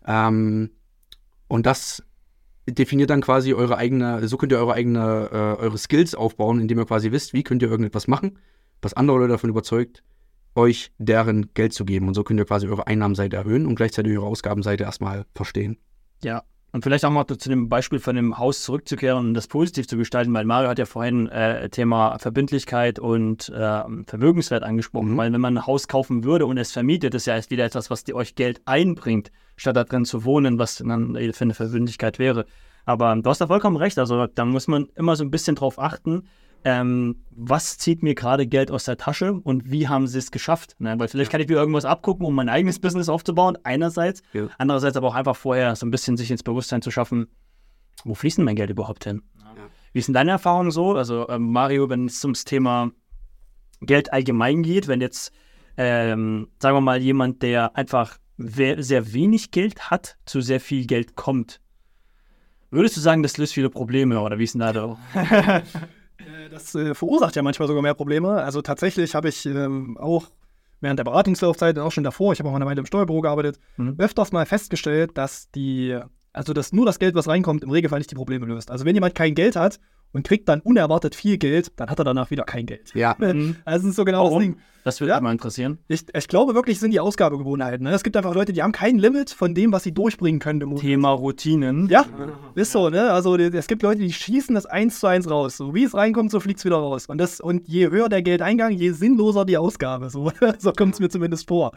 Ähm, 0.06 0.70
und 1.48 1.66
das 1.66 2.04
definiert 2.68 3.10
dann 3.10 3.22
quasi 3.22 3.54
eure 3.54 3.78
eigene, 3.78 4.28
so 4.28 4.38
könnt 4.38 4.52
ihr 4.52 4.60
eure 4.60 4.74
eigene, 4.74 5.30
äh, 5.32 5.62
eure 5.62 5.78
Skills 5.78 6.16
aufbauen, 6.16 6.60
indem 6.60 6.80
ihr 6.80 6.86
quasi 6.86 7.12
wisst, 7.12 7.34
wie 7.34 7.44
könnt 7.44 7.62
ihr 7.62 7.70
irgendetwas 7.70 8.08
machen, 8.08 8.40
was 8.82 8.94
andere 8.94 9.18
Leute 9.18 9.34
davon 9.34 9.50
überzeugt, 9.50 10.04
euch 10.56 10.92
deren 10.98 11.54
Geld 11.54 11.74
zu 11.74 11.86
geben. 11.86 12.08
Und 12.08 12.14
so 12.14 12.24
könnt 12.24 12.40
ihr 12.40 12.46
quasi 12.46 12.68
eure 12.68 12.88
Einnahmenseite 12.88 13.36
erhöhen 13.36 13.66
und 13.66 13.76
gleichzeitig 13.76 14.18
eure 14.18 14.28
Ausgabenseite 14.28 14.84
erstmal 14.84 15.26
verstehen. 15.34 15.78
Ja, 16.24 16.44
und 16.74 16.84
vielleicht 16.84 17.06
auch 17.06 17.12
mal 17.12 17.26
zu 17.28 17.50
dem 17.50 17.70
Beispiel 17.70 18.00
von 18.00 18.16
dem 18.16 18.40
Haus 18.40 18.64
zurückzukehren 18.64 19.28
und 19.28 19.34
das 19.36 19.48
positiv 19.48 19.88
zu 19.88 19.96
gestalten, 19.96 20.34
weil 20.34 20.44
Mario 20.44 20.70
hat 20.70 20.80
ja 20.80 20.86
vorhin 20.86 21.30
äh, 21.30 21.70
Thema 21.70 22.18
Verbindlichkeit 22.18 22.98
und 22.98 23.50
äh, 23.50 23.84
Vermögenswert 24.08 24.64
angesprochen. 24.64 25.12
Mhm. 25.12 25.18
Weil 25.18 25.32
wenn 25.32 25.40
man 25.40 25.58
ein 25.58 25.68
Haus 25.68 25.88
kaufen 25.88 26.24
würde 26.24 26.48
und 26.48 26.58
es 26.58 26.72
vermietet, 26.72 27.14
ist 27.14 27.28
ja 27.28 27.36
erst 27.36 27.52
wieder 27.52 27.64
etwas, 27.64 27.92
was 27.92 28.04
euch 28.12 28.34
Geld 28.34 28.60
einbringt, 28.66 29.32
statt 29.56 29.76
da 29.76 29.84
drin 29.84 30.04
zu 30.04 30.26
wohnen, 30.26 30.58
was 30.58 30.78
dann 30.78 31.16
für 31.16 31.44
eine 31.44 31.54
Verbindlichkeit 31.54 32.18
wäre. 32.18 32.46
Aber 32.86 33.16
du 33.16 33.30
hast 33.30 33.40
da 33.40 33.48
vollkommen 33.48 33.78
recht. 33.78 34.00
Also 34.00 34.26
da 34.26 34.44
muss 34.44 34.68
man 34.68 34.88
immer 34.96 35.16
so 35.16 35.24
ein 35.24 35.32
bisschen 35.32 35.56
drauf 35.56 35.78
achten, 35.78 36.24
ähm, 36.66 37.24
was 37.32 37.78
zieht 37.78 38.04
mir 38.04 38.16
gerade 38.16 38.48
Geld 38.48 38.72
aus 38.72 38.86
der 38.86 38.98
Tasche 38.98 39.34
und 39.34 39.72
wie 39.72 39.88
haben 39.88 40.08
sie 40.08 40.20
es 40.20 40.32
geschafft? 40.32 40.76
Ne? 40.80 40.96
Weil 40.98 41.08
vielleicht 41.08 41.32
kann 41.32 41.42
ich 41.42 41.48
mir 41.48 41.56
irgendwas 41.56 41.86
abgucken, 41.86 42.26
um 42.26 42.36
mein 42.36 42.50
eigenes 42.50 42.80
Business 42.80 43.10
aufzubauen, 43.10 43.58
einerseits. 43.64 44.22
Ja. 44.34 44.48
Andererseits 44.58 44.96
aber 44.96 45.08
auch 45.10 45.16
einfach 45.16 45.36
vorher 45.36 45.76
so 45.76 45.86
ein 45.86 45.92
bisschen 45.92 46.16
sich 46.18 46.32
ins 46.32 46.44
Bewusstsein 46.44 46.82
zu 46.82 46.92
schaffen, 46.92 47.28
wo 48.06 48.16
fließt 48.16 48.38
denn 48.38 48.46
mein 48.46 48.56
Geld 48.56 48.70
überhaupt 48.70 49.04
hin? 49.04 49.22
Ja. 49.40 49.54
Wie 49.92 50.00
ist 50.00 50.08
denn 50.08 50.14
deine 50.14 50.32
Erfahrung 50.32 50.72
so? 50.72 50.96
Also 50.96 51.28
ähm, 51.30 51.52
Mario, 51.52 51.90
wenn 51.90 52.06
es 52.06 52.24
ums 52.24 52.46
Thema 52.46 52.92
Geld 53.82 54.14
allgemein 54.14 54.64
geht, 54.64 54.88
wenn 54.88 55.02
jetzt, 55.02 55.34
ähm, 55.76 56.48
sagen 56.60 56.78
wir 56.78 56.82
mal, 56.82 57.02
jemand, 57.02 57.42
der 57.42 57.76
einfach 57.76 58.18
sehr 58.38 59.14
wenig 59.14 59.52
Geld 59.52 59.92
hat, 59.92 60.18
zu 60.26 60.42
sehr 60.42 60.60
viel 60.60 60.86
Geld 60.88 61.16
kommt, 61.16 61.62
würdest 62.72 62.98
du 62.98 63.02
sagen, 63.02 63.22
das 63.22 63.38
löst 63.38 63.54
viele 63.54 63.70
Probleme 63.70 64.20
oder 64.20 64.40
wie 64.40 64.44
ist 64.46 64.56
denn 64.56 64.62
da? 64.62 64.98
Das 66.54 66.76
äh, 66.76 66.94
verursacht 66.94 67.36
ja 67.36 67.42
manchmal 67.42 67.68
sogar 67.68 67.82
mehr 67.82 67.96
Probleme. 67.96 68.30
Also 68.44 68.62
tatsächlich 68.62 69.16
habe 69.16 69.30
ich 69.30 69.46
ähm, 69.46 69.98
auch 69.98 70.28
während 70.82 71.00
der 71.00 71.04
Beratungslaufzeit 71.04 71.78
und 71.78 71.84
auch 71.84 71.92
schon 71.92 72.04
davor, 72.04 72.34
ich 72.34 72.40
habe 72.40 72.50
auch 72.50 72.56
eine 72.56 72.66
Weile 72.66 72.80
im 72.80 72.86
Steuerbüro 72.86 73.22
gearbeitet, 73.22 73.60
mhm. 73.78 73.96
öfters 73.98 74.32
mal 74.32 74.46
festgestellt, 74.46 75.18
dass 75.18 75.50
die, 75.52 75.98
also 76.32 76.54
dass 76.54 76.72
nur 76.74 76.86
das 76.86 77.00
Geld, 77.00 77.16
was 77.16 77.28
reinkommt, 77.28 77.64
im 77.64 77.72
Regelfall 77.72 78.00
nicht 78.00 78.12
die 78.12 78.16
Probleme 78.16 78.46
löst. 78.46 78.70
Also 78.70 78.86
wenn 78.86 78.94
jemand 78.94 79.16
kein 79.16 79.34
Geld 79.34 79.56
hat 79.56 79.80
und 80.14 80.26
kriegt 80.26 80.48
dann 80.48 80.62
unerwartet 80.62 81.16
viel 81.16 81.38
Geld, 81.38 81.72
dann 81.76 81.90
hat 81.90 82.00
er 82.00 82.06
danach 82.06 82.32
wieder 82.32 82.44
kein 82.44 82.66
Geld. 82.66 82.94
Ja. 82.94 83.18
Also 83.66 83.84
das 83.84 83.84
ist 83.84 83.96
so 83.96 84.06
genau 84.06 84.26
Warum? 84.26 84.40
das 84.40 84.44
Ding. 84.44 84.58
Das 84.84 85.00
würde 85.00 85.12
ja. 85.12 85.16
mich 85.16 85.24
mal 85.24 85.32
interessieren. 85.32 85.80
Ich, 85.88 86.06
ich, 86.14 86.28
glaube 86.28 86.56
wirklich, 86.56 86.76
es 86.76 86.82
sind 86.82 86.92
die 86.92 87.00
Ausgabegewohnheiten. 87.00 87.86
Ne? 87.86 87.94
Es 87.94 88.04
gibt 88.04 88.18
einfach 88.18 88.36
Leute, 88.36 88.52
die 88.52 88.62
haben 88.62 88.74
kein 88.74 88.98
Limit 88.98 89.30
von 89.30 89.56
dem, 89.56 89.72
was 89.72 89.84
sie 89.84 89.94
durchbringen 89.94 90.40
können. 90.40 90.62
Im 90.62 90.76
Thema 90.76 91.12
Routinen. 91.12 91.88
Ja, 91.88 92.06
ist 92.56 92.74
so. 92.74 92.90
Ne? 92.90 93.12
Also 93.12 93.38
es 93.38 93.68
gibt 93.68 93.82
Leute, 93.82 94.02
die 94.02 94.12
schießen 94.12 94.54
das 94.56 94.66
eins 94.66 95.00
zu 95.00 95.08
eins 95.08 95.30
raus. 95.30 95.58
So 95.58 95.74
wie 95.74 95.86
es 95.86 95.94
reinkommt, 95.94 96.32
so 96.32 96.40
fliegt 96.40 96.60
es 96.60 96.66
wieder 96.66 96.78
raus. 96.78 97.06
Und, 97.06 97.18
das, 97.18 97.40
und 97.40 97.68
je 97.68 97.90
höher 97.90 98.10
der 98.10 98.22
Geldeingang, 98.22 98.74
je 98.74 98.92
sinnloser 98.92 99.46
die 99.46 99.58
Ausgabe. 99.58 100.10
So, 100.10 100.32
so 100.60 100.74
kommt 100.74 100.96
es 100.96 101.00
mir 101.00 101.10
zumindest 101.10 101.48
vor. 101.48 101.72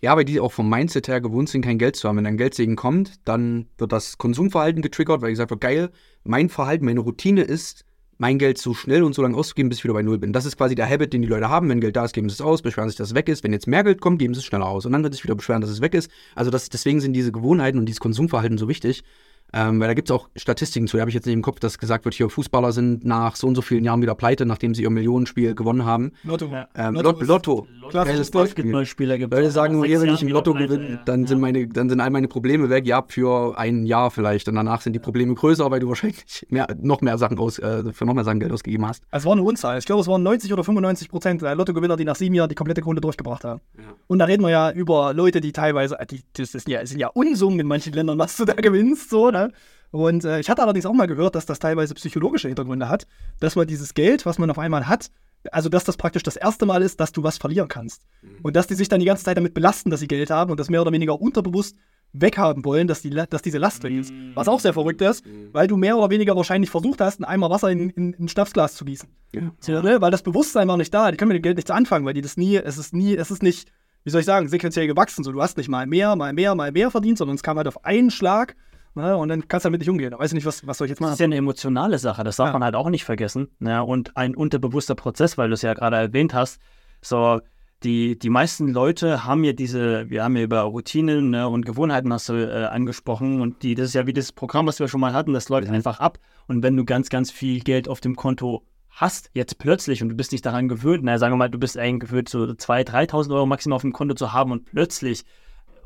Ja, 0.00 0.16
weil 0.16 0.24
die 0.24 0.40
auch 0.40 0.52
vom 0.52 0.68
Mindset 0.68 1.08
her 1.08 1.20
gewohnt 1.20 1.48
sind, 1.48 1.62
kein 1.62 1.78
Geld 1.78 1.96
zu 1.96 2.08
haben. 2.08 2.16
Wenn 2.16 2.26
ein 2.26 2.36
Geldsegen 2.36 2.76
kommt, 2.76 3.14
dann 3.24 3.66
wird 3.78 3.92
das 3.92 4.18
Konsumverhalten 4.18 4.82
getriggert, 4.82 5.22
weil 5.22 5.30
gesagt 5.30 5.50
wird, 5.50 5.60
geil, 5.60 5.90
mein 6.24 6.48
Verhalten, 6.48 6.84
meine 6.84 7.00
Routine 7.00 7.42
ist, 7.42 7.84
mein 8.18 8.38
Geld 8.38 8.58
so 8.58 8.74
schnell 8.74 9.02
und 9.02 9.14
so 9.14 9.22
lange 9.22 9.36
auszugeben, 9.36 9.68
bis 9.68 9.78
ich 9.78 9.84
wieder 9.84 9.94
bei 9.94 10.02
Null 10.02 10.18
bin. 10.18 10.32
Das 10.32 10.46
ist 10.46 10.56
quasi 10.56 10.74
der 10.74 10.88
Habit, 10.88 11.12
den 11.12 11.22
die 11.22 11.28
Leute 11.28 11.48
haben. 11.48 11.68
Wenn 11.68 11.80
Geld 11.80 11.96
da 11.96 12.04
ist, 12.04 12.12
geben 12.12 12.28
sie 12.28 12.34
es 12.34 12.40
aus, 12.40 12.62
beschweren 12.62 12.88
sich, 12.88 12.96
dass 12.96 13.08
es 13.08 13.14
weg 13.14 13.28
ist. 13.28 13.44
Wenn 13.44 13.52
jetzt 13.52 13.66
mehr 13.66 13.84
Geld 13.84 14.00
kommt, 14.00 14.18
geben 14.18 14.34
sie 14.34 14.38
es 14.38 14.44
schneller 14.44 14.66
aus. 14.66 14.86
Und 14.86 14.92
dann 14.92 15.02
wird 15.02 15.14
sich 15.14 15.24
wieder 15.24 15.34
beschweren, 15.34 15.60
dass 15.60 15.70
es 15.70 15.80
weg 15.80 15.94
ist. 15.94 16.10
Also 16.34 16.50
das, 16.50 16.68
deswegen 16.68 17.00
sind 17.00 17.12
diese 17.12 17.32
Gewohnheiten 17.32 17.78
und 17.78 17.86
dieses 17.86 18.00
Konsumverhalten 18.00 18.58
so 18.58 18.68
wichtig. 18.68 19.02
Ähm, 19.52 19.78
weil 19.78 19.86
da 19.86 19.94
gibt 19.94 20.10
es 20.10 20.14
auch 20.14 20.28
Statistiken 20.34 20.88
zu, 20.88 20.96
da 20.96 21.02
habe 21.02 21.10
ich 21.10 21.14
jetzt 21.14 21.26
nicht 21.26 21.34
im 21.34 21.42
Kopf, 21.42 21.60
dass 21.60 21.78
gesagt 21.78 22.04
wird, 22.04 22.14
hier 22.14 22.28
Fußballer 22.28 22.72
sind 22.72 23.04
nach 23.04 23.36
so 23.36 23.46
und 23.46 23.54
so 23.54 23.62
vielen 23.62 23.84
Jahren 23.84 24.02
wieder 24.02 24.16
pleite, 24.16 24.46
nachdem 24.46 24.74
sie 24.74 24.82
ihr 24.82 24.90
Millionenspiel 24.90 25.54
gewonnen 25.54 25.84
haben. 25.84 26.12
Lotto. 26.24 26.50
Ähm, 26.74 26.94
Lotto. 26.94 27.24
Lotto. 27.24 27.66
Klassisches 27.90 28.30
Basketballspieler 28.32 29.18
gibt 29.18 29.32
Leute 29.32 29.50
sagen, 29.50 29.84
hier, 29.84 30.00
wenn 30.00 30.12
ich 30.12 30.22
im 30.22 30.28
Lotto 30.28 30.54
gewinne, 30.54 31.00
dann, 31.04 31.22
ja. 31.22 31.28
sind 31.28 31.40
meine, 31.40 31.68
dann 31.68 31.88
sind 31.88 32.00
all 32.00 32.10
meine 32.10 32.26
Probleme 32.26 32.68
weg. 32.70 32.86
Ja, 32.86 33.04
für 33.06 33.56
ein 33.56 33.86
Jahr 33.86 34.10
vielleicht. 34.10 34.48
Und 34.48 34.56
danach 34.56 34.80
sind 34.80 34.94
die 34.94 34.98
Probleme 34.98 35.34
größer, 35.34 35.70
weil 35.70 35.80
du 35.80 35.88
wahrscheinlich 35.88 36.46
mehr, 36.48 36.66
noch 36.80 37.00
mehr 37.00 37.18
Sachen 37.18 37.38
aus, 37.38 37.58
äh, 37.58 37.92
für 37.92 38.06
noch 38.06 38.14
mehr 38.14 38.24
Sachen 38.24 38.40
Geld 38.40 38.52
ausgegeben 38.52 38.86
hast. 38.86 39.04
Es 39.10 39.24
war 39.24 39.32
eine 39.32 39.42
Unzahl. 39.42 39.78
Ich 39.78 39.84
glaube, 39.84 40.00
es 40.00 40.08
waren 40.08 40.22
90 40.22 40.52
oder 40.52 40.64
95 40.64 41.08
Prozent 41.08 41.42
der 41.42 41.54
Lottogewinner, 41.54 41.96
die 41.96 42.04
nach 42.04 42.16
sieben 42.16 42.34
Jahren 42.34 42.48
die 42.48 42.54
komplette 42.54 42.80
Kunde 42.80 43.00
durchgebracht 43.00 43.44
haben. 43.44 43.60
Ja. 43.78 43.84
Und 44.06 44.18
da 44.18 44.24
reden 44.24 44.42
wir 44.42 44.50
ja 44.50 44.72
über 44.72 45.12
Leute, 45.14 45.40
die 45.40 45.52
teilweise, 45.52 45.96
die, 46.10 46.22
das, 46.36 46.52
sind 46.52 46.68
ja, 46.68 46.80
das 46.80 46.90
sind 46.90 46.98
ja 46.98 47.08
Unsummen 47.08 47.60
in 47.60 47.66
manchen 47.66 47.92
Ländern, 47.92 48.18
was 48.18 48.36
du 48.36 48.44
da 48.44 48.54
gewinnst, 48.54 49.10
so, 49.10 49.30
ne? 49.34 49.52
Und 49.90 50.24
äh, 50.24 50.40
ich 50.40 50.50
hatte 50.50 50.62
allerdings 50.62 50.86
auch 50.86 50.92
mal 50.92 51.06
gehört, 51.06 51.36
dass 51.36 51.46
das 51.46 51.60
teilweise 51.60 51.94
psychologische 51.94 52.48
Hintergründe 52.48 52.88
hat, 52.88 53.06
dass 53.38 53.54
man 53.54 53.66
dieses 53.66 53.94
Geld, 53.94 54.26
was 54.26 54.38
man 54.38 54.50
auf 54.50 54.58
einmal 54.58 54.88
hat, 54.88 55.10
also 55.52 55.68
dass 55.68 55.84
das 55.84 55.96
praktisch 55.96 56.22
das 56.22 56.36
erste 56.36 56.66
Mal 56.66 56.82
ist, 56.82 56.98
dass 56.98 57.12
du 57.12 57.22
was 57.22 57.38
verlieren 57.38 57.68
kannst. 57.68 58.02
Mhm. 58.22 58.38
Und 58.42 58.56
dass 58.56 58.66
die 58.66 58.74
sich 58.74 58.88
dann 58.88 58.98
die 59.00 59.06
ganze 59.06 59.24
Zeit 59.24 59.36
damit 59.36 59.54
belasten, 59.54 59.90
dass 59.90 60.00
sie 60.00 60.08
Geld 60.08 60.30
haben 60.30 60.50
und 60.50 60.58
das 60.58 60.70
mehr 60.70 60.80
oder 60.80 60.90
weniger 60.90 61.20
unterbewusst 61.20 61.76
weghaben 62.12 62.64
wollen, 62.64 62.86
dass, 62.86 63.02
die, 63.02 63.10
dass 63.10 63.42
diese 63.42 63.58
Last 63.58 63.82
weg 63.82 63.92
ist. 63.92 64.12
Mhm. 64.12 64.32
Was 64.34 64.48
auch 64.48 64.60
sehr 64.60 64.72
verrückt 64.72 65.02
ist, 65.02 65.26
mhm. 65.26 65.50
weil 65.52 65.66
du 65.66 65.76
mehr 65.76 65.98
oder 65.98 66.10
weniger 66.10 66.34
wahrscheinlich 66.36 66.70
versucht 66.70 67.00
hast, 67.00 67.18
einen 67.18 67.24
Eimer 67.24 67.50
Wasser 67.50 67.70
in, 67.70 67.90
in, 67.90 68.12
in 68.14 68.24
ein 68.24 68.28
Schnapsglas 68.28 68.74
zu 68.74 68.84
gießen. 68.84 69.08
Ja. 69.34 69.52
So, 69.58 69.80
ne? 69.80 70.00
Weil 70.00 70.10
das 70.10 70.22
Bewusstsein 70.22 70.68
war 70.68 70.76
nicht 70.76 70.94
da, 70.94 71.10
die 71.10 71.16
können 71.16 71.28
mit 71.28 71.38
dem 71.38 71.42
Geld 71.42 71.56
nichts 71.56 71.70
anfangen, 71.70 72.06
weil 72.06 72.14
die 72.14 72.22
das 72.22 72.36
nie, 72.36 72.56
es 72.56 72.78
ist 72.78 72.94
nie, 72.94 73.16
es 73.16 73.30
ist 73.30 73.42
nicht, 73.42 73.70
wie 74.04 74.10
soll 74.10 74.20
ich 74.20 74.26
sagen, 74.26 74.48
sequenziell 74.48 74.86
gewachsen. 74.86 75.24
So, 75.24 75.32
du 75.32 75.42
hast 75.42 75.56
nicht 75.56 75.68
mal 75.68 75.86
mehr, 75.86 76.14
mal 76.14 76.32
mehr, 76.32 76.54
mal 76.54 76.70
mehr 76.72 76.90
verdient, 76.90 77.18
sondern 77.18 77.34
es 77.34 77.42
kam 77.42 77.56
halt 77.56 77.68
auf 77.68 77.84
einen 77.84 78.10
Schlag 78.10 78.56
Ne? 78.94 79.16
Und 79.16 79.28
dann 79.28 79.48
kannst 79.48 79.64
du 79.64 79.68
damit 79.68 79.80
nicht 79.80 79.90
umgehen. 79.90 80.12
Da 80.12 80.18
weiß 80.18 80.30
ich 80.30 80.34
nicht, 80.34 80.46
was, 80.46 80.66
was 80.66 80.78
soll 80.78 80.86
ich 80.86 80.90
jetzt 80.90 81.00
machen. 81.00 81.10
Das 81.10 81.16
ist 81.16 81.20
ja 81.20 81.26
eine 81.26 81.36
emotionale 81.36 81.98
Sache, 81.98 82.24
das 82.24 82.36
darf 82.36 82.48
ja. 82.48 82.52
man 82.52 82.64
halt 82.64 82.74
auch 82.76 82.88
nicht 82.88 83.04
vergessen. 83.04 83.48
Ja, 83.60 83.80
und 83.80 84.16
ein 84.16 84.34
unterbewusster 84.34 84.94
Prozess, 84.94 85.36
weil 85.36 85.48
du 85.48 85.54
es 85.54 85.62
ja 85.62 85.74
gerade 85.74 85.96
erwähnt 85.96 86.34
hast. 86.34 86.60
So, 87.02 87.40
die, 87.82 88.18
die 88.18 88.30
meisten 88.30 88.68
Leute 88.68 89.24
haben 89.24 89.44
ja 89.44 89.52
diese, 89.52 90.08
wir 90.08 90.24
haben 90.24 90.36
ja 90.36 90.42
über 90.42 90.60
Routinen 90.60 91.30
ne, 91.30 91.48
und 91.48 91.66
Gewohnheiten 91.66 92.12
hast 92.12 92.28
du 92.28 92.34
äh, 92.34 92.64
angesprochen 92.66 93.40
und 93.40 93.62
die, 93.62 93.74
das 93.74 93.88
ist 93.88 93.94
ja 93.94 94.06
wie 94.06 94.12
das 94.12 94.32
Programm, 94.32 94.66
was 94.66 94.80
wir 94.80 94.88
schon 94.88 95.00
mal 95.00 95.12
hatten, 95.12 95.34
das 95.34 95.48
läuft 95.48 95.68
einfach 95.68 96.00
ab. 96.00 96.18
Und 96.46 96.62
wenn 96.62 96.76
du 96.76 96.84
ganz, 96.84 97.10
ganz 97.10 97.30
viel 97.30 97.60
Geld 97.60 97.88
auf 97.88 98.00
dem 98.00 98.16
Konto 98.16 98.64
hast, 98.88 99.30
jetzt 99.34 99.58
plötzlich 99.58 100.02
und 100.02 100.08
du 100.08 100.14
bist 100.14 100.32
nicht 100.32 100.46
daran 100.46 100.68
gewöhnt, 100.68 101.02
na, 101.04 101.18
sagen 101.18 101.34
wir 101.34 101.38
mal, 101.38 101.50
du 101.50 101.58
bist 101.58 101.76
eigentlich 101.76 102.08
gewöhnt, 102.10 102.28
so 102.28 102.44
2.000, 102.44 103.10
3.000 103.10 103.34
Euro 103.34 103.46
maximal 103.46 103.76
auf 103.76 103.82
dem 103.82 103.92
Konto 103.92 104.14
zu 104.14 104.32
haben 104.32 104.52
und 104.52 104.64
plötzlich 104.64 105.24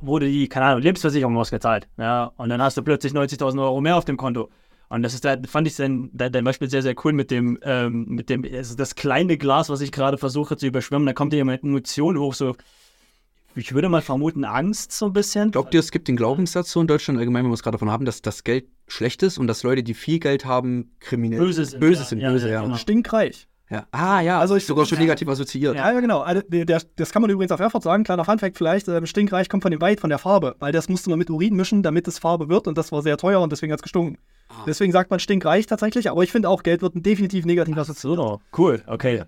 wurde 0.00 0.26
die, 0.28 0.48
keine 0.48 0.66
Ahnung, 0.66 0.82
Lebensversicherung 0.82 1.36
ausgezahlt. 1.36 1.88
Ja, 1.96 2.32
und 2.36 2.48
dann 2.48 2.62
hast 2.62 2.76
du 2.76 2.82
plötzlich 2.82 3.12
90.000 3.12 3.60
Euro 3.62 3.80
mehr 3.80 3.96
auf 3.96 4.04
dem 4.04 4.16
Konto. 4.16 4.50
Und 4.90 5.02
das 5.02 5.12
ist 5.12 5.24
da, 5.24 5.36
fand 5.46 5.66
ich 5.66 5.76
dein, 5.76 6.10
dein, 6.14 6.44
Beispiel 6.44 6.70
sehr, 6.70 6.82
sehr 6.82 6.94
cool 7.04 7.12
mit 7.12 7.30
dem, 7.30 7.58
ähm, 7.62 8.06
mit 8.08 8.30
dem, 8.30 8.44
also 8.44 8.74
das 8.74 8.94
kleine 8.94 9.36
Glas, 9.36 9.68
was 9.68 9.82
ich 9.82 9.92
gerade 9.92 10.16
versuche 10.16 10.56
zu 10.56 10.66
überschwemmen, 10.66 11.06
da 11.06 11.12
kommt 11.12 11.32
dir 11.32 11.36
jemand 11.36 11.62
Emotion 11.62 12.18
hoch, 12.18 12.32
so, 12.32 12.56
ich 13.54 13.74
würde 13.74 13.88
mal 13.88 14.02
vermuten, 14.02 14.44
Angst 14.44 14.92
so 14.92 15.06
ein 15.06 15.12
bisschen. 15.12 15.50
Glaubt 15.50 15.74
ihr, 15.74 15.80
es 15.80 15.90
gibt 15.90 16.08
den 16.08 16.16
Glaubenssatz 16.16 16.70
so 16.70 16.80
in 16.80 16.86
Deutschland 16.86 17.18
allgemein, 17.18 17.44
wenn 17.44 17.50
wir 17.50 17.54
es 17.54 17.62
gerade 17.62 17.74
davon 17.74 17.90
haben, 17.90 18.04
dass 18.04 18.22
das 18.22 18.44
Geld 18.44 18.66
schlecht 18.86 19.22
ist 19.22 19.36
und 19.36 19.46
dass 19.46 19.62
Leute, 19.62 19.82
die 19.82 19.94
viel 19.94 20.20
Geld 20.20 20.44
haben, 20.44 20.92
kriminell 21.00 21.40
Böse 21.40 21.64
sind, 21.64 21.80
Böse 21.80 22.00
ja. 22.00 22.06
sind, 22.06 22.20
Ja, 22.20 22.30
böse, 22.30 22.48
ja, 22.48 22.54
ja. 22.54 22.62
genau. 22.62 22.76
Stinkreich. 22.76 23.48
Ja. 23.70 23.86
Ah, 23.92 24.20
ja, 24.20 24.38
Also 24.40 24.56
ich- 24.56 24.66
sogar 24.66 24.86
schon 24.86 24.98
negativ 24.98 25.28
assoziiert. 25.28 25.76
Ja, 25.76 25.92
ja, 25.92 26.00
genau. 26.00 26.20
Also, 26.20 26.42
der, 26.48 26.64
der, 26.64 26.82
das 26.96 27.12
kann 27.12 27.22
man 27.22 27.30
übrigens 27.30 27.52
auf 27.52 27.60
Erfurt 27.60 27.82
sagen. 27.82 28.04
Kleiner 28.04 28.24
Funfact 28.24 28.56
vielleicht. 28.56 28.88
Ähm, 28.88 29.06
Stinkreich 29.06 29.48
kommt 29.48 29.62
von 29.62 29.70
dem 29.70 29.80
Weid, 29.80 30.00
von 30.00 30.10
der 30.10 30.18
Farbe. 30.18 30.56
Weil 30.58 30.72
das 30.72 30.88
musste 30.88 31.10
man 31.10 31.18
mit 31.18 31.30
Urin 31.30 31.54
mischen, 31.54 31.82
damit 31.82 32.08
es 32.08 32.18
Farbe 32.18 32.48
wird. 32.48 32.66
Und 32.66 32.78
das 32.78 32.92
war 32.92 33.02
sehr 33.02 33.16
teuer 33.16 33.40
und 33.40 33.50
deswegen 33.52 33.72
hat 33.72 33.80
es 33.80 33.82
gestunken. 33.82 34.18
Ah. 34.48 34.64
Deswegen 34.66 34.92
sagt 34.92 35.10
man 35.10 35.20
stinkreich 35.20 35.66
tatsächlich. 35.66 36.10
Aber 36.10 36.22
ich 36.22 36.32
finde 36.32 36.48
auch, 36.48 36.62
Geld 36.62 36.80
wird 36.82 36.94
definitiv 36.96 37.44
negativ 37.44 37.76
assoziiert. 37.76 38.16
So, 38.16 38.40
cool, 38.56 38.82
okay. 38.86 39.24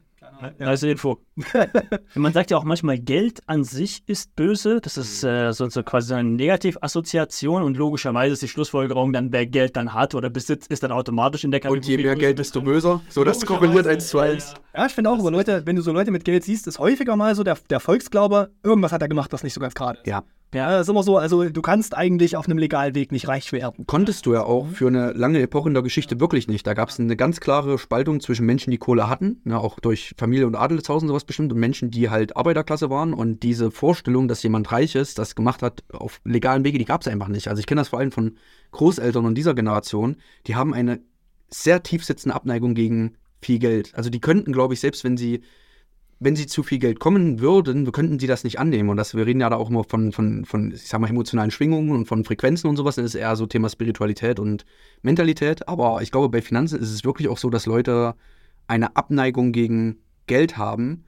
Nice 0.59 0.83
Info. 0.85 1.21
Man 2.15 2.33
sagt 2.33 2.51
ja 2.51 2.57
auch 2.57 2.65
manchmal, 2.65 2.99
Geld 2.99 3.41
an 3.47 3.65
sich 3.65 4.03
ist 4.07 4.35
böse. 4.37 4.81
Das 4.81 4.97
ist 4.97 5.25
äh, 5.25 5.53
so, 5.53 5.69
so 5.69 5.83
quasi 5.83 6.15
eine 6.15 6.29
Negativassoziation 6.31 7.63
und 7.63 7.77
logischerweise 7.77 8.35
ist 8.35 8.43
die 8.43 8.49
Schlussfolgerung 8.49 9.13
dann, 9.13 9.33
wer 9.33 9.47
Geld 9.47 9.77
dann 9.77 9.95
hat 9.95 10.15
oder 10.15 10.31
besitzt, 10.31 10.71
ist 10.71 10.83
dann 10.83 10.93
automatisch 10.93 11.45
in 11.45 11.51
der 11.51 11.61
Und 11.71 11.87
je 11.87 11.97
Kategorie 11.97 12.05
mehr. 12.05 12.17
Geld, 12.17 12.39
desto 12.39 12.61
böser. 12.61 13.01
So, 13.09 13.25
das 13.25 13.45
korreliert 13.45 13.87
eins 13.87 14.09
zu 14.09 14.19
eins. 14.19 14.55
Ja, 14.75 14.87
ich 14.87 14.93
finde 14.93 15.11
auch, 15.11 15.31
Leute, 15.31 15.63
wenn 15.67 15.77
du 15.77 15.83
so 15.83 15.93
Leute 15.93 16.11
mit 16.11 16.25
Geld 16.25 16.45
siehst, 16.45 16.67
ist 16.67 16.79
häufiger 16.79 17.17
mal 17.17 17.35
so 17.35 17.43
der, 17.43 17.59
der 17.69 17.81
Volksglaube, 17.81 18.51
irgendwas 18.63 18.93
hat 18.93 19.03
er 19.03 19.09
gemacht, 19.09 19.33
was 19.33 19.43
nicht 19.43 19.55
so 19.55 19.61
ganz 19.61 19.75
gerade 19.75 19.99
ist. 19.99 20.07
Ja. 20.07 20.25
Ja, 20.53 20.71
das 20.71 20.83
ist 20.83 20.89
immer 20.89 21.05
so, 21.05 21.17
also 21.17 21.49
du 21.49 21.63
kannst 21.63 21.97
eigentlich 21.97 22.37
auf 22.37 22.47
einem 22.47 22.59
legalen 22.59 22.97
Weg 22.97 23.13
nicht 23.13 23.29
reich 23.29 23.53
werden. 23.53 23.87
Konntest 23.87 24.27
du 24.27 24.33
ja 24.33 24.43
auch 24.43 24.67
für 24.69 24.89
eine 24.89 25.13
lange 25.13 25.41
Epoche 25.41 25.69
in 25.69 25.75
der 25.75 25.85
Geschichte 25.85 26.19
wirklich 26.19 26.49
nicht. 26.49 26.67
Da 26.67 26.75
gab 26.75 26.89
es 26.89 26.99
eine 26.99 27.17
ganz 27.17 27.39
klare 27.39 27.79
Spaltung 27.79 28.21
zwischen 28.21 28.47
Menschen, 28.47 28.73
die 28.73 28.79
Kohle 28.79 29.09
hatten, 29.09 29.41
ne, 29.45 29.61
auch 29.61 29.79
durch 29.79 30.13
Familie- 30.17 30.49
und 30.49 30.57
Adelshaus 30.57 31.03
und 31.03 31.09
sowas 31.09 31.25
bestimmt, 31.25 31.53
und 31.53 31.61
Menschen, 31.61 31.93
die 31.93 32.11
halt 32.11 32.37
Arbeiterklasse 32.37 32.91
waren. 32.91 33.15
Und 33.15 33.45
diese 33.45 33.71
Vorstellung, 33.71 34.27
dass 34.27 34.43
jemand 34.43 34.73
reich 34.73 34.97
ist, 34.97 35.21
das 35.21 35.37
gemacht 35.37 35.63
hat 35.63 35.85
auf 35.93 36.21
legalen 36.25 36.65
Wege, 36.65 36.79
die 36.79 36.85
gab 36.85 37.03
es 37.03 37.09
einfach 37.09 37.29
nicht. 37.29 37.47
Also 37.47 37.61
ich 37.61 37.67
kenne 37.67 37.83
das 37.83 37.89
vor 37.89 38.01
allem 38.01 38.11
von 38.11 38.37
Großeltern 38.73 39.25
und 39.27 39.37
dieser 39.37 39.55
Generation. 39.55 40.17
Die 40.49 40.57
haben 40.57 40.75
eine 40.75 41.01
sehr 41.49 41.85
tief 41.85 42.05
sitzende 42.05 42.35
Abneigung 42.35 42.75
gegen 42.75 43.17
viel 43.41 43.61
Geld. 43.61 43.95
Also 43.95 44.11
die 44.11 44.21
könnten, 44.21 44.53
glaube 44.53 44.75
ich, 44.75 44.81
selbst 44.81 45.05
wenn 45.05 45.17
sie 45.17 45.43
wenn 46.21 46.37
sie 46.37 46.47
zu 46.47 46.63
viel 46.63 46.79
Geld 46.79 47.01
kommen 47.01 47.41
würden, 47.41 47.91
könnten 47.93 48.19
sie 48.19 48.27
das 48.27 48.45
nicht 48.45 48.59
annehmen. 48.59 48.91
Und 48.91 48.99
das, 48.99 49.15
wir 49.15 49.27
reden 49.27 49.41
ja 49.41 49.49
da 49.49 49.57
auch 49.57 49.71
immer 49.71 49.85
von, 49.85 50.13
von, 50.13 50.45
von, 50.45 50.71
ich 50.73 50.87
sag 50.87 51.01
mal, 51.01 51.09
emotionalen 51.09 51.51
Schwingungen 51.51 51.93
und 51.93 52.05
von 52.05 52.25
Frequenzen 52.25 52.69
und 52.69 52.77
sowas. 52.77 52.97
Das 52.97 53.07
ist 53.07 53.15
eher 53.15 53.35
so 53.37 53.47
Thema 53.47 53.71
Spiritualität 53.71 54.39
und 54.39 54.67
Mentalität. 55.01 55.67
Aber 55.67 56.03
ich 56.03 56.13
glaube, 56.13 56.29
bei 56.29 56.43
Finanzen 56.43 56.79
ist 56.79 56.93
es 56.93 57.05
wirklich 57.05 57.29
auch 57.29 57.39
so, 57.39 57.49
dass 57.49 57.65
Leute 57.65 58.15
eine 58.69 58.97
Abneigung 58.97 59.53
gegen 59.53 59.97
Geld 60.27 60.59
haben. 60.59 61.05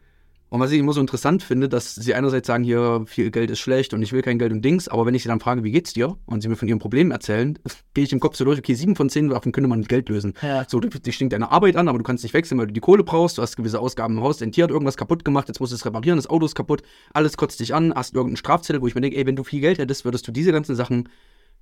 Und 0.53 0.61
was 0.61 0.71
ich 0.71 0.79
immer 0.81 0.93
so 0.93 1.01
interessant 1.01 1.43
finde, 1.43 1.67
dass 1.67 1.95
sie 1.95 2.13
einerseits 2.13 2.47
sagen, 2.47 2.63
hier, 2.63 3.05
viel 3.07 3.31
Geld 3.31 3.51
ist 3.51 3.61
schlecht 3.61 3.95
und 3.95 4.03
ich 4.03 4.13
will 4.13 4.21
kein 4.21 4.39
Geld 4.39 4.53
und 4.53 4.63
Dings, 4.63 4.87
aber 4.87 5.07
wenn 5.07 5.15
ich 5.15 5.23
sie 5.23 5.31
dann 5.31 5.41
frage, 5.41 5.65
wie 5.65 5.71
geht's 5.71 5.95
dir? 5.95 6.19
Und 6.27 6.43
sie 6.43 6.49
mir 6.51 6.57
von 6.57 6.69
ihren 6.69 6.79
Problemen 6.79 7.11
erzählen, 7.11 7.59
gehe 7.95 8.05
ich 8.05 8.13
im 8.13 8.21
Kopf 8.21 8.37
so 8.37 8.45
durch, 8.45 8.59
okay, 8.59 8.75
sieben 8.75 8.95
von 8.95 9.09
zehn 9.09 9.31
davon 9.31 9.53
könnte 9.53 9.67
man 9.67 9.79
mit 9.79 9.89
Geld 9.89 10.11
lösen. 10.11 10.35
Ja. 10.43 10.67
So, 10.69 10.79
dich 10.79 11.15
stinkt 11.15 11.33
deine 11.33 11.51
Arbeit 11.51 11.77
an, 11.77 11.89
aber 11.89 11.97
du 11.97 12.05
kannst 12.05 12.23
nicht 12.23 12.35
wechseln, 12.35 12.59
weil 12.59 12.67
du 12.67 12.75
die 12.75 12.81
Kohle 12.81 13.03
brauchst, 13.03 13.39
du 13.39 13.43
hast 13.43 13.57
gewisse 13.57 13.81
Ausgaben 13.81 14.19
im 14.19 14.23
Haus, 14.23 14.37
dein 14.37 14.53
Tier 14.53 14.65
hat 14.65 14.71
irgendwas 14.71 14.99
kaputt 14.99 15.25
gemacht, 15.25 15.49
jetzt 15.49 15.59
musst 15.59 15.73
du 15.73 15.77
es 15.77 15.87
reparieren, 15.87 16.19
das 16.19 16.27
Auto 16.27 16.45
ist 16.45 16.55
kaputt, 16.55 16.83
alles 17.15 17.39
kotzt 17.39 17.59
dich 17.59 17.75
an, 17.75 17.95
hast 17.95 18.15
irgendeinen 18.15 18.37
Strafzettel, 18.37 18.83
wo 18.83 18.87
ich 18.87 18.95
mir 18.95 19.01
denke, 19.01 19.17
ey, 19.17 19.25
wenn 19.25 19.37
du 19.37 19.45
viel 19.45 19.63
Geld 19.63 19.79
hättest, 19.79 20.05
würdest 20.05 20.29
du 20.29 20.33
diese 20.33 20.53
ganzen 20.53 20.77
Sachen 20.77 21.09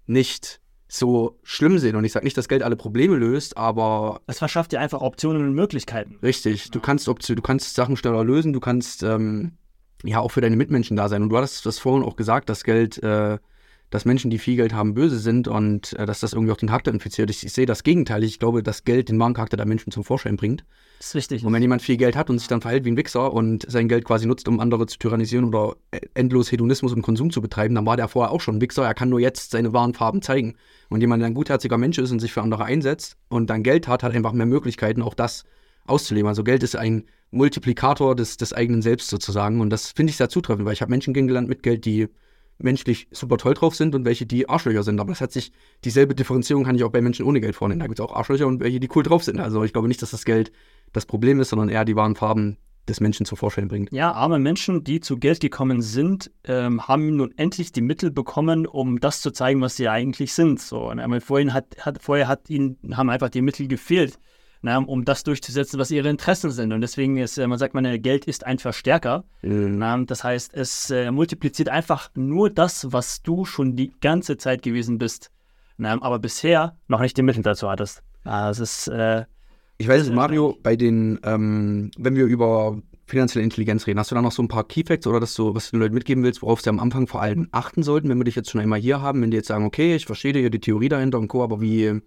nicht 0.09 0.61
so 0.93 1.39
schlimm 1.43 1.79
sehen. 1.79 1.97
Und 1.97 2.05
ich 2.05 2.13
sage 2.13 2.25
nicht, 2.25 2.37
dass 2.37 2.49
Geld 2.49 2.63
alle 2.63 2.77
Probleme 2.77 3.17
löst, 3.17 3.57
aber 3.57 4.21
Es 4.27 4.39
verschafft 4.39 4.73
dir 4.73 4.81
einfach 4.81 5.01
Optionen 5.01 5.47
und 5.47 5.55
Möglichkeiten. 5.55 6.19
Richtig, 6.23 6.71
du 6.71 6.81
kannst 6.81 7.09
Option, 7.09 7.37
du 7.37 7.43
kannst 7.43 7.75
Sachen 7.75 7.97
schneller 7.97 8.25
lösen, 8.25 8.53
du 8.53 8.61
kannst 8.61 9.03
ähm, 9.03 9.53
ja 10.03 10.19
auch 10.19 10.31
für 10.31 10.41
deine 10.41 10.57
Mitmenschen 10.57 10.97
da 10.97 11.09
sein. 11.09 11.23
Und 11.23 11.29
du 11.29 11.37
hattest 11.37 11.65
das 11.65 11.79
vorhin 11.79 12.05
auch 12.05 12.17
gesagt, 12.17 12.49
dass 12.49 12.65
Geld, 12.65 13.03
äh, 13.03 13.39
dass 13.91 14.05
Menschen, 14.05 14.31
die 14.31 14.39
viel 14.39 14.57
Geld 14.57 14.73
haben, 14.73 14.95
böse 14.95 15.19
sind 15.19 15.49
und 15.49 15.93
äh, 15.95 16.07
dass 16.07 16.21
das 16.21 16.33
irgendwie 16.33 16.53
auch 16.53 16.57
den 16.57 16.69
Charakter 16.69 16.93
infiziert. 16.93 17.29
Ich, 17.29 17.45
ich 17.45 17.53
sehe 17.53 17.67
das 17.67 17.83
Gegenteil. 17.83 18.23
Ich 18.23 18.39
glaube, 18.39 18.63
dass 18.63 18.85
Geld 18.85 19.09
den 19.09 19.19
wahren 19.19 19.35
Charakter 19.35 19.57
der 19.57 19.67
Menschen 19.67 19.91
zum 19.91 20.05
Vorschein 20.05 20.37
bringt. 20.37 20.65
Das 20.99 21.09
ist 21.09 21.15
wichtig. 21.15 21.45
Und 21.45 21.53
wenn 21.53 21.63
jemand 21.63 21.83
viel 21.83 21.97
Geld 21.97 22.15
hat 22.15 22.31
und 22.31 22.39
sich 22.39 22.47
dann 22.47 22.61
verhält 22.61 22.85
wie 22.85 22.91
ein 22.91 22.97
Wichser 22.97 23.33
und 23.33 23.65
sein 23.69 23.89
Geld 23.89 24.05
quasi 24.05 24.27
nutzt, 24.27 24.47
um 24.49 24.61
andere 24.61 24.87
zu 24.87 24.99
tyrannisieren 24.99 25.45
oder 25.47 25.77
äh, 25.91 26.01
endlos 26.15 26.53
Hedonismus 26.53 26.93
und 26.93 27.03
Konsum 27.03 27.31
zu 27.31 27.43
betreiben, 27.43 27.75
dann 27.75 27.87
war 27.87 27.97
der 27.97 28.07
vorher 28.07 28.31
auch 28.31 28.41
schon 28.41 28.57
ein 28.57 28.61
Wichser. 28.61 28.85
Er 28.85 28.95
kann 28.95 29.09
nur 29.09 29.21
jetzt 29.21 29.51
seine 29.51 29.73
wahren 29.73 29.95
Farben 29.95 30.23
zeigen. 30.23 30.55
Und 30.89 31.01
jemand, 31.01 31.23
der 31.23 31.27
ein 31.27 31.35
gutherziger 31.35 31.79
Mensch 31.79 31.99
ist 31.99 32.13
und 32.13 32.21
sich 32.21 32.33
für 32.33 32.43
andere 32.43 32.65
einsetzt 32.65 33.17
und 33.29 33.51
dann 33.51 33.63
Geld 33.63 33.89
hat, 33.89 34.03
hat 34.03 34.15
einfach 34.15 34.33
mehr 34.33 34.47
Möglichkeiten, 34.47 35.03
auch 35.03 35.15
das 35.15 35.45
auszuleben. 35.87 36.29
Also 36.29 36.45
Geld 36.45 36.63
ist 36.63 36.77
ein 36.77 37.05
Multiplikator 37.33 38.15
des, 38.15 38.37
des 38.37 38.53
eigenen 38.53 38.83
Selbst 38.83 39.09
sozusagen. 39.09 39.61
Und 39.61 39.71
das 39.71 39.91
finde 39.91 40.11
ich 40.11 40.17
sehr 40.17 40.29
zutreffend, 40.29 40.67
weil 40.67 40.75
ich 40.75 40.83
habe 40.83 40.91
Menschen 40.91 41.15
kennengelernt 41.15 41.49
mit 41.49 41.63
Geld, 41.63 41.85
die 41.85 42.09
menschlich 42.63 43.09
super 43.11 43.37
toll 43.37 43.55
drauf 43.55 43.75
sind 43.75 43.95
und 43.95 44.05
welche, 44.05 44.27
die 44.27 44.49
Arschlöcher 44.49 44.83
sind. 44.83 45.01
Aber 45.01 45.11
das 45.11 45.21
hat 45.21 45.33
sich, 45.33 45.53
dieselbe 45.85 46.15
Differenzierung 46.15 46.65
kann 46.65 46.77
ich 46.77 46.85
auch 46.85 46.91
bei 46.91 47.01
Menschen 47.01 47.27
ohne 47.27 47.41
Geld 47.41 47.57
vornehmen. 47.57 47.81
Da 47.81 47.87
gibt 47.87 47.99
es 47.99 48.05
auch 48.05 48.15
Arschlöcher 48.15 48.47
und 48.47 48.61
welche, 48.61 48.81
die 48.81 48.89
cool 48.95 49.03
drauf 49.03 49.25
sind. 49.25 49.41
Also 49.41 49.65
ich 49.65 49.73
glaube 49.73 49.89
nicht, 49.89 50.03
dass 50.03 50.11
das 50.11 50.25
Geld 50.25 50.53
das 50.93 51.07
Problem 51.07 51.41
ist, 51.41 51.51
sondern 51.51 51.69
eher 51.69 51.85
die 51.85 51.97
wahren 51.97 52.17
Farben 52.17 52.59
des 52.89 53.01
Menschen 53.01 53.25
zum 53.25 53.39
Vorschein 53.39 53.69
bringt. 53.69 53.93
Ja, 53.93 54.13
arme 54.13 54.39
Menschen, 54.39 54.85
die 54.85 55.01
zu 55.01 55.17
Geld 55.19 55.41
gekommen 55.41 55.81
sind, 55.81 56.31
ähm, 56.45 56.87
haben 56.87 57.17
nun 57.17 57.33
endlich 57.37 57.73
die 57.73 57.83
Mittel 57.83 58.11
bekommen, 58.11 58.67
um 58.67 59.01
das 59.01 59.21
zu 59.21 59.31
zeigen, 59.31 59.61
was 59.61 59.77
sie 59.77 59.89
eigentlich 59.89 60.35
sind. 60.35 60.61
So, 60.61 60.93
ne? 60.93 61.05
Weil 61.09 61.21
vorhin 61.21 61.55
hat, 61.55 61.77
hat, 61.81 62.03
vorher 62.03 62.29
hat 62.29 62.51
ihnen, 62.51 62.79
haben 62.95 63.11
einfach 63.11 63.31
die 63.31 63.43
Mittel 63.43 63.69
gefehlt, 63.69 64.19
na, 64.63 64.79
um 64.79 65.05
das 65.05 65.25
durchzusetzen, 65.25 65.79
was 65.79 65.91
ihre 65.91 66.09
Interessen 66.09 66.51
sind. 66.51 66.73
Und 66.73 66.81
deswegen 66.81 67.17
ist, 67.17 67.39
äh, 67.39 67.47
man 67.47 67.59
sagt, 67.59 67.75
man, 67.75 67.85
äh, 67.85 67.99
Geld 67.99 68.27
ist 68.27 68.47
ein 68.47 68.59
Verstärker. 68.59 69.25
Na, 69.43 69.97
das 70.05 70.23
heißt, 70.25 70.53
es 70.55 70.91
äh, 70.91 71.11
multipliziert 71.11 71.69
einfach 71.69 72.11
nur 72.15 72.51
das, 72.51 72.93
was 72.93 73.23
du 73.23 73.45
schon 73.45 73.77
die 73.77 73.93
ganze 74.01 74.37
Zeit 74.37 74.63
gewesen 74.63 74.99
bist. 74.99 75.31
Na, 75.79 76.01
aber 76.03 76.19
bisher 76.19 76.77
noch 76.89 77.01
nicht 77.01 77.17
die 77.17 77.23
Mittel 77.23 77.43
dazu 77.43 77.71
hattest. 77.71 78.03
Ah, 78.25 78.49
Das 78.49 78.61
ist, 78.61 78.89
äh, 78.89 79.25
Ich 79.79 79.89
weiß 79.89 80.05
nicht, 80.05 80.15
Mario, 80.15 80.59
bei 80.63 80.77
den, 80.77 81.19
ähm, 81.25 81.91
wenn 81.97 82.15
wir 82.17 82.27
über 82.27 82.79
finanzielle 83.07 83.43
Intelligenz 83.43 83.87
reden, 83.87 83.99
hast 83.99 84.11
du 84.11 84.15
da 84.15 84.23
noch 84.23 84.31
so 84.31 84.43
ein 84.43 84.49
paar 84.49 84.65
Keyfacts 84.65 85.07
oder 85.07 85.19
dass 85.21 85.35
du, 85.35 85.55
was 85.55 85.71
du 85.71 85.77
den 85.77 85.81
Leuten 85.81 85.95
mitgeben 85.95 86.23
willst, 86.23 86.43
worauf 86.43 86.61
sie 86.61 86.69
am 86.69 86.79
Anfang 86.79 87.07
vor 87.07 87.23
allem 87.23 87.49
achten 87.51 87.83
sollten, 87.83 88.09
wenn 88.09 88.19
wir 88.19 88.25
dich 88.25 88.37
jetzt 88.37 88.51
schon 88.51 88.61
einmal 88.61 88.79
hier 88.79 89.01
haben, 89.01 89.23
wenn 89.23 89.31
die 89.31 89.39
jetzt 89.39 89.49
sagen, 89.49 89.65
okay, 89.65 89.97
ich 89.97 90.07
verstehe 90.07 90.33
hier 90.35 90.51
die 90.51 90.61
Theorie 90.61 90.91
dahinter 90.91 91.19
und 91.19 91.29
Co., 91.29 91.43
aber 91.43 91.61
wie, 91.61 92.01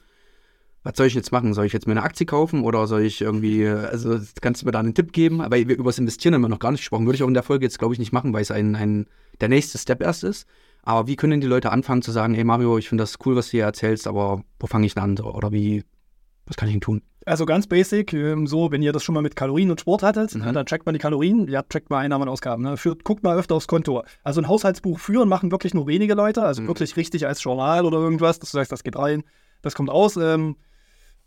was 0.83 0.97
soll 0.97 1.07
ich 1.07 1.13
jetzt 1.13 1.31
machen? 1.31 1.53
Soll 1.53 1.65
ich 1.65 1.73
jetzt 1.73 1.87
mir 1.87 1.93
eine 1.93 2.03
Aktie 2.03 2.25
kaufen 2.25 2.63
oder 2.63 2.87
soll 2.87 3.01
ich 3.03 3.21
irgendwie, 3.21 3.67
also 3.67 4.19
kannst 4.41 4.61
du 4.61 4.65
mir 4.65 4.71
da 4.73 4.79
einen 4.79 4.93
Tipp 4.93 5.13
geben? 5.13 5.41
Aber 5.41 5.55
wir 5.55 5.77
über 5.77 5.85
das 5.85 5.97
Investieren 5.97 6.33
haben 6.35 6.41
wir 6.41 6.49
noch 6.49 6.59
gar 6.59 6.71
nicht 6.71 6.81
gesprochen. 6.81 7.05
Würde 7.05 7.15
ich 7.15 7.23
auch 7.23 7.27
in 7.27 7.33
der 7.33 7.43
Folge 7.43 7.65
jetzt, 7.65 7.79
glaube 7.79 7.93
ich, 7.93 7.99
nicht 7.99 8.11
machen, 8.11 8.33
weil 8.33 8.41
es 8.41 8.51
ein, 8.51 8.75
ein, 8.75 9.07
der 9.41 9.49
nächste 9.49 9.77
Step 9.77 10.01
erst 10.01 10.23
ist. 10.23 10.45
Aber 10.83 11.07
wie 11.07 11.15
können 11.15 11.39
die 11.39 11.47
Leute 11.47 11.71
anfangen 11.71 12.01
zu 12.01 12.11
sagen, 12.11 12.35
ey 12.35 12.43
Mario, 12.43 12.77
ich 12.77 12.89
finde 12.89 13.03
das 13.03 13.17
cool, 13.25 13.35
was 13.37 13.45
du 13.47 13.51
hier 13.51 13.63
erzählst, 13.63 14.05
aber 14.07 14.43
wo 14.59 14.67
fange 14.67 14.85
ich 14.85 14.93
denn 14.95 15.03
an? 15.03 15.17
Oder 15.19 15.51
wie, 15.53 15.83
was 16.45 16.57
kann 16.57 16.67
ich 16.67 16.73
denn 16.73 16.81
tun? 16.81 17.01
Also 17.25 17.45
ganz 17.45 17.67
basic, 17.67 18.11
ähm, 18.11 18.47
so, 18.47 18.69
wenn 18.69 18.81
ihr 18.81 18.91
das 18.91 19.01
schon 19.01 19.15
mal 19.15 19.21
mit 19.21 19.37
Kalorien 19.37 19.71
und 19.71 19.79
Sport 19.79 20.03
hattet, 20.03 20.35
Mhm. 20.35 20.51
dann 20.51 20.65
checkt 20.65 20.85
man 20.85 20.91
die 20.91 20.99
Kalorien, 20.99 21.47
ja, 21.47 21.63
checkt 21.63 21.89
mal 21.89 21.99
Einnahmen 21.99 22.23
und 22.23 22.27
Ausgaben. 22.27 22.61
Ne? 22.63 22.75
Führt, 22.75 23.05
guckt 23.05 23.23
mal 23.23 23.37
öfter 23.37 23.55
aufs 23.55 23.67
Konto. 23.67 24.03
Also 24.25 24.41
ein 24.41 24.49
Haushaltsbuch 24.49 24.99
führen 24.99 25.29
machen 25.29 25.49
wirklich 25.49 25.73
nur 25.73 25.87
wenige 25.87 26.15
Leute, 26.15 26.43
also 26.43 26.61
Mhm. 26.61 26.67
wirklich 26.67 26.97
richtig 26.97 27.25
als 27.25 27.41
Journal 27.41 27.85
oder 27.85 27.99
irgendwas, 27.99 28.39
dass 28.39 28.51
du 28.51 28.57
sagst, 28.57 28.73
das 28.73 28.83
geht 28.83 28.97
rein, 28.97 29.23
das 29.61 29.73
kommt 29.75 29.89
aus. 29.89 30.17
Ähm, 30.17 30.57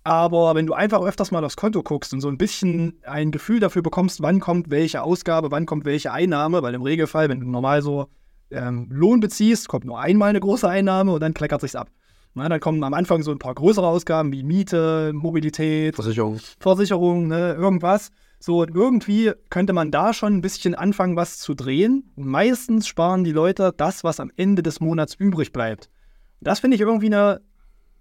aber 0.07 0.55
wenn 0.55 0.67
du 0.67 0.73
einfach 0.73 1.03
öfters 1.03 1.33
mal 1.33 1.45
aufs 1.45 1.57
Konto 1.57 1.83
guckst 1.83 2.15
und 2.15 2.21
so 2.21 2.29
ein 2.29 2.39
bisschen 2.39 3.01
ein 3.03 3.33
Gefühl 3.33 3.59
dafür 3.59 3.83
bekommst, 3.83 4.23
wann 4.23 4.39
kommt 4.39 4.71
welche 4.71 5.03
Ausgabe, 5.03 5.51
wann 5.51 5.67
kommt 5.67 5.85
welche 5.85 6.13
Einnahme, 6.13 6.63
weil 6.63 6.75
im 6.75 6.83
Regelfall, 6.83 7.29
wenn 7.29 7.41
du 7.41 7.49
normal 7.49 7.83
so 7.83 8.07
ähm, 8.53 8.87
Lohn 8.89 9.19
beziehst, 9.19 9.67
kommt 9.67 9.85
nur 9.85 9.99
einmal 9.99 10.29
eine 10.29 10.39
große 10.39 10.69
Einnahme 10.69 11.11
und 11.11 11.21
dann 11.21 11.35
kleckert 11.35 11.61
sich's 11.61 11.75
ab. 11.75 11.91
Na, 12.35 12.49
dann 12.49 12.61
kommen 12.61 12.85
am 12.85 12.95
Anfang 12.95 13.25
so 13.25 13.33
ein 13.33 13.41
paar 13.41 13.57
größere 13.57 13.85
Ausgaben 13.85 14.31
wie 14.31 14.45
Miete, 14.45 15.11
Mobilität, 15.13 15.97
Versicherung. 15.97 16.39
Versicherung, 16.61 17.27
ne, 17.27 17.55
irgendwas. 17.55 18.11
So, 18.39 18.61
und 18.61 18.77
irgendwie 18.77 19.33
könnte 19.51 19.73
man 19.73 19.91
da 19.91 20.13
schon 20.13 20.35
ein 20.35 20.41
bisschen 20.41 20.77
anfangen, 20.77 21.17
was 21.17 21.39
zu 21.39 21.55
drehen. 21.55 22.13
Meistens 22.15 22.87
sparen 22.87 23.25
die 23.25 23.33
Leute 23.33 23.75
das, 23.77 24.05
was 24.05 24.21
am 24.21 24.31
Ende 24.37 24.63
des 24.63 24.79
Monats 24.79 25.15
übrig 25.15 25.53
bleibt. 25.53 25.91
Das 26.41 26.61
finde 26.61 26.77
ich 26.77 26.81
irgendwie 26.81 27.07
eine 27.07 27.41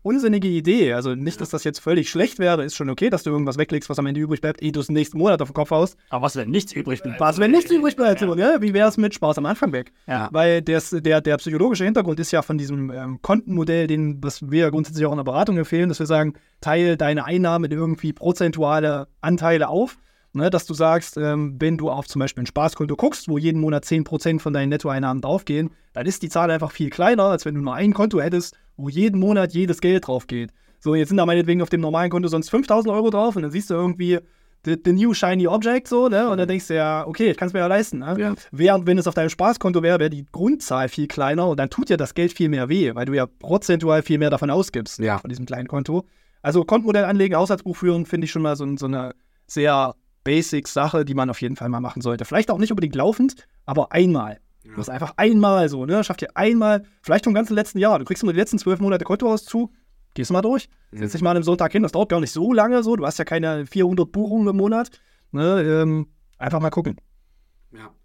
unsinnige 0.05 0.47
Idee. 0.47 0.93
Also 0.93 1.15
nicht, 1.15 1.41
dass 1.41 1.49
das 1.49 1.63
jetzt 1.63 1.79
völlig 1.79 2.09
schlecht 2.09 2.37
wäre, 2.37 2.63
ist 2.63 2.75
schon 2.75 2.89
okay, 2.89 3.09
dass 3.09 3.23
du 3.23 3.31
irgendwas 3.31 3.57
weglegst, 3.57 3.89
was 3.89 3.97
am 3.97 4.05
Ende 4.05 4.19
übrig 4.19 4.39
bleibt, 4.39 4.61
ehe 4.61 4.71
du 4.71 4.79
es 4.79 4.89
nächsten 4.89 5.17
Monat 5.17 5.41
auf 5.41 5.49
den 5.49 5.55
Kopf 5.55 5.71
haust. 5.71 5.97
Aber 6.09 6.25
was, 6.25 6.35
wenn 6.35 6.49
nichts 6.51 6.73
übrig 6.73 7.01
bleibt? 7.01 7.19
Was, 7.19 7.39
wenn 7.39 7.51
nichts 7.51 7.71
übrig 7.71 7.95
bleibt, 7.95 8.19
so, 8.19 8.35
ne? 8.35 8.57
Wie 8.59 8.73
wäre 8.73 8.87
es 8.87 8.97
mit 8.97 9.15
Spaß 9.15 9.39
am 9.39 9.47
Anfang 9.47 9.71
weg? 9.73 9.91
Ja. 10.07 10.29
Weil 10.31 10.61
des, 10.61 10.91
der, 10.91 11.21
der 11.21 11.37
psychologische 11.37 11.83
Hintergrund 11.83 12.19
ist 12.19 12.31
ja 12.31 12.43
von 12.43 12.57
diesem 12.57 12.91
ähm, 12.91 13.19
Kontenmodell, 13.21 13.87
den, 13.87 14.23
was 14.23 14.49
wir 14.49 14.69
grundsätzlich 14.69 15.05
auch 15.07 15.11
in 15.11 15.17
der 15.17 15.23
Beratung 15.23 15.57
empfehlen, 15.57 15.89
dass 15.89 15.99
wir 15.99 16.05
sagen, 16.05 16.33
teile 16.61 16.97
deine 16.97 17.25
Einnahmen 17.25 17.71
in 17.71 17.77
irgendwie 17.77 18.13
prozentuale 18.13 19.07
Anteile 19.21 19.69
auf. 19.69 19.97
Ne, 20.33 20.49
dass 20.49 20.65
du 20.65 20.73
sagst, 20.73 21.15
ähm, 21.15 21.55
wenn 21.59 21.77
du 21.77 21.89
auf 21.89 22.09
zum 22.09 22.19
Beispiel 22.19 22.43
ein 22.43 22.47
Spaßkonto 22.47 22.97
guckst, 22.97 23.29
wo 23.29 23.37
jeden 23.37 23.61
Monat 23.61 23.85
10% 23.85 24.41
von 24.41 24.51
deinen 24.51 24.67
Nettoeinnahmen 24.67 25.21
draufgehen, 25.21 25.69
dann 25.93 26.05
ist 26.05 26.23
die 26.23 26.29
Zahl 26.29 26.51
einfach 26.51 26.71
viel 26.73 26.89
kleiner, 26.89 27.23
als 27.23 27.45
wenn 27.45 27.55
du 27.55 27.61
nur 27.61 27.73
ein 27.73 27.93
Konto 27.93 28.19
hättest, 28.19 28.57
wo 28.77 28.89
jeden 28.89 29.19
Monat 29.19 29.53
jedes 29.53 29.81
Geld 29.81 30.07
drauf 30.07 30.27
geht. 30.27 30.51
So, 30.79 30.95
jetzt 30.95 31.09
sind 31.09 31.17
da 31.17 31.25
meinetwegen 31.25 31.61
auf 31.61 31.69
dem 31.69 31.81
normalen 31.81 32.09
Konto 32.11 32.27
sonst 32.27 32.49
5000 32.49 32.93
Euro 32.93 33.09
drauf 33.09 33.35
und 33.35 33.41
dann 33.41 33.51
siehst 33.51 33.69
du 33.69 33.73
irgendwie 33.73 34.19
the, 34.65 34.77
the 34.83 34.93
new 34.93 35.13
shiny 35.13 35.47
object 35.47 35.87
so, 35.87 36.09
ne? 36.09 36.29
Und 36.29 36.37
dann 36.37 36.47
denkst 36.47 36.67
du 36.67 36.75
ja, 36.75 37.05
okay, 37.07 37.31
ich 37.31 37.37
kann 37.37 37.47
es 37.47 37.53
mir 37.53 37.59
ja 37.59 37.67
leisten. 37.67 37.99
Ne? 37.99 38.15
Ja. 38.19 38.33
Während, 38.51 38.85
wenn 38.85 38.97
es 38.97 39.07
auf 39.07 39.13
deinem 39.15 39.29
Spaßkonto 39.29 39.81
wäre, 39.81 39.99
wäre 39.99 40.09
die 40.09 40.25
Grundzahl 40.31 40.89
viel 40.89 41.07
kleiner 41.07 41.47
und 41.47 41.59
dann 41.59 41.69
tut 41.69 41.89
dir 41.89 41.97
das 41.97 42.13
Geld 42.13 42.33
viel 42.33 42.49
mehr 42.49 42.69
weh, 42.69 42.93
weil 42.93 43.05
du 43.05 43.13
ja 43.13 43.25
prozentual 43.25 44.01
viel 44.03 44.17
mehr 44.17 44.29
davon 44.29 44.49
ausgibst, 44.49 44.99
Ja. 44.99 45.17
von 45.19 45.29
diesem 45.29 45.45
kleinen 45.45 45.67
Konto. 45.67 46.05
Also 46.41 46.63
Kontenmodell 46.63 47.05
anlegen, 47.05 47.35
Haushaltsbuch 47.35 47.75
führen, 47.75 48.05
finde 48.05 48.25
ich 48.25 48.31
schon 48.31 48.43
mal 48.43 48.55
so, 48.55 48.67
so 48.77 48.85
eine 48.85 49.13
sehr 49.47 49.95
basic 50.23 50.67
Sache, 50.67 51.05
die 51.05 51.13
man 51.13 51.29
auf 51.29 51.41
jeden 51.41 51.55
Fall 51.55 51.69
mal 51.69 51.79
machen 51.79 52.01
sollte. 52.01 52.25
Vielleicht 52.25 52.51
auch 52.51 52.57
nicht 52.57 52.71
unbedingt 52.71 52.95
laufend, 52.95 53.47
aber 53.65 53.91
einmal. 53.91 54.39
Du 54.73 54.77
hast 54.77 54.89
einfach 54.89 55.13
einmal 55.17 55.69
so, 55.69 55.85
ne? 55.85 56.03
Schafft 56.03 56.21
dir 56.21 56.35
einmal, 56.35 56.83
vielleicht 57.01 57.25
vom 57.25 57.33
ganzen 57.33 57.53
letzten 57.53 57.77
Jahr. 57.77 57.99
Du 57.99 58.05
kriegst 58.05 58.23
nur 58.23 58.33
die 58.33 58.39
letzten 58.39 58.57
zwölf 58.57 58.79
Monate 58.79 59.05
Kontoauszug, 59.05 59.71
gehst 60.15 60.31
mal 60.31 60.41
durch, 60.41 60.69
setz 60.91 61.11
dich 61.11 61.21
mal 61.21 61.31
an 61.31 61.37
einem 61.37 61.43
Sonntag 61.43 61.71
hin, 61.71 61.83
das 61.83 61.91
dauert 61.91 62.09
gar 62.09 62.19
nicht 62.19 62.31
so 62.31 62.51
lange 62.51 62.81
so, 62.83 62.95
du 62.95 63.05
hast 63.05 63.19
ja 63.19 63.25
keine 63.25 63.65
400 63.65 64.11
Buchungen 64.11 64.47
im 64.47 64.57
Monat. 64.57 64.89
Ne? 65.31 65.61
Ähm, 65.61 66.07
einfach 66.37 66.59
mal 66.59 66.69
gucken. 66.71 66.97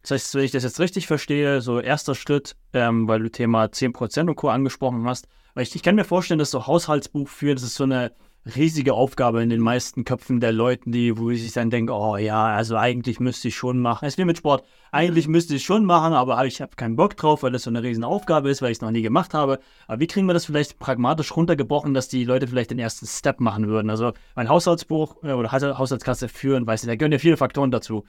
Das 0.03 0.11
heißt, 0.11 0.35
wenn 0.35 0.45
ich 0.45 0.51
das 0.51 0.65
jetzt 0.65 0.81
richtig 0.81 1.07
verstehe, 1.07 1.61
so 1.61 1.81
erster 1.81 2.15
Schritt, 2.15 2.57
ähm, 2.73 3.07
weil 3.09 3.21
du 3.21 3.31
Thema 3.31 3.65
10% 3.67 4.29
und 4.29 4.37
Co. 4.37 4.49
angesprochen 4.49 5.07
hast, 5.07 5.29
weil 5.55 5.63
ich, 5.63 5.75
ich 5.75 5.83
kann 5.83 5.95
mir 5.95 6.05
vorstellen, 6.05 6.39
dass 6.39 6.51
so 6.51 6.67
Haushaltsbuch 6.67 7.29
führen, 7.29 7.57
das 7.57 7.65
ist 7.65 7.75
so 7.75 7.85
eine 7.85 8.13
riesige 8.45 8.95
Aufgabe 8.95 9.43
in 9.43 9.51
den 9.51 9.61
meisten 9.61 10.05
Köpfen 10.05 10.41
der 10.41 10.53
Leuten, 10.53 10.93
die, 10.93 11.19
wo 11.19 11.31
ich 11.31 11.43
sich 11.43 11.53
dann 11.53 11.71
denke, 11.71 11.93
oh 11.93 12.17
ja, 12.17 12.47
also 12.47 12.77
eigentlich 12.77 13.21
müsste 13.21 13.49
ich 13.49 13.57
schon 13.57 13.81
machen. 13.81 14.07
Es 14.07 14.15
ist 14.15 14.19
wie 14.19 14.25
mit 14.25 14.39
Sport. 14.39 14.65
Eigentlich 14.93 15.29
müsste 15.29 15.55
ich 15.55 15.65
schon 15.65 15.85
machen, 15.85 16.15
aber 16.15 16.45
ich 16.47 16.61
habe 16.61 16.75
keinen 16.75 16.97
Bock 16.97 17.17
drauf, 17.17 17.43
weil 17.43 17.53
das 17.53 17.65
so 17.65 17.71
eine 17.71 17.83
riesen 17.83 18.03
Aufgabe 18.03 18.51
ist, 18.51 18.63
weil 18.63 18.71
ich 18.71 18.79
es 18.79 18.83
noch 18.83 18.91
nie 18.91 19.03
gemacht 19.03 19.35
habe. 19.35 19.61
Aber 19.87 20.01
wie 20.01 20.07
kriegen 20.07 20.27
wir 20.27 20.35
das 20.35 20.47
vielleicht 20.47 20.79
pragmatisch 20.79 21.37
runtergebrochen, 21.37 21.95
dass 21.95 22.09
die 22.09 22.25
Leute 22.25 22.47
vielleicht 22.47 22.71
den 22.71 22.79
ersten 22.79 23.07
Step 23.07 23.41
machen 23.41 23.69
würden? 23.69 23.91
Also 23.91 24.13
mein 24.35 24.49
Haushaltsbuch 24.49 25.23
äh, 25.23 25.33
oder 25.33 25.53
Haus- 25.53 25.63
Haushaltskasse 25.79 26.29
führen, 26.29 26.67
weiß 26.67 26.83
nicht, 26.83 26.91
da 26.91 26.97
gehören 26.97 27.13
ja 27.13 27.19
viele 27.19 27.37
Faktoren 27.37 27.71
dazu. 27.71 28.05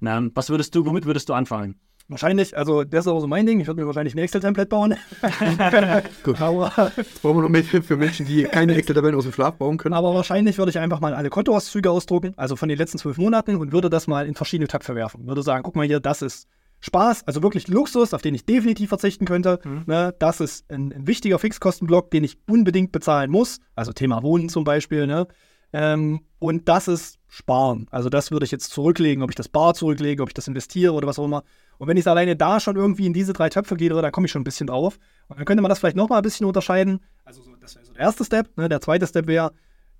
Na, 0.00 0.20
was 0.34 0.50
würdest 0.50 0.74
du, 0.74 0.84
womit 0.84 1.06
würdest 1.06 1.28
du 1.28 1.32
anfangen? 1.32 1.80
Wahrscheinlich, 2.08 2.56
also 2.56 2.84
das 2.84 3.06
ist 3.06 3.12
auch 3.12 3.20
so 3.20 3.26
mein 3.26 3.46
Ding. 3.46 3.58
Ich 3.60 3.66
würde 3.66 3.80
mir 3.80 3.86
wahrscheinlich 3.86 4.14
ein 4.14 4.18
Excel-Template 4.18 4.68
bauen. 4.68 4.94
Gut. 6.22 6.40
aber, 6.40 6.92
Jetzt 6.96 7.20
brauchen 7.20 7.38
wir 7.38 7.42
noch 7.42 7.48
mehr 7.48 7.64
für 7.64 7.96
Menschen, 7.96 8.26
die 8.26 8.44
keine 8.44 8.76
Excel-Tabellen 8.76 9.16
aus 9.16 9.24
dem 9.24 9.32
Schlaf 9.32 9.56
bauen 9.56 9.76
können. 9.76 9.94
aber 9.94 10.14
wahrscheinlich 10.14 10.56
würde 10.58 10.70
ich 10.70 10.78
einfach 10.78 11.00
mal 11.00 11.14
alle 11.14 11.30
Kontoauszüge 11.30 11.90
ausdrucken, 11.90 12.32
also 12.36 12.54
von 12.54 12.68
den 12.68 12.78
letzten 12.78 12.98
zwölf 12.98 13.18
Monaten 13.18 13.56
und 13.56 13.72
würde 13.72 13.90
das 13.90 14.06
mal 14.06 14.26
in 14.26 14.34
verschiedene 14.34 14.68
Töpfe 14.68 14.94
werfen. 14.94 15.26
Würde 15.26 15.42
sagen, 15.42 15.64
guck 15.64 15.74
mal 15.74 15.86
hier, 15.86 15.98
das 15.98 16.22
ist 16.22 16.46
Spaß, 16.80 17.26
also 17.26 17.42
wirklich 17.42 17.68
Luxus, 17.68 18.14
auf 18.14 18.22
den 18.22 18.34
ich 18.34 18.44
definitiv 18.44 18.90
verzichten 18.90 19.24
könnte. 19.24 19.58
Ne, 19.86 20.14
das 20.18 20.40
ist 20.40 20.70
ein, 20.70 20.92
ein 20.92 21.06
wichtiger 21.06 21.38
Fixkostenblock, 21.38 22.10
den 22.10 22.22
ich 22.22 22.38
unbedingt 22.48 22.92
bezahlen 22.92 23.30
muss. 23.30 23.58
Also 23.74 23.92
Thema 23.92 24.22
Wohnen 24.22 24.48
zum 24.48 24.62
Beispiel. 24.62 25.06
Ne? 25.06 25.26
Ähm, 25.72 26.20
und 26.38 26.68
das 26.68 26.86
ist 26.86 27.18
Sparen. 27.26 27.86
Also 27.90 28.08
das 28.08 28.30
würde 28.30 28.44
ich 28.44 28.52
jetzt 28.52 28.70
zurücklegen, 28.70 29.22
ob 29.22 29.30
ich 29.30 29.36
das 29.36 29.48
bar 29.48 29.74
zurücklege, 29.74 30.22
ob 30.22 30.28
ich 30.28 30.34
das 30.34 30.48
investiere 30.48 30.92
oder 30.92 31.08
was 31.08 31.18
auch 31.18 31.24
immer. 31.24 31.42
Und 31.78 31.88
wenn 31.88 31.96
ich 31.96 32.06
alleine 32.06 32.36
da 32.36 32.60
schon 32.60 32.76
irgendwie 32.76 33.06
in 33.06 33.12
diese 33.12 33.32
drei 33.32 33.48
Töpfe 33.48 33.76
gehe, 33.76 33.90
dann 33.90 34.12
komme 34.12 34.26
ich 34.26 34.32
schon 34.32 34.42
ein 34.42 34.44
bisschen 34.44 34.66
drauf. 34.66 34.98
Und 35.28 35.38
dann 35.38 35.44
könnte 35.44 35.62
man 35.62 35.68
das 35.68 35.78
vielleicht 35.78 35.96
nochmal 35.96 36.20
ein 36.20 36.22
bisschen 36.22 36.46
unterscheiden. 36.46 37.00
Also 37.24 37.42
so, 37.42 37.54
das 37.56 37.74
wäre 37.74 37.84
so 37.84 37.92
der 37.92 38.02
erste 38.02 38.24
Step. 38.24 38.56
Ne? 38.56 38.68
Der 38.68 38.80
zweite 38.80 39.06
Step 39.06 39.26
wäre, 39.26 39.52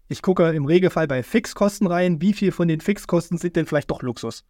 ich 0.08 0.22
gucke 0.22 0.50
im 0.50 0.64
Regelfall 0.64 1.06
bei 1.08 1.22
Fixkosten 1.22 1.86
rein, 1.86 2.20
wie 2.20 2.32
viel 2.32 2.52
von 2.52 2.68
den 2.68 2.80
Fixkosten 2.80 3.38
sind 3.38 3.56
denn 3.56 3.66
vielleicht 3.66 3.90
doch 3.90 4.02
Luxus. 4.02 4.44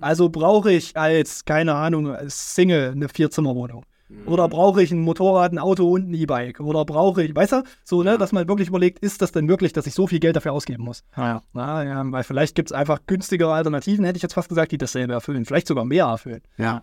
Also 0.00 0.28
brauche 0.28 0.72
ich 0.72 0.96
als, 0.96 1.44
keine 1.44 1.74
Ahnung, 1.74 2.10
als 2.10 2.54
Single 2.54 2.92
eine 2.92 3.08
Vierzimmerwohnung. 3.08 3.84
Oder 4.26 4.48
brauche 4.48 4.82
ich 4.82 4.90
ein 4.92 5.00
Motorrad, 5.00 5.52
ein 5.52 5.58
Auto 5.58 5.90
und 5.90 6.10
ein 6.10 6.14
E-Bike? 6.14 6.60
Oder 6.60 6.84
brauche 6.84 7.22
ich, 7.22 7.34
weißt 7.34 7.52
du, 7.52 7.62
so, 7.84 8.02
ne, 8.02 8.18
dass 8.18 8.32
man 8.32 8.46
wirklich 8.46 8.68
überlegt, 8.68 9.00
ist 9.00 9.20
das 9.20 9.32
denn 9.32 9.48
wirklich, 9.48 9.72
dass 9.72 9.86
ich 9.86 9.94
so 9.94 10.06
viel 10.06 10.20
Geld 10.20 10.36
dafür 10.36 10.52
ausgeben 10.52 10.84
muss? 10.84 11.02
Ja. 11.16 11.42
Na, 11.52 11.84
ja, 11.84 12.02
weil 12.04 12.22
vielleicht 12.22 12.54
gibt 12.54 12.70
es 12.70 12.72
einfach 12.72 13.00
günstigere 13.06 13.52
Alternativen, 13.52 14.04
hätte 14.04 14.16
ich 14.16 14.22
jetzt 14.22 14.34
fast 14.34 14.48
gesagt, 14.48 14.72
die 14.72 14.78
dasselbe 14.78 15.12
erfüllen. 15.12 15.44
Vielleicht 15.44 15.66
sogar 15.66 15.84
mehr 15.84 16.06
erfüllen. 16.06 16.40
Ja. 16.56 16.82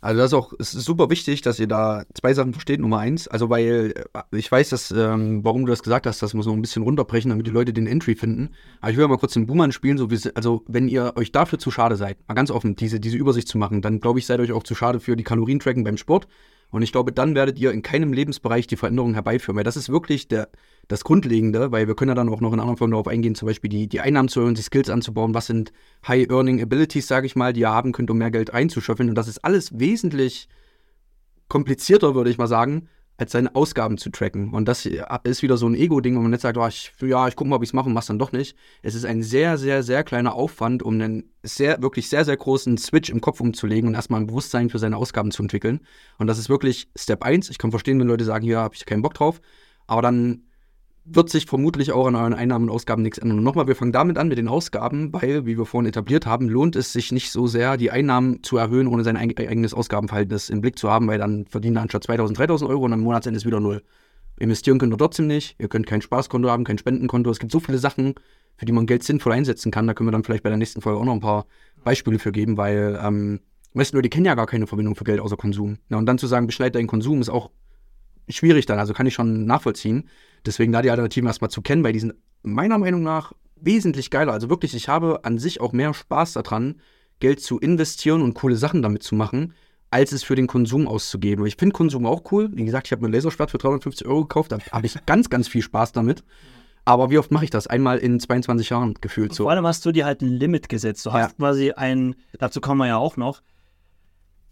Also 0.00 0.20
das 0.20 0.30
ist 0.30 0.34
auch, 0.34 0.52
ist 0.52 0.72
super 0.72 1.10
wichtig, 1.10 1.42
dass 1.42 1.58
ihr 1.58 1.66
da 1.66 2.04
zwei 2.14 2.34
Sachen 2.34 2.52
versteht. 2.52 2.80
Nummer 2.80 2.98
eins, 2.98 3.26
also 3.26 3.50
weil 3.50 3.94
äh, 4.14 4.22
ich 4.36 4.50
weiß, 4.50 4.68
dass, 4.68 4.92
ähm, 4.92 5.44
warum 5.44 5.66
du 5.66 5.70
das 5.70 5.82
gesagt 5.82 6.06
hast, 6.06 6.22
das 6.22 6.34
muss 6.34 6.46
noch 6.46 6.52
ein 6.52 6.62
bisschen 6.62 6.84
runterbrechen, 6.84 7.30
damit 7.30 7.46
die 7.46 7.50
Leute 7.50 7.72
den 7.72 7.86
Entry 7.86 8.14
finden. 8.14 8.50
Aber 8.80 8.92
ich 8.92 8.96
will 8.96 9.08
mal 9.08 9.18
kurz 9.18 9.32
den 9.32 9.46
Boomer 9.46 9.70
spielen, 9.72 9.98
so 9.98 10.10
wie, 10.10 10.20
also 10.34 10.62
wenn 10.68 10.88
ihr 10.88 11.14
euch 11.16 11.32
dafür 11.32 11.58
zu 11.58 11.72
schade 11.72 11.96
seid, 11.96 12.16
mal 12.28 12.34
ganz 12.34 12.52
offen, 12.52 12.76
diese, 12.76 13.00
diese 13.00 13.16
Übersicht 13.16 13.48
zu 13.48 13.58
machen, 13.58 13.82
dann 13.82 14.00
glaube 14.00 14.20
ich, 14.20 14.26
seid 14.26 14.38
euch 14.38 14.52
auch 14.52 14.62
zu 14.62 14.76
schade 14.76 15.00
für 15.00 15.16
die 15.16 15.24
Kalorientracken 15.24 15.82
beim 15.82 15.96
Sport. 15.96 16.28
Und 16.70 16.82
ich 16.82 16.92
glaube, 16.92 17.12
dann 17.12 17.34
werdet 17.34 17.58
ihr 17.58 17.70
in 17.70 17.82
keinem 17.82 18.12
Lebensbereich 18.12 18.66
die 18.66 18.76
Veränderung 18.76 19.14
herbeiführen, 19.14 19.56
weil 19.56 19.64
das 19.64 19.76
ist 19.76 19.88
wirklich 19.88 20.28
der, 20.28 20.48
das 20.88 21.04
Grundlegende, 21.04 21.72
weil 21.72 21.86
wir 21.86 21.94
können 21.94 22.10
ja 22.10 22.14
dann 22.14 22.28
auch 22.28 22.40
noch 22.40 22.52
in 22.52 22.60
anderen 22.60 22.76
Folgen 22.76 22.92
darauf 22.92 23.08
eingehen, 23.08 23.34
zum 23.34 23.46
Beispiel 23.46 23.70
die, 23.70 23.88
die 23.88 24.00
Einnahmen 24.00 24.28
zu 24.28 24.40
erhöhen, 24.40 24.54
die 24.54 24.62
Skills 24.62 24.90
anzubauen, 24.90 25.34
was 25.34 25.46
sind 25.46 25.72
High-Earning-Abilities, 26.06 27.06
sage 27.06 27.26
ich 27.26 27.36
mal, 27.36 27.52
die 27.52 27.60
ihr 27.60 27.70
haben 27.70 27.92
könnt, 27.92 28.10
um 28.10 28.18
mehr 28.18 28.30
Geld 28.30 28.52
einzuschöpfeln. 28.52 29.08
Und 29.08 29.14
das 29.14 29.28
ist 29.28 29.44
alles 29.44 29.78
wesentlich 29.78 30.48
komplizierter, 31.48 32.14
würde 32.14 32.30
ich 32.30 32.38
mal 32.38 32.48
sagen, 32.48 32.88
als 33.18 33.32
seine 33.32 33.54
Ausgaben 33.54 33.98
zu 33.98 34.10
tracken. 34.10 34.52
Und 34.52 34.66
das 34.66 34.86
ist 34.86 35.42
wieder 35.42 35.56
so 35.56 35.66
ein 35.66 35.74
Ego-Ding, 35.74 36.16
wo 36.16 36.20
man 36.20 36.30
nicht 36.30 36.42
sagt, 36.42 36.58
oh, 36.58 36.66
ich, 36.66 36.92
ja, 37.00 37.28
ich 37.28 37.36
gucke 37.36 37.48
mal, 37.48 37.56
ob 37.56 37.62
ich 37.62 37.70
es 37.70 37.72
mache 37.72 37.86
und 37.86 37.94
mach's 37.94 38.06
dann 38.06 38.18
doch 38.18 38.32
nicht. 38.32 38.56
Es 38.82 38.94
ist 38.94 39.04
ein 39.04 39.22
sehr, 39.22 39.56
sehr, 39.58 39.82
sehr 39.82 40.04
kleiner 40.04 40.34
Aufwand, 40.34 40.82
um 40.82 40.94
einen 40.94 41.32
sehr, 41.42 41.80
wirklich 41.80 42.08
sehr, 42.08 42.24
sehr 42.24 42.36
großen 42.36 42.76
Switch 42.78 43.10
im 43.10 43.20
Kopf 43.20 43.40
umzulegen 43.40 43.88
und 43.88 43.94
erstmal 43.94 44.20
ein 44.20 44.26
Bewusstsein 44.26 44.68
für 44.68 44.78
seine 44.78 44.96
Ausgaben 44.96 45.30
zu 45.30 45.42
entwickeln. 45.42 45.80
Und 46.18 46.26
das 46.26 46.38
ist 46.38 46.48
wirklich 46.48 46.88
Step 46.96 47.22
1. 47.22 47.50
Ich 47.50 47.58
kann 47.58 47.70
verstehen, 47.70 47.98
wenn 48.00 48.08
Leute 48.08 48.24
sagen, 48.24 48.44
ja, 48.44 48.60
habe 48.60 48.74
ich 48.74 48.84
keinen 48.84 49.02
Bock 49.02 49.14
drauf. 49.14 49.40
Aber 49.86 50.02
dann 50.02 50.42
wird 51.08 51.30
sich 51.30 51.46
vermutlich 51.46 51.92
auch 51.92 52.06
an 52.06 52.16
euren 52.16 52.34
Einnahmen 52.34 52.68
und 52.68 52.74
Ausgaben 52.74 53.02
nichts 53.02 53.18
ändern. 53.18 53.38
Und 53.38 53.44
nochmal, 53.44 53.68
wir 53.68 53.76
fangen 53.76 53.92
damit 53.92 54.18
an 54.18 54.28
mit 54.28 54.38
den 54.38 54.48
Ausgaben, 54.48 55.12
weil, 55.12 55.46
wie 55.46 55.56
wir 55.56 55.64
vorhin 55.64 55.88
etabliert 55.88 56.26
haben, 56.26 56.48
lohnt 56.48 56.74
es 56.74 56.92
sich 56.92 57.12
nicht 57.12 57.30
so 57.30 57.46
sehr, 57.46 57.76
die 57.76 57.90
Einnahmen 57.92 58.42
zu 58.42 58.56
erhöhen, 58.56 58.88
ohne 58.88 59.04
sein 59.04 59.16
eig- 59.16 59.38
eigenes 59.48 59.72
Ausgabenverhältnis 59.72 60.50
im 60.50 60.60
Blick 60.60 60.78
zu 60.78 60.90
haben, 60.90 61.06
weil 61.06 61.18
dann 61.18 61.46
verdient 61.46 61.76
ihr 61.76 61.80
anstatt 61.82 62.04
2000, 62.04 62.38
3000 62.38 62.68
Euro 62.70 62.84
und 62.84 62.92
am 62.92 63.00
Monatsende 63.00 63.36
ist 63.36 63.46
wieder 63.46 63.60
null. 63.60 63.82
Investieren 64.38 64.78
könnt 64.78 64.92
ihr 64.92 64.98
trotzdem 64.98 65.28
nicht. 65.28 65.56
Ihr 65.58 65.68
könnt 65.68 65.86
kein 65.86 66.02
Spaßkonto 66.02 66.50
haben, 66.50 66.64
kein 66.64 66.76
Spendenkonto. 66.76 67.30
Es 67.30 67.38
gibt 67.38 67.52
so 67.52 67.60
viele 67.60 67.78
Sachen, 67.78 68.14
für 68.56 68.66
die 68.66 68.72
man 68.72 68.86
Geld 68.86 69.02
sinnvoll 69.02 69.32
einsetzen 69.32 69.70
kann. 69.70 69.86
Da 69.86 69.94
können 69.94 70.08
wir 70.08 70.12
dann 70.12 70.24
vielleicht 70.24 70.42
bei 70.42 70.50
der 70.50 70.58
nächsten 70.58 70.82
Folge 70.82 70.98
auch 71.00 71.04
noch 71.04 71.14
ein 71.14 71.20
paar 71.20 71.46
Beispiele 71.84 72.18
für 72.18 72.32
geben, 72.32 72.56
weil 72.56 72.98
ähm, 73.02 73.40
die 73.72 73.78
meisten 73.78 73.96
Leute 73.96 74.08
kennen 74.08 74.26
ja 74.26 74.34
gar 74.34 74.46
keine 74.46 74.66
Verbindung 74.66 74.94
für 74.96 75.04
Geld 75.04 75.20
außer 75.20 75.36
Konsum. 75.36 75.78
Ja, 75.88 75.96
und 75.98 76.06
dann 76.06 76.18
zu 76.18 76.26
sagen, 76.26 76.46
beschneid 76.46 76.74
deinen 76.74 76.86
Konsum, 76.88 77.20
ist 77.20 77.28
auch 77.28 77.50
schwierig 78.28 78.66
dann, 78.66 78.78
also 78.78 78.92
kann 78.92 79.06
ich 79.06 79.14
schon 79.14 79.46
nachvollziehen. 79.46 80.08
Deswegen 80.46 80.72
da 80.72 80.82
die 80.82 80.90
Alternativen 80.90 81.26
erstmal 81.26 81.50
zu 81.50 81.62
kennen, 81.62 81.84
weil 81.84 81.92
die 81.92 82.00
sind 82.00 82.14
meiner 82.42 82.78
Meinung 82.78 83.02
nach 83.02 83.32
wesentlich 83.56 84.10
geiler. 84.10 84.32
Also 84.32 84.48
wirklich, 84.48 84.74
ich 84.74 84.88
habe 84.88 85.24
an 85.24 85.38
sich 85.38 85.60
auch 85.60 85.72
mehr 85.72 85.92
Spaß 85.94 86.34
daran, 86.34 86.80
Geld 87.20 87.40
zu 87.40 87.58
investieren 87.58 88.22
und 88.22 88.34
coole 88.34 88.56
Sachen 88.56 88.82
damit 88.82 89.02
zu 89.02 89.14
machen, 89.14 89.54
als 89.90 90.12
es 90.12 90.22
für 90.22 90.34
den 90.34 90.46
Konsum 90.46 90.86
auszugeben. 90.86 91.46
Ich 91.46 91.56
finde 91.56 91.72
Konsum 91.72 92.06
auch 92.06 92.30
cool. 92.30 92.50
Wie 92.52 92.64
gesagt, 92.64 92.86
ich 92.86 92.92
habe 92.92 93.02
mir 93.02 93.08
ein 93.08 93.12
Laserschwert 93.12 93.50
für 93.50 93.58
350 93.58 94.06
Euro 94.06 94.22
gekauft, 94.22 94.52
da 94.52 94.58
habe 94.72 94.86
ich 94.86 94.96
ganz, 95.06 95.30
ganz 95.30 95.48
viel 95.48 95.62
Spaß 95.62 95.92
damit. 95.92 96.22
Aber 96.84 97.10
wie 97.10 97.18
oft 97.18 97.32
mache 97.32 97.44
ich 97.44 97.50
das? 97.50 97.66
Einmal 97.66 97.98
in 97.98 98.20
22 98.20 98.70
Jahren 98.70 98.94
gefühlt 99.00 99.34
so. 99.34 99.44
Vor 99.44 99.50
allem 99.50 99.66
hast 99.66 99.84
du 99.84 99.90
dir 99.90 100.04
halt 100.04 100.22
ein 100.22 100.28
Limit 100.28 100.68
gesetzt. 100.68 101.04
Du 101.04 101.12
hast 101.12 101.30
Ja. 101.30 101.36
quasi 101.36 101.72
ein, 101.72 102.14
dazu 102.38 102.60
kommen 102.60 102.78
wir 102.78 102.86
ja 102.86 102.96
auch 102.96 103.16
noch, 103.16 103.42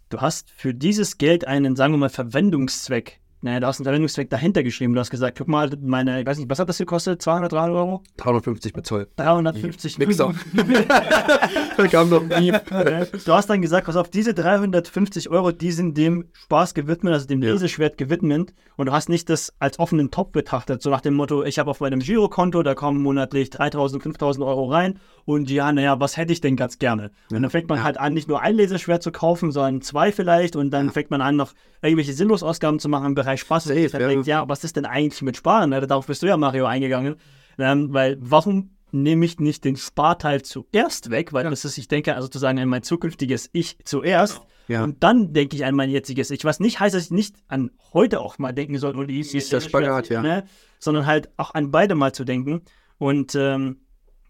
du 0.09 0.19
hast 0.19 0.49
für 0.51 0.73
dieses 0.73 1.17
Geld 1.17 1.47
einen, 1.47 1.75
sagen 1.77 1.93
wir 1.93 1.97
mal, 1.97 2.09
Verwendungszweck. 2.09 3.21
Naja, 3.45 3.59
du 3.59 3.67
hast 3.67 3.79
einen 3.79 3.83
Verwendungszweck 3.85 4.27
dahinter 4.31 4.63
geschrieben. 4.63 4.95
Du 4.95 4.99
hast 4.99 5.11
gesagt, 5.11 5.37
guck 5.37 5.47
mal, 5.47 5.69
meine, 5.79 6.19
ich 6.19 6.25
weiß 6.25 6.39
nicht, 6.39 6.49
was 6.49 6.57
hat 6.57 6.67
das 6.67 6.79
gekostet? 6.79 7.21
200, 7.21 7.51
300 7.51 7.77
Euro? 7.77 8.01
350 8.17 8.75
mit 8.75 8.87
Zoll. 8.87 9.07
350 9.17 9.99
Mixer. 9.99 10.33
da 11.77 11.87
kam 11.87 12.09
noch 12.09 12.23
nie. 12.23 12.51
Du 12.51 13.33
hast 13.33 13.47
dann 13.47 13.61
gesagt, 13.61 13.85
pass 13.85 13.97
auf, 13.97 14.09
diese 14.09 14.33
350 14.33 15.29
Euro, 15.29 15.51
die 15.51 15.71
sind 15.71 15.95
dem 15.95 16.25
Spaß 16.33 16.73
gewidmet, 16.73 17.13
also 17.13 17.27
dem 17.27 17.43
Ja. 17.43 17.51
Leseschwert 17.51 17.99
gewidmet. 17.99 18.51
Und 18.77 18.87
du 18.87 18.93
hast 18.93 19.09
nicht 19.09 19.29
das 19.29 19.53
als 19.59 19.77
offenen 19.77 20.09
Top 20.09 20.31
betrachtet, 20.31 20.81
so 20.81 20.89
nach 20.89 21.01
dem 21.01 21.13
Motto, 21.13 21.43
ich 21.43 21.59
habe 21.59 21.69
auf 21.69 21.81
meinem 21.81 21.99
Girokonto, 21.99 22.63
da 22.63 22.73
kommen 22.73 22.99
monatlich 23.03 23.51
3000, 23.51 24.01
5000 24.01 24.43
Euro 24.43 24.65
rein. 24.71 24.99
Und 25.25 25.51
ja, 25.51 25.71
naja, 25.71 25.99
was 25.99 26.17
hätte 26.17 26.33
ich 26.33 26.41
denn 26.41 26.55
ganz 26.55 26.79
gerne? 26.79 27.11
Und 27.31 27.43
dann 27.43 27.51
fängt 27.51 27.69
man 27.69 27.83
halt 27.83 27.99
an, 27.99 28.13
nicht 28.13 28.27
nur 28.27 28.41
ein 28.41 28.55
Laserschwert 28.55 29.03
zu 29.03 29.11
kaufen, 29.11 29.51
sondern 29.51 29.81
zwei 29.81 30.11
vielleicht. 30.11 30.55
Und 30.55 30.71
dann 30.71 30.89
fängt 30.89 31.11
man 31.11 31.21
an, 31.21 31.35
noch 31.35 31.53
irgendwelche 31.81 32.13
Sinnlosausgaben 32.13 32.79
zu 32.79 32.89
machen 32.89 33.07
im 33.07 33.15
Bereich 33.15 33.34
Bereich 33.35 33.41
Spaß 33.41 33.67
ist, 33.67 33.93
ja. 33.93 33.99
denkt, 33.99 34.27
ja, 34.27 34.47
was 34.47 34.63
ist 34.63 34.75
denn 34.75 34.85
eigentlich 34.85 35.21
mit 35.21 35.37
Sparen? 35.37 35.71
Darauf 35.71 36.07
bist 36.07 36.23
du 36.23 36.27
ja, 36.27 36.37
Mario, 36.37 36.65
eingegangen. 36.65 37.15
Ähm, 37.57 37.93
weil, 37.93 38.17
warum 38.19 38.71
nehme 38.91 39.25
ich 39.25 39.39
nicht 39.39 39.63
den 39.63 39.75
Sparteil 39.75 40.41
zuerst 40.41 41.09
weg? 41.09 41.33
Weil 41.33 41.43
das 41.43 41.65
ist, 41.65 41.77
ich 41.77 41.87
denke, 41.87 42.15
also 42.15 42.25
sozusagen 42.25 42.59
an 42.59 42.69
mein 42.69 42.83
zukünftiges 42.83 43.49
Ich 43.53 43.77
zuerst. 43.83 44.41
Ja. 44.67 44.83
Und 44.83 45.03
dann 45.03 45.33
denke 45.33 45.55
ich 45.55 45.65
an 45.65 45.75
mein 45.75 45.89
jetziges 45.89 46.31
Ich. 46.31 46.43
Was 46.43 46.59
nicht 46.59 46.79
heißt, 46.79 46.95
dass 46.95 47.05
ich 47.05 47.11
nicht 47.11 47.35
an 47.47 47.71
heute 47.93 48.19
auch 48.19 48.39
mal 48.39 48.53
denken 48.53 48.77
soll. 48.79 48.95
Und 48.95 49.09
ich, 49.09 49.35
Ist 49.35 49.51
der 49.51 49.61
Spagat, 49.61 50.09
ja. 50.09 50.21
Ne? 50.21 50.45
Sondern 50.79 51.05
halt 51.05 51.29
auch 51.37 51.53
an 51.53 51.71
beide 51.71 51.95
mal 51.95 52.13
zu 52.13 52.23
denken. 52.23 52.61
Und 52.97 53.35
ähm, 53.35 53.81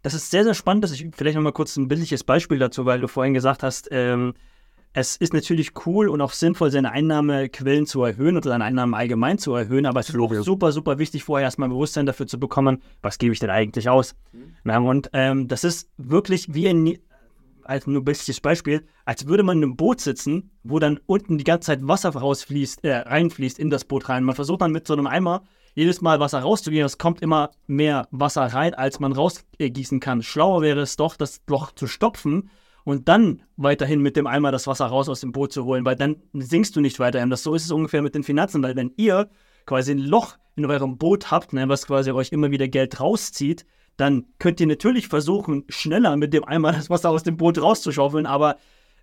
das 0.01 0.13
ist 0.13 0.29
sehr, 0.31 0.43
sehr 0.43 0.53
spannend, 0.53 0.83
dass 0.83 0.91
ich 0.91 1.07
vielleicht 1.15 1.35
noch 1.35 1.41
mal 1.41 1.51
kurz 1.51 1.77
ein 1.77 1.87
bildliches 1.87 2.23
Beispiel 2.23 2.59
dazu, 2.59 2.85
weil 2.85 2.99
du 2.99 3.07
vorhin 3.07 3.33
gesagt 3.33 3.63
hast, 3.63 3.87
ähm, 3.91 4.33
es 4.97 5.17
ist 5.17 5.33
natürlich 5.33 5.73
cool 5.85 6.07
und 6.07 6.21
auch 6.21 6.31
sinnvoll, 6.31 6.71
seine 6.71 6.93
Einnahmequellen 6.93 7.85
zu 7.85 8.01
erhöhen 8.03 8.37
oder 8.37 8.49
seine 8.49 8.63
Einnahmen 8.63 8.93
allgemein 8.93 9.37
zu 9.37 9.53
erhöhen, 9.53 9.85
aber 9.85 9.99
es 9.99 10.09
ist 10.09 10.17
auch 10.17 10.33
super, 10.35 10.71
super 10.71 10.97
wichtig, 10.99 11.25
vorher 11.25 11.43
erstmal 11.43 11.67
Bewusstsein 11.67 12.05
dafür 12.05 12.27
zu 12.27 12.39
bekommen, 12.39 12.81
was 13.01 13.17
gebe 13.17 13.33
ich 13.33 13.39
denn 13.39 13.49
eigentlich 13.49 13.89
aus. 13.89 14.15
Na, 14.63 14.77
und 14.77 15.09
ähm, 15.11 15.49
das 15.49 15.65
ist 15.65 15.89
wirklich 15.97 16.53
wie 16.53 16.69
ein, 16.69 16.97
als 17.65 17.87
nur 17.87 17.99
ein 17.99 18.05
bildliches 18.05 18.39
Beispiel, 18.39 18.87
als 19.03 19.27
würde 19.27 19.43
man 19.43 19.57
in 19.57 19.63
einem 19.63 19.75
Boot 19.75 19.99
sitzen, 19.99 20.51
wo 20.63 20.79
dann 20.79 21.01
unten 21.07 21.37
die 21.37 21.43
ganze 21.43 21.67
Zeit 21.67 21.85
Wasser 21.85 22.11
rausfließt, 22.11 22.85
äh, 22.85 22.95
reinfließt 22.95 23.59
in 23.59 23.69
das 23.69 23.83
Boot 23.83 24.07
rein. 24.07 24.23
Man 24.23 24.35
versucht 24.35 24.61
dann 24.61 24.71
mit 24.71 24.87
so 24.87 24.93
einem 24.93 25.07
Eimer 25.07 25.43
jedes 25.73 25.99
Mal 25.99 26.21
Wasser 26.21 26.39
rauszugehen. 26.39 26.85
Es 26.85 26.97
kommt 26.97 27.21
immer 27.21 27.51
mehr 27.67 28.07
Wasser 28.11 28.43
rein, 28.43 28.73
als 28.73 29.01
man 29.01 29.11
rausgießen 29.11 29.99
kann. 29.99 30.23
Schlauer 30.23 30.61
wäre 30.61 30.79
es 30.79 30.95
doch, 30.95 31.17
das 31.17 31.41
Loch 31.47 31.73
zu 31.73 31.85
stopfen 31.85 32.49
und 32.85 33.09
dann 33.09 33.41
weiterhin 33.57 33.99
mit 33.99 34.15
dem 34.15 34.27
Eimer 34.27 34.51
das 34.51 34.67
Wasser 34.67 34.85
raus 34.85 35.09
aus 35.09 35.19
dem 35.19 35.33
Boot 35.33 35.51
zu 35.51 35.65
holen, 35.65 35.83
weil 35.83 35.97
dann 35.97 36.17
sinkst 36.33 36.75
du 36.75 36.81
nicht 36.81 36.99
weiterhin. 36.99 37.29
Das, 37.29 37.43
so 37.43 37.53
ist 37.53 37.65
es 37.65 37.71
ungefähr 37.71 38.01
mit 38.01 38.15
den 38.15 38.23
Finanzen, 38.23 38.63
weil 38.63 38.75
wenn 38.77 38.93
ihr 38.95 39.29
quasi 39.65 39.91
ein 39.91 39.97
Loch 39.97 40.37
in 40.55 40.65
eurem 40.65 40.97
Boot 40.97 41.31
habt, 41.31 41.51
ne, 41.51 41.67
was 41.67 41.87
quasi 41.87 42.11
euch 42.11 42.31
immer 42.31 42.51
wieder 42.51 42.67
Geld 42.67 43.01
rauszieht, 43.01 43.65
dann 43.97 44.25
könnt 44.39 44.59
ihr 44.59 44.67
natürlich 44.67 45.07
versuchen, 45.07 45.65
schneller 45.67 46.15
mit 46.15 46.33
dem 46.33 46.45
Eimer 46.45 46.71
das 46.71 46.89
Wasser 46.89 47.09
aus 47.09 47.23
dem 47.23 47.37
Boot 47.37 47.59
rauszuschaufeln, 47.59 48.25
aber 48.25 48.57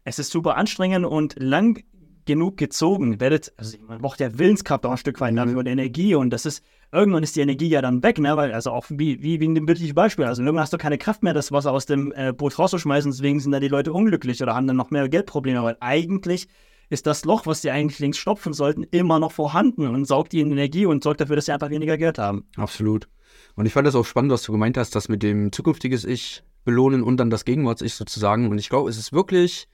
es 0.05 0.19
ist 0.19 0.31
super 0.31 0.57
anstrengend 0.57 1.05
und 1.05 1.35
lang 1.39 1.83
genug 2.27 2.57
gezogen. 2.57 3.21
Werdet, 3.21 3.53
also 3.57 3.77
man 3.87 3.99
braucht 3.99 4.21
ja 4.21 4.39
Willenskraft 4.39 4.85
auch 4.87 4.93
ein 4.93 4.97
Stück 4.97 5.21
weit 5.21 5.37
dafür 5.37 5.59
und 5.59 5.67
Energie 5.67 6.15
und 6.15 6.31
das 6.31 6.47
ist, 6.47 6.65
irgendwann 6.91 7.23
ist 7.23 7.37
die 7.37 7.41
Energie 7.41 7.69
ja 7.69 7.83
dann 7.83 8.03
weg, 8.03 8.19
ne, 8.19 8.37
weil, 8.37 8.53
also 8.53 8.71
auch 8.71 8.87
wie, 8.89 9.23
wie, 9.23 9.41
wie 9.41 9.45
in 9.45 9.55
dem 9.55 9.67
bildlichen 9.67 9.95
Beispiel, 9.95 10.25
also 10.25 10.43
irgendwann 10.43 10.63
hast 10.63 10.73
du 10.73 10.79
keine 10.79 10.99
Kraft 10.99 11.23
mehr, 11.23 11.35
das 11.35 11.53
Wasser 11.53 11.73
aus 11.73 11.87
dem 11.87 12.13
äh, 12.15 12.33
Boot 12.33 12.59
rauszuschmeißen, 12.59 13.11
deswegen 13.11 13.41
sind 13.41 13.53
da 13.53 13.61
die 13.61 13.69
Leute 13.69 13.93
unglücklich 13.93 14.43
oder 14.43 14.55
haben 14.55 14.67
dann 14.67 14.77
noch 14.77 14.91
mehr 14.91 15.09
Geldprobleme, 15.09 15.63
weil 15.63 15.77
eigentlich 15.81 16.49
ist 16.91 17.07
das 17.07 17.25
Loch, 17.25 17.47
was 17.47 17.63
sie 17.63 17.71
eigentlich 17.71 17.99
links 17.99 18.19
stopfen 18.19 18.53
sollten, 18.53 18.85
immer 18.85 19.19
noch 19.19 19.33
vorhanden 19.33 19.87
und 19.87 20.05
saugt 20.05 20.35
ihnen 20.35 20.53
Energie 20.53 20.85
und 20.87 21.03
sorgt 21.03 21.23
dafür, 21.23 21.37
dass 21.37 21.47
sie 21.47 21.53
einfach 21.53 21.71
weniger 21.71 21.97
Geld 21.97 22.19
haben. 22.19 22.45
Absolut. 22.57 23.09
Und 23.55 23.67
ich 23.67 23.73
fand 23.73 23.87
das 23.87 23.95
auch 23.95 24.05
spannend, 24.05 24.33
was 24.33 24.43
du 24.43 24.53
gemeint 24.53 24.77
hast, 24.77 24.95
das 24.95 25.09
mit 25.09 25.23
dem 25.23 25.53
zukünftiges 25.53 26.05
Ich 26.05 26.43
belohnen 26.65 27.03
und 27.03 27.17
dann 27.17 27.31
das 27.31 27.45
Gegenwarts-Ich 27.45 27.95
sozusagen. 27.95 28.49
Und 28.49 28.59
ich 28.59 28.69
glaube, 28.69 28.91
es 28.91 28.99
ist 28.99 29.13
wirklich, 29.13 29.69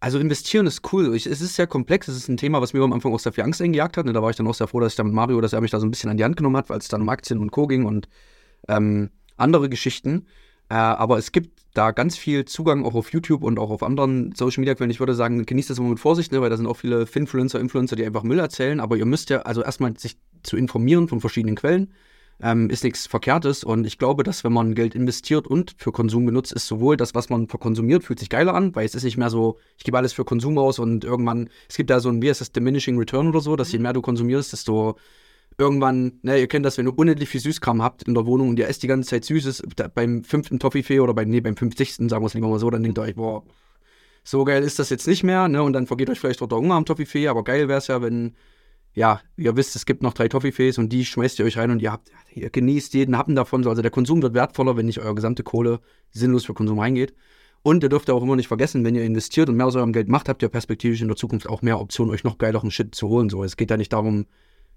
also 0.00 0.18
investieren 0.18 0.66
ist 0.66 0.92
cool. 0.92 1.14
Ich, 1.14 1.26
es 1.26 1.42
ist 1.42 1.54
sehr 1.54 1.66
komplex. 1.66 2.08
Es 2.08 2.16
ist 2.16 2.28
ein 2.28 2.38
Thema, 2.38 2.62
was 2.62 2.72
mir 2.72 2.82
am 2.82 2.92
Anfang 2.92 3.12
auch 3.12 3.20
sehr 3.20 3.32
viel 3.32 3.44
Angst 3.44 3.60
eingejagt 3.60 3.98
hat. 3.98 4.06
Und 4.06 4.14
da 4.14 4.22
war 4.22 4.30
ich 4.30 4.36
dann 4.36 4.46
auch 4.46 4.54
sehr 4.54 4.66
froh, 4.66 4.80
dass 4.80 4.94
ich 4.94 4.96
da 4.96 5.04
mit 5.04 5.12
Mario, 5.12 5.40
dass 5.42 5.52
er 5.52 5.60
mich 5.60 5.70
da 5.70 5.78
so 5.78 5.86
ein 5.86 5.90
bisschen 5.90 6.10
an 6.10 6.16
die 6.16 6.24
Hand 6.24 6.38
genommen 6.38 6.56
hat, 6.56 6.70
weil 6.70 6.78
es 6.78 6.88
dann 6.88 7.02
um 7.02 7.08
Aktien 7.10 7.38
und 7.38 7.50
Co. 7.50 7.66
ging 7.66 7.84
und 7.84 8.08
ähm, 8.68 9.10
andere 9.36 9.68
Geschichten. 9.68 10.26
Äh, 10.70 10.74
aber 10.74 11.18
es 11.18 11.32
gibt 11.32 11.60
da 11.74 11.90
ganz 11.90 12.16
viel 12.16 12.46
Zugang 12.46 12.84
auch 12.84 12.94
auf 12.94 13.12
YouTube 13.12 13.42
und 13.42 13.58
auch 13.58 13.70
auf 13.70 13.82
anderen 13.82 14.34
Social 14.34 14.60
Media 14.60 14.74
Quellen. 14.74 14.90
Ich 14.90 15.00
würde 15.00 15.14
sagen, 15.14 15.44
genießt 15.44 15.68
das 15.68 15.78
immer 15.78 15.90
mit 15.90 16.00
Vorsicht, 16.00 16.32
ne, 16.32 16.40
weil 16.40 16.50
da 16.50 16.56
sind 16.56 16.66
auch 16.66 16.78
viele 16.78 17.06
Finfluencer, 17.06 17.60
Influencer, 17.60 17.96
die 17.96 18.06
einfach 18.06 18.22
Müll 18.22 18.38
erzählen. 18.38 18.80
Aber 18.80 18.96
ihr 18.96 19.06
müsst 19.06 19.28
ja 19.28 19.42
also 19.42 19.62
erstmal 19.62 19.96
sich 19.98 20.16
zu 20.42 20.56
informieren 20.56 21.08
von 21.08 21.20
verschiedenen 21.20 21.56
Quellen. 21.56 21.92
Ähm, 22.42 22.70
ist 22.70 22.84
nichts 22.84 23.06
Verkehrtes 23.06 23.64
und 23.64 23.86
ich 23.86 23.98
glaube, 23.98 24.22
dass 24.22 24.44
wenn 24.44 24.52
man 24.52 24.74
Geld 24.74 24.94
investiert 24.94 25.46
und 25.46 25.74
für 25.76 25.92
Konsum 25.92 26.24
benutzt, 26.24 26.52
ist 26.52 26.66
sowohl 26.66 26.96
das, 26.96 27.14
was 27.14 27.28
man 27.28 27.48
verkonsumiert, 27.48 28.02
fühlt 28.02 28.18
sich 28.18 28.30
geiler 28.30 28.54
an, 28.54 28.74
weil 28.74 28.86
es 28.86 28.94
ist 28.94 29.04
nicht 29.04 29.18
mehr 29.18 29.28
so, 29.28 29.58
ich 29.76 29.84
gebe 29.84 29.98
alles 29.98 30.14
für 30.14 30.24
Konsum 30.24 30.56
aus 30.56 30.78
und 30.78 31.04
irgendwann, 31.04 31.50
es 31.68 31.76
gibt 31.76 31.90
da 31.90 32.00
so 32.00 32.08
ein, 32.08 32.22
wie 32.22 32.30
heißt 32.30 32.40
das, 32.40 32.52
Diminishing 32.52 32.96
Return 32.98 33.28
oder 33.28 33.40
so, 33.40 33.56
dass 33.56 33.72
je 33.72 33.78
mehr 33.78 33.92
du 33.92 34.00
konsumierst, 34.00 34.54
desto 34.54 34.96
irgendwann, 35.58 36.18
ne, 36.22 36.40
ihr 36.40 36.48
kennt 36.48 36.64
das, 36.64 36.78
wenn 36.78 36.86
ihr 36.86 36.98
unendlich 36.98 37.28
viel 37.28 37.40
Süßkram 37.40 37.82
habt 37.82 38.04
in 38.04 38.14
der 38.14 38.24
Wohnung 38.24 38.48
und 38.48 38.58
ihr 38.58 38.68
esst 38.68 38.82
die 38.82 38.86
ganze 38.86 39.10
Zeit 39.10 39.24
Süßes, 39.26 39.62
da, 39.76 39.88
beim 39.88 40.24
fünften 40.24 40.58
Toffifee 40.58 41.00
oder 41.00 41.12
beim, 41.12 41.28
nee, 41.28 41.40
beim 41.40 41.56
50. 41.56 42.08
sagen 42.08 42.22
wir 42.22 42.26
es 42.26 42.34
lieber 42.34 42.48
mal 42.48 42.58
so, 42.58 42.70
dann 42.70 42.82
denkt 42.82 42.98
ihr 42.98 43.02
euch, 43.02 43.16
boah, 43.16 43.44
so 44.24 44.44
geil 44.44 44.62
ist 44.62 44.78
das 44.78 44.88
jetzt 44.88 45.06
nicht 45.06 45.22
mehr, 45.22 45.48
ne, 45.48 45.62
und 45.62 45.74
dann 45.74 45.86
vergeht 45.86 46.08
euch 46.08 46.18
vielleicht 46.18 46.40
auch 46.40 46.48
der 46.48 46.58
Hunger 46.58 46.74
am 46.74 46.86
Toffifee, 46.86 47.28
aber 47.28 47.44
geil 47.44 47.68
wäre 47.68 47.78
es 47.78 47.88
ja, 47.88 48.00
wenn, 48.00 48.34
ja, 48.92 49.20
ihr 49.36 49.56
wisst, 49.56 49.76
es 49.76 49.86
gibt 49.86 50.02
noch 50.02 50.14
drei 50.14 50.28
Toffifees 50.28 50.78
und 50.78 50.88
die 50.92 51.04
schmeißt 51.04 51.38
ihr 51.38 51.44
euch 51.44 51.56
rein 51.56 51.70
und 51.70 51.80
ihr 51.80 51.92
habt, 51.92 52.10
ihr 52.34 52.50
genießt 52.50 52.94
jeden 52.94 53.16
Happen 53.16 53.36
davon, 53.36 53.62
so, 53.62 53.70
also 53.70 53.82
der 53.82 53.90
Konsum 53.90 54.22
wird 54.22 54.34
wertvoller, 54.34 54.76
wenn 54.76 54.86
nicht 54.86 54.98
eure 54.98 55.14
gesamte 55.14 55.42
Kohle 55.42 55.80
sinnlos 56.10 56.44
für 56.44 56.54
Konsum 56.54 56.78
reingeht. 56.78 57.14
Und 57.62 57.82
ihr 57.82 57.90
dürft 57.90 58.08
auch 58.10 58.22
immer 58.22 58.36
nicht 58.36 58.48
vergessen, 58.48 58.84
wenn 58.84 58.94
ihr 58.94 59.04
investiert 59.04 59.48
und 59.48 59.56
mehr 59.56 59.66
aus 59.66 59.76
eurem 59.76 59.92
Geld 59.92 60.08
macht, 60.08 60.28
habt 60.28 60.42
ihr 60.42 60.48
perspektivisch 60.48 61.02
in 61.02 61.08
der 61.08 61.16
Zukunft 61.16 61.48
auch 61.48 61.60
mehr 61.62 61.78
Optionen, 61.78 62.12
euch 62.12 62.24
noch 62.24 62.38
geileren 62.38 62.70
Shit 62.70 62.94
zu 62.94 63.08
holen. 63.08 63.28
So, 63.28 63.44
es 63.44 63.56
geht 63.56 63.70
ja 63.70 63.76
nicht 63.76 63.92
darum, 63.92 64.26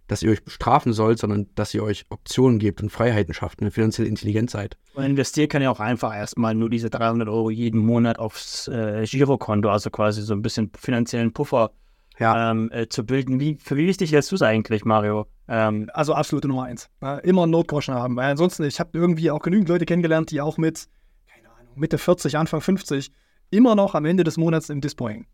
dass 0.07 0.21
ihr 0.21 0.31
euch 0.31 0.43
bestrafen 0.43 0.91
sollt, 0.91 1.17
sondern 1.17 1.47
dass 1.55 1.73
ihr 1.73 1.81
euch 1.81 2.05
Optionen 2.09 2.59
gebt 2.59 2.83
und 2.83 2.89
Freiheiten 2.89 3.33
schafft, 3.33 3.61
eine 3.61 3.71
finanziell 3.71 4.05
intelligent 4.05 4.49
seid. 4.49 4.77
Und 4.95 5.05
investieren 5.05 5.47
kann 5.47 5.61
ja 5.61 5.71
auch 5.71 5.79
einfach 5.79 6.13
erstmal 6.13 6.55
nur 6.55 6.69
diese 6.69 6.89
300 6.89 7.29
Euro 7.29 7.49
jeden 7.49 7.79
Monat 7.79 8.19
aufs 8.19 8.67
äh, 8.67 9.05
Girokonto, 9.05 9.69
also 9.69 9.89
quasi 9.89 10.21
so 10.21 10.33
ein 10.33 10.41
bisschen 10.41 10.71
finanziellen 10.77 11.31
Puffer 11.31 11.71
Ja, 12.19 12.51
ähm, 12.51 12.69
äh, 12.71 12.87
zu 12.87 13.05
bilden. 13.05 13.39
Wie, 13.39 13.55
für 13.55 13.75
wie 13.75 13.87
wichtig 13.87 14.11
hältst 14.11 14.31
du 14.31 14.35
es 14.35 14.41
eigentlich, 14.41 14.85
Mario? 14.85 15.27
Ähm, 15.47 15.89
Also 15.93 16.13
absolute 16.13 16.47
Nummer 16.47 16.63
eins. 16.63 16.89
Ja, 17.01 17.17
immer 17.17 17.43
einen 17.43 17.51
Notgroschen 17.51 17.95
haben, 17.95 18.15
weil 18.15 18.29
ansonsten, 18.31 18.63
ich 18.63 18.79
habe 18.79 18.91
irgendwie 18.93 19.31
auch 19.31 19.41
genügend 19.41 19.69
Leute 19.69 19.85
kennengelernt, 19.85 20.31
die 20.31 20.39
auch 20.41 20.57
mit, 20.57 20.87
keine 21.27 21.49
Ahnung, 21.49 21.73
Mitte 21.75 21.97
40, 21.97 22.37
Anfang 22.37 22.61
50 22.61 23.11
immer 23.49 23.75
noch 23.75 23.95
am 23.95 24.05
Ende 24.05 24.23
des 24.23 24.37
Monats 24.37 24.69
im 24.69 24.81
Dispo 24.81 25.09
hängen. 25.09 25.27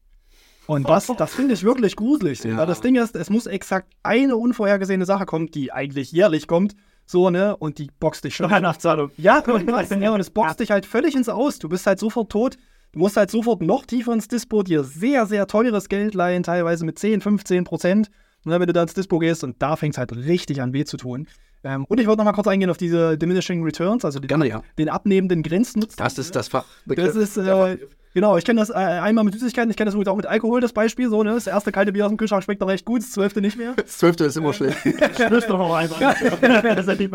Und 0.67 0.87
das, 0.87 1.07
das 1.17 1.33
finde 1.33 1.55
ich 1.55 1.63
wirklich 1.63 1.95
gruselig. 1.95 2.43
Ja. 2.43 2.57
Weil 2.57 2.67
das 2.67 2.81
Ding 2.81 2.95
ist, 2.95 3.15
es 3.15 3.31
muss 3.31 3.47
exakt 3.47 3.91
eine 4.03 4.37
unvorhergesehene 4.37 5.05
Sache 5.05 5.25
kommen, 5.25 5.47
die 5.47 5.71
eigentlich 5.71 6.11
jährlich 6.11 6.47
kommt, 6.47 6.75
so, 7.07 7.31
ne, 7.31 7.57
und 7.57 7.79
die 7.79 7.89
boxt 7.99 8.23
dich 8.23 8.35
schon. 8.35 8.51
Weihnachtszahlung. 8.51 9.09
Ja, 9.17 9.39
und, 9.39 9.67
ja, 9.67 10.11
und 10.11 10.19
es 10.19 10.29
boxt 10.29 10.59
dich 10.59 10.69
halt 10.69 10.85
völlig 10.85 11.15
ins 11.15 11.27
Aus. 11.27 11.57
Du 11.57 11.67
bist 11.69 11.87
halt 11.87 11.97
sofort 11.97 12.31
tot. 12.31 12.57
Du 12.91 12.99
musst 12.99 13.17
halt 13.17 13.29
sofort 13.29 13.61
noch 13.61 13.85
tiefer 13.85 14.13
ins 14.13 14.27
Dispo, 14.27 14.63
dir 14.63 14.83
sehr, 14.83 15.27
sehr 15.27 15.45
teures 15.45 15.89
Geld 15.89 16.15
leihen, 16.15 16.41
teilweise 16.41 16.85
mit 16.85 16.97
10, 16.97 17.21
15 17.21 17.63
Prozent. 17.63 18.09
Und 18.43 18.51
dann, 18.51 18.59
wenn 18.61 18.67
du 18.67 18.73
da 18.73 18.81
ins 18.81 18.95
Dispo 18.95 19.19
gehst, 19.19 19.43
und 19.43 19.61
da 19.61 19.75
fängt 19.75 19.93
es 19.93 19.99
halt 19.99 20.15
richtig 20.15 20.61
an 20.61 20.73
weh 20.73 20.85
zu 20.85 20.97
tun. 20.97 21.27
Ähm, 21.63 21.85
und 21.85 21.99
ich 21.99 22.07
wollte 22.07 22.19
noch 22.19 22.25
mal 22.25 22.33
kurz 22.33 22.47
eingehen 22.47 22.69
auf 22.69 22.77
diese 22.77 23.17
Diminishing 23.17 23.63
Returns, 23.63 24.05
also 24.05 24.19
den, 24.19 24.27
gerne, 24.27 24.47
ja. 24.47 24.61
den 24.77 24.89
abnehmenden 24.89 25.43
Grenznutzen. 25.43 25.97
Das 25.97 26.17
ist 26.17 26.35
das 26.35 26.47
Fach. 26.47 26.65
Das 26.85 27.15
ist, 27.15 27.35
äh, 27.35 27.77
genau, 28.13 28.37
ich 28.37 28.45
kenne 28.45 28.61
das 28.61 28.69
äh, 28.69 28.75
einmal 28.75 29.25
mit 29.25 29.33
Süßigkeiten, 29.33 29.69
ich 29.69 29.75
kenne 29.75 29.87
das 29.87 29.93
übrigens 29.93 30.09
auch 30.09 30.15
mit 30.15 30.25
Alkohol, 30.25 30.61
das 30.61 30.71
Beispiel. 30.71 31.09
So, 31.09 31.21
ne? 31.21 31.33
Das 31.33 31.47
erste 31.47 31.73
kalte 31.73 31.91
Bier 31.91 32.05
aus 32.05 32.11
dem 32.11 32.17
Kühlschrank 32.17 32.43
schmeckt 32.43 32.61
noch 32.61 32.69
recht 32.69 32.85
gut, 32.85 33.01
das 33.01 33.11
zwölfte 33.11 33.41
nicht 33.41 33.57
mehr. 33.57 33.73
Das 33.75 33.97
Zwölfte 33.97 34.25
ist 34.25 34.37
immer 34.37 34.53
schlecht. 34.53 34.77
Schlürf 35.15 35.47
doch 35.47 35.57
noch 35.57 35.73
einfach. 35.73 35.99
das 36.41 36.87
ist 36.87 36.99
nicht 36.99 37.13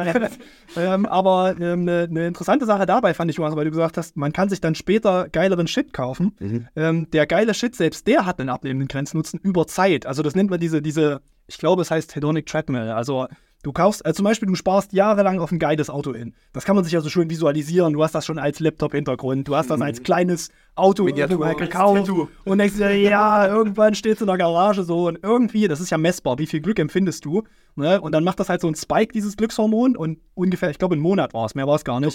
ähm, 0.77 1.07
aber 1.07 1.55
eine 1.57 1.73
ähm, 1.73 1.85
ne- 1.85 2.09
ne 2.11 2.27
interessante 2.27 2.67
Sache 2.67 2.85
dabei 2.85 3.15
fand 3.15 3.31
ich, 3.31 3.37
Jonas, 3.37 3.57
weil 3.57 3.65
du 3.65 3.71
gesagt 3.71 3.97
hast, 3.97 4.17
man 4.17 4.33
kann 4.33 4.49
sich 4.49 4.61
dann 4.61 4.75
später 4.75 5.29
geileren 5.31 5.67
Shit 5.69 5.93
kaufen. 5.93 6.35
Mhm. 6.39 6.69
Ähm, 6.77 7.11
der 7.13 7.27
geile 7.27 7.55
Shit, 7.55 7.77
selbst 7.77 8.07
der 8.07 8.27
hat 8.27 8.41
einen 8.41 8.49
abnehmenden 8.51 8.89
Grenznutzen 8.89 9.41
über 9.43 9.67
Zeit. 9.67 10.05
Also 10.05 10.23
das 10.23 10.35
nennt 10.35 10.51
man 10.51 10.61
diese, 10.61 10.83
diese, 10.83 11.23
ich 11.47 11.59
glaube, 11.59 11.83
es 11.83 11.91
heißt 11.91 12.15
Hedonic 12.15 12.47
Treadmill. 12.47 12.91
Also 12.91 13.27
du 13.65 13.73
kaufst, 13.73 14.07
also 14.07 14.19
zum 14.19 14.25
Beispiel, 14.25 14.47
du 14.47 14.55
sparst 14.55 14.93
jahrelang 14.93 15.41
auf 15.41 15.51
ein 15.51 15.59
geiles 15.59 15.91
Auto 15.91 16.15
hin. 16.15 16.35
Das 16.53 16.65
kann 16.65 16.77
man 16.77 16.85
sich 16.85 16.93
ja 16.93 17.01
so 17.01 17.09
schön 17.09 17.29
visualisieren. 17.29 17.93
Du 17.95 18.05
hast 18.05 18.15
das 18.15 18.25
schon 18.25 18.39
als 18.39 18.61
Laptop-Hintergrund, 18.61 19.49
du 19.49 19.57
hast 19.57 19.71
das 19.71 19.81
als 19.81 20.03
kleines 20.05 20.51
Auto 20.77 21.05
Miniatur, 21.05 21.39
gekauft 21.67 22.09
und 22.45 22.59
denkst 22.59 22.77
dir, 22.77 22.97
ja, 22.97 23.47
irgendwann 23.49 23.95
steht 23.95 24.15
es 24.17 24.21
in 24.21 24.27
der 24.29 24.39
Garage 24.39 24.85
so 24.85 25.09
und 25.09 25.19
irgendwie, 25.23 25.67
das 25.69 25.81
ist 25.81 25.91
ja 25.91 25.99
messbar, 25.99 26.39
wie 26.39 26.47
viel 26.47 26.61
Glück 26.61 26.79
empfindest 26.79 27.25
du. 27.25 27.43
Ne? 27.77 28.01
Und 28.01 28.13
dann 28.13 28.23
macht 28.23 28.39
das 28.39 28.49
halt 28.49 28.61
so 28.61 28.69
ein 28.69 28.77
Spike, 28.77 29.13
dieses 29.13 29.37
Glückshormon 29.37 29.97
und 29.97 30.19
ungefähr, 30.35 30.71
ich 30.71 30.79
glaube, 30.79 30.95
ein 30.95 31.01
Monat 31.01 31.35
war 31.35 31.45
es, 31.47 31.57
mehr 31.57 31.67
war 31.67 31.75
es 31.75 31.85
gar 31.85 31.99
nicht. 31.99 32.07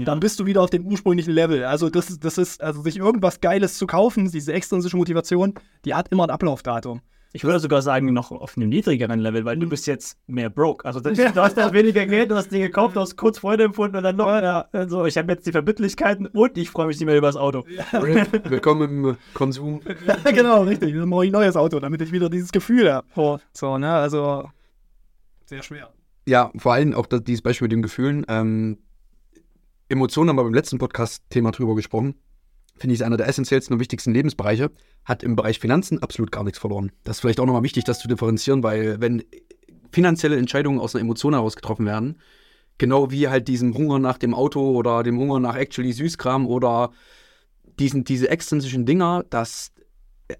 Ja. 0.00 0.04
Dann 0.06 0.18
bist 0.20 0.40
du 0.40 0.46
wieder 0.46 0.60
auf 0.62 0.70
dem 0.70 0.86
ursprünglichen 0.86 1.32
Level. 1.32 1.64
Also 1.64 1.88
das, 1.88 2.10
ist- 2.10 2.24
das 2.24 2.36
ist, 2.38 2.60
also 2.62 2.82
sich 2.82 2.96
irgendwas 2.96 3.40
Geiles 3.40 3.78
zu 3.78 3.86
kaufen, 3.86 4.28
diese 4.30 4.52
extrinsische 4.52 4.96
Motivation, 4.96 5.54
die 5.84 5.94
hat 5.94 6.08
immer 6.10 6.24
ein 6.24 6.30
Ablaufdatum. 6.30 7.00
Ich 7.36 7.42
würde 7.42 7.58
sogar 7.58 7.82
sagen, 7.82 8.12
noch 8.12 8.30
auf 8.30 8.56
einem 8.56 8.68
niedrigeren 8.68 9.18
Level, 9.18 9.44
weil 9.44 9.56
du 9.56 9.68
bist 9.68 9.88
jetzt 9.88 10.16
mehr 10.28 10.48
broke. 10.50 10.84
Also 10.84 11.00
das, 11.00 11.18
du 11.34 11.42
hast 11.42 11.56
ja 11.56 11.72
weniger 11.72 12.06
Geld, 12.06 12.30
du 12.30 12.36
hast 12.36 12.52
dir 12.52 12.60
gekauft, 12.60 12.94
du 12.94 13.00
hast 13.00 13.16
kurz 13.16 13.40
Freude 13.40 13.64
empfunden 13.64 13.96
und 13.96 14.04
dann 14.04 14.14
noch, 14.14 14.28
ja, 14.28 14.68
so, 14.86 15.04
ich 15.04 15.18
habe 15.18 15.32
jetzt 15.32 15.44
die 15.44 15.50
Verbindlichkeiten 15.50 16.28
und 16.28 16.56
ich 16.56 16.70
freue 16.70 16.86
mich 16.86 16.96
nicht 16.96 17.06
mehr 17.06 17.18
über 17.18 17.26
das 17.26 17.34
Auto. 17.34 17.64
Willkommen 17.90 19.06
im 19.06 19.16
Konsum. 19.34 19.80
genau, 20.24 20.62
richtig. 20.62 20.94
Dann 20.94 21.10
brauche 21.10 21.24
ich 21.24 21.30
ein 21.30 21.32
neues 21.32 21.56
Auto, 21.56 21.80
damit 21.80 22.00
ich 22.02 22.12
wieder 22.12 22.30
dieses 22.30 22.52
Gefühl 22.52 22.92
habe. 22.92 23.40
So, 23.52 23.78
ne, 23.78 23.92
also 23.92 24.48
sehr 25.46 25.64
schwer. 25.64 25.92
Ja, 26.28 26.52
vor 26.56 26.74
allem 26.74 26.94
auch 26.94 27.06
das, 27.06 27.24
dieses 27.24 27.42
Beispiel 27.42 27.66
mit 27.66 27.72
den 27.72 27.82
Gefühlen. 27.82 28.24
Ähm, 28.28 28.78
Emotionen 29.88 30.30
haben 30.30 30.36
wir 30.36 30.44
beim 30.44 30.54
letzten 30.54 30.78
Podcast-Thema 30.78 31.50
drüber 31.50 31.74
gesprochen. 31.74 32.14
Finde 32.76 32.94
ich, 32.94 33.00
ist 33.00 33.06
einer 33.06 33.16
der 33.16 33.28
essentiellsten 33.28 33.74
und 33.74 33.80
wichtigsten 33.80 34.12
Lebensbereiche. 34.12 34.70
Hat 35.04 35.22
im 35.22 35.36
Bereich 35.36 35.60
Finanzen 35.60 36.02
absolut 36.02 36.32
gar 36.32 36.44
nichts 36.44 36.58
verloren. 36.58 36.90
Das 37.04 37.16
ist 37.16 37.20
vielleicht 37.20 37.40
auch 37.40 37.46
nochmal 37.46 37.62
wichtig, 37.62 37.84
das 37.84 38.00
zu 38.00 38.08
differenzieren, 38.08 38.62
weil 38.62 39.00
wenn 39.00 39.22
finanzielle 39.92 40.36
Entscheidungen 40.36 40.80
aus 40.80 40.94
einer 40.94 41.02
Emotion 41.02 41.34
heraus 41.34 41.56
getroffen 41.56 41.86
werden. 41.86 42.20
Genau 42.78 43.12
wie 43.12 43.28
halt 43.28 43.46
diesem 43.46 43.74
Hunger 43.74 44.00
nach 44.00 44.18
dem 44.18 44.34
Auto 44.34 44.72
oder 44.72 45.04
dem 45.04 45.18
Hunger 45.18 45.38
nach 45.38 45.56
actually 45.56 45.92
Süßkram 45.92 46.46
oder 46.46 46.90
diesen, 47.78 48.02
diese 48.02 48.28
extrinsischen 48.28 48.84
Dinger, 48.84 49.24
dass 49.30 49.70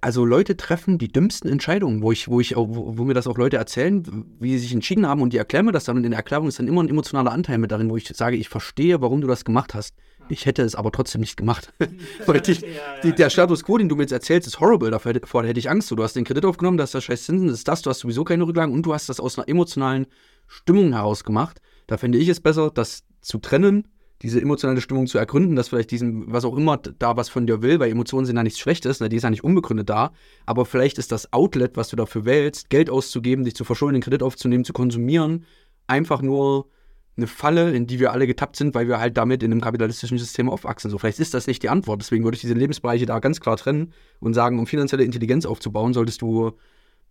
also 0.00 0.24
Leute 0.24 0.56
treffen 0.56 0.98
die 0.98 1.08
dümmsten 1.08 1.50
Entscheidungen, 1.50 2.02
wo 2.02 2.10
ich, 2.10 2.26
wo 2.26 2.40
ich, 2.40 2.56
wo, 2.56 2.98
wo, 2.98 3.04
mir 3.04 3.14
das 3.14 3.26
auch 3.26 3.36
Leute 3.36 3.58
erzählen, 3.58 4.02
wie 4.40 4.52
sie 4.52 4.58
sich 4.58 4.72
entschieden 4.72 5.06
haben 5.06 5.20
und 5.20 5.32
die 5.32 5.36
erklären 5.36 5.66
mir 5.66 5.72
das 5.72 5.84
dann 5.84 5.96
und 5.96 6.04
in 6.04 6.10
der 6.10 6.18
Erklärung 6.18 6.48
ist 6.48 6.58
dann 6.58 6.68
immer 6.68 6.82
ein 6.82 6.88
emotionaler 6.88 7.32
Anteil 7.32 7.58
mit 7.58 7.70
darin, 7.70 7.90
wo 7.90 7.96
ich 7.96 8.08
sage, 8.08 8.36
ich 8.36 8.48
verstehe, 8.48 9.02
warum 9.02 9.20
du 9.20 9.26
das 9.26 9.44
gemacht 9.44 9.74
hast. 9.74 9.94
Ich 10.28 10.46
hätte 10.46 10.62
es 10.62 10.74
aber 10.74 10.90
trotzdem 10.92 11.20
nicht 11.20 11.36
gemacht. 11.36 11.72
Weil 12.26 12.40
die, 12.40 12.58
die, 13.02 13.12
der 13.12 13.30
Status 13.30 13.64
quo, 13.64 13.78
den 13.78 13.88
du 13.88 13.96
mir 13.96 14.02
jetzt 14.02 14.12
erzählst, 14.12 14.46
ist 14.46 14.60
horrible. 14.60 14.90
Davor 14.90 15.10
hätte, 15.10 15.20
davor 15.20 15.44
hätte 15.44 15.58
ich 15.58 15.70
Angst. 15.70 15.90
Du 15.90 16.02
hast 16.02 16.14
den 16.14 16.24
Kredit 16.24 16.44
aufgenommen, 16.44 16.78
das 16.78 16.90
ist 16.90 16.94
das 16.94 17.04
scheiß 17.04 17.24
Zinsen, 17.24 17.48
das 17.48 17.58
ist 17.58 17.68
das, 17.68 17.82
du 17.82 17.90
hast 17.90 18.00
sowieso 18.00 18.24
keine 18.24 18.46
Rücklagen 18.46 18.74
und 18.74 18.82
du 18.82 18.94
hast 18.94 19.08
das 19.08 19.20
aus 19.20 19.38
einer 19.38 19.48
emotionalen 19.48 20.06
Stimmung 20.46 20.92
heraus 20.92 21.24
gemacht. 21.24 21.60
Da 21.86 21.96
fände 21.96 22.18
ich 22.18 22.28
es 22.28 22.40
besser, 22.40 22.70
das 22.70 23.04
zu 23.20 23.38
trennen 23.38 23.88
diese 24.22 24.40
emotionale 24.40 24.80
Stimmung 24.80 25.06
zu 25.06 25.18
ergründen, 25.18 25.54
dass 25.54 25.68
vielleicht 25.68 25.90
diesem, 25.90 26.32
was 26.32 26.46
auch 26.46 26.56
immer 26.56 26.78
da 26.78 27.16
was 27.16 27.28
von 27.28 27.46
dir 27.46 27.60
will, 27.60 27.78
weil 27.78 27.90
Emotionen 27.90 28.24
sind 28.24 28.36
ja 28.36 28.42
nichts 28.42 28.58
Schlechtes, 28.58 29.00
ne, 29.00 29.10
die 29.10 29.16
ist 29.16 29.22
ja 29.22 29.28
nicht 29.28 29.44
unbegründet 29.44 29.90
da, 29.90 30.12
aber 30.46 30.64
vielleicht 30.64 30.96
ist 30.96 31.12
das 31.12 31.32
Outlet, 31.34 31.76
was 31.76 31.88
du 31.88 31.96
dafür 31.96 32.24
wählst, 32.24 32.70
Geld 32.70 32.88
auszugeben, 32.88 33.44
dich 33.44 33.54
zu 33.54 33.64
verschulden, 33.64 33.96
den 33.96 34.02
Kredit 34.02 34.22
aufzunehmen, 34.22 34.64
zu 34.64 34.72
konsumieren, 34.72 35.44
einfach 35.86 36.22
nur 36.22 36.70
eine 37.16 37.26
Falle, 37.26 37.72
in 37.72 37.86
die 37.86 38.00
wir 38.00 38.12
alle 38.12 38.26
getappt 38.26 38.56
sind, 38.56 38.74
weil 38.74 38.88
wir 38.88 38.98
halt 38.98 39.16
damit 39.16 39.42
in 39.42 39.52
einem 39.52 39.60
kapitalistischen 39.60 40.18
System 40.18 40.48
aufwachsen. 40.48 40.90
So, 40.90 40.98
vielleicht 40.98 41.20
ist 41.20 41.34
das 41.34 41.46
nicht 41.46 41.62
die 41.62 41.68
Antwort. 41.68 42.00
Deswegen 42.00 42.24
würde 42.24 42.34
ich 42.34 42.40
diese 42.40 42.54
Lebensbereiche 42.54 43.06
da 43.06 43.20
ganz 43.20 43.40
klar 43.40 43.56
trennen 43.56 43.92
und 44.20 44.34
sagen, 44.34 44.58
um 44.58 44.66
finanzielle 44.66 45.04
Intelligenz 45.04 45.46
aufzubauen, 45.46 45.94
solltest 45.94 46.22
du 46.22 46.52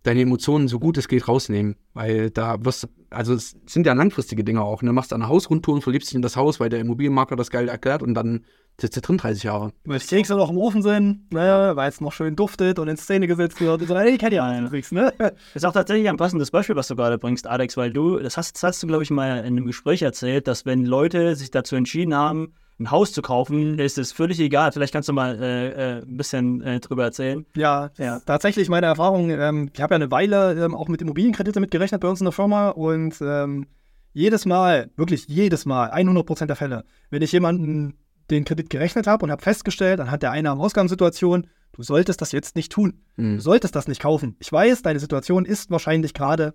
deine 0.02 0.20
Emotionen 0.20 0.68
so 0.68 0.78
gut 0.78 0.98
es 0.98 1.08
geht 1.08 1.26
rausnehmen. 1.26 1.76
Weil 1.94 2.30
da 2.30 2.62
wirst 2.64 2.88
also 3.10 3.34
es 3.34 3.56
sind 3.66 3.86
ja 3.86 3.94
langfristige 3.94 4.44
Dinge 4.44 4.62
auch. 4.62 4.82
Ne? 4.82 4.88
Du 4.88 4.92
machst 4.92 5.12
eine 5.12 5.28
Hausrundtour 5.28 5.74
und 5.74 5.82
verliebst 5.82 6.10
dich 6.10 6.16
in 6.16 6.22
das 6.22 6.36
Haus, 6.36 6.60
weil 6.60 6.68
der 6.68 6.80
Immobilienmakler 6.80 7.36
das 7.36 7.50
geil 7.50 7.68
erklärt 7.68 8.02
und 8.02 8.14
dann 8.14 8.44
sitzt 8.80 8.96
du 8.96 9.00
drin 9.00 9.18
30 9.18 9.42
Jahre. 9.44 9.72
Weil 9.84 9.98
die 9.98 10.06
Kekse 10.06 10.34
noch 10.34 10.50
im 10.50 10.58
Ofen 10.58 10.82
sind, 10.82 11.32
ne? 11.32 11.72
weil 11.74 11.88
es 11.88 12.00
noch 12.00 12.12
schön 12.12 12.36
duftet 12.36 12.78
und 12.78 12.88
in 12.88 12.96
Szene 12.96 13.26
gesetzt 13.26 13.60
wird. 13.60 13.86
So, 13.86 13.96
ich 13.96 14.18
kenne 14.18 14.36
ja 14.36 14.44
einen 14.44 14.70
ne? 14.70 15.12
Das 15.18 15.32
ist 15.54 15.64
auch 15.64 15.72
tatsächlich 15.72 16.08
ein 16.08 16.16
passendes 16.16 16.50
Beispiel, 16.50 16.76
was 16.76 16.88
du 16.88 16.96
gerade 16.96 17.18
bringst, 17.18 17.46
Alex, 17.46 17.76
weil 17.76 17.92
du, 17.92 18.18
das 18.18 18.36
hast, 18.36 18.56
das 18.56 18.62
hast 18.62 18.82
du, 18.82 18.86
glaube 18.86 19.02
ich, 19.02 19.10
mal 19.10 19.38
in 19.38 19.46
einem 19.46 19.66
Gespräch 19.66 20.02
erzählt, 20.02 20.48
dass 20.48 20.66
wenn 20.66 20.84
Leute 20.84 21.36
sich 21.36 21.50
dazu 21.50 21.76
entschieden 21.76 22.14
haben, 22.14 22.54
ein 22.80 22.90
Haus 22.90 23.12
zu 23.12 23.22
kaufen, 23.22 23.78
ist 23.78 23.98
es 23.98 24.12
völlig 24.12 24.40
egal. 24.40 24.72
Vielleicht 24.72 24.92
kannst 24.92 25.08
du 25.08 25.12
mal 25.12 25.40
äh, 25.40 25.68
äh, 25.68 26.02
ein 26.02 26.16
bisschen 26.16 26.60
äh, 26.62 26.80
drüber 26.80 27.04
erzählen. 27.04 27.46
Ja, 27.54 27.90
ja, 27.98 28.20
tatsächlich 28.26 28.68
meine 28.68 28.86
Erfahrung. 28.86 29.30
Ähm, 29.30 29.70
ich 29.72 29.80
habe 29.80 29.94
ja 29.94 29.96
eine 29.96 30.10
Weile 30.10 30.64
ähm, 30.64 30.74
auch 30.74 30.88
mit 30.88 31.00
Immobilienkredite 31.00 31.60
mitgerechnet 31.60 32.00
bei 32.00 32.08
uns 32.08 32.20
in 32.20 32.24
der 32.24 32.32
Firma 32.32 32.70
und 32.70 33.14
ähm, 33.20 33.66
jedes 34.12 34.44
Mal, 34.44 34.90
wirklich 34.96 35.26
jedes 35.28 35.66
Mal, 35.66 35.92
100% 35.92 36.46
der 36.46 36.56
Fälle, 36.56 36.84
wenn 37.10 37.22
ich 37.22 37.32
jemanden 37.32 37.94
den 38.30 38.44
Kredit 38.44 38.70
gerechnet 38.70 39.06
habe 39.06 39.24
und 39.24 39.30
habe 39.30 39.42
festgestellt, 39.42 40.00
anhand 40.00 40.22
der 40.22 40.30
Einnahmen-Ausgangssituation, 40.30 41.46
du 41.72 41.82
solltest 41.82 42.20
das 42.20 42.32
jetzt 42.32 42.56
nicht 42.56 42.72
tun. 42.72 43.00
Mhm. 43.16 43.36
Du 43.36 43.42
solltest 43.42 43.74
das 43.74 43.88
nicht 43.88 44.00
kaufen. 44.00 44.36
Ich 44.38 44.50
weiß, 44.52 44.82
deine 44.82 45.00
Situation 45.00 45.44
ist 45.44 45.70
wahrscheinlich 45.70 46.14
gerade 46.14 46.54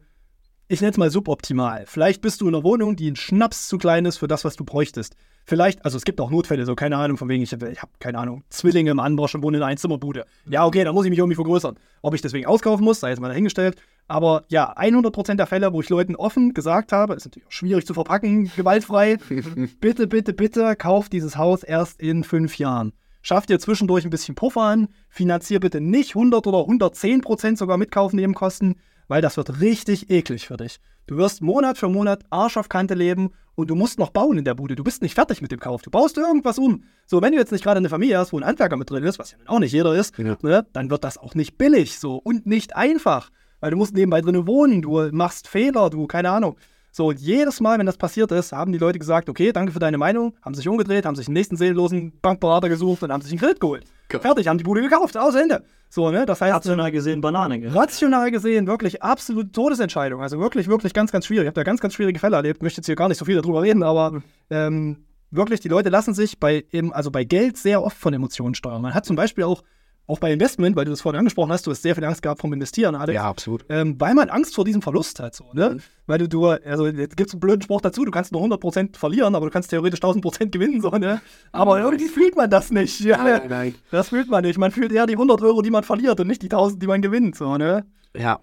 ich 0.71 0.81
nenne 0.81 0.91
es 0.91 0.97
mal 0.97 1.09
suboptimal. 1.09 1.85
Vielleicht 1.87 2.21
bist 2.21 2.41
du 2.41 2.47
in 2.47 2.53
einer 2.53 2.63
Wohnung, 2.63 2.95
die 2.95 3.09
ein 3.09 3.15
Schnaps 3.15 3.67
zu 3.67 3.79
klein 3.79 4.05
ist 4.05 4.17
für 4.17 4.27
das, 4.27 4.45
was 4.45 4.55
du 4.55 4.63
bräuchtest. 4.63 5.15
Vielleicht, 5.49 5.83
also 5.83 5.97
es 5.97 6.05
gibt 6.05 6.21
auch 6.21 6.29
Notfälle, 6.29 6.63
so 6.67 6.75
keine 6.75 6.95
Ahnung, 6.97 7.17
von 7.17 7.27
wegen, 7.27 7.41
ich, 7.41 7.51
ich 7.51 7.81
habe 7.81 7.91
keine 7.97 8.19
Ahnung, 8.19 8.43
Zwillinge 8.51 8.91
im 8.91 8.99
Anbruch 8.99 9.33
und 9.33 9.41
wohne 9.41 9.57
in 9.57 9.63
einer 9.63 9.71
Einzimmerbude. 9.71 10.27
Ja, 10.47 10.63
okay, 10.63 10.83
dann 10.83 10.93
muss 10.93 11.05
ich 11.05 11.09
mich 11.09 11.17
irgendwie 11.17 11.33
vergrößern. 11.33 11.75
Ob 12.03 12.13
ich 12.13 12.21
deswegen 12.21 12.45
auskaufen 12.45 12.85
muss, 12.85 12.99
sei 12.99 13.09
jetzt 13.09 13.19
mal 13.19 13.29
dahingestellt. 13.29 13.75
Aber 14.07 14.43
ja, 14.49 14.77
100% 14.77 15.37
der 15.37 15.47
Fälle, 15.47 15.73
wo 15.73 15.81
ich 15.81 15.89
Leuten 15.89 16.15
offen 16.15 16.53
gesagt 16.53 16.91
habe, 16.91 17.15
ist 17.15 17.25
natürlich 17.25 17.47
auch 17.47 17.51
schwierig 17.51 17.87
zu 17.87 17.95
verpacken, 17.95 18.51
gewaltfrei, 18.55 19.17
bitte, 19.81 20.05
bitte, 20.05 20.33
bitte, 20.33 20.75
kauf 20.75 21.09
dieses 21.09 21.35
Haus 21.35 21.63
erst 21.63 21.99
in 21.99 22.23
fünf 22.23 22.59
Jahren. 22.59 22.93
Schaff 23.23 23.47
dir 23.47 23.57
zwischendurch 23.57 24.05
ein 24.05 24.11
bisschen 24.11 24.35
Puffer 24.35 24.61
an, 24.61 24.89
finanzier 25.09 25.59
bitte 25.59 25.81
nicht 25.81 26.15
100 26.15 26.45
oder 26.45 26.59
110% 26.59 27.57
sogar 27.57 27.77
mitkaufen 27.77 28.17
Nebenkosten, 28.17 28.75
weil 29.07 29.23
das 29.23 29.35
wird 29.35 29.61
richtig 29.61 30.11
eklig 30.11 30.45
für 30.45 30.57
dich. 30.57 30.79
Du 31.09 31.17
wirst 31.17 31.41
Monat 31.41 31.79
für 31.79 31.89
Monat 31.89 32.23
Arsch 32.29 32.55
auf 32.55 32.69
Kante 32.69 32.93
leben 32.93 33.31
und 33.55 33.71
du 33.71 33.73
musst 33.73 33.97
noch 33.97 34.11
bauen 34.11 34.37
in 34.37 34.45
der 34.45 34.53
Bude. 34.53 34.75
Du 34.75 34.83
bist 34.83 35.01
nicht 35.01 35.15
fertig 35.15 35.41
mit 35.41 35.51
dem 35.51 35.59
Kauf. 35.59 35.81
Du 35.81 35.89
baust 35.89 36.19
irgendwas 36.19 36.59
um. 36.59 36.83
So, 37.07 37.19
wenn 37.19 37.31
du 37.31 37.39
jetzt 37.39 37.51
nicht 37.51 37.63
gerade 37.63 37.79
eine 37.79 37.89
Familie 37.89 38.19
hast, 38.19 38.31
wo 38.31 38.37
ein 38.37 38.45
Handwerker 38.45 38.77
mit 38.77 38.91
drin 38.91 39.03
ist, 39.03 39.17
was 39.17 39.31
ja 39.31 39.39
auch 39.47 39.57
nicht 39.57 39.71
jeder 39.71 39.95
ist, 39.95 40.15
ja. 40.19 40.37
ne, 40.43 40.67
dann 40.71 40.91
wird 40.91 41.03
das 41.03 41.17
auch 41.17 41.33
nicht 41.33 41.57
billig 41.57 41.97
so 41.97 42.17
und 42.17 42.45
nicht 42.45 42.75
einfach. 42.75 43.31
Weil 43.59 43.71
du 43.71 43.77
musst 43.77 43.95
nebenbei 43.95 44.21
drin 44.21 44.45
wohnen, 44.45 44.83
du 44.83 45.09
machst 45.11 45.47
Fehler, 45.47 45.89
du, 45.89 46.05
keine 46.05 46.29
Ahnung. 46.29 46.57
So, 46.91 47.07
und 47.07 47.19
jedes 47.19 47.59
Mal, 47.59 47.79
wenn 47.79 47.87
das 47.87 47.97
passiert 47.97 48.31
ist, 48.31 48.51
haben 48.51 48.71
die 48.71 48.77
Leute 48.77 48.99
gesagt, 48.99 49.29
okay, 49.29 49.51
danke 49.51 49.71
für 49.71 49.79
deine 49.79 49.97
Meinung, 49.97 50.35
haben 50.43 50.53
sich 50.53 50.67
umgedreht, 50.67 51.07
haben 51.07 51.15
sich 51.15 51.27
einen 51.27 51.33
nächsten 51.33 51.57
seelenlosen 51.57 52.19
Bankberater 52.21 52.69
gesucht 52.69 53.01
und 53.01 53.11
haben 53.11 53.23
sich 53.23 53.31
einen 53.31 53.39
Kredit 53.39 53.59
geholt. 53.59 53.83
Fertig, 54.09 54.47
haben 54.47 54.57
die 54.57 54.63
Bude 54.63 54.81
gekauft, 54.81 55.15
aus 55.17 55.35
Ende. 55.35 55.63
So, 55.89 56.09
ne? 56.11 56.25
Das 56.25 56.41
heißt. 56.41 56.53
Rational 56.53 56.91
gesehen 56.91 57.21
Banane. 57.21 57.73
Rational 57.73 58.31
gesehen 58.31 58.67
wirklich 58.67 59.03
absolut 59.03 59.53
Todesentscheidung. 59.53 60.21
Also 60.21 60.39
wirklich, 60.39 60.67
wirklich 60.67 60.93
ganz, 60.93 61.11
ganz 61.11 61.25
schwierig. 61.25 61.43
Ich 61.43 61.47
habe 61.47 61.55
da 61.55 61.63
ganz, 61.63 61.79
ganz 61.81 61.93
schwierige 61.93 62.19
Fälle 62.19 62.35
erlebt. 62.35 62.57
Ich 62.57 62.63
möchte 62.63 62.79
jetzt 62.79 62.87
hier 62.87 62.95
gar 62.95 63.07
nicht 63.07 63.17
so 63.17 63.25
viel 63.25 63.39
darüber 63.39 63.61
reden, 63.61 63.83
aber 63.83 64.21
ähm, 64.49 65.05
wirklich, 65.31 65.59
die 65.59 65.67
Leute 65.67 65.89
lassen 65.89 66.13
sich 66.13 66.39
bei, 66.39 66.65
eben, 66.71 66.93
also 66.93 67.11
bei 67.11 67.23
Geld 67.23 67.57
sehr 67.57 67.83
oft 67.83 67.97
von 67.97 68.13
Emotionen 68.13 68.55
steuern. 68.55 68.81
Man 68.81 68.93
hat 68.93 69.05
zum 69.05 69.15
Beispiel 69.15 69.43
auch 69.43 69.63
auch 70.09 70.19
bei 70.19 70.33
Investment, 70.33 70.75
weil 70.75 70.85
du 70.85 70.91
das 70.91 71.01
vorhin 71.01 71.19
angesprochen 71.19 71.51
hast, 71.51 71.67
du 71.67 71.71
hast 71.71 71.83
sehr 71.83 71.93
viel 71.93 72.03
Angst 72.03 72.23
gehabt 72.23 72.41
vom 72.41 72.51
Investieren, 72.51 72.95
Alex. 72.95 73.15
Ja, 73.15 73.29
absolut. 73.29 73.63
Ähm, 73.69 73.95
weil 73.99 74.15
man 74.15 74.29
Angst 74.29 74.55
vor 74.55 74.65
diesem 74.65 74.81
Verlust 74.81 75.19
hat, 75.19 75.35
so, 75.35 75.45
ne? 75.53 75.75
Mhm. 75.75 75.81
Weil 76.07 76.17
du, 76.17 76.27
du, 76.27 76.47
also 76.47 76.87
jetzt 76.87 77.15
gibt 77.15 77.29
es 77.29 77.35
einen 77.35 77.39
blöden 77.39 77.61
Spruch 77.61 77.81
dazu, 77.81 78.03
du 78.03 78.11
kannst 78.11 78.31
nur 78.31 78.41
100% 78.41 78.97
verlieren, 78.97 79.35
aber 79.35 79.45
du 79.45 79.51
kannst 79.51 79.69
theoretisch 79.69 79.99
1000% 79.99 80.49
gewinnen, 80.49 80.81
so, 80.81 80.89
ne? 80.89 81.21
Aber 81.51 81.77
mhm. 81.77 81.85
irgendwie 81.85 82.07
fühlt 82.07 82.35
man 82.35 82.49
das 82.49 82.71
nicht, 82.71 82.99
ja? 83.01 83.23
Nein, 83.23 83.41
nein. 83.49 83.75
Das 83.91 84.09
fühlt 84.09 84.29
man 84.29 84.43
nicht. 84.43 84.57
Man 84.57 84.71
fühlt 84.71 84.91
eher 84.91 85.05
die 85.05 85.13
100 85.13 85.41
Euro, 85.43 85.61
die 85.61 85.69
man 85.69 85.83
verliert 85.83 86.19
und 86.19 86.27
nicht 86.27 86.41
die 86.41 86.47
1000, 86.47 86.81
die 86.81 86.87
man 86.87 87.01
gewinnt, 87.01 87.35
so, 87.35 87.57
ne? 87.57 87.85
Ja, 88.17 88.39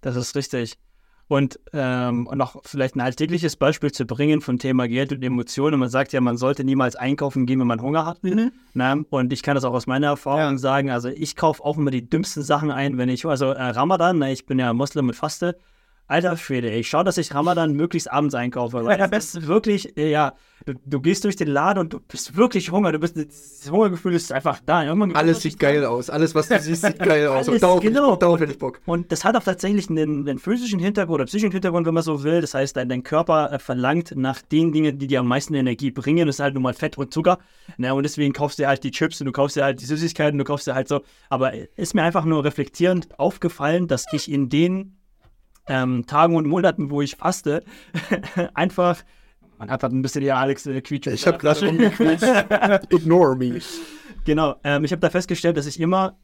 das 0.00 0.16
ist 0.16 0.34
richtig. 0.34 0.78
Und, 1.34 1.58
ähm, 1.72 2.28
noch 2.32 2.62
vielleicht 2.64 2.94
ein 2.94 3.00
alltägliches 3.00 3.56
Beispiel 3.56 3.90
zu 3.90 4.06
bringen 4.06 4.40
von 4.40 4.60
Thema 4.60 4.86
Geld 4.86 5.10
und 5.10 5.20
Emotionen. 5.24 5.80
Man 5.80 5.88
sagt 5.88 6.12
ja, 6.12 6.20
man 6.20 6.36
sollte 6.36 6.62
niemals 6.62 6.94
einkaufen 6.94 7.44
gehen, 7.44 7.58
wenn 7.58 7.66
man 7.66 7.82
Hunger 7.82 8.06
hat. 8.06 8.22
Mhm. 8.22 8.52
Na, 8.72 8.96
und 9.10 9.32
ich 9.32 9.42
kann 9.42 9.56
das 9.56 9.64
auch 9.64 9.72
aus 9.72 9.88
meiner 9.88 10.06
Erfahrung 10.06 10.52
ja. 10.52 10.58
sagen. 10.58 10.90
Also 10.90 11.08
ich 11.08 11.34
kaufe 11.34 11.64
auch 11.64 11.76
immer 11.76 11.90
die 11.90 12.08
dümmsten 12.08 12.44
Sachen 12.44 12.70
ein, 12.70 12.98
wenn 12.98 13.08
ich, 13.08 13.26
also 13.26 13.46
äh, 13.46 13.60
Ramadan, 13.60 14.20
na, 14.20 14.30
ich 14.30 14.46
bin 14.46 14.60
ja 14.60 14.72
Moslem 14.72 15.08
und 15.08 15.14
faste. 15.14 15.58
Alter 16.06 16.36
Schwede, 16.36 16.70
ich 16.70 16.88
schaue, 16.88 17.04
dass 17.04 17.16
ich 17.16 17.34
Ramadan 17.34 17.72
möglichst 17.72 18.12
abends 18.12 18.34
einkaufe. 18.34 18.84
Weil 18.84 18.98
das 19.08 19.34
ist 19.34 19.46
wirklich, 19.46 19.94
ja, 19.96 20.34
du, 20.66 20.74
du, 20.84 21.00
gehst 21.00 21.24
durch 21.24 21.36
den 21.36 21.48
Laden 21.48 21.80
und 21.80 21.92
du 21.94 22.00
bist 22.00 22.36
wirklich 22.36 22.70
Hunger. 22.70 22.92
Du 22.92 22.98
bist, 22.98 23.16
das 23.16 23.70
Hungergefühl 23.70 24.12
ist 24.12 24.30
einfach 24.30 24.60
da. 24.66 24.80
Alles 24.80 25.40
sieht 25.40 25.58
geil 25.58 25.82
aus. 25.86 26.10
Alles, 26.10 26.34
was 26.34 26.48
du 26.48 26.60
siehst, 26.60 26.82
sieht 26.82 26.98
geil 26.98 27.26
aus. 27.28 27.48
Alles, 27.48 27.48
und 27.48 27.62
darauf, 27.62 27.80
genau. 27.80 28.16
darauf 28.16 28.38
hätte 28.38 28.52
ich 28.52 28.58
Bock. 28.58 28.82
Und 28.84 29.12
das 29.12 29.24
hat 29.24 29.34
auch 29.34 29.42
tatsächlich 29.42 29.88
einen, 29.88 30.28
einen, 30.28 30.38
physischen 30.38 30.78
Hintergrund 30.78 31.14
oder 31.14 31.24
psychischen 31.24 31.52
Hintergrund, 31.52 31.86
wenn 31.86 31.94
man 31.94 32.02
so 32.02 32.22
will. 32.22 32.42
Das 32.42 32.52
heißt, 32.52 32.76
dein, 32.76 32.90
dein 32.90 33.02
Körper 33.02 33.52
äh, 33.52 33.58
verlangt 33.58 34.14
nach 34.14 34.42
den 34.42 34.72
Dingen, 34.72 34.98
die 34.98 35.06
dir 35.06 35.20
am 35.20 35.28
meisten 35.28 35.54
Energie 35.54 35.90
bringen. 35.90 36.26
Das 36.26 36.36
ist 36.36 36.40
halt 36.40 36.52
nun 36.52 36.64
mal 36.64 36.74
Fett 36.74 36.98
und 36.98 37.14
Zucker. 37.14 37.38
Na, 37.78 37.88
ne, 37.88 37.94
und 37.94 38.02
deswegen 38.02 38.34
kaufst 38.34 38.58
du 38.58 38.66
halt 38.66 38.84
die 38.84 38.90
Chips 38.90 39.22
und 39.22 39.26
du 39.26 39.32
kaufst 39.32 39.56
dir 39.56 39.64
halt 39.64 39.80
die 39.80 39.86
Süßigkeiten, 39.86 40.38
du 40.38 40.44
kaufst 40.44 40.66
dir 40.66 40.74
halt 40.74 40.88
so. 40.88 41.00
Aber 41.30 41.52
ist 41.76 41.94
mir 41.94 42.02
einfach 42.02 42.26
nur 42.26 42.44
reflektierend 42.44 43.18
aufgefallen, 43.18 43.88
dass 43.88 44.04
ich 44.12 44.30
in 44.30 44.50
den 44.50 44.98
ähm, 45.68 46.06
Tagen 46.06 46.36
und 46.36 46.46
Monaten, 46.46 46.90
wo 46.90 47.02
ich 47.02 47.16
faste, 47.16 47.64
einfach. 48.54 49.02
Man 49.58 49.70
hat 49.70 49.82
halt 49.84 49.92
ein 49.92 50.02
bisschen 50.02 50.22
ja 50.22 50.36
Alex 50.36 50.66
äh, 50.66 50.80
quietscht. 50.80 51.06
Ich 51.06 51.26
habe 51.26 51.38
gerade 51.38 51.60
schon 51.60 51.80
Ignore 52.90 53.36
me. 53.36 53.60
Genau. 54.24 54.56
Ähm, 54.64 54.84
ich 54.84 54.90
habe 54.90 55.00
da 55.00 55.10
festgestellt, 55.10 55.56
dass 55.56 55.66
ich 55.66 55.78
immer 55.78 56.18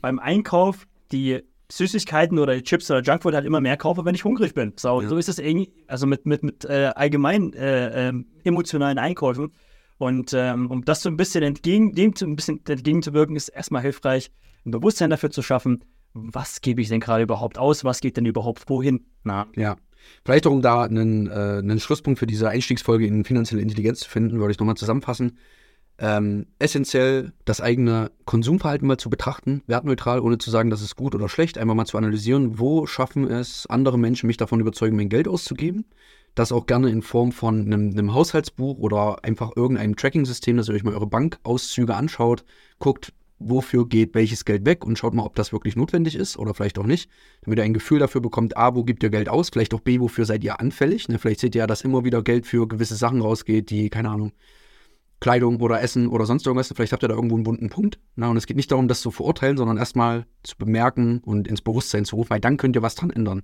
beim 0.00 0.18
Einkauf 0.18 0.86
die 1.12 1.42
Süßigkeiten 1.70 2.38
oder 2.38 2.60
Chips 2.62 2.90
oder 2.90 3.00
Junkfood 3.00 3.34
halt 3.34 3.46
immer 3.46 3.60
mehr 3.60 3.76
kaufe, 3.76 4.04
wenn 4.04 4.14
ich 4.14 4.24
hungrig 4.24 4.54
bin. 4.54 4.72
So, 4.76 5.00
ja. 5.00 5.08
so 5.08 5.16
ist 5.16 5.28
es 5.28 5.38
irgendwie, 5.38 5.72
also 5.86 6.06
mit, 6.06 6.26
mit, 6.26 6.42
mit 6.42 6.64
äh, 6.64 6.92
allgemein 6.94 7.52
äh, 7.54 8.08
äh, 8.08 8.12
emotionalen 8.44 8.98
Einkäufen. 8.98 9.52
Und 9.98 10.32
ähm, 10.34 10.70
um 10.70 10.84
das 10.84 11.02
so 11.02 11.08
ein 11.08 11.16
bisschen 11.16 11.42
entgegen, 11.42 11.92
dem 11.92 12.14
zu, 12.14 12.26
ein 12.26 12.36
bisschen 12.36 12.60
entgegenzuwirken, 12.66 13.36
ist 13.36 13.48
erstmal 13.48 13.82
hilfreich, 13.82 14.30
ein 14.66 14.72
Bewusstsein 14.72 15.10
dafür 15.10 15.30
zu 15.30 15.42
schaffen, 15.42 15.84
was 16.14 16.60
gebe 16.60 16.80
ich 16.80 16.88
denn 16.88 17.00
gerade 17.00 17.24
überhaupt 17.24 17.58
aus, 17.58 17.84
was 17.84 18.00
geht 18.00 18.16
denn 18.16 18.26
überhaupt 18.26 18.68
wohin? 18.68 19.04
Na. 19.24 19.46
Ja. 19.56 19.76
Vielleicht 20.24 20.46
auch, 20.46 20.52
um 20.52 20.62
da 20.62 20.82
einen, 20.82 21.28
äh, 21.28 21.58
einen 21.58 21.80
Schlusspunkt 21.80 22.18
für 22.18 22.26
diese 22.26 22.48
Einstiegsfolge 22.48 23.06
in 23.06 23.24
finanzielle 23.24 23.62
Intelligenz 23.62 24.00
zu 24.00 24.10
finden, 24.10 24.38
würde 24.38 24.52
ich 24.52 24.58
nochmal 24.58 24.76
zusammenfassen. 24.76 25.38
Ähm, 25.96 26.46
essentiell 26.58 27.32
das 27.44 27.60
eigene 27.60 28.10
Konsumverhalten 28.24 28.86
mal 28.86 28.98
zu 28.98 29.10
betrachten, 29.10 29.62
wertneutral, 29.66 30.20
ohne 30.20 30.38
zu 30.38 30.50
sagen, 30.50 30.68
das 30.68 30.82
ist 30.82 30.96
gut 30.96 31.14
oder 31.14 31.28
schlecht, 31.28 31.56
einfach 31.56 31.74
mal 31.74 31.86
zu 31.86 31.96
analysieren, 31.96 32.58
wo 32.58 32.86
schaffen 32.86 33.30
es 33.30 33.66
andere 33.66 33.98
Menschen, 33.98 34.26
mich 34.26 34.36
davon 34.36 34.60
überzeugen, 34.60 34.96
mein 34.96 35.08
Geld 35.08 35.28
auszugeben. 35.28 35.84
Das 36.34 36.50
auch 36.50 36.66
gerne 36.66 36.90
in 36.90 37.00
Form 37.00 37.30
von 37.30 37.60
einem, 37.60 37.90
einem 37.92 38.12
Haushaltsbuch 38.12 38.78
oder 38.78 39.22
einfach 39.22 39.52
irgendeinem 39.54 39.94
Tracking-System, 39.94 40.56
dass 40.56 40.68
ihr 40.68 40.74
euch 40.74 40.82
mal 40.82 40.94
eure 40.94 41.06
Bankauszüge 41.06 41.94
anschaut, 41.94 42.44
guckt, 42.80 43.12
wofür 43.38 43.88
geht 43.88 44.14
welches 44.14 44.44
Geld 44.44 44.64
weg 44.64 44.84
und 44.84 44.98
schaut 44.98 45.14
mal, 45.14 45.24
ob 45.24 45.34
das 45.34 45.52
wirklich 45.52 45.76
notwendig 45.76 46.14
ist 46.14 46.38
oder 46.38 46.54
vielleicht 46.54 46.78
auch 46.78 46.86
nicht, 46.86 47.10
damit 47.42 47.58
ihr 47.58 47.64
ein 47.64 47.74
Gefühl 47.74 47.98
dafür 47.98 48.20
bekommt, 48.20 48.56
A, 48.56 48.74
wo 48.74 48.84
gibt 48.84 49.02
ihr 49.02 49.10
Geld 49.10 49.28
aus, 49.28 49.50
vielleicht 49.50 49.74
auch 49.74 49.80
B, 49.80 50.00
wofür 50.00 50.24
seid 50.24 50.44
ihr 50.44 50.60
anfällig. 50.60 51.08
Ne? 51.08 51.18
Vielleicht 51.18 51.40
seht 51.40 51.54
ihr 51.54 51.60
ja, 51.60 51.66
dass 51.66 51.82
immer 51.82 52.04
wieder 52.04 52.22
Geld 52.22 52.46
für 52.46 52.68
gewisse 52.68 52.96
Sachen 52.96 53.20
rausgeht, 53.20 53.70
die, 53.70 53.90
keine 53.90 54.10
Ahnung, 54.10 54.32
Kleidung 55.20 55.60
oder 55.60 55.80
Essen 55.80 56.08
oder 56.08 56.26
sonst 56.26 56.46
irgendwas. 56.46 56.72
Vielleicht 56.74 56.92
habt 56.92 57.02
ihr 57.02 57.08
da 57.08 57.14
irgendwo 57.14 57.36
einen 57.36 57.44
bunten 57.44 57.70
Punkt. 57.70 57.98
Na, 58.14 58.28
und 58.28 58.36
es 58.36 58.46
geht 58.46 58.56
nicht 58.56 58.70
darum, 58.70 58.88
das 58.88 59.00
zu 59.00 59.10
verurteilen, 59.10 59.56
sondern 59.56 59.78
erstmal 59.78 60.26
zu 60.42 60.56
bemerken 60.56 61.20
und 61.24 61.48
ins 61.48 61.62
Bewusstsein 61.62 62.04
zu 62.04 62.16
rufen, 62.16 62.30
weil 62.30 62.40
dann 62.40 62.56
könnt 62.56 62.76
ihr 62.76 62.82
was 62.82 62.94
dran 62.94 63.10
ändern. 63.10 63.42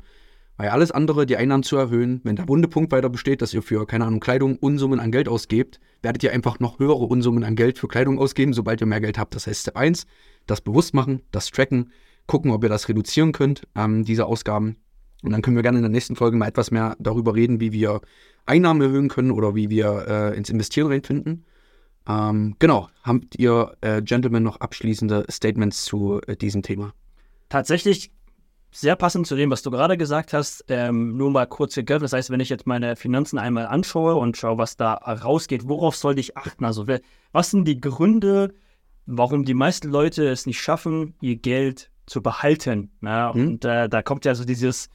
Weil 0.60 0.68
alles 0.68 0.90
andere, 0.90 1.24
die 1.24 1.38
Einnahmen 1.38 1.62
zu 1.62 1.78
erhöhen, 1.78 2.20
wenn 2.22 2.36
der 2.36 2.46
wunde 2.46 2.68
Punkt 2.68 2.92
weiter 2.92 3.08
besteht, 3.08 3.40
dass 3.40 3.54
ihr 3.54 3.62
für, 3.62 3.86
keine 3.86 4.04
Ahnung, 4.04 4.20
Kleidung 4.20 4.58
Unsummen 4.58 5.00
an 5.00 5.10
Geld 5.10 5.26
ausgebt, 5.26 5.80
werdet 6.02 6.22
ihr 6.22 6.32
einfach 6.34 6.60
noch 6.60 6.78
höhere 6.78 7.06
Unsummen 7.06 7.44
an 7.44 7.56
Geld 7.56 7.78
für 7.78 7.88
Kleidung 7.88 8.18
ausgeben, 8.18 8.52
sobald 8.52 8.82
ihr 8.82 8.86
mehr 8.86 9.00
Geld 9.00 9.16
habt. 9.16 9.34
Das 9.34 9.46
heißt, 9.46 9.62
Step 9.62 9.78
1, 9.78 10.04
das 10.44 10.60
bewusst 10.60 10.92
machen, 10.92 11.22
das 11.30 11.50
tracken, 11.50 11.92
gucken, 12.26 12.50
ob 12.50 12.62
ihr 12.62 12.68
das 12.68 12.90
reduzieren 12.90 13.32
könnt, 13.32 13.66
ähm, 13.74 14.04
diese 14.04 14.26
Ausgaben. 14.26 14.76
Und 15.22 15.30
dann 15.30 15.40
können 15.40 15.56
wir 15.56 15.62
gerne 15.62 15.78
in 15.78 15.82
der 15.82 15.90
nächsten 15.90 16.14
Folge 16.14 16.36
mal 16.36 16.48
etwas 16.48 16.70
mehr 16.70 16.94
darüber 16.98 17.34
reden, 17.34 17.58
wie 17.58 17.72
wir 17.72 18.02
Einnahmen 18.44 18.82
erhöhen 18.82 19.08
können 19.08 19.30
oder 19.30 19.54
wie 19.54 19.70
wir 19.70 20.04
äh, 20.08 20.36
ins 20.36 20.50
Investieren 20.50 20.88
reinfinden. 20.88 21.46
Ähm, 22.06 22.56
genau, 22.58 22.90
habt 23.02 23.38
ihr, 23.38 23.78
äh, 23.80 24.02
Gentlemen, 24.02 24.42
noch 24.42 24.60
abschließende 24.60 25.24
Statements 25.30 25.86
zu 25.86 26.20
äh, 26.26 26.36
diesem 26.36 26.60
Thema? 26.60 26.92
Tatsächlich 27.48 28.12
sehr 28.72 28.96
passend 28.96 29.26
zu 29.26 29.36
dem, 29.36 29.50
was 29.50 29.62
du 29.62 29.70
gerade 29.70 29.96
gesagt 29.96 30.32
hast. 30.32 30.64
Ähm, 30.68 31.16
nur 31.16 31.30
mal 31.30 31.46
kurz 31.46 31.74
gegriffen. 31.74 32.02
Das 32.02 32.12
heißt, 32.12 32.30
wenn 32.30 32.40
ich 32.40 32.48
jetzt 32.48 32.66
meine 32.66 32.96
Finanzen 32.96 33.38
einmal 33.38 33.66
anschaue 33.66 34.14
und 34.14 34.36
schaue, 34.36 34.58
was 34.58 34.76
da 34.76 34.94
rausgeht, 34.94 35.68
worauf 35.68 35.96
sollte 35.96 36.20
ich 36.20 36.36
achten? 36.36 36.64
Also, 36.64 36.86
was 37.32 37.50
sind 37.50 37.66
die 37.66 37.80
Gründe, 37.80 38.54
warum 39.06 39.44
die 39.44 39.54
meisten 39.54 39.90
Leute 39.90 40.28
es 40.28 40.46
nicht 40.46 40.60
schaffen, 40.60 41.14
ihr 41.20 41.36
Geld 41.36 41.90
zu 42.06 42.22
behalten? 42.22 42.90
Na, 43.00 43.32
mhm. 43.32 43.48
Und 43.48 43.64
äh, 43.64 43.88
da 43.88 44.02
kommt 44.02 44.24
ja 44.24 44.34
so 44.34 44.44
dieses, 44.44 44.88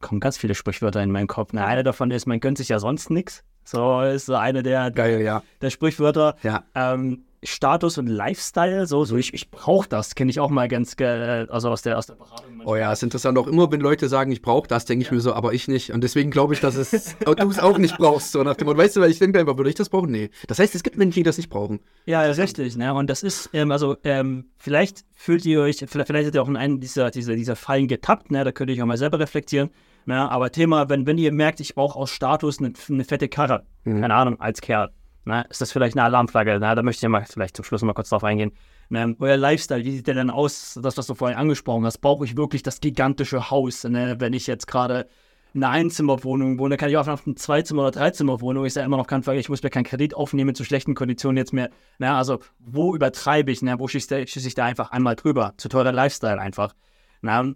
kommen 0.00 0.20
ganz 0.20 0.38
viele 0.38 0.54
Sprichwörter 0.54 1.02
in 1.02 1.10
meinen 1.10 1.26
Kopf. 1.26 1.50
Na, 1.52 1.66
einer 1.66 1.82
davon 1.82 2.10
ist, 2.10 2.26
man 2.26 2.40
gönnt 2.40 2.58
sich 2.58 2.68
ja 2.68 2.78
sonst 2.78 3.10
nichts. 3.10 3.44
So 3.64 4.00
ist 4.00 4.26
so 4.26 4.36
eine 4.36 4.62
der, 4.62 4.92
Geil, 4.92 5.22
ja. 5.22 5.42
der 5.60 5.70
Sprichwörter. 5.70 6.36
Ja. 6.42 6.64
Ähm, 6.74 7.24
Status 7.46 7.98
und 7.98 8.06
Lifestyle, 8.06 8.86
so, 8.86 9.04
so 9.04 9.16
ich, 9.16 9.32
ich 9.34 9.50
brauche 9.50 9.88
das, 9.88 10.14
kenne 10.14 10.30
ich 10.30 10.40
auch 10.40 10.50
mal 10.50 10.68
ganz, 10.68 10.96
also 11.00 11.70
aus 11.70 11.82
der, 11.82 11.98
aus 11.98 12.06
der 12.06 12.14
Beratung. 12.14 12.62
Oh 12.64 12.76
ja, 12.76 12.92
ist 12.92 13.02
interessant. 13.02 13.38
Auch 13.38 13.46
immer, 13.46 13.70
wenn 13.70 13.80
Leute 13.80 14.08
sagen, 14.08 14.32
ich 14.32 14.42
brauche 14.42 14.66
das, 14.66 14.84
denke 14.84 15.02
ich 15.02 15.08
ja. 15.08 15.14
mir 15.14 15.20
so, 15.20 15.32
aber 15.32 15.52
ich 15.52 15.68
nicht. 15.68 15.92
Und 15.92 16.02
deswegen 16.02 16.30
glaube 16.30 16.54
ich, 16.54 16.60
dass 16.60 16.76
es, 16.76 17.16
du 17.18 17.32
es 17.32 17.58
auch 17.58 17.78
nicht 17.78 17.96
brauchst. 17.96 18.32
So 18.32 18.42
nach 18.42 18.56
dem 18.56 18.66
Motto, 18.66 18.78
weißt 18.78 18.96
du, 18.96 19.00
weil 19.00 19.10
ich 19.10 19.18
denke 19.18 19.38
einfach, 19.38 19.56
würde 19.56 19.70
ich 19.70 19.76
das 19.76 19.88
brauchen? 19.88 20.10
Nee. 20.10 20.30
Das 20.48 20.58
heißt, 20.58 20.74
es 20.74 20.82
gibt 20.82 20.96
Menschen, 20.96 21.20
die 21.20 21.22
das 21.22 21.36
nicht 21.36 21.48
brauchen. 21.48 21.80
Ja, 22.06 22.22
richtig. 22.22 22.76
Ne? 22.76 22.92
Und 22.92 23.08
das 23.08 23.22
ist, 23.22 23.50
ähm, 23.52 23.70
also, 23.70 23.96
ähm, 24.04 24.46
vielleicht 24.58 25.04
fühlt 25.14 25.44
ihr 25.44 25.60
euch, 25.60 25.76
vielleicht, 25.86 26.08
vielleicht 26.08 26.26
seid 26.26 26.34
ihr 26.34 26.42
auch 26.42 26.48
in 26.48 26.56
einen 26.56 26.80
dieser, 26.80 27.10
dieser, 27.10 27.36
dieser 27.36 27.56
Fallen 27.56 27.88
getappt, 27.88 28.30
ne? 28.30 28.44
da 28.44 28.52
könnt 28.52 28.70
ihr 28.70 28.76
euch 28.76 28.82
auch 28.82 28.86
mal 28.86 28.98
selber 28.98 29.18
reflektieren. 29.18 29.70
Ne? 30.04 30.30
Aber 30.30 30.50
Thema, 30.50 30.88
wenn, 30.88 31.06
wenn 31.06 31.18
ihr 31.18 31.32
merkt, 31.32 31.60
ich 31.60 31.74
brauche 31.74 31.98
aus 31.98 32.10
Status 32.10 32.58
eine, 32.58 32.72
eine 32.88 33.04
fette 33.04 33.28
Karre, 33.28 33.64
mhm. 33.84 34.00
keine 34.00 34.14
Ahnung, 34.14 34.40
als 34.40 34.60
Kerl 34.60 34.90
na, 35.26 35.42
ist 35.42 35.60
das 35.60 35.72
vielleicht 35.72 35.96
eine 35.96 36.04
Alarmflagge? 36.04 36.58
Na, 36.60 36.76
da 36.76 36.82
möchte 36.84 37.04
ich 37.04 37.10
mal 37.10 37.24
vielleicht 37.28 37.56
zum 37.56 37.64
Schluss 37.64 37.82
mal 37.82 37.94
kurz 37.94 38.10
drauf 38.10 38.22
eingehen. 38.22 38.52
Na, 38.88 39.12
euer 39.18 39.36
Lifestyle, 39.36 39.84
wie 39.84 39.90
sieht 39.90 40.06
der 40.06 40.14
denn 40.14 40.30
aus? 40.30 40.78
Das, 40.80 40.96
was 40.96 41.08
du 41.08 41.16
vorhin 41.16 41.36
angesprochen 41.36 41.84
hast. 41.84 41.98
Brauche 41.98 42.24
ich 42.24 42.36
wirklich 42.36 42.62
das 42.62 42.80
gigantische 42.80 43.50
Haus? 43.50 43.82
Ne? 43.82 44.14
Wenn 44.20 44.32
ich 44.32 44.46
jetzt 44.46 44.68
gerade 44.68 45.08
in 45.52 45.64
einer 45.64 45.72
Einzimmerwohnung 45.72 46.60
wohne, 46.60 46.76
kann 46.76 46.90
ich 46.90 46.96
auch 46.96 47.08
auf 47.08 47.26
eine 47.26 47.34
Zweizimmer- 47.34 47.82
oder 47.82 47.90
Dreizimmerwohnung. 47.90 48.66
Ist 48.66 48.76
ja 48.76 48.84
immer 48.84 48.98
noch 48.98 49.08
kein 49.08 49.24
Fall. 49.24 49.36
Ich 49.36 49.48
muss 49.48 49.64
mir 49.64 49.70
keinen 49.70 49.82
Kredit 49.82 50.14
aufnehmen 50.14 50.54
zu 50.54 50.62
schlechten 50.62 50.94
Konditionen 50.94 51.38
jetzt 51.38 51.52
mehr. 51.52 51.70
Na, 51.98 52.16
also, 52.16 52.38
wo 52.60 52.94
übertreibe 52.94 53.50
ich? 53.50 53.62
Na, 53.62 53.80
wo 53.80 53.88
schieße 53.88 54.20
ich 54.20 54.54
da 54.54 54.64
einfach 54.64 54.92
einmal 54.92 55.16
drüber? 55.16 55.54
Zu 55.56 55.68
teurer 55.68 55.90
Lifestyle 55.90 56.40
einfach. 56.40 56.72
Na, 57.20 57.52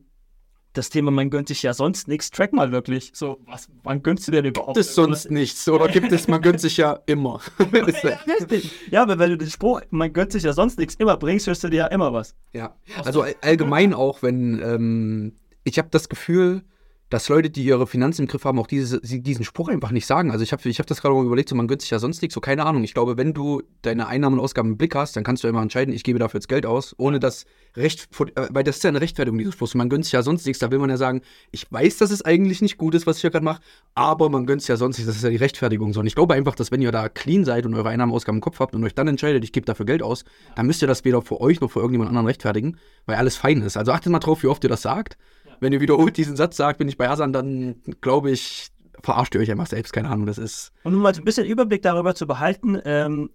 das 0.73 0.91
Thema, 0.91 1.11
man 1.11 1.31
gönnt 1.31 1.49
sich 1.49 1.63
ja 1.63 1.75
sonst 1.75 2.07
nichts, 2.07 2.31
track 2.31 2.53
mal 2.53 2.71
wirklich. 2.71 3.11
So, 3.15 3.41
was, 3.47 3.69
wann 3.83 4.03
gönnst 4.03 4.29
du 4.29 4.33
denn 4.33 4.45
überhaupt? 4.45 4.75
Gibt 4.75 4.87
es 4.87 4.95
sonst 4.95 5.31
nichts? 5.31 5.69
Oder 5.69 5.89
gibt 5.89 6.13
es, 6.13 6.29
man 6.29 6.41
gönnt 6.41 6.61
sich 6.61 6.77
ja 6.77 7.01
immer? 7.07 7.41
ja, 8.91 9.03
aber 9.03 9.19
wenn 9.19 9.31
du 9.31 9.39
den 9.39 9.51
Spruch, 9.51 9.81
man 9.91 10.13
gönnt 10.13 10.33
sich 10.33 10.45
ja 10.45 10.53
sonst 10.53 10.79
nichts 10.79 10.95
immer 10.95 11.17
bringst, 11.17 11.47
hörst 11.47 11.65
du 11.65 11.69
dir 11.69 11.77
ja 11.79 11.87
immer 11.87 12.13
was. 12.13 12.37
Ja, 12.53 12.77
also 13.05 13.25
allgemein 13.43 13.95
auch, 13.95 14.23
wenn, 14.23 14.61
ähm, 14.63 15.33
ich 15.65 15.79
habe 15.79 15.89
das 15.91 16.09
Gefühl, 16.09 16.63
dass 17.11 17.29
Leute, 17.29 17.51
die 17.51 17.65
ihre 17.65 17.87
Finanzen 17.87 18.23
im 18.23 18.29
Griff 18.29 18.45
haben, 18.45 18.59
auch 18.59 18.69
diese, 18.69 19.01
diesen 19.01 19.45
Spruch 19.45 19.69
einfach 19.69 19.91
nicht 19.91 20.07
sagen. 20.07 20.31
Also 20.31 20.45
ich 20.45 20.53
habe 20.53 20.67
ich 20.69 20.79
hab 20.79 20.87
das 20.87 21.03
gerade 21.03 21.15
mal 21.15 21.27
überlegt, 21.27 21.49
so 21.49 21.57
man 21.57 21.67
gönnt 21.67 21.83
sich 21.83 21.91
ja 21.91 21.99
sonst 21.99 22.23
nichts, 22.23 22.35
so 22.35 22.41
keine 22.41 22.65
Ahnung. 22.65 22.85
Ich 22.85 22.95
glaube, 22.95 23.17
wenn 23.17 23.35
du 23.35 23.63
deine 23.83 24.07
Einnahmen 24.07 24.39
und 24.39 24.45
Ausgaben 24.45 24.71
im 24.71 24.77
Blick 24.79 24.95
hast, 24.95 25.17
dann 25.17 25.25
kannst 25.25 25.43
du 25.43 25.49
immer 25.49 25.61
entscheiden, 25.61 25.93
ich 25.93 26.05
gebe 26.05 26.21
dafür 26.21 26.39
jetzt 26.39 26.49
Geld 26.49 26.65
aus, 26.65 26.95
ohne 26.99 27.19
das 27.19 27.47
Recht, 27.77 28.09
äh, 28.37 28.49
weil 28.51 28.63
das 28.63 28.77
ist 28.77 28.85
ja 28.85 28.89
eine 28.89 29.01
Rechtfertigung, 29.01 29.39
dieses 29.39 29.55
Spruch. 29.55 29.75
Man 29.75 29.89
gönnt 29.89 30.05
sich 30.05 30.13
ja 30.13 30.23
sonst 30.23 30.47
nichts, 30.47 30.61
da 30.61 30.71
will 30.71 30.79
man 30.79 30.89
ja 30.89 30.97
sagen, 30.97 31.23
ich 31.51 31.71
weiß, 31.71 31.99
dass 31.99 32.13
es 32.13 32.23
eigentlich 32.23 32.63
nicht 32.63 32.79
gut 32.79 32.95
ist, 32.95 33.09
was 33.09 33.17
ich 33.17 33.23
hier 33.23 33.31
gerade 33.31 33.45
mache, 33.45 33.61
aber 33.95 34.31
man 34.31 34.47
gönnt 34.47 34.63
sich 34.63 34.69
ja 34.69 34.77
sonst 34.77 34.99
nichts, 34.99 35.09
das 35.09 35.17
ist 35.17 35.25
ja 35.25 35.31
die 35.31 35.37
Rechtfertigung. 35.37 35.93
So. 35.93 36.01
Und 36.01 36.07
ich 36.07 36.15
glaube 36.15 36.35
einfach, 36.35 36.55
dass 36.55 36.71
wenn 36.71 36.81
ihr 36.81 36.93
da 36.93 37.09
clean 37.09 37.45
seid 37.45 37.67
und 37.67 37.75
eure 37.75 37.89
Einnahmen 37.89 38.13
und 38.13 38.17
Ausgaben 38.17 38.39
im 38.39 38.43
Kopf 38.43 38.61
habt 38.61 38.77
und 38.77 38.85
euch 38.85 38.95
dann 38.95 39.09
entscheidet, 39.09 39.43
ich 39.43 39.53
gebe 39.53 39.67
dafür 39.67 39.85
Geld 39.85 40.03
aus, 40.03 40.25
dann 40.55 40.67
müsst 40.67 40.81
ihr 40.81 40.89
das 40.89 41.05
weder 41.05 41.23
für 41.23 41.41
euch 41.41 41.61
noch 41.61 41.73
für 41.73 41.81
irgendjemand 41.81 42.09
anderen 42.09 42.27
rechtfertigen, 42.27 42.77
weil 43.07 43.17
alles 43.17 43.37
fein 43.37 43.63
ist. 43.63 43.77
Also 43.77 43.91
achtet 43.91 44.13
mal 44.13 44.21
drauf, 44.21 44.45
wie 44.45 44.47
oft 44.47 44.63
ihr 44.63 44.71
das 44.71 44.83
sagt 44.83 45.17
wenn 45.61 45.73
ihr 45.73 45.81
wiederholt 45.81 46.17
diesen 46.17 46.37
Satz 46.37 46.57
sagt, 46.57 46.79
bin 46.79 46.89
ich 46.89 46.97
bei 46.97 47.09
Hasan, 47.09 47.33
dann 47.33 47.77
glaube 48.01 48.31
ich, 48.31 48.69
verarscht 49.03 49.35
ihr 49.35 49.41
euch 49.41 49.51
einfach 49.51 49.67
selbst, 49.67 49.93
keine 49.93 50.09
Ahnung, 50.09 50.27
das 50.27 50.39
ist. 50.39 50.73
Und 50.83 50.95
um 50.95 51.01
mal 51.01 51.15
so 51.15 51.21
ein 51.23 51.25
bisschen 51.25 51.47
Überblick 51.47 51.83
darüber 51.83 52.15
zu 52.15 52.27
behalten, 52.27 52.79
ähm, 52.85 53.31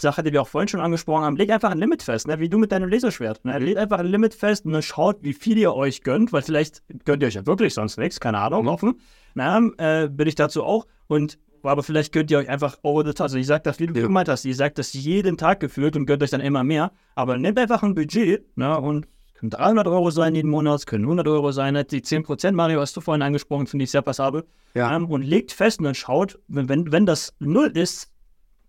Sache, 0.00 0.22
die 0.22 0.32
wir 0.32 0.42
auch 0.42 0.48
vorhin 0.48 0.68
schon 0.68 0.80
angesprochen 0.80 1.24
haben, 1.24 1.36
legt 1.36 1.50
einfach 1.50 1.70
ein 1.70 1.78
Limit 1.78 2.02
fest, 2.02 2.28
ne? 2.28 2.38
wie 2.38 2.48
du 2.48 2.58
mit 2.58 2.70
deinem 2.70 2.88
Laserschwert. 2.88 3.44
Ne? 3.44 3.58
Legt 3.58 3.78
einfach 3.78 3.98
ein 3.98 4.06
Limit 4.06 4.34
fest 4.34 4.66
und 4.66 4.72
dann 4.72 4.82
schaut, 4.82 5.22
wie 5.22 5.32
viel 5.32 5.56
ihr 5.56 5.74
euch 5.74 6.02
gönnt, 6.02 6.32
weil 6.32 6.42
vielleicht 6.42 6.82
gönnt 7.04 7.22
ihr 7.22 7.28
euch 7.28 7.34
ja 7.34 7.46
wirklich 7.46 7.74
sonst 7.74 7.96
nichts, 7.96 8.20
keine 8.20 8.38
Ahnung, 8.38 8.68
offen. 8.68 9.00
Na, 9.34 9.58
äh, 9.78 10.08
bin 10.08 10.28
ich 10.28 10.34
dazu 10.34 10.64
auch. 10.64 10.86
Und 11.06 11.38
aber 11.62 11.82
vielleicht 11.82 12.12
gönnt 12.12 12.30
ihr 12.30 12.38
euch 12.38 12.48
einfach 12.48 12.78
over 12.82 13.04
the 13.04 13.12
top. 13.12 13.24
Also 13.24 13.38
ich 13.38 13.46
sag 13.46 13.64
das, 13.64 13.80
wie 13.80 13.86
du 13.86 13.94
ja. 13.94 14.06
gemeint 14.06 14.28
hast, 14.28 14.44
ihr 14.44 14.54
sagt 14.54 14.78
das 14.78 14.92
jeden 14.92 15.36
Tag 15.36 15.60
gefühlt 15.60 15.96
und 15.96 16.06
gönnt 16.06 16.22
euch 16.22 16.30
dann 16.30 16.40
immer 16.40 16.62
mehr. 16.62 16.92
Aber 17.14 17.38
nehmt 17.38 17.58
einfach 17.58 17.82
ein 17.82 17.94
Budget 17.94 18.56
ne, 18.56 18.78
und 18.78 19.08
können 19.38 19.50
300 19.50 19.86
Euro 19.86 20.10
sein 20.10 20.34
jeden 20.34 20.50
Monat, 20.50 20.86
können 20.86 21.04
100 21.04 21.28
Euro 21.28 21.52
sein. 21.52 21.74
Die 21.74 22.00
10% 22.00 22.52
Mario 22.52 22.80
hast 22.80 22.96
du 22.96 23.00
vorhin 23.00 23.22
angesprochen, 23.22 23.66
finde 23.66 23.84
ich 23.84 23.90
sehr 23.90 24.02
passabel. 24.02 24.44
Ja. 24.74 24.94
Ähm, 24.94 25.06
und 25.06 25.22
legt 25.22 25.52
fest 25.52 25.78
und 25.78 25.84
dann 25.84 25.94
schaut, 25.94 26.38
wenn, 26.48 26.90
wenn 26.92 27.06
das 27.06 27.34
null 27.38 27.68
ist, 27.74 28.10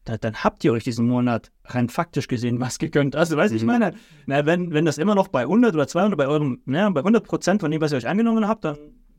da, 0.05 0.17
dann 0.17 0.35
habt 0.43 0.63
ihr 0.63 0.71
euch 0.71 0.83
diesen 0.83 1.07
Monat 1.07 1.51
rein 1.65 1.89
faktisch 1.89 2.27
gesehen 2.27 2.59
was 2.61 2.79
gegönnt. 2.79 3.15
Also, 3.15 3.35
weißt 3.35 3.51
du, 3.51 3.55
mhm. 3.55 3.57
ich 3.57 3.65
meine, 3.65 3.93
na, 4.25 4.45
wenn, 4.45 4.71
wenn 4.71 4.85
das 4.85 4.97
immer 4.97 5.15
noch 5.15 5.27
bei 5.27 5.41
100 5.41 5.73
oder 5.73 5.87
200 5.87 6.17
bei 6.17 6.27
eurem, 6.27 6.61
na, 6.65 6.89
bei 6.89 7.01
100% 7.01 7.59
von 7.59 7.71
dem, 7.71 7.81
was 7.81 7.91
ihr 7.91 7.97
euch 7.97 8.07
angenommen 8.07 8.47
habt, 8.47 8.63
dann 8.63 8.77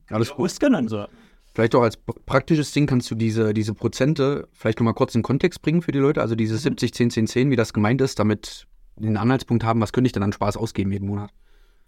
alles 0.08 0.30
gut. 0.30 0.46
Ist 0.46 0.60
gönnen, 0.60 0.88
so. 0.88 1.06
Vielleicht 1.54 1.74
auch 1.74 1.82
als 1.82 1.96
praktisches 1.96 2.72
Ding 2.72 2.86
kannst 2.86 3.10
du 3.10 3.14
diese, 3.14 3.52
diese 3.52 3.74
Prozente 3.74 4.48
vielleicht 4.52 4.78
nochmal 4.78 4.94
kurz 4.94 5.14
in 5.14 5.22
Kontext 5.22 5.60
bringen 5.60 5.82
für 5.82 5.92
die 5.92 5.98
Leute. 5.98 6.20
Also 6.20 6.34
diese 6.34 6.56
70, 6.56 6.94
10, 6.94 7.10
10, 7.10 7.26
10, 7.26 7.50
wie 7.50 7.56
das 7.56 7.72
gemeint 7.72 8.00
ist, 8.00 8.18
damit 8.18 8.66
den 9.06 9.16
Anhaltspunkt 9.16 9.64
haben, 9.64 9.80
was 9.80 9.92
könnte 9.92 10.06
ich 10.06 10.12
denn 10.12 10.22
an 10.22 10.32
Spaß 10.32 10.56
ausgeben 10.56 10.92
jeden 10.92 11.06
Monat? 11.06 11.30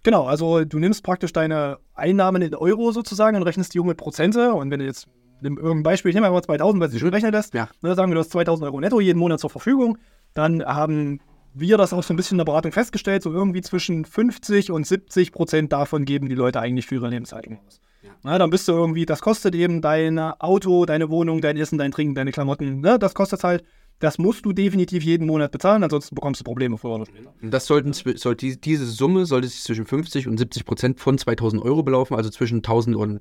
Genau, 0.02 0.26
also 0.26 0.64
du 0.64 0.78
nimmst 0.78 1.04
praktisch 1.04 1.32
deine 1.32 1.78
Einnahmen 1.94 2.40
in 2.42 2.54
Euro 2.54 2.90
sozusagen 2.92 3.36
und 3.36 3.42
rechnest 3.42 3.74
die 3.74 3.80
um 3.80 3.86
mit 3.86 3.98
Prozente. 3.98 4.54
Und 4.54 4.70
wenn 4.70 4.80
du 4.80 4.86
jetzt, 4.86 5.08
nimm 5.42 5.58
irgendein 5.58 5.82
Beispiel, 5.82 6.11
ich 6.11 6.14
nehme 6.14 6.30
mal 6.30 6.42
2000, 6.42 6.80
weil 6.80 6.88
du 6.88 6.98
schön 6.98 7.12
rechnen 7.12 7.32
lässt, 7.32 7.52
ja. 7.54 7.68
ne, 7.82 7.94
sagen 7.94 8.11
wir, 8.11 8.14
du 8.14 8.20
hast 8.20 8.30
2000 8.30 8.64
Euro 8.66 8.80
netto 8.80 9.00
jeden 9.00 9.18
Monat 9.18 9.40
zur 9.40 9.50
Verfügung, 9.50 9.98
dann 10.32 10.64
haben 10.64 11.20
wir 11.52 11.76
das 11.76 11.92
auch 11.92 12.02
so 12.02 12.14
ein 12.14 12.16
bisschen 12.16 12.36
in 12.36 12.38
der 12.38 12.44
Beratung 12.46 12.72
festgestellt, 12.72 13.22
so 13.22 13.32
irgendwie 13.32 13.61
zwischen 13.61 14.04
50 14.04 14.70
und 14.70 14.86
70 14.86 15.32
Prozent 15.32 15.72
davon 15.72 16.04
geben 16.04 16.28
die 16.28 16.34
Leute 16.34 16.61
eigentlich 16.61 16.86
für 16.86 16.94
ihre 16.94 17.08
Lebenshaltung 17.08 17.58
aus. 17.66 17.80
Ja. 18.02 18.11
Na, 18.22 18.38
dann 18.38 18.50
bist 18.50 18.68
du 18.68 18.72
irgendwie, 18.72 19.04
das 19.04 19.20
kostet 19.20 19.54
eben 19.54 19.82
dein 19.82 20.18
Auto, 20.18 20.86
deine 20.86 21.11
Wohnung, 21.11 21.40
dein 21.40 21.56
Essen, 21.56 21.76
dein 21.76 21.90
Trinken, 21.90 22.14
deine 22.14 22.32
Klamotten, 22.32 22.80
ne, 22.80 22.98
das 22.98 23.14
kostet 23.14 23.44
halt. 23.44 23.64
Das 24.01 24.18
musst 24.18 24.46
du 24.46 24.53
definitiv 24.53 25.05
jeden 25.05 25.26
Monat 25.26 25.53
bezahlen, 25.53 25.84
ansonsten 25.84 26.14
bekommst 26.14 26.40
du 26.40 26.44
Probleme 26.44 26.78
später. 26.78 27.05
Das 27.42 27.66
sollten, 27.66 27.92
soll 27.92 28.34
diese 28.34 28.86
Summe 28.86 29.26
sollte 29.26 29.46
sich 29.46 29.62
zwischen 29.62 29.84
50 29.86 30.26
und 30.26 30.38
70 30.38 30.64
Prozent 30.64 31.01
von 31.01 31.18
2000 31.18 31.62
Euro 31.62 31.82
belaufen, 31.82 32.16
also 32.16 32.30
zwischen 32.30 32.59
1000 32.59 32.96
und 32.96 33.20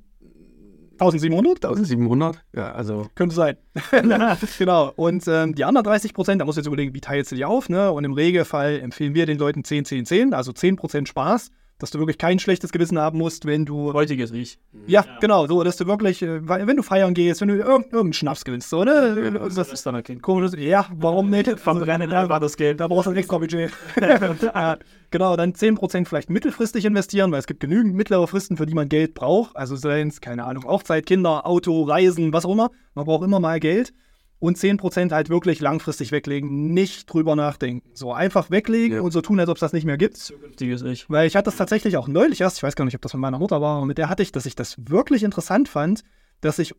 1700? 0.99 1.63
1700, 1.65 2.43
ja, 2.53 2.71
also. 2.71 3.07
Könnte 3.15 3.35
sein. 3.35 3.57
genau. 4.57 4.91
Und 4.95 5.23
ähm, 5.27 5.55
die 5.55 5.63
anderen 5.63 5.85
30 5.85 6.13
Prozent, 6.13 6.41
da 6.41 6.45
musst 6.45 6.57
du 6.57 6.61
jetzt 6.61 6.67
überlegen, 6.67 6.93
wie 6.93 6.99
teilst 6.99 7.31
du 7.31 7.35
die 7.35 7.45
auf, 7.45 7.69
ne? 7.69 7.91
Und 7.91 8.03
im 8.03 8.13
Regelfall 8.13 8.79
empfehlen 8.79 9.13
wir 9.15 9.25
den 9.25 9.37
Leuten 9.37 9.63
10, 9.63 9.85
10, 9.85 10.05
10, 10.05 10.33
also 10.33 10.51
10 10.51 10.75
Prozent 10.75 11.07
Spaß 11.07 11.51
dass 11.79 11.91
du 11.91 11.99
wirklich 11.99 12.17
kein 12.17 12.37
schlechtes 12.39 12.71
Gewissen 12.71 12.99
haben 12.99 13.17
musst, 13.17 13.45
wenn 13.45 13.65
du. 13.65 13.93
Heutiges 13.93 14.33
Riech. 14.33 14.59
Ja, 14.85 15.03
ja, 15.05 15.17
genau, 15.19 15.47
so, 15.47 15.63
dass 15.63 15.77
du 15.77 15.87
wirklich, 15.87 16.21
äh, 16.21 16.47
wenn 16.47 16.75
du 16.75 16.83
feiern 16.83 17.13
gehst, 17.13 17.41
wenn 17.41 17.47
du 17.47 17.55
irgendeinen 17.55 18.13
Schnaps 18.13 18.43
gewinnst, 18.45 18.69
so, 18.69 18.83
ne? 18.83 19.31
Ja, 19.33 19.49
das 19.49 19.71
ist 19.71 19.85
dann 19.85 19.95
ein 19.95 20.03
Kind. 20.03 20.21
Komisches, 20.21 20.59
ja, 20.59 20.85
warum 20.91 21.29
nicht? 21.29 21.59
Verbrennen 21.59 22.09
da 22.09 22.29
war 22.29 22.39
das 22.39 22.57
Geld. 22.57 22.79
Da 22.79 22.87
brauchst 22.87 23.07
du 23.07 23.11
ein 23.11 23.17
extra 23.17 23.37
Budget. 23.37 23.71
genau, 25.11 25.35
dann 25.35 25.53
10% 25.53 26.05
vielleicht 26.05 26.29
mittelfristig 26.29 26.85
investieren, 26.85 27.31
weil 27.31 27.39
es 27.39 27.47
gibt 27.47 27.61
genügend 27.61 27.95
mittlere 27.95 28.27
Fristen, 28.27 28.57
für 28.57 28.65
die 28.65 28.73
man 28.73 28.89
Geld 28.89 29.13
braucht. 29.13 29.55
Also 29.55 29.75
seien 29.75 30.09
es, 30.09 30.21
keine 30.21 30.43
Ahnung, 30.45 30.65
Hochzeit, 30.65 31.05
Kinder, 31.05 31.47
Auto, 31.47 31.83
Reisen, 31.83 32.33
was 32.33 32.45
auch 32.45 32.51
immer. 32.51 32.71
Man 32.93 33.05
braucht 33.05 33.23
immer 33.23 33.39
mal 33.39 33.59
Geld. 33.59 33.93
Und 34.39 34.57
10% 34.57 35.11
halt 35.11 35.29
wirklich 35.29 35.59
langfristig 35.59 36.11
weglegen, 36.11 36.73
nicht 36.73 37.11
drüber 37.11 37.35
nachdenken. 37.35 37.89
So 37.93 38.13
einfach 38.13 38.49
weglegen 38.49 38.97
Ja. 38.97 39.01
und 39.03 39.11
so 39.11 39.21
tun, 39.21 39.39
als 39.39 39.49
ob 39.49 39.57
es 39.57 39.61
das 39.61 39.73
nicht 39.73 39.85
mehr 39.85 39.97
gibt. 39.97 40.33
Ich. 40.59 41.09
Weil 41.09 41.27
ich 41.27 41.35
hatte 41.35 41.45
das 41.45 41.57
tatsächlich 41.57 41.97
auch 41.97 42.07
neulich 42.07 42.39
erst, 42.41 42.57
ich 42.57 42.63
weiß 42.63 42.75
gar 42.75 42.85
nicht, 42.85 42.95
ob 42.95 43.01
das 43.01 43.13
mit 43.13 43.21
meiner 43.21 43.39
Mutter 43.39 43.61
war, 43.61 43.77
aber 43.77 43.85
mit 43.85 43.97
der 43.97 44.07
hatte 44.09 44.23
ich, 44.23 44.31
dass 44.31 44.45
ich 44.45 44.55
das 44.55 44.75
wirklich 44.79 45.23
interessant 45.23 45.67
fand, 45.67 46.03
dass 46.41 46.55
sich 46.55 46.73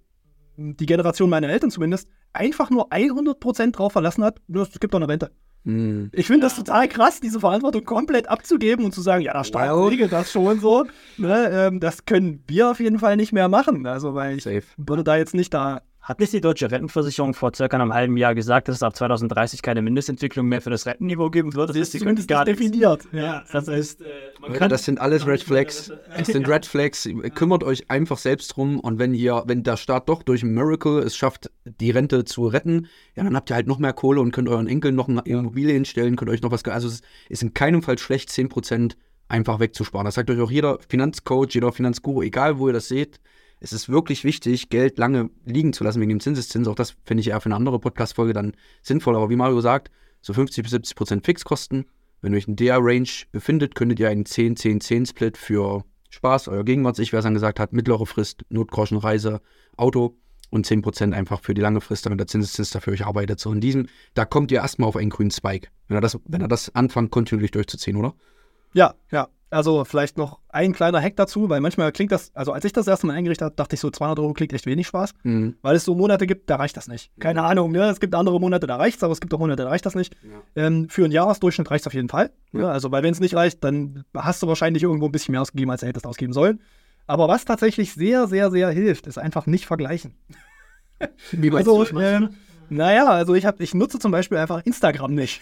die 0.56 0.86
Generation 0.86 1.30
meiner 1.30 1.48
Eltern 1.48 1.70
zumindest 1.70 2.08
einfach 2.32 2.70
nur 2.70 2.90
100% 2.92 3.72
drauf 3.72 3.92
verlassen 3.92 4.24
hat, 4.24 4.40
es 4.48 4.80
gibt 4.80 4.94
doch 4.94 4.98
eine 5.00 5.08
Rente. 5.08 5.30
Hm. 5.64 6.10
Ich 6.14 6.26
finde 6.26 6.46
das 6.46 6.56
total 6.56 6.88
krass, 6.88 7.20
diese 7.20 7.40
Verantwortung 7.40 7.84
komplett 7.84 8.28
abzugeben 8.28 8.84
und 8.86 8.92
zu 8.94 9.02
sagen, 9.02 9.22
ja, 9.22 9.34
der 9.34 9.44
Staat 9.44 9.70
Wow. 9.70 9.90
regelt 9.90 10.12
das 10.12 10.32
schon 10.32 10.58
so. 10.60 10.86
Ne, 11.18 11.50
ähm, 11.52 11.80
das 11.80 12.06
können 12.06 12.42
wir 12.46 12.70
auf 12.70 12.80
jeden 12.80 12.98
Fall 12.98 13.16
nicht 13.16 13.32
mehr 13.32 13.48
machen. 13.48 13.86
Also, 13.86 14.14
weil 14.14 14.38
ich 14.38 14.44
Safe. 14.44 14.62
würde 14.78 15.04
da 15.04 15.16
jetzt 15.18 15.34
nicht 15.34 15.52
da. 15.52 15.82
Hat 16.02 16.18
nicht 16.18 16.32
die 16.32 16.40
deutsche 16.40 16.70
Rentenversicherung 16.70 17.34
vor 17.34 17.52
circa 17.54 17.76
einem 17.76 17.92
halben 17.92 18.16
Jahr 18.16 18.34
gesagt, 18.34 18.68
dass 18.68 18.76
es 18.76 18.82
ab 18.82 18.96
2030 18.96 19.60
keine 19.60 19.82
Mindestentwicklung 19.82 20.46
mehr 20.46 20.62
für 20.62 20.70
das 20.70 20.86
Rentenniveau 20.86 21.28
geben 21.28 21.54
wird? 21.54 21.68
Das 21.70 21.76
ist 21.76 21.92
zumindest 21.92 22.30
definiert. 22.30 23.02
Ja, 23.12 23.44
das 23.52 23.68
heißt, 23.68 24.00
äh, 24.00 24.04
man 24.40 24.52
Leute, 24.52 24.68
das 24.68 24.86
sind 24.86 24.98
alles 24.98 25.26
Red 25.26 25.42
Flags. 25.42 25.92
Das 26.16 26.28
sind 26.28 26.48
Red 26.48 26.64
Flags. 26.64 27.06
Kümmert 27.34 27.64
euch 27.64 27.90
einfach 27.90 28.16
selbst 28.16 28.56
drum. 28.56 28.80
Und 28.80 28.98
wenn 28.98 29.12
ihr, 29.12 29.42
wenn 29.46 29.62
der 29.62 29.76
Staat 29.76 30.08
doch 30.08 30.22
durch 30.22 30.42
ein 30.42 30.54
Miracle 30.54 31.00
es 31.00 31.16
schafft, 31.16 31.50
die 31.64 31.90
Rente 31.90 32.24
zu 32.24 32.46
retten, 32.46 32.86
ja, 33.14 33.22
dann 33.22 33.36
habt 33.36 33.50
ihr 33.50 33.56
halt 33.56 33.66
noch 33.66 33.78
mehr 33.78 33.92
Kohle 33.92 34.22
und 34.22 34.32
könnt 34.32 34.48
euren 34.48 34.68
Enkeln 34.68 34.94
noch 34.94 35.08
eine 35.08 35.20
Immobilie 35.26 35.74
hinstellen, 35.74 36.16
könnt 36.16 36.30
euch 36.30 36.40
noch 36.40 36.50
was. 36.50 36.64
Also 36.64 36.88
es 36.88 37.02
ist 37.28 37.42
in 37.42 37.52
keinem 37.52 37.82
Fall 37.82 37.98
schlecht, 37.98 38.30
10% 38.30 38.94
einfach 39.28 39.60
wegzusparen. 39.60 40.06
Das 40.06 40.14
sagt 40.14 40.30
euch 40.30 40.40
auch 40.40 40.50
jeder 40.50 40.78
Finanzcoach, 40.88 41.50
jeder 41.50 41.72
Finanzguru, 41.72 42.22
egal 42.22 42.58
wo 42.58 42.68
ihr 42.68 42.72
das 42.72 42.88
seht. 42.88 43.20
Es 43.60 43.74
ist 43.74 43.90
wirklich 43.90 44.24
wichtig, 44.24 44.70
Geld 44.70 44.98
lange 44.98 45.30
liegen 45.44 45.74
zu 45.74 45.84
lassen 45.84 46.00
wegen 46.00 46.08
dem 46.08 46.20
Zinseszins. 46.20 46.66
Auch 46.66 46.74
das 46.74 46.96
finde 47.04 47.20
ich 47.20 47.28
eher 47.28 47.40
für 47.40 47.46
eine 47.46 47.56
andere 47.56 47.78
Podcast-Folge 47.78 48.32
dann 48.32 48.54
sinnvoll. 48.82 49.14
Aber 49.14 49.28
wie 49.28 49.36
Mario 49.36 49.60
sagt, 49.60 49.90
so 50.22 50.32
50 50.32 50.62
bis 50.62 50.70
70 50.72 50.96
Prozent 50.96 51.24
Fixkosten. 51.26 51.84
Wenn 52.22 52.32
ihr 52.32 52.38
euch 52.38 52.48
in 52.48 52.56
der 52.56 52.78
Range 52.80 53.08
befindet, 53.32 53.74
könntet 53.74 54.00
ihr 54.00 54.08
einen 54.08 54.24
10-10-10-Split 54.24 55.36
für 55.36 55.84
Spaß, 56.10 56.48
euer 56.48 56.64
Gegenwarts-Ich, 56.64 57.12
wer 57.12 57.20
es 57.20 57.24
dann 57.24 57.34
gesagt 57.34 57.60
hat, 57.60 57.72
mittlere 57.72 58.04
Frist, 58.06 58.44
Notgroschen, 58.48 58.98
Reise, 58.98 59.40
Auto 59.76 60.16
und 60.50 60.66
10% 60.66 61.12
einfach 61.12 61.40
für 61.40 61.54
die 61.54 61.60
lange 61.60 61.80
Frist, 61.80 62.04
damit 62.04 62.18
der 62.18 62.26
Zinseszins 62.26 62.70
dafür 62.70 62.92
euch 62.92 63.06
arbeitet. 63.06 63.40
So 63.40 63.52
in 63.52 63.60
diesem, 63.60 63.88
da 64.14 64.24
kommt 64.24 64.50
ihr 64.52 64.58
erstmal 64.58 64.88
auf 64.88 64.96
einen 64.96 65.10
grünen 65.10 65.30
Spike, 65.30 65.68
wenn 65.88 65.96
er 65.96 66.00
das, 66.00 66.18
wenn 66.24 66.40
er 66.40 66.48
das 66.48 66.74
anfängt, 66.74 67.10
kontinuierlich 67.10 67.52
durchzuziehen, 67.52 67.96
oder? 67.96 68.14
Ja, 68.72 68.94
ja. 69.10 69.28
Also 69.52 69.84
vielleicht 69.84 70.16
noch 70.16 70.38
ein 70.48 70.72
kleiner 70.72 71.00
Hack 71.02 71.16
dazu, 71.16 71.48
weil 71.48 71.60
manchmal 71.60 71.90
klingt 71.90 72.12
das, 72.12 72.30
also 72.34 72.52
als 72.52 72.64
ich 72.64 72.72
das 72.72 72.86
erste 72.86 73.08
Mal 73.08 73.14
eingerichtet 73.14 73.46
habe, 73.46 73.56
dachte 73.56 73.74
ich 73.74 73.80
so 73.80 73.90
200 73.90 74.18
Euro 74.20 74.32
klingt 74.32 74.52
echt 74.52 74.64
wenig 74.66 74.86
Spaß, 74.86 75.12
Mhm. 75.24 75.56
weil 75.62 75.74
es 75.74 75.84
so 75.84 75.96
Monate 75.96 76.26
gibt, 76.28 76.48
da 76.48 76.54
reicht 76.56 76.76
das 76.76 76.86
nicht. 76.86 77.10
Keine 77.18 77.42
Ahnung, 77.42 77.72
ne? 77.72 77.84
es 77.90 77.98
gibt 77.98 78.14
andere 78.14 78.38
Monate, 78.40 78.68
da 78.68 78.76
reicht 78.76 78.98
es, 78.98 79.02
aber 79.02 79.12
es 79.12 79.20
gibt 79.20 79.34
auch 79.34 79.40
Monate, 79.40 79.64
da 79.64 79.68
reicht 79.68 79.84
das 79.86 79.96
nicht. 79.96 80.16
Ähm, 80.54 80.88
für 80.88 81.02
einen 81.02 81.12
Jahresdurchschnitt 81.12 81.68
reicht 81.70 81.82
es 81.82 81.86
auf 81.88 81.94
jeden 81.94 82.08
Fall. 82.08 82.30
Ja. 82.52 82.60
Ja, 82.60 82.68
also, 82.70 82.92
weil 82.92 83.02
wenn 83.02 83.12
es 83.12 83.18
nicht 83.20 83.34
reicht, 83.34 83.64
dann 83.64 84.04
hast 84.14 84.40
du 84.42 84.46
wahrscheinlich 84.46 84.84
irgendwo 84.84 85.06
ein 85.06 85.12
bisschen 85.12 85.32
mehr 85.32 85.42
ausgegeben, 85.42 85.70
als 85.72 85.80
du 85.80 85.86
hättest 85.88 86.06
ausgeben 86.06 86.32
sollen. 86.32 86.60
Aber 87.08 87.26
was 87.26 87.44
tatsächlich 87.44 87.92
sehr, 87.94 88.28
sehr, 88.28 88.52
sehr 88.52 88.70
hilft, 88.70 89.08
ist 89.08 89.18
einfach 89.18 89.46
nicht 89.46 89.66
vergleichen. 89.66 90.14
Wie 91.32 91.50
meinst 91.50 91.68
Also, 91.68 91.84
du? 91.84 91.98
ähm, 91.98 92.30
naja, 92.68 93.06
also 93.06 93.34
ich, 93.34 93.46
hab, 93.46 93.60
ich 93.60 93.74
nutze 93.74 93.98
zum 93.98 94.12
Beispiel 94.12 94.38
einfach 94.38 94.64
Instagram 94.64 95.14
nicht. 95.14 95.40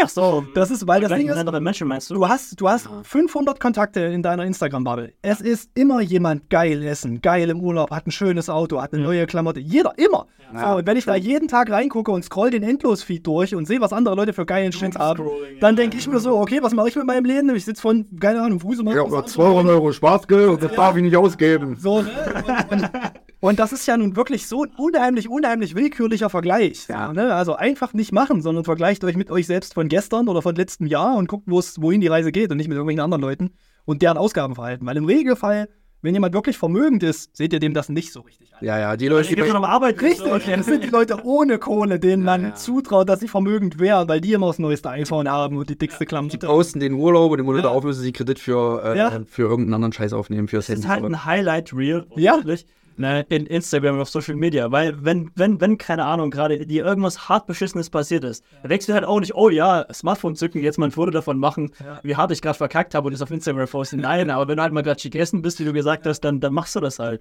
Ach 0.00 0.08
so, 0.08 0.44
Das 0.54 0.70
ist, 0.70 0.86
weil 0.86 1.00
das 1.00 1.12
Ding 1.12 1.28
ist, 1.28 1.36
andere 1.36 1.60
Menschen 1.60 1.86
meinst 1.86 2.10
du? 2.10 2.14
Du 2.14 2.28
hast, 2.28 2.60
du 2.60 2.68
hast 2.68 2.88
500 3.04 3.60
Kontakte 3.60 4.00
in 4.00 4.22
deiner 4.22 4.44
Instagram-Bubble. 4.44 5.12
Es 5.22 5.40
ist 5.40 5.70
immer 5.74 6.00
jemand 6.00 6.50
geil 6.50 6.82
essen, 6.82 7.22
geil 7.22 7.48
im 7.48 7.60
Urlaub, 7.60 7.90
hat 7.90 8.06
ein 8.06 8.10
schönes 8.10 8.50
Auto, 8.50 8.82
hat 8.82 8.92
eine 8.92 9.02
neue 9.02 9.26
Klamotte. 9.26 9.60
Jeder, 9.60 9.92
immer. 9.96 10.26
So, 10.52 10.66
und 10.76 10.86
wenn 10.86 10.96
ich 10.96 11.04
da 11.04 11.16
jeden 11.16 11.48
Tag 11.48 11.70
reingucke 11.70 12.12
und 12.12 12.24
scroll 12.24 12.50
den 12.50 12.62
Endlos-Feed 12.62 13.26
durch 13.26 13.54
und 13.54 13.66
sehe, 13.66 13.80
was 13.80 13.92
andere 13.92 14.14
Leute 14.14 14.32
für 14.32 14.46
geilen 14.46 14.72
Shit 14.72 14.96
haben, 14.96 15.28
dann 15.60 15.74
ja. 15.74 15.82
denke 15.82 15.96
ich 15.96 16.06
mir 16.06 16.20
so, 16.20 16.38
okay, 16.38 16.62
was 16.62 16.72
mache 16.74 16.88
ich 16.88 16.96
mit 16.96 17.06
meinem 17.06 17.24
Leben? 17.24 17.54
Ich 17.56 17.64
sitze 17.64 17.82
von, 17.82 18.06
keine 18.20 18.40
Ahnung, 18.40 18.60
Fuß 18.60 18.80
und 18.80 18.88
Ja, 18.88 19.02
anderes. 19.02 19.32
200 19.32 19.74
Euro 19.74 19.92
Spaßgeld 19.92 20.48
und 20.50 20.62
das 20.62 20.72
darf 20.72 20.96
ich 20.96 21.02
nicht 21.02 21.16
ausgeben. 21.16 21.76
So, 21.76 22.02
ne? 22.02 22.10
und, 23.48 23.58
das 23.58 23.72
ist 23.72 23.86
ja 23.86 23.96
nun 23.96 24.16
wirklich 24.16 24.46
so 24.46 24.64
ein 24.64 24.70
unheimlich, 24.76 25.28
unheimlich 25.28 25.74
willkürlicher 25.74 26.30
Vergleich. 26.30 26.86
Ja. 26.88 27.08
So, 27.08 27.12
ne? 27.12 27.34
Also 27.34 27.54
einfach 27.54 27.92
nicht 27.92 28.12
machen, 28.12 28.40
sondern 28.40 28.64
vergleicht 28.64 29.04
euch 29.04 29.16
mit 29.16 29.30
euch 29.30 29.46
selbst 29.46 29.74
von 29.74 29.88
gestern 29.88 30.28
oder 30.28 30.42
von 30.42 30.54
letztem 30.54 30.86
Jahr 30.86 31.16
und 31.16 31.28
guckt, 31.28 31.44
wohin 31.46 32.00
die 32.00 32.06
Reise 32.06 32.32
geht 32.32 32.50
und 32.50 32.56
nicht 32.56 32.68
mit 32.68 32.76
irgendwelchen 32.76 33.00
anderen 33.00 33.22
Leuten 33.22 33.50
und 33.84 34.02
deren 34.02 34.16
Ausgabenverhalten. 34.16 34.86
Weil 34.86 34.96
im 34.96 35.04
Regelfall, 35.04 35.68
wenn 36.00 36.14
jemand 36.14 36.34
wirklich 36.34 36.58
vermögend 36.58 37.02
ist, 37.02 37.36
seht 37.36 37.52
ihr 37.52 37.60
dem 37.60 37.74
das 37.74 37.88
nicht 37.88 38.12
so 38.12 38.20
richtig 38.20 38.54
an. 38.54 38.64
Ja, 38.64 38.78
ja, 38.78 38.96
die 38.96 39.08
Leute, 39.08 39.34
die 39.34 39.42
schon 39.42 39.56
am 39.56 39.64
Arbeiten. 39.64 40.00
Richtig, 40.00 40.44
das 40.46 40.66
sind 40.66 40.84
die 40.84 40.88
Leute 40.88 41.24
ohne 41.24 41.58
Kohle, 41.58 41.98
denen 41.98 42.24
man 42.24 42.42
ja. 42.42 42.54
zutraut, 42.54 43.08
dass 43.08 43.20
sie 43.20 43.28
vermögend 43.28 43.78
wären, 43.78 44.08
weil 44.08 44.20
die 44.20 44.32
immer 44.32 44.48
das 44.48 44.58
neueste 44.58 44.90
iPhone 44.90 45.28
haben 45.30 45.56
und 45.58 45.68
die 45.68 45.76
dickste 45.76 46.06
Klamotte. 46.06 46.46
posten 46.46 46.80
den 46.80 46.94
Urlaub 46.94 47.32
und 47.32 47.38
im 47.38 47.46
Monat 47.46 47.64
darauf 47.64 47.84
müssen 47.84 48.02
sie 48.02 48.12
Kredit 48.12 48.38
für, 48.38 48.82
äh, 48.84 48.98
Ja. 48.98 49.20
für 49.26 49.42
irgendeinen 49.42 49.74
anderen 49.74 49.92
Scheiß 49.92 50.12
aufnehmen, 50.12 50.48
für 50.48 50.56
das 50.56 50.66
Das 50.66 50.78
ist 50.78 50.88
halt 50.88 51.04
ein 51.04 51.24
Highlight-Reel. 51.24 52.06
Ja. 52.16 52.36
wirklich, 52.36 52.66
Ne, 52.96 53.26
in 53.28 53.46
Instagram 53.46 53.96
und 53.96 54.02
auf 54.02 54.08
Social 54.08 54.36
Media. 54.36 54.70
Weil, 54.70 55.04
wenn, 55.04 55.30
wenn, 55.34 55.60
wenn, 55.60 55.78
keine 55.78 56.04
Ahnung, 56.04 56.30
gerade 56.30 56.64
dir 56.64 56.84
irgendwas 56.84 57.28
hart 57.28 57.46
Beschissenes 57.48 57.90
passiert 57.90 58.22
ist, 58.22 58.44
dann 58.62 58.68
denkst 58.68 58.86
du 58.86 58.94
halt 58.94 59.04
auch 59.04 59.18
nicht, 59.18 59.34
oh 59.34 59.48
ja, 59.48 59.84
Smartphone 59.92 60.36
zücken, 60.36 60.62
jetzt 60.62 60.78
mal 60.78 60.86
ein 60.86 60.92
Foto 60.92 61.10
davon 61.10 61.38
machen, 61.38 61.72
wie 62.04 62.14
hart 62.14 62.30
ich 62.30 62.40
gerade 62.40 62.56
verkackt 62.56 62.94
habe 62.94 63.06
und 63.06 63.12
das 63.12 63.22
auf 63.22 63.32
Instagram 63.32 63.66
posten. 63.66 64.00
Nein, 64.00 64.30
aber 64.30 64.46
wenn 64.46 64.56
du 64.56 64.62
halt 64.62 64.72
mal 64.72 64.82
gerade 64.82 65.00
schick 65.00 65.16
essen 65.16 65.42
bist, 65.42 65.58
wie 65.58 65.64
du 65.64 65.72
gesagt 65.72 66.06
hast, 66.06 66.20
dann, 66.20 66.38
dann 66.38 66.54
machst 66.54 66.76
du 66.76 66.80
das 66.80 67.00
halt. 67.00 67.20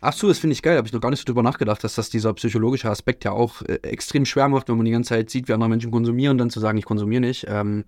Ach 0.00 0.12
so, 0.12 0.28
das 0.28 0.38
finde 0.38 0.52
ich 0.52 0.60
geil. 0.60 0.76
Habe 0.76 0.86
ich 0.86 0.92
noch 0.92 1.00
gar 1.00 1.08
nicht 1.08 1.20
so 1.20 1.24
drüber 1.24 1.42
nachgedacht, 1.42 1.82
dass 1.82 1.94
das 1.94 2.10
dieser 2.10 2.34
psychologische 2.34 2.90
Aspekt 2.90 3.24
ja 3.24 3.32
auch 3.32 3.62
äh, 3.62 3.78
extrem 3.82 4.26
schwer 4.26 4.48
macht, 4.48 4.68
wenn 4.68 4.76
man 4.76 4.84
die 4.84 4.92
ganze 4.92 5.08
Zeit 5.08 5.30
sieht, 5.30 5.48
wie 5.48 5.54
andere 5.54 5.70
Menschen 5.70 5.90
konsumieren, 5.90 6.36
dann 6.36 6.50
zu 6.50 6.60
sagen, 6.60 6.76
ich 6.76 6.84
konsumiere 6.84 7.22
nicht. 7.22 7.46
Ähm, 7.48 7.84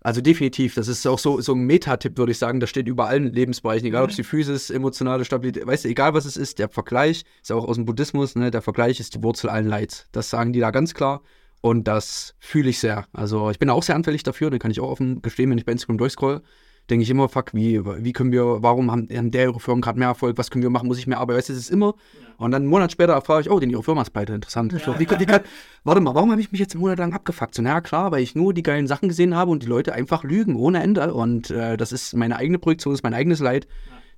also 0.00 0.20
definitiv, 0.20 0.74
das 0.74 0.86
ist 0.86 1.06
auch 1.06 1.18
so, 1.18 1.40
so 1.40 1.54
ein 1.54 1.66
Metatipp, 1.66 2.16
würde 2.18 2.32
ich 2.32 2.38
sagen, 2.38 2.60
das 2.60 2.70
steht 2.70 2.86
über 2.86 3.08
allen 3.08 3.32
Lebensbereichen, 3.32 3.86
egal 3.86 4.04
ob 4.04 4.10
es 4.10 4.16
die 4.16 4.24
Physis, 4.24 4.70
emotionale 4.70 5.24
Stabilität, 5.24 5.66
weißt 5.66 5.84
du, 5.84 5.88
egal 5.88 6.14
was 6.14 6.24
es 6.24 6.36
ist, 6.36 6.58
der 6.58 6.68
Vergleich, 6.68 7.24
ist 7.42 7.50
ja 7.50 7.56
auch 7.56 7.66
aus 7.66 7.76
dem 7.76 7.84
Buddhismus, 7.84 8.36
ne, 8.36 8.50
der 8.50 8.62
Vergleich 8.62 9.00
ist 9.00 9.14
die 9.14 9.22
Wurzel 9.22 9.50
allen 9.50 9.66
Leids. 9.66 10.06
Das 10.12 10.30
sagen 10.30 10.52
die 10.52 10.60
da 10.60 10.70
ganz 10.70 10.94
klar 10.94 11.22
und 11.60 11.88
das 11.88 12.34
fühle 12.38 12.70
ich 12.70 12.78
sehr. 12.78 13.06
Also 13.12 13.50
ich 13.50 13.58
bin 13.58 13.70
auch 13.70 13.82
sehr 13.82 13.96
anfällig 13.96 14.22
dafür, 14.22 14.50
den 14.50 14.60
kann 14.60 14.70
ich 14.70 14.80
auch 14.80 14.90
offen 14.90 15.20
gestehen, 15.20 15.50
wenn 15.50 15.58
ich 15.58 15.64
bei 15.64 15.72
Instagram 15.72 15.98
durchscroll, 15.98 16.42
denke 16.90 17.02
ich 17.02 17.10
immer, 17.10 17.28
fuck, 17.28 17.52
wie, 17.54 17.84
wie 17.84 18.12
können 18.12 18.32
wir, 18.32 18.62
warum 18.62 18.90
haben, 18.90 19.08
haben 19.10 19.30
der 19.30 19.44
ihre 19.44 19.60
Firmen 19.60 19.82
gerade 19.82 19.98
mehr 19.98 20.08
Erfolg, 20.08 20.38
was 20.38 20.50
können 20.50 20.62
wir 20.62 20.70
machen, 20.70 20.88
muss 20.88 20.98
ich 20.98 21.06
mehr 21.06 21.18
arbeiten, 21.18 21.38
weißt 21.38 21.50
du, 21.50 21.52
es 21.52 21.58
ist 21.58 21.70
immer. 21.70 21.94
Und 22.38 22.52
dann 22.52 22.62
einen 22.62 22.70
Monat 22.70 22.92
später 22.92 23.12
erfahre 23.12 23.40
ich, 23.40 23.50
oh, 23.50 23.58
denn 23.58 23.68
ihre 23.68 23.82
Firma 23.82 24.02
ist 24.02 24.10
pleite, 24.10 24.32
interessant. 24.32 24.72
So, 24.84 24.94
wie, 24.94 25.00
wie 25.00 25.26
kann, 25.26 25.40
warte 25.84 26.00
mal, 26.00 26.14
warum 26.14 26.30
habe 26.30 26.40
ich 26.40 26.52
mich 26.52 26.60
jetzt 26.60 26.74
einen 26.74 26.82
Monat 26.82 26.98
lang 26.98 27.12
abgefuckt? 27.12 27.54
So, 27.54 27.62
naja, 27.62 27.80
klar, 27.80 28.12
weil 28.12 28.22
ich 28.22 28.34
nur 28.34 28.54
die 28.54 28.62
geilen 28.62 28.86
Sachen 28.86 29.08
gesehen 29.08 29.34
habe 29.34 29.50
und 29.50 29.62
die 29.62 29.66
Leute 29.66 29.92
einfach 29.92 30.22
lügen 30.22 30.54
ohne 30.54 30.82
Ende. 30.82 31.12
Und 31.12 31.50
äh, 31.50 31.76
das 31.76 31.90
ist 31.92 32.14
meine 32.14 32.36
eigene 32.36 32.58
Projektion, 32.58 32.92
das 32.92 33.00
ist 33.00 33.04
mein 33.04 33.14
eigenes 33.14 33.40
Leid. 33.40 33.66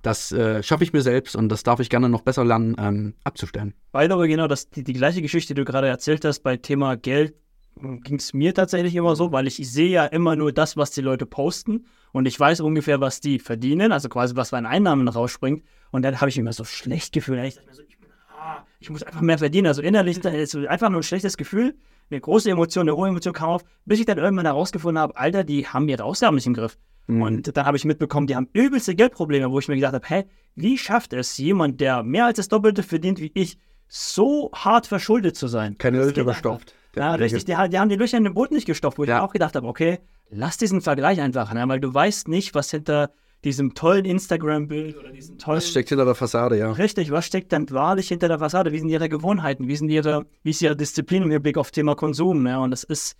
Das 0.03 0.31
äh, 0.31 0.63
schaffe 0.63 0.83
ich 0.83 0.93
mir 0.93 1.01
selbst 1.01 1.35
und 1.35 1.49
das 1.49 1.63
darf 1.63 1.79
ich 1.79 1.89
gerne 1.89 2.09
noch 2.09 2.21
besser 2.21 2.45
lernen, 2.45 2.75
ähm, 2.79 3.13
abzustellen. 3.23 3.73
Weil 3.91 4.11
aber 4.11 4.27
genau 4.27 4.47
das, 4.47 4.69
die, 4.69 4.83
die 4.83 4.93
gleiche 4.93 5.21
Geschichte, 5.21 5.53
die 5.53 5.61
du 5.61 5.65
gerade 5.65 5.87
erzählt 5.87 6.25
hast, 6.25 6.39
bei 6.41 6.57
Thema 6.57 6.97
Geld, 6.97 7.33
ging 7.81 8.17
es 8.17 8.33
mir 8.33 8.53
tatsächlich 8.53 8.95
immer 8.95 9.15
so, 9.15 9.31
weil 9.31 9.47
ich, 9.47 9.59
ich 9.59 9.71
sehe 9.71 9.89
ja 9.89 10.05
immer 10.05 10.35
nur 10.35 10.51
das, 10.51 10.77
was 10.77 10.91
die 10.91 11.01
Leute 11.01 11.25
posten 11.25 11.85
und 12.11 12.27
ich 12.27 12.39
weiß 12.39 12.61
ungefähr, 12.61 13.01
was 13.01 13.19
die 13.19 13.39
verdienen, 13.39 13.91
also 13.91 14.09
quasi 14.09 14.35
was 14.35 14.51
bei 14.51 14.59
den 14.59 14.65
Einnahmen 14.65 15.07
rausspringt. 15.07 15.63
Und 15.91 16.03
dann 16.03 16.19
habe 16.19 16.29
ich 16.29 16.35
mich 16.35 16.41
immer 16.41 16.53
so 16.53 16.63
schlecht 16.63 17.13
gefühlt. 17.13 17.43
Ich 17.43 17.55
dachte 17.55 17.67
mir 17.67 17.75
so, 17.75 17.81
ich, 17.87 17.99
bin, 17.99 18.09
ah, 18.37 18.63
ich 18.79 18.89
muss 18.89 19.03
einfach 19.03 19.21
mehr 19.21 19.37
verdienen. 19.37 19.67
Also 19.67 19.81
innerlich 19.81 20.17
ist 20.25 20.55
einfach 20.55 20.89
nur 20.89 21.01
ein 21.01 21.03
schlechtes 21.03 21.37
Gefühl. 21.37 21.75
Eine 22.09 22.21
große 22.21 22.49
Emotion, 22.49 22.87
eine 22.87 22.97
hohe 22.97 23.07
Emotion 23.07 23.33
kam 23.33 23.49
auf, 23.49 23.63
bis 23.85 23.99
ich 23.99 24.05
dann 24.05 24.17
irgendwann 24.17 24.45
herausgefunden 24.45 25.01
habe, 25.01 25.15
Alter, 25.15 25.43
die 25.43 25.65
haben 25.67 25.87
ihre 25.87 26.03
Ausgaben 26.03 26.35
nicht 26.35 26.47
im 26.47 26.53
Griff. 26.53 26.77
Und 27.07 27.57
dann 27.57 27.65
habe 27.65 27.75
ich 27.75 27.83
mitbekommen, 27.83 28.27
die 28.27 28.35
haben 28.35 28.47
übelste 28.53 28.95
Geldprobleme, 28.95 29.51
wo 29.51 29.59
ich 29.59 29.67
mir 29.67 29.75
gedacht 29.75 29.93
habe, 29.93 30.07
hä, 30.07 30.23
wie 30.55 30.77
schafft 30.77 31.13
es 31.13 31.37
jemand, 31.37 31.81
der 31.81 32.03
mehr 32.03 32.25
als 32.25 32.37
das 32.37 32.47
Doppelte 32.47 32.83
verdient 32.83 33.19
wie 33.19 33.31
ich, 33.33 33.57
so 33.87 34.49
hart 34.53 34.87
verschuldet 34.87 35.35
zu 35.35 35.47
sein? 35.47 35.77
Keine 35.77 36.05
geht 36.05 36.17
überstopft. 36.17 36.69
einfach. 36.69 36.80
Ja, 36.95 37.13
richtig, 37.15 37.45
die, 37.45 37.55
die 37.69 37.79
haben 37.79 37.89
die 37.89 37.95
Löcher 37.95 38.17
in 38.17 38.23
dem 38.25 38.33
Boot 38.33 38.51
nicht 38.51 38.65
gestopft, 38.65 38.97
wo 38.97 39.03
ich 39.03 39.09
Ja. 39.09 39.17
mir 39.17 39.23
auch 39.23 39.33
gedacht 39.33 39.55
habe, 39.55 39.67
okay, 39.67 39.99
lass 40.29 40.57
diesen 40.57 40.81
Vergleich 40.81 41.21
einfach, 41.21 41.53
ne? 41.53 41.63
weil 41.67 41.79
du 41.79 41.93
weißt 41.93 42.27
nicht, 42.27 42.53
was 42.53 42.71
hinter 42.71 43.11
diesem 43.43 43.73
tollen 43.73 44.05
Instagram-Bild 44.05 44.97
oder 44.97 45.11
diesem 45.11 45.37
tollen... 45.39 45.57
Das 45.57 45.69
steckt 45.69 45.89
hinter 45.89 46.05
der 46.05 46.15
Fassade, 46.15 46.57
ja. 46.57 46.71
Richtig, 46.73 47.09
was 47.11 47.25
steckt 47.25 47.51
dann 47.53 47.69
wahrlich 47.71 48.09
hinter 48.09 48.27
der 48.27 48.37
Fassade? 48.39 48.71
Wie 48.71 48.79
sind 48.79 48.89
ihre 48.89 49.09
Gewohnheiten? 49.09 49.67
Wie, 49.67 49.75
sind 49.75 49.89
ihre, 49.89 50.25
wie 50.43 50.51
ist 50.51 50.61
ihre 50.61 50.75
Disziplin 50.75 51.23
im 51.23 51.31
Hinblick 51.31 51.57
auf 51.57 51.71
Thema 51.71 51.95
Konsum? 51.95 52.43
Ne? 52.43 52.59
Und 52.59 52.71
das 52.71 52.83
ist, 52.83 53.15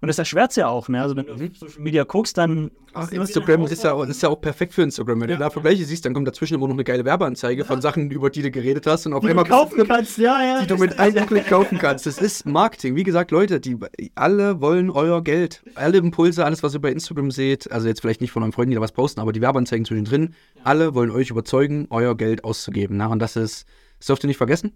und 0.00 0.08
das 0.08 0.18
erschwert 0.18 0.54
ja 0.56 0.68
auch. 0.68 0.88
Ne? 0.88 1.00
Also 1.00 1.16
wenn 1.16 1.26
du 1.26 1.32
auf 1.32 1.40
Social 1.58 1.80
Media 1.80 2.04
guckst, 2.04 2.36
dann... 2.36 2.70
Ach, 2.92 3.10
Instagram 3.10 3.64
ist 3.66 3.84
ja, 3.84 3.92
auch, 3.92 4.06
ist 4.06 4.22
ja 4.22 4.30
auch 4.30 4.40
perfekt 4.40 4.72
für 4.72 4.82
Instagram. 4.82 5.20
Wenn 5.20 5.28
du 5.28 5.36
da 5.36 5.50
Vergleiche 5.50 5.84
siehst, 5.84 6.04
dann 6.06 6.14
kommt 6.14 6.26
dazwischen 6.26 6.54
immer 6.54 6.66
noch 6.66 6.74
eine 6.74 6.84
geile 6.84 7.04
Werbeanzeige 7.04 7.64
von 7.64 7.82
Sachen, 7.82 8.10
über 8.10 8.30
die 8.30 8.40
du 8.40 8.50
geredet 8.50 8.86
hast 8.86 9.06
und 9.06 9.12
auf 9.12 9.20
Die 9.20 9.26
du 9.26 9.30
einmal 9.30 9.44
kaufen 9.44 9.86
kannst, 9.86 10.16
ja, 10.16 10.42
ja. 10.42 10.60
die 10.62 10.66
du 10.66 10.76
mit 10.76 10.98
einem 10.98 11.26
Klick 11.26 11.46
kaufen 11.46 11.76
kannst. 11.78 12.06
Das 12.06 12.18
ist 12.18 12.46
Marketing. 12.46 12.96
Wie 12.96 13.02
gesagt, 13.02 13.30
Leute, 13.32 13.60
die 13.60 13.76
alle 14.14 14.62
wollen 14.62 14.90
euer 14.90 15.22
Geld. 15.22 15.62
Alle 15.74 15.98
Impulse, 15.98 16.44
alles, 16.44 16.62
was 16.62 16.72
ihr 16.72 16.80
bei 16.80 16.90
Instagram 16.90 17.30
seht, 17.30 17.70
also 17.70 17.86
jetzt 17.86 18.00
vielleicht 18.00 18.22
nicht 18.22 18.30
von 18.30 18.42
euren 18.42 18.52
Freunden, 18.52 18.70
die 18.70 18.76
da 18.76 18.80
was 18.80 18.92
posten, 18.92 19.20
aber 19.20 19.32
die 19.32 19.42
Werbeanzeigen 19.42 19.84
zwischendrin, 19.84 20.34
alle 20.64 20.94
wollen 20.94 21.10
euch 21.10 21.28
überzeugen, 21.28 21.86
euer 21.90 22.16
Geld 22.16 22.44
auszugeben. 22.44 22.96
Na, 22.96 23.08
und 23.08 23.18
das 23.18 23.36
ist, 23.36 23.66
das 23.98 24.06
dürft 24.06 24.24
ihr 24.24 24.28
nicht 24.28 24.38
vergessen. 24.38 24.72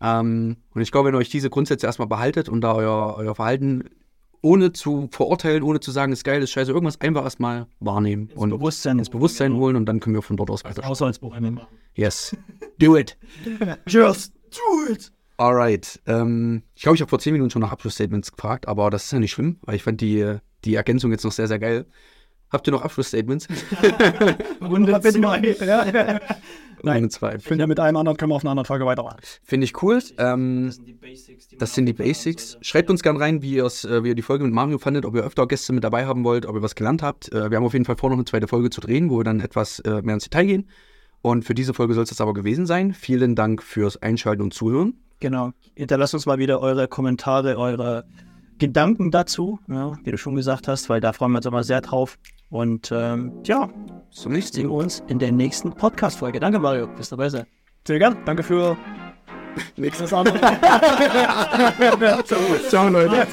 Ähm, 0.00 0.56
und 0.74 0.82
ich 0.82 0.92
glaube, 0.92 1.08
wenn 1.08 1.14
ihr 1.14 1.18
euch 1.18 1.30
diese 1.30 1.48
Grundsätze 1.48 1.86
erstmal 1.86 2.08
behaltet 2.08 2.50
und 2.50 2.60
da 2.60 2.74
euer, 2.74 3.14
euer 3.16 3.34
Verhalten 3.34 3.84
ohne 4.46 4.72
zu 4.72 5.08
verurteilen, 5.10 5.64
ohne 5.64 5.80
zu 5.80 5.90
sagen, 5.90 6.12
ist 6.12 6.22
geil, 6.22 6.40
ist 6.40 6.52
scheiße, 6.52 6.70
irgendwas 6.70 7.00
einfach 7.00 7.24
erstmal 7.24 7.66
wahrnehmen 7.80 8.30
und 8.36 8.50
Bewusstsein. 8.50 8.98
ins 9.00 9.10
Bewusstsein 9.10 9.54
holen 9.54 9.74
und 9.74 9.86
dann 9.86 9.98
können 9.98 10.14
wir 10.14 10.22
von 10.22 10.36
dort 10.36 10.50
aus 10.50 10.64
weiter. 10.64 10.84
Haushaltsbuch 10.86 11.38
machen. 11.40 11.60
Yes. 11.94 12.36
Do 12.78 12.96
it. 12.96 13.18
Just 13.88 14.34
do 14.52 14.92
it! 14.92 15.10
Alright. 15.36 16.00
Ähm, 16.06 16.62
ich 16.76 16.82
glaube, 16.82 16.94
ich 16.94 17.00
habe 17.00 17.08
vor 17.08 17.18
zehn 17.18 17.32
Minuten 17.32 17.50
schon 17.50 17.62
nach 17.62 17.72
Abschlussstatements 17.72 18.30
gefragt, 18.30 18.68
aber 18.68 18.88
das 18.90 19.06
ist 19.06 19.12
ja 19.12 19.18
nicht 19.18 19.32
schlimm, 19.32 19.58
weil 19.62 19.74
ich 19.74 19.82
fand 19.82 20.00
die, 20.00 20.36
die 20.64 20.76
Ergänzung 20.76 21.10
jetzt 21.10 21.24
noch 21.24 21.32
sehr, 21.32 21.48
sehr 21.48 21.58
geil. 21.58 21.86
Habt 22.50 22.68
ihr 22.68 22.72
noch 22.72 22.82
Abschlussstatements? 22.82 23.48
Runde 24.60 25.00
zwei. 25.00 25.40
Ja. 25.64 25.84
Nein. 26.82 26.96
Runde 26.96 27.08
zwei. 27.08 27.34
Ich 27.36 27.44
finde 27.44 27.62
ja, 27.62 27.66
mit 27.66 27.80
einem 27.80 27.96
anderen 27.96 28.16
können 28.16 28.30
wir 28.30 28.36
auf 28.36 28.44
einer 28.44 28.52
anderen 28.52 28.66
Folge 28.66 28.86
weitermachen. 28.86 29.18
Finde 29.42 29.64
ich 29.64 29.82
cool. 29.82 30.00
Ähm, 30.18 30.70
sind 30.70 30.86
die 30.86 30.92
Basics. 30.92 31.48
das 31.58 31.74
sind 31.74 31.86
die 31.86 31.92
Basics. 31.92 32.56
Schreibt 32.60 32.88
uns 32.88 33.02
gern 33.02 33.16
rein, 33.16 33.42
wie, 33.42 33.58
äh, 33.58 34.04
wie 34.04 34.08
ihr 34.08 34.14
die 34.14 34.22
Folge 34.22 34.44
mit 34.44 34.52
Mario 34.52 34.78
fandet, 34.78 35.04
ob 35.04 35.16
ihr 35.16 35.22
öfter 35.22 35.46
Gäste 35.46 35.72
mit 35.72 35.82
dabei 35.82 36.06
haben 36.06 36.22
wollt, 36.22 36.46
ob 36.46 36.54
ihr 36.54 36.62
was 36.62 36.76
gelernt 36.76 37.02
habt. 37.02 37.32
Äh, 37.32 37.50
wir 37.50 37.56
haben 37.56 37.64
auf 37.64 37.72
jeden 37.72 37.84
Fall 37.84 37.96
vor, 37.96 38.10
noch 38.10 38.16
eine 38.16 38.24
zweite 38.24 38.46
Folge 38.46 38.70
zu 38.70 38.80
drehen, 38.80 39.10
wo 39.10 39.18
wir 39.18 39.24
dann 39.24 39.40
etwas 39.40 39.80
äh, 39.80 40.02
mehr 40.02 40.14
ins 40.14 40.24
Detail 40.24 40.46
gehen. 40.46 40.68
Und 41.22 41.44
für 41.44 41.54
diese 41.54 41.74
Folge 41.74 41.94
soll 41.94 42.04
es 42.04 42.10
das 42.10 42.20
aber 42.20 42.34
gewesen 42.34 42.66
sein. 42.66 42.94
Vielen 42.94 43.34
Dank 43.34 43.62
fürs 43.62 44.00
Einschalten 44.00 44.42
und 44.42 44.54
Zuhören. 44.54 44.94
Genau. 45.18 45.52
Hinterlasst 45.74 46.14
uns 46.14 46.26
mal 46.26 46.38
wieder 46.38 46.60
eure 46.60 46.86
Kommentare, 46.86 47.58
eure 47.58 48.04
Gedanken 48.58 49.10
dazu, 49.10 49.58
ja, 49.68 49.98
wie 50.04 50.10
du 50.10 50.18
schon 50.18 50.34
gesagt 50.34 50.68
hast, 50.68 50.88
weil 50.88 51.00
da 51.00 51.12
freuen 51.12 51.32
wir 51.32 51.38
uns 51.38 51.46
immer 51.46 51.64
sehr 51.64 51.80
drauf. 51.80 52.18
Und 52.50 52.92
ähm, 52.92 53.32
ja, 53.44 53.68
sehen 54.10 54.32
wir 54.32 54.68
Mal. 54.68 54.84
uns 54.84 55.02
in 55.08 55.18
der 55.18 55.32
nächsten 55.32 55.72
Podcast-Folge. 55.72 56.40
Danke, 56.40 56.58
Mario. 56.58 56.86
Bis 56.86 57.08
dabei 57.08 57.28
sein. 57.28 57.46
Sehr 57.86 57.98
gern. 57.98 58.16
Danke 58.24 58.42
für 58.42 58.76
Nächstes 59.76 60.12
andere. 60.12 60.38
Ciao, 62.68 62.88
Leute. 62.88 63.26